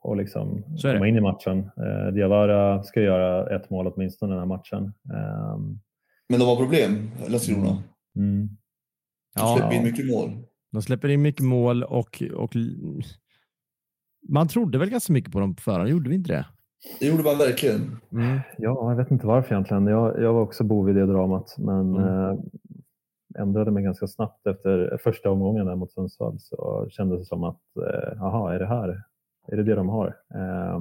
och, 0.00 0.16
liksom 0.16 0.62
komma 0.82 1.08
in 1.08 1.16
i 1.16 1.20
matchen. 1.20 1.58
Eh, 1.58 2.12
Diawara 2.14 2.82
ska 2.82 3.00
göra 3.00 3.56
ett 3.56 3.70
mål 3.70 3.86
åtminstone 3.86 4.32
den 4.32 4.38
här 4.38 4.46
matchen. 4.46 4.84
Eh, 4.84 5.58
Men 6.28 6.40
de 6.40 6.44
har 6.44 6.56
problem, 6.56 7.10
Landskrona. 7.28 7.82
Mm. 8.16 8.48
De 9.36 9.56
släpper 9.56 9.76
in 9.76 9.82
mycket 9.82 10.06
mål. 10.06 10.30
De 10.72 10.82
släpper 10.82 11.08
in 11.08 11.22
mycket 11.22 11.44
mål 11.44 11.82
och, 11.82 12.22
och 12.34 12.52
man 14.28 14.48
trodde 14.48 14.78
väl 14.78 14.90
ganska 14.90 15.12
mycket 15.12 15.32
på 15.32 15.40
dem 15.40 15.54
på 15.54 15.62
förhand, 15.62 15.88
gjorde 15.88 16.08
vi 16.08 16.14
inte 16.14 16.32
det? 16.32 16.46
Det 17.00 17.06
gjorde 17.06 17.22
man 17.22 17.38
verkligen. 17.38 17.96
Mm. 18.12 18.40
Ja, 18.58 18.90
jag 18.90 18.96
vet 18.96 19.10
inte 19.10 19.26
varför 19.26 19.54
egentligen. 19.54 19.86
Jag, 19.86 20.22
jag 20.22 20.32
var 20.32 20.40
också 20.40 20.64
bov 20.64 20.90
i 20.90 20.92
det 20.92 21.06
dramat, 21.06 21.54
men 21.58 21.96
mm. 21.96 22.04
eh, 22.04 22.38
ändrade 23.38 23.70
mig 23.70 23.82
ganska 23.82 24.06
snabbt 24.06 24.46
efter 24.46 24.98
första 25.02 25.30
omgången 25.30 25.66
där 25.66 25.76
mot 25.76 25.92
Sundsvall. 25.92 26.36
Så 26.40 26.86
kändes 26.90 27.20
det 27.20 27.24
som 27.24 27.44
att, 27.44 27.62
eh, 27.76 28.22
aha, 28.22 28.52
är 28.52 28.58
det 28.58 28.66
här? 28.66 29.02
Är 29.48 29.56
det 29.56 29.62
det 29.62 29.74
de 29.74 29.88
har? 29.88 30.06
Eh, 30.34 30.80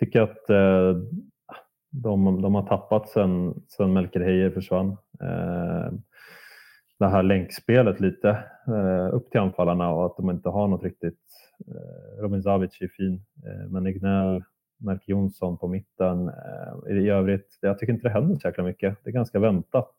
tycker 0.00 0.20
att 0.20 0.50
eh, 0.50 0.96
de, 1.90 2.42
de 2.42 2.54
har 2.54 2.66
tappat 2.66 3.08
sen, 3.08 3.62
sen 3.68 3.92
Melker 3.92 4.20
Heier 4.20 4.50
försvann. 4.50 4.88
Eh, 5.20 5.92
det 6.98 7.06
här 7.06 7.22
länkspelet 7.22 8.00
lite 8.00 8.28
eh, 8.66 9.14
upp 9.14 9.30
till 9.30 9.40
anfallarna 9.40 9.90
och 9.90 10.06
att 10.06 10.16
de 10.16 10.30
inte 10.30 10.48
har 10.48 10.68
något 10.68 10.82
riktigt 10.82 11.18
Eh, 11.68 12.22
Robin 12.22 12.42
Zavic 12.42 12.80
är 12.80 12.88
fin, 12.88 13.22
eh, 13.46 13.70
men 13.70 13.86
Ignell, 13.86 14.42
Melker 14.78 15.10
Jonsson 15.10 15.58
på 15.58 15.68
mitten. 15.68 16.28
Eh, 16.28 16.96
I 16.96 17.08
övrigt, 17.08 17.58
jag 17.60 17.78
tycker 17.78 17.92
inte 17.92 18.08
det 18.08 18.12
händer 18.12 18.36
så 18.36 18.48
jäkla 18.48 18.64
mycket. 18.64 18.96
Det 19.04 19.10
är 19.10 19.14
ganska 19.14 19.38
väntat 19.38 19.94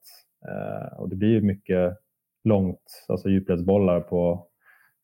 och 0.98 1.10
det 1.10 1.16
blir 1.16 1.42
mycket 1.42 1.98
långt, 2.44 3.06
alltså 3.08 3.30
djupledsbollar 3.30 4.02
på, 4.02 4.48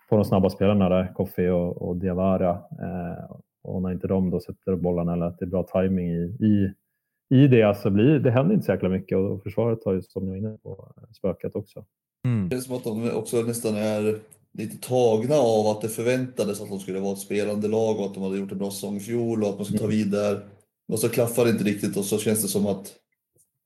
på 0.09 0.15
de 0.15 0.25
snabba 0.25 0.49
spelarna 0.49 0.89
där, 0.89 1.13
Koffi 1.13 1.47
och, 1.47 1.81
och 1.81 1.95
Diawara. 1.95 2.61
Och 3.63 3.81
när 3.81 3.91
inte 3.91 4.07
de 4.07 4.29
då 4.29 4.39
sätter 4.39 4.75
bollarna 4.75 5.13
eller 5.13 5.25
att 5.25 5.39
det 5.39 5.45
är 5.45 5.49
bra 5.49 5.63
timing 5.63 6.09
i, 6.09 6.37
i, 6.39 6.73
i 7.35 7.47
det 7.47 7.77
så 7.77 7.89
blir 7.89 8.19
det 8.19 8.31
händer 8.31 8.53
inte 8.53 8.65
så 8.65 8.71
jäkla 8.71 8.89
mycket 8.89 9.17
och 9.17 9.43
försvaret 9.43 9.85
har 9.85 9.93
ju 9.93 10.01
som 10.01 10.25
ni 10.25 10.29
var 10.29 10.37
inne 10.37 10.57
på 10.63 10.93
spökat 11.17 11.55
också. 11.55 11.85
Mm. 12.25 12.49
Det 12.49 12.55
är 12.55 12.59
som 12.59 12.75
att 12.75 12.83
de 12.83 13.11
också 13.11 13.41
nästan 13.41 13.75
är 13.75 14.19
lite 14.53 14.87
tagna 14.87 15.35
av 15.35 15.67
att 15.67 15.81
det 15.81 15.89
förväntades 15.89 16.61
att 16.61 16.69
de 16.69 16.79
skulle 16.79 16.99
vara 16.99 17.13
ett 17.13 17.19
spelande 17.19 17.67
lag 17.67 17.99
och 17.99 18.05
att 18.05 18.13
de 18.13 18.23
hade 18.23 18.37
gjort 18.37 18.51
en 18.51 18.57
bra 18.57 18.71
säsong 18.71 18.95
i 18.95 18.99
fjol 18.99 19.43
och 19.43 19.49
att 19.49 19.55
man 19.55 19.65
skulle 19.65 19.79
ta 19.79 19.85
mm. 19.85 19.97
vid 19.97 20.11
där. 20.11 20.45
Och 20.87 20.99
så 20.99 21.09
klaffar 21.09 21.45
det 21.45 21.51
inte 21.51 21.63
riktigt 21.63 21.97
och 21.97 22.05
så 22.05 22.17
känns 22.17 22.41
det 22.41 22.47
som 22.47 22.67
att 22.67 22.93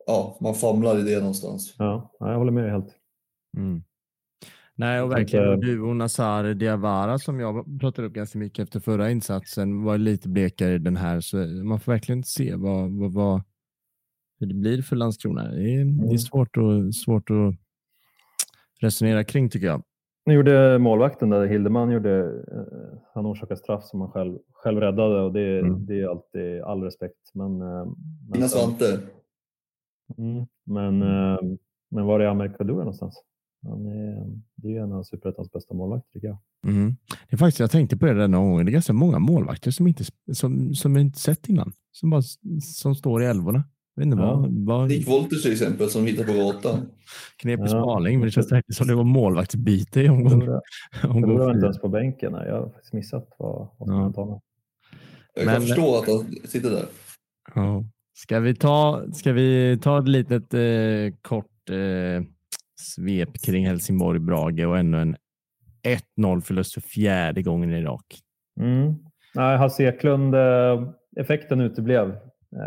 ja, 0.08 0.38
man 0.42 0.54
famlar 0.54 1.00
i 1.00 1.04
det 1.04 1.20
någonstans. 1.20 1.76
Ja, 1.78 2.16
jag 2.20 2.38
håller 2.38 2.52
med 2.52 2.64
dig 2.64 2.72
helt. 2.72 2.96
Mm. 3.58 3.84
Nej, 4.78 5.02
och 5.02 5.12
verkligen. 5.12 5.50
Och 5.50 5.60
du 5.60 5.82
och 5.82 5.96
Nazar 5.96 6.44
Diawara 6.54 7.20
som 7.20 7.40
jag 7.40 7.80
pratade 7.80 8.08
upp 8.08 8.14
ganska 8.14 8.40
mycket 8.40 8.64
efter 8.64 8.80
förra 8.80 9.12
insatsen 9.12 9.84
var 9.84 9.98
lite 9.98 10.30
blekare 10.30 10.74
i 10.74 10.78
den 10.78 10.96
här. 10.96 11.20
Så 11.20 11.38
man 11.38 11.80
får 11.80 11.92
verkligen 11.92 12.24
se 12.24 12.56
vad, 12.56 12.92
vad, 12.92 13.14
vad 13.14 13.42
hur 14.40 14.48
det 14.48 14.54
blir 14.54 14.82
för 14.82 14.96
Landskrona. 14.96 15.44
Det 15.44 15.74
är, 15.74 15.86
det 15.86 16.04
är 16.04 16.06
mm. 16.06 16.18
svårt, 16.18 16.58
och, 16.58 16.96
svårt 16.96 17.30
att 17.30 17.56
resonera 18.82 19.24
kring 19.24 19.50
tycker 19.50 19.68
jag. 19.68 19.84
Nu 20.26 20.34
gjorde 20.34 20.80
målvakten 20.80 21.30
där, 21.30 21.46
Hildeman, 21.46 21.92
gjorde, 21.92 22.20
eh, 22.52 23.00
han 23.14 23.26
orsakade 23.26 23.60
straff 23.60 23.84
som 23.84 24.02
han 24.02 24.12
själv, 24.12 24.38
själv 24.52 24.80
räddade 24.80 25.22
och 25.22 25.34
det, 25.34 25.60
mm. 25.60 25.86
det 25.86 26.02
är 26.02 26.08
alltid 26.08 26.62
all 26.62 26.84
respekt. 26.84 27.32
Men, 27.34 27.62
eh, 27.62 27.88
men, 28.30 28.50
Svante. 28.50 29.00
Mm, 30.18 30.46
men, 30.64 31.02
eh, 31.02 31.38
men 31.92 32.06
var 32.06 32.20
är 32.20 32.28
Amer 32.28 32.56
Kadura 32.58 32.78
någonstans? 32.78 33.24
Han 33.68 33.86
är, 33.86 34.42
det 34.56 34.78
är 34.78 34.82
en 34.82 34.92
av 34.92 35.04
Superettans 35.04 35.52
bästa 35.52 35.74
målvakter 35.74 36.12
tycker 36.14 36.28
jag. 36.28 36.38
Mm. 36.68 36.96
Det 37.30 37.36
är 37.36 37.38
faktiskt, 37.38 37.60
jag 37.60 37.72
tänkte 37.72 37.98
på 37.98 38.06
det 38.06 38.14
där 38.14 38.28
någon 38.28 38.52
gång. 38.52 38.66
Det 38.66 38.72
är 38.72 38.74
ganska 38.74 38.94
många 38.94 39.20
målvakter 39.20 39.72
som 39.72 39.88
inte 39.88 40.04
som, 40.34 40.76
som 40.76 40.96
jag 40.96 41.02
inte 41.06 41.20
sett 41.20 41.50
innan. 41.50 41.74
Som, 41.92 42.10
bara, 42.10 42.22
som 42.62 42.96
står 42.96 43.24
i 43.24 43.26
älvorna. 43.26 43.64
Vet 43.96 44.06
inte 44.06 44.18
ja. 44.18 44.36
vad, 44.36 44.66
vad... 44.66 44.88
Nick 44.88 45.08
Wolters 45.08 45.44
till 45.44 45.52
exempel 45.52 45.90
som 45.90 46.06
hittar 46.06 46.24
på 46.24 46.34
gatan. 46.34 46.90
Knepig 47.38 47.64
ja. 47.64 47.68
spaning, 47.68 48.20
men 48.20 48.26
det 48.26 48.32
känns 48.32 48.50
säkert 48.50 48.76
som 48.76 48.88
det 48.88 48.96
var 48.96 49.04
målvaktsbyte 49.04 50.02
i 50.02 50.10
omgång. 50.10 50.44
Jag 51.02 51.12
var 51.38 51.54
inte 51.54 51.66
ens 51.66 51.80
på 51.80 51.90
bänken. 51.90 52.34
Jag 52.34 52.62
har 52.62 52.70
faktiskt 52.70 52.94
missat 52.94 53.30
vad, 53.38 53.68
vad 53.78 53.88
som 53.88 53.98
ja. 53.98 54.22
honom. 54.22 54.42
Jag 55.36 55.44
kan 55.44 55.54
men, 55.54 55.62
förstå 55.62 55.98
att 55.98 56.08
han 56.08 56.36
sitter 56.48 56.70
där. 56.70 56.86
Ja. 57.56 57.84
Ska 58.18 58.40
vi 58.40 58.56
ta, 58.56 59.06
ska 59.14 59.34
vi 59.34 59.80
ta 59.82 60.00
ett 60.00 60.08
litet 60.08 60.54
eh, 60.54 61.20
kort 61.22 61.70
eh, 61.70 62.24
svep 62.80 63.42
kring 63.42 63.68
Helsingborg-Brage 63.68 64.66
och 64.66 64.78
ännu 64.78 65.02
en 65.02 65.16
1-0 66.18 66.42
förlust 66.42 66.74
för 66.74 66.82
fjärde 66.82 67.42
gången 67.42 67.74
i 67.74 67.82
rak. 67.82 68.20
Mm. 68.60 68.96
Nej, 69.34 69.58
Hasse 69.58 69.84
Eklund, 69.84 70.36
eh, 70.36 70.90
effekten 71.16 71.62
uteblev. 71.62 72.18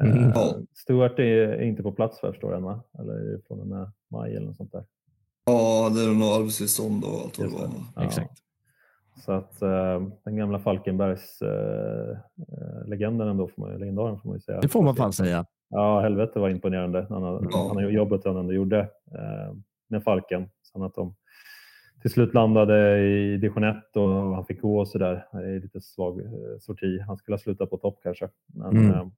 Mm. 0.03 0.33
Stuart 0.75 1.19
är 1.19 1.63
inte 1.63 1.83
på 1.83 1.93
plats 1.93 2.19
jag 2.23 2.33
förstår 2.33 2.57
än 2.57 2.63
va? 2.63 2.85
Eller 2.99 3.41
från 3.49 3.61
och 3.61 3.67
med 3.67 3.93
maj 4.11 4.37
eller 4.37 4.47
något 4.47 4.57
sånt 4.57 4.73
där? 4.73 4.85
Ja, 5.45 5.91
det 5.95 6.03
är 6.03 6.15
nog 6.15 6.29
arbetstillstånd 6.29 7.05
och 7.05 7.11
allt 7.11 7.39
vad 7.39 7.49
det 7.49 7.55
var. 7.55 8.05
Exakt. 8.05 8.33
Så 9.19 9.33
att 9.33 9.63
uh, 9.63 10.09
den 10.25 10.37
gamla 10.37 10.59
Falkenbergs 10.59 11.43
uh, 11.43 12.19
legenden 12.87 13.29
ändå, 13.29 13.49
får 13.49 13.63
man, 13.63 13.79
legendaren 13.79 14.19
får 14.19 14.29
man 14.29 14.37
ju 14.37 14.41
säga. 14.41 14.61
Det 14.61 14.69
får 14.69 14.83
man 14.83 14.97
fan 14.97 15.13
säga. 15.13 15.45
Ja, 15.71 16.01
helvete 16.01 16.39
var 16.39 16.49
imponerande. 16.49 17.07
Han, 17.09 17.49
ja. 17.51 17.73
han 17.75 17.93
jobbet 17.93 18.25
han 18.25 18.37
ändå 18.37 18.53
gjorde 18.53 18.81
uh, 18.81 19.57
med 19.89 20.05
Falken. 20.05 20.49
Sen 20.73 20.83
att 20.83 20.95
de 20.95 21.15
till 22.03 22.11
slut 22.11 22.35
landade 22.35 23.01
i 23.01 23.37
division 23.37 23.65
1 23.65 23.77
och 23.97 24.09
han 24.09 24.45
fick 24.45 24.61
gå 24.61 24.79
och 24.79 24.89
sådär. 24.89 25.27
Det 25.33 25.61
lite 25.61 25.81
svag 25.81 26.21
sorti. 26.61 27.01
Han 27.07 27.17
skulle 27.17 27.33
ha 27.35 27.39
slutat 27.39 27.71
på 27.71 27.77
topp 27.77 28.01
kanske. 28.03 28.29
Men, 28.55 28.77
mm. 28.77 29.11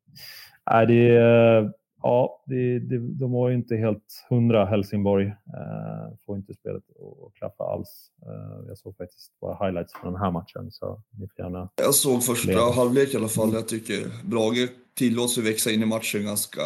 Nej, 0.71 0.87
det, 0.87 1.73
ja, 2.03 2.43
det, 2.47 2.79
det, 2.79 2.99
de 2.99 3.33
var 3.33 3.49
ju 3.49 3.55
inte 3.55 3.77
helt 3.77 4.27
hundra 4.29 4.65
Helsingborg. 4.65 5.27
Eh, 5.27 6.17
får 6.27 6.37
inte 6.37 6.55
spelet 6.55 6.83
att 7.27 7.35
klaffa 7.35 7.65
alls. 7.65 8.11
Eh, 8.23 8.69
jag 8.69 8.79
såg 8.79 8.97
faktiskt 8.97 9.41
bara 9.41 9.67
highlights 9.67 9.93
från 9.93 10.13
den 10.13 10.23
här 10.23 10.31
matchen. 10.31 10.71
Så 10.71 11.03
ni 11.11 11.29
får 11.29 11.45
gärna 11.45 11.69
jag 11.77 11.95
såg 11.95 12.25
första 12.25 12.51
leda. 12.51 12.73
halvlek 12.73 13.15
i 13.15 13.17
alla 13.17 13.29
fall. 13.29 13.53
Jag 13.53 13.69
tycker 13.69 14.07
Brage 14.25 14.69
tillåts 14.95 15.39
ju 15.39 15.43
växa 15.43 15.71
in 15.71 15.83
i 15.83 15.87
matchen 15.87 16.25
ganska 16.25 16.63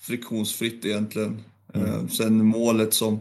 friktionsfritt 0.00 0.84
egentligen. 0.84 1.40
Mm. 1.74 1.86
Eh, 1.86 2.06
sen 2.06 2.46
målet 2.46 2.94
som 2.94 3.20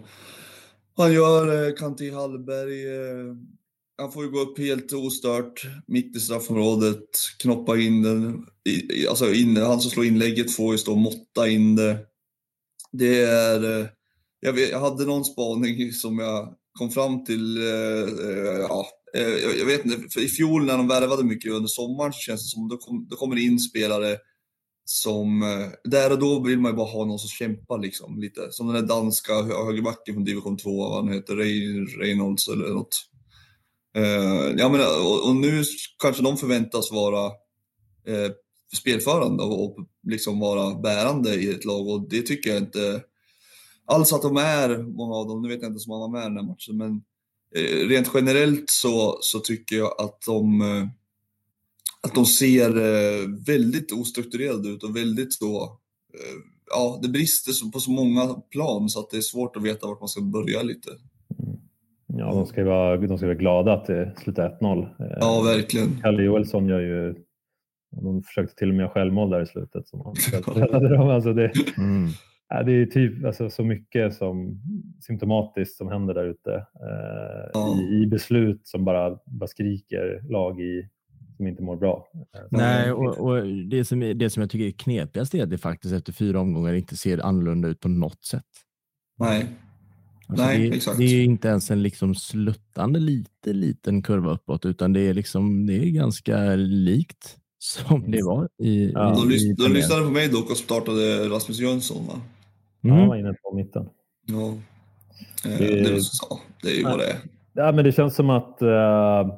han 0.97 1.13
gör, 1.13 1.67
eh, 1.67 1.73
Kanti 1.75 2.11
Hallberg, 2.11 2.85
eh, 2.95 3.35
han 3.97 4.11
får 4.11 4.23
ju 4.23 4.31
gå 4.31 4.39
upp 4.39 4.57
helt 4.57 4.93
ostört 4.93 5.65
mitt 5.87 6.15
i 6.15 6.19
straffområdet, 6.19 7.09
knoppa 7.39 7.77
in 7.77 8.01
den. 8.01 8.45
Alltså 9.09 9.33
in, 9.33 9.57
han 9.57 9.81
som 9.81 9.91
slår 9.91 10.05
inlägget 10.05 10.55
får 10.55 10.73
ju 10.73 10.77
stå 10.77 10.91
och 10.91 10.97
måtta 10.97 11.49
in 11.49 11.75
det. 11.75 11.97
Det 12.91 13.21
är... 13.23 13.79
Eh, 13.79 13.87
jag, 14.39 14.53
vet, 14.53 14.69
jag 14.69 14.79
hade 14.79 15.05
någon 15.05 15.25
spaning 15.25 15.91
som 15.91 16.19
jag 16.19 16.55
kom 16.79 16.91
fram 16.91 17.25
till. 17.25 17.57
Eh, 17.57 18.03
eh 18.03 18.59
ja, 18.69 18.87
eh, 19.17 19.57
jag 19.59 19.65
vet 19.65 19.85
inte, 19.85 20.09
för 20.09 20.21
i 20.21 20.27
fjol 20.27 20.65
när 20.65 20.77
de 20.77 20.87
värvade 20.87 21.23
mycket 21.23 21.51
under 21.51 21.67
sommaren 21.67 22.13
så 22.13 22.19
känns 22.19 22.41
det 22.41 22.49
som 22.53 22.63
att 22.63 22.69
då, 22.69 22.77
kom, 22.77 23.07
då 23.09 23.15
kommer 23.15 23.35
det 23.35 23.41
in 23.41 23.59
spelare 23.59 24.17
som, 24.85 25.43
eh, 25.43 25.91
där 25.91 26.11
och 26.11 26.19
då 26.19 26.43
vill 26.43 26.59
man 26.59 26.71
ju 26.71 26.77
bara 26.77 26.91
ha 26.91 27.05
någon 27.05 27.19
som 27.19 27.29
kämpar 27.29 27.79
liksom 27.79 28.19
lite. 28.19 28.51
Som 28.51 28.67
den 28.67 28.75
där 28.75 28.95
danska 28.95 29.33
högerbacken 29.33 30.15
från 30.15 30.25
division 30.25 30.57
2, 30.57 30.89
vad 30.89 31.05
han 31.05 31.13
heter, 31.13 31.35
Reynolds 31.99 32.47
eller 32.47 32.69
något. 32.69 33.09
Uh, 33.97 34.55
ja, 34.57 34.69
men, 34.69 34.81
och, 34.81 35.29
och, 35.29 35.35
nu 35.35 35.63
kanske 36.01 36.23
de 36.23 36.37
förväntas 36.37 36.91
vara 36.91 37.25
uh, 38.09 38.31
spelförande 38.73 39.43
och, 39.43 39.63
och 39.63 39.87
liksom 40.07 40.39
vara 40.39 40.75
bärande 40.75 41.35
i 41.35 41.49
ett 41.49 41.65
lag 41.65 41.87
och 41.87 42.09
det 42.09 42.21
tycker 42.21 42.49
jag 42.49 42.59
inte 42.59 43.03
alls 43.85 44.13
att 44.13 44.21
de 44.21 44.37
är, 44.37 44.77
många 44.77 45.15
av 45.15 45.27
dem. 45.27 45.41
Nu 45.41 45.47
vet 45.47 45.61
jag 45.61 45.71
inte 45.71 45.89
om 45.89 45.91
han 45.91 46.11
var 46.11 46.19
med 46.19 46.21
i 46.21 46.25
den 46.25 46.37
här 46.37 46.43
matchen, 46.43 46.77
men 46.77 46.91
uh, 47.57 47.87
rent 47.87 48.11
generellt 48.13 48.69
så, 48.69 49.17
så 49.21 49.39
tycker 49.39 49.75
jag 49.75 50.01
att 50.01 50.21
de, 50.21 50.61
att 52.01 52.15
de 52.15 52.25
ser 52.25 52.71
väldigt 53.45 53.91
ostrukturerade 53.91 54.69
ut 54.69 54.83
och 54.83 54.95
väldigt 54.95 55.33
så, 55.33 55.79
ja, 56.69 56.99
det 57.01 57.09
brister 57.09 57.71
på 57.71 57.79
så 57.79 57.91
många 57.91 58.33
plan 58.33 58.89
så 58.89 58.99
att 58.99 59.09
det 59.09 59.17
är 59.17 59.21
svårt 59.21 59.55
att 59.55 59.63
veta 59.63 59.87
vart 59.87 59.99
man 59.99 60.09
ska 60.09 60.21
börja 60.21 60.61
lite. 60.61 60.89
Ja, 62.25 62.33
de 62.33 62.45
ska 62.45 62.63
vara, 62.63 62.97
de 62.97 63.17
ska 63.17 63.27
vara 63.27 63.35
glada 63.35 63.73
att 63.73 63.85
det 63.85 64.13
slutar 64.17 64.57
1-0. 64.61 64.87
Ja, 65.19 65.43
verkligen. 65.45 66.01
Kalle 66.01 66.23
Joelsson 66.23 66.67
gör 66.67 66.79
ju 66.79 67.15
de 68.03 68.23
försökte 68.23 68.55
till 68.55 68.69
och 68.69 68.75
med 68.75 68.83
göra 68.83 68.93
självmål 68.93 69.29
där 69.29 69.41
i 69.41 69.45
slutet. 69.45 69.87
Som 69.87 70.01
han 70.01 71.09
alltså 71.11 71.33
det, 71.33 71.51
mm. 71.77 72.09
det 72.65 72.71
är 72.71 72.85
typ 72.85 73.25
alltså, 73.25 73.49
så 73.49 73.63
mycket 73.63 74.13
som 74.13 74.61
symptomatiskt 75.01 75.77
som 75.77 75.87
händer 75.87 76.13
där 76.13 76.25
ute 76.25 76.53
eh, 76.55 77.49
ja. 77.53 77.77
i, 77.81 78.03
i, 78.03 78.07
beslut 78.07 78.67
som 78.67 78.85
bara, 78.85 79.17
bara 79.25 79.47
skriker 79.47 80.21
lag 80.29 80.61
i 80.61 80.89
som 81.37 81.47
inte 81.47 81.63
mår 81.63 81.75
bra. 81.75 82.07
Eh, 82.35 82.41
Nej, 82.49 82.91
och, 82.91 83.17
och, 83.17 83.47
det, 83.69 83.85
som, 83.85 83.99
det 83.99 84.29
som 84.29 84.41
jag 84.41 84.49
tycker 84.49 84.65
är 84.65 84.71
knepigast 84.71 85.35
är 85.35 85.43
att 85.43 85.49
det 85.49 85.57
faktiskt 85.57 85.93
efter 85.93 86.13
fyra 86.13 86.39
omgångar 86.39 86.73
inte 86.73 86.95
ser 86.95 87.25
annorlunda 87.25 87.67
ut 87.67 87.79
på 87.79 87.89
något 87.89 88.23
sätt. 88.23 88.45
Nej. 89.19 89.45
Alltså 90.27 90.45
Nej, 90.45 90.69
det, 90.69 90.75
exakt. 90.75 90.97
det 90.97 91.03
är 91.03 91.23
inte 91.23 91.47
ens 91.47 91.71
en 91.71 91.83
liksom 91.83 92.15
sluttande 92.15 92.99
lite 92.99 93.53
liten 93.53 94.01
kurva 94.01 94.31
uppåt, 94.31 94.65
utan 94.65 94.93
det 94.93 94.99
är, 94.99 95.13
liksom, 95.13 95.65
det 95.67 95.73
är 95.73 95.89
ganska 95.89 96.55
likt 96.55 97.37
som 97.59 98.11
det 98.11 98.23
var 98.23 98.49
i... 98.57 98.91
Ja. 98.91 99.13
i, 99.13 99.21
de, 99.21 99.29
lys 99.29 99.57
de 99.57 99.73
lyssnade 99.73 100.03
på 100.03 100.11
mig 100.11 100.29
dock 100.29 100.51
och 100.51 100.57
startade 100.57 101.29
Rasmus 101.29 101.59
Jönsson 101.59 102.07
va? 102.07 102.13
Mm. 102.13 102.95
Ja, 102.95 103.01
han 103.01 103.09
var 103.09 103.15
inne 103.15 103.33
på 103.33 103.55
mitten. 103.55 103.89
Ja. 104.25 104.53
Eh, 105.51 105.57
det, 105.57 105.81
det, 105.81 105.99
ja, 106.29 106.39
det 106.61 106.69
är 106.69 106.77
ju 106.77 106.83
vad 106.83 106.99
det 106.99 107.05
är. 107.05 107.17
Ja, 107.53 107.71
men 107.71 107.85
det 107.85 107.91
känns 107.91 108.15
som 108.15 108.29
att 108.29 108.57
uh, 108.61 109.33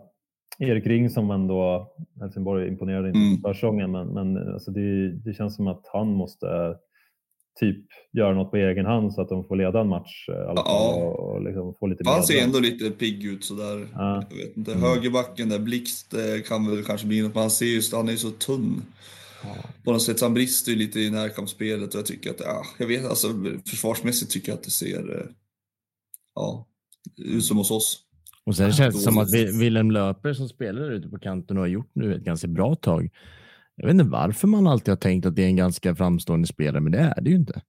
Erik 0.60 0.86
Ring 0.86 1.10
som 1.10 1.32
ändå 1.32 1.92
Helsingborg 2.20 2.68
imponerade 2.68 3.08
inte 3.08 3.20
mm. 3.20 3.42
försäsongen 3.42 3.92
men, 3.92 4.08
men 4.08 4.54
alltså 4.54 4.72
det, 4.72 5.12
det 5.12 5.34
känns 5.34 5.56
som 5.56 5.68
att 5.68 5.82
han 5.94 6.08
måste 6.08 6.76
typ 7.60 7.86
göra 8.14 8.34
något 8.34 8.52
på 8.52 8.58
egen 8.58 8.86
hand 8.86 9.14
så 9.14 9.22
att 9.22 9.30
de 9.30 9.44
får 9.44 9.56
leda 9.56 9.82
en 9.82 9.88
match. 9.88 10.30
Eh, 10.30 10.50
alla 10.50 10.62
ja. 10.66 10.94
och, 10.94 11.42
liksom 11.42 11.76
få 11.80 11.88
lite 11.88 12.10
Han 12.10 12.24
ser 12.24 12.44
ändå 12.44 12.60
lite 12.60 12.90
pigg 12.90 13.26
ut 13.26 13.44
sådär. 13.44 13.88
Ja. 13.94 14.24
Jag 14.30 14.38
vet 14.38 14.58
inte, 14.58 14.72
mm. 14.72 14.84
högerbacken 14.84 15.50
där, 15.50 15.60
Blixt 15.60 16.14
kan 16.48 16.72
väl 16.72 16.84
kanske 16.84 17.08
bli 17.08 17.22
något, 17.22 17.34
men 17.34 17.42
han 17.42 17.52
ser 17.52 17.66
just, 17.66 17.94
han 17.94 18.08
är 18.08 18.12
ju 18.12 18.18
så 18.18 18.32
tunn. 18.32 18.82
Ja. 19.44 19.56
På 19.84 19.92
något 19.92 20.02
sätt, 20.02 20.22
han 20.22 20.34
brister 20.34 20.72
ju 20.72 20.78
lite 20.78 21.00
i 21.00 21.10
närkampsspelet 21.10 21.94
och 21.94 22.00
jag 22.00 22.06
tycker 22.06 22.30
att, 22.30 22.40
ja, 22.40 22.64
jag 22.78 22.88
vet 22.88 23.06
alltså 23.06 23.28
försvarsmässigt 23.70 24.32
tycker 24.32 24.50
jag 24.50 24.58
att 24.58 24.64
det 24.64 24.72
ser, 24.72 25.18
eh, 25.18 25.26
ja, 26.36 26.68
ut 27.18 27.46
som 27.46 27.58
hos 27.58 27.72
oss. 27.72 28.04
Och 28.46 28.56
sen 28.56 28.74
känns 28.74 28.96
det 28.96 29.02
som 29.02 29.18
att 29.18 29.34
Willem 29.34 29.92
Löper 29.92 30.34
som 30.34 30.50
spelar 30.50 30.92
ute 30.92 31.10
på 31.10 31.20
kanten 31.20 31.58
och 31.58 31.64
har 31.64 31.68
gjort 31.68 31.92
nu 31.94 32.16
ett 32.16 32.22
ganska 32.22 32.48
bra 32.48 32.76
tag. 32.76 33.10
Jag 33.78 33.88
vet 33.88 33.94
inte 33.94 34.04
varför 34.04 34.48
man 34.48 34.68
alltid 34.68 34.92
har 34.92 34.98
tänkt 34.98 35.26
att 35.26 35.36
det 35.36 35.44
är 35.44 35.48
en 35.48 35.56
ganska 35.56 35.96
framstående 35.96 36.48
spelare, 36.48 36.82
men 36.82 36.92
det 36.92 37.00
är 37.00 37.22
det 37.22 37.30
ju 37.30 37.36
inte. 37.36 37.62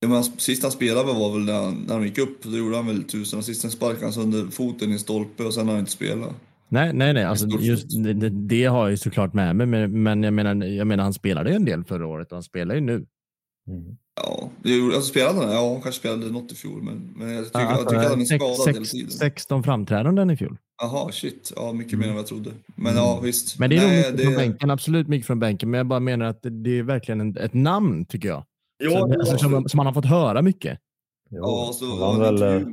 Ja, 0.00 0.08
men 0.08 0.24
sist 0.24 0.62
han 0.62 0.72
spelade 0.72 1.12
var 1.12 1.32
väl 1.32 1.44
när, 1.44 1.70
när 1.86 1.94
de 1.94 2.04
gick 2.06 2.18
upp, 2.18 2.42
då 2.42 2.58
gjorde 2.58 2.76
han 2.76 2.86
väl 2.86 3.04
tusen 3.04 3.38
och 3.38 3.44
sist 3.44 3.72
sparkade 3.72 4.04
han 4.04 4.12
sönder 4.12 4.46
foten 4.50 4.92
i 4.92 4.98
stolpe 4.98 5.42
och 5.42 5.54
sen 5.54 5.66
har 5.66 5.72
han 5.72 5.80
inte 5.80 5.92
spelat. 5.92 6.34
Nej, 6.68 6.92
nej, 6.92 7.12
nej. 7.12 7.24
Alltså, 7.24 7.46
just, 7.46 8.04
det, 8.04 8.30
det, 8.30 8.64
har 8.64 8.82
jag 8.82 8.90
ju 8.90 8.96
såklart 8.96 9.34
med 9.34 9.56
mig, 9.56 9.66
men, 9.66 10.02
men 10.02 10.22
jag, 10.22 10.34
menar, 10.34 10.66
jag 10.66 10.86
menar, 10.86 11.04
han 11.04 11.12
spelade 11.12 11.50
ju 11.50 11.56
en 11.56 11.64
del 11.64 11.84
förra 11.84 12.06
året 12.06 12.32
och 12.32 12.36
han 12.36 12.42
spelar 12.42 12.74
ju 12.74 12.80
nu. 12.80 13.06
Mm. 13.68 13.96
Ja, 14.16 14.50
alltså 14.94 15.10
spelade 15.10 15.38
han? 15.38 15.54
Ja, 15.54 15.72
han 15.72 15.82
kanske 15.82 16.00
spelade 16.00 16.30
något 16.30 16.52
i 16.52 16.54
fjol, 16.54 16.82
men, 16.82 17.14
men 17.16 17.34
jag 17.34 17.44
tycker, 17.44 17.60
ja, 17.60 17.70
jag 17.70 17.88
tycker 17.88 18.02
att 18.02 18.10
han 18.10 18.20
är 18.20 18.24
skadad 18.24 18.56
sex, 18.56 18.76
hela 18.76 18.84
tiden. 18.84 19.10
16 19.10 19.62
framträdanden 19.62 20.30
i 20.30 20.36
fjol. 20.36 20.58
Jaha, 20.82 21.12
shit. 21.12 21.52
Ja, 21.56 21.72
mycket 21.72 21.98
mer 21.98 22.06
än 22.06 22.14
vad 22.14 22.20
jag 22.20 22.28
trodde. 22.28 22.50
Men 22.76 22.92
mm. 22.92 23.04
ja, 23.04 23.20
visst. 23.20 23.58
Men 23.58 23.70
det 23.70 23.76
är 23.76 23.80
nog 23.80 23.90
mycket 23.90 24.16
det... 24.16 24.22
från 24.22 24.34
bänken, 24.34 24.70
absolut 24.70 25.08
mycket 25.08 25.26
från 25.26 25.38
bänken. 25.38 25.70
Men 25.70 25.78
jag 25.78 25.86
bara 25.86 26.00
menar 26.00 26.26
att 26.26 26.40
det 26.42 26.78
är 26.78 26.82
verkligen 26.82 27.20
en, 27.20 27.36
ett 27.36 27.54
namn, 27.54 28.06
tycker 28.06 28.28
jag. 28.28 28.44
Ja, 28.78 28.90
så, 28.90 29.12
alltså, 29.12 29.38
som, 29.38 29.68
som 29.68 29.76
man 29.76 29.86
har 29.86 29.92
fått 29.92 30.06
höra 30.06 30.42
mycket. 30.42 30.78
Jo, 31.30 31.40
ja, 31.42 31.72
så 31.74 31.96
var 31.96 32.18
väl... 32.18 32.42
Eh, 32.42 32.68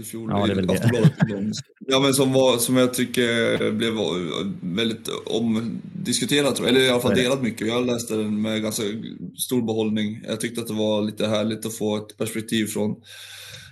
i 0.00 0.02
fjol 0.02 0.30
ja, 0.30 0.46
det 0.46 0.52
är 0.52 0.56
väl 0.56 0.66
det. 0.66 1.12
ja, 1.86 2.00
men 2.00 2.14
som, 2.14 2.32
var, 2.32 2.56
som 2.56 2.76
jag 2.76 2.94
tycker 2.94 3.72
blev 3.72 3.94
väldigt 4.60 5.08
omdiskuterat, 5.26 6.60
eller 6.60 6.80
i 6.80 6.90
alla 6.90 7.00
fall 7.00 7.14
delat 7.14 7.42
mycket. 7.42 7.66
Jag 7.66 7.86
läste 7.86 8.16
den 8.16 8.42
med 8.42 8.62
ganska 8.62 8.82
stor 9.38 9.62
behållning. 9.62 10.20
Jag 10.28 10.40
tyckte 10.40 10.60
att 10.60 10.66
det 10.66 10.74
var 10.74 11.02
lite 11.02 11.26
härligt 11.26 11.66
att 11.66 11.74
få 11.74 11.96
ett 11.96 12.18
perspektiv 12.18 12.66
från 12.66 12.96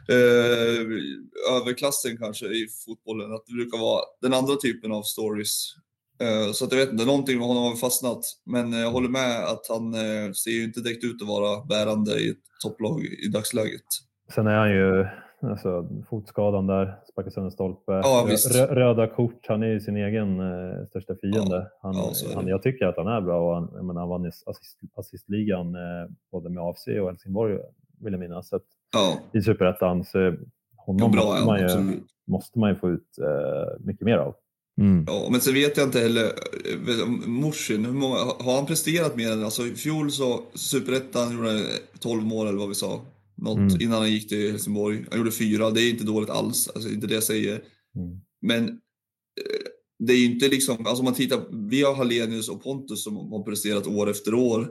eh, 0.09 1.56
överklassen 1.56 2.16
kanske 2.16 2.47
i 2.47 2.66
fotbollen. 2.86 3.32
Att 3.32 3.47
det 3.47 3.52
brukar 3.52 3.78
vara 3.78 4.02
den 4.22 4.35
andra 4.35 4.56
typen 4.56 4.93
av 4.93 5.02
stories. 5.02 5.74
Eh, 6.22 6.52
så 6.52 6.64
att 6.64 6.72
jag 6.72 6.78
vet 6.78 6.93
inte, 6.93 7.05
någonting 7.05 7.39
med 7.39 7.47
honom 7.47 7.64
har 7.64 7.76
fastnat. 7.76 8.20
Men 8.47 8.72
jag 8.72 8.90
håller 8.90 9.09
med 9.09 9.44
att 9.44 9.68
han 9.68 9.94
eh, 9.94 10.32
ser 10.32 10.51
ju 10.51 10.64
inte 10.64 10.80
direkt 10.80 11.05
ut 11.05 11.22
att 11.22 11.28
vara 11.28 11.64
bärande 11.64 12.20
i 12.20 12.28
ett 12.30 12.44
topplag 12.62 13.05
i 13.05 13.28
dagsläget. 13.28 13.89
Sen 14.35 14.47
är 14.47 14.59
han 14.59 14.70
ju 14.70 15.06
alltså, 15.51 15.89
fotskadan 16.10 16.66
där, 16.66 16.98
sparkar 17.12 17.30
sönder 17.30 17.51
stolpe. 17.51 17.93
Ja, 17.93 18.28
röda 18.70 19.06
kort, 19.06 19.47
han 19.48 19.62
är 19.62 19.66
ju 19.66 19.80
sin 19.80 19.97
egen 19.97 20.40
eh, 20.40 20.86
största 20.89 21.14
fiende. 21.14 21.70
Han, 21.82 21.94
ja, 21.97 22.12
han, 22.35 22.47
jag 22.47 22.62
tycker 22.62 22.86
att 22.86 22.97
han 22.97 23.06
är 23.06 23.20
bra 23.20 23.48
och 23.48 23.55
han, 23.55 23.86
menar, 23.86 24.01
han 24.01 24.09
vann 24.09 24.26
assist, 24.26 24.78
assistligan 24.94 25.74
eh, 25.74 26.10
både 26.32 26.51
med 26.51 26.62
AFC 26.62 26.86
och 26.86 27.09
Helsingborg 27.09 27.59
vill 28.01 28.12
jag 28.12 28.20
minnas. 28.20 28.48
Så 28.48 28.56
ja. 28.93 29.20
I 29.32 29.43
Superettan, 29.43 30.05
så 30.05 30.35
honom 30.77 31.12
bra, 31.12 31.24
måste, 31.24 31.47
man 31.47 31.60
ju, 31.60 32.01
måste 32.27 32.59
man 32.59 32.70
ju 32.70 32.77
få 32.77 32.90
ut 32.90 33.19
eh, 33.19 33.86
mycket 33.86 34.05
mer 34.05 34.19
av. 34.19 34.35
Mm. 34.81 35.05
Ja, 35.06 35.28
men 35.31 35.40
så 35.40 35.52
vet 35.52 35.77
jag 35.77 35.86
inte 35.86 36.01
heller, 36.01 36.24
eh, 36.24 37.06
Morsin, 37.27 37.85
hur 37.85 37.93
många, 37.93 38.16
har 38.16 38.56
han 38.56 38.66
presterat 38.66 39.16
mer 39.16 39.32
än, 39.32 39.44
alltså 39.44 39.66
i 39.66 39.74
fjol 39.74 40.10
så, 40.10 40.43
Superettan 40.55 41.32
gjorde 41.32 41.48
han 41.48 41.62
12 41.98 42.24
mål 42.24 42.47
eller 42.47 42.59
vad 42.59 42.69
vi 42.69 42.74
sa, 42.74 43.01
något, 43.36 43.59
mm. 43.59 43.81
innan 43.81 43.98
han 43.98 44.12
gick 44.12 44.28
till 44.28 44.51
Helsingborg. 44.51 45.05
Han 45.10 45.19
gjorde 45.19 45.31
fyra, 45.31 45.70
det 45.70 45.82
är 45.82 45.90
inte 45.90 46.05
dåligt 46.05 46.31
alls, 46.31 46.69
alltså 46.69 46.90
inte 46.90 47.06
det 47.06 47.15
jag 47.15 47.23
säger. 47.23 47.60
Mm. 47.97 48.20
Men 48.43 48.69
eh, 48.69 49.66
det 49.98 50.12
är 50.12 50.16
ju 50.16 50.24
inte 50.24 50.48
liksom, 50.48 50.86
alltså 50.86 51.05
man 51.05 51.15
tittar, 51.15 51.69
vi 51.69 51.82
har 51.82 51.94
Hallenius 51.94 52.48
och 52.48 52.62
Pontus 52.62 53.05
som 53.05 53.16
har 53.16 53.43
presterat 53.43 53.86
år 53.86 54.10
efter 54.10 54.35
år. 54.35 54.69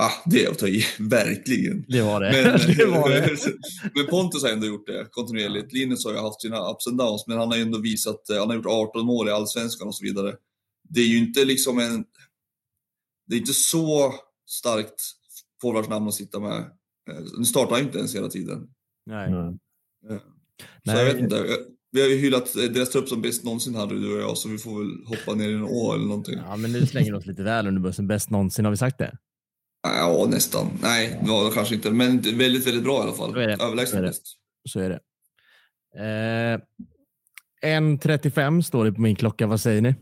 Ah, 0.00 0.12
det 0.26 0.44
är 0.44 0.50
att 0.50 0.58
ta 0.58 0.68
i, 0.68 0.84
verkligen. 0.98 1.84
Det 1.88 2.02
var 2.02 2.20
det. 2.20 2.32
Men, 2.32 2.44
det, 2.76 2.86
var 2.86 3.10
det. 3.10 3.38
men 3.94 4.06
Pontus 4.06 4.42
har 4.42 4.50
ändå 4.50 4.66
gjort 4.66 4.86
det 4.86 5.08
kontinuerligt. 5.10 5.72
Linus 5.72 6.04
har 6.04 6.12
ju 6.12 6.18
haft 6.18 6.40
sina 6.40 6.70
ups 6.70 6.86
and 6.86 6.98
downs, 6.98 7.24
men 7.26 7.38
han 7.38 7.48
har 7.48 7.56
ju 7.56 7.62
ändå 7.62 7.78
visat, 7.78 8.30
eh, 8.30 8.38
han 8.38 8.48
har 8.48 8.56
gjort 8.56 8.66
18 8.66 9.06
mål 9.06 9.28
i 9.28 9.30
Allsvenskan 9.30 9.88
och 9.88 9.94
så 9.94 10.04
vidare. 10.04 10.34
Det 10.88 11.00
är 11.00 11.06
ju 11.06 11.18
inte 11.18 11.44
liksom 11.44 11.78
en, 11.78 12.04
det 13.26 13.34
är 13.34 13.38
inte 13.38 13.54
så 13.54 14.14
starkt 14.46 15.02
forwardsnamn 15.62 16.08
att 16.08 16.14
sitta 16.14 16.40
med. 16.40 16.58
Eh, 17.10 17.24
nu 17.38 17.44
startar 17.44 17.76
han 17.76 17.84
inte 17.84 17.98
ens 17.98 18.14
hela 18.14 18.28
tiden. 18.28 18.68
Nej. 19.06 19.28
Mm. 19.28 19.58
Så 20.08 20.18
Nej. 20.84 20.98
jag 20.98 21.04
vet 21.04 21.22
inte. 21.22 21.58
Vi 21.90 22.00
har 22.00 22.08
ju 22.08 22.16
hyllat 22.16 22.54
deras 22.54 22.90
trupp 22.90 23.08
som 23.08 23.22
bäst 23.22 23.44
någonsin 23.44 23.74
hade 23.74 24.00
du 24.00 24.14
och 24.14 24.20
jag, 24.20 24.38
så 24.38 24.48
vi 24.48 24.58
får 24.58 24.78
väl 24.78 25.06
hoppa 25.06 25.34
ner 25.34 25.48
i 25.48 25.52
en 25.52 25.62
å 25.62 25.92
eller 25.94 26.04
någonting. 26.04 26.38
Ja, 26.46 26.56
men 26.56 26.72
nu 26.72 26.86
slänger 26.86 27.12
vi 27.12 27.18
oss 27.18 27.26
lite 27.26 27.42
väl 27.42 27.66
under 27.66 27.80
bussen. 27.80 28.06
Bäst 28.06 28.30
någonsin, 28.30 28.64
har 28.64 28.72
vi 28.72 28.76
sagt 28.76 28.98
det? 28.98 29.16
Ja, 29.82 30.26
nästan. 30.30 30.66
Nej, 30.82 31.20
ja, 31.26 31.50
kanske 31.54 31.74
inte. 31.74 31.90
Men 31.90 32.20
väldigt, 32.20 32.66
väldigt 32.66 32.84
bra 32.84 32.98
i 32.98 33.02
alla 33.02 33.12
fall. 33.12 33.36
Överlägset 33.38 34.00
bäst. 34.02 34.22
Så 34.68 34.80
är 34.80 34.88
det. 34.88 35.00
Eh, 35.96 36.60
1.35 37.62 38.62
står 38.62 38.84
det 38.84 38.92
på 38.92 39.00
min 39.00 39.16
klocka. 39.16 39.46
Vad 39.46 39.60
säger 39.60 39.82
ni? 39.82 39.94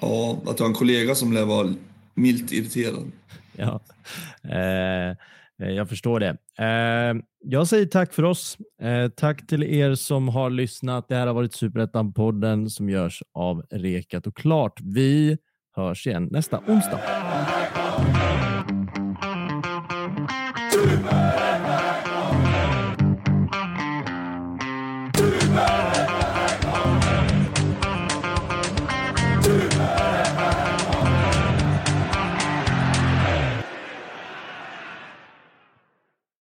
Ja, 0.00 0.42
att 0.46 0.56
du 0.56 0.62
har 0.62 0.68
en 0.68 0.74
kollega 0.74 1.14
som 1.14 1.32
lär 1.32 1.44
vara 1.44 1.74
milt 2.14 2.52
irriterad. 2.52 3.12
Ja, 3.56 3.80
eh, 4.44 5.16
jag 5.68 5.88
förstår 5.88 6.20
det. 6.20 6.36
Eh, 6.58 7.22
jag 7.44 7.68
säger 7.68 7.86
tack 7.86 8.12
för 8.12 8.22
oss. 8.22 8.58
Eh, 8.82 9.08
tack 9.08 9.46
till 9.46 9.62
er 9.62 9.94
som 9.94 10.28
har 10.28 10.50
lyssnat. 10.50 11.08
Det 11.08 11.14
här 11.14 11.26
har 11.26 11.34
varit 11.34 11.52
Superettan-podden 11.52 12.68
som 12.68 12.90
görs 12.90 13.22
av 13.34 13.62
Rekat 13.70 14.26
och 14.26 14.36
Klart. 14.36 14.80
Vi 14.80 15.38
hörs 15.76 16.06
igen 16.06 16.28
nästa 16.30 16.60
onsdag. 16.66 17.00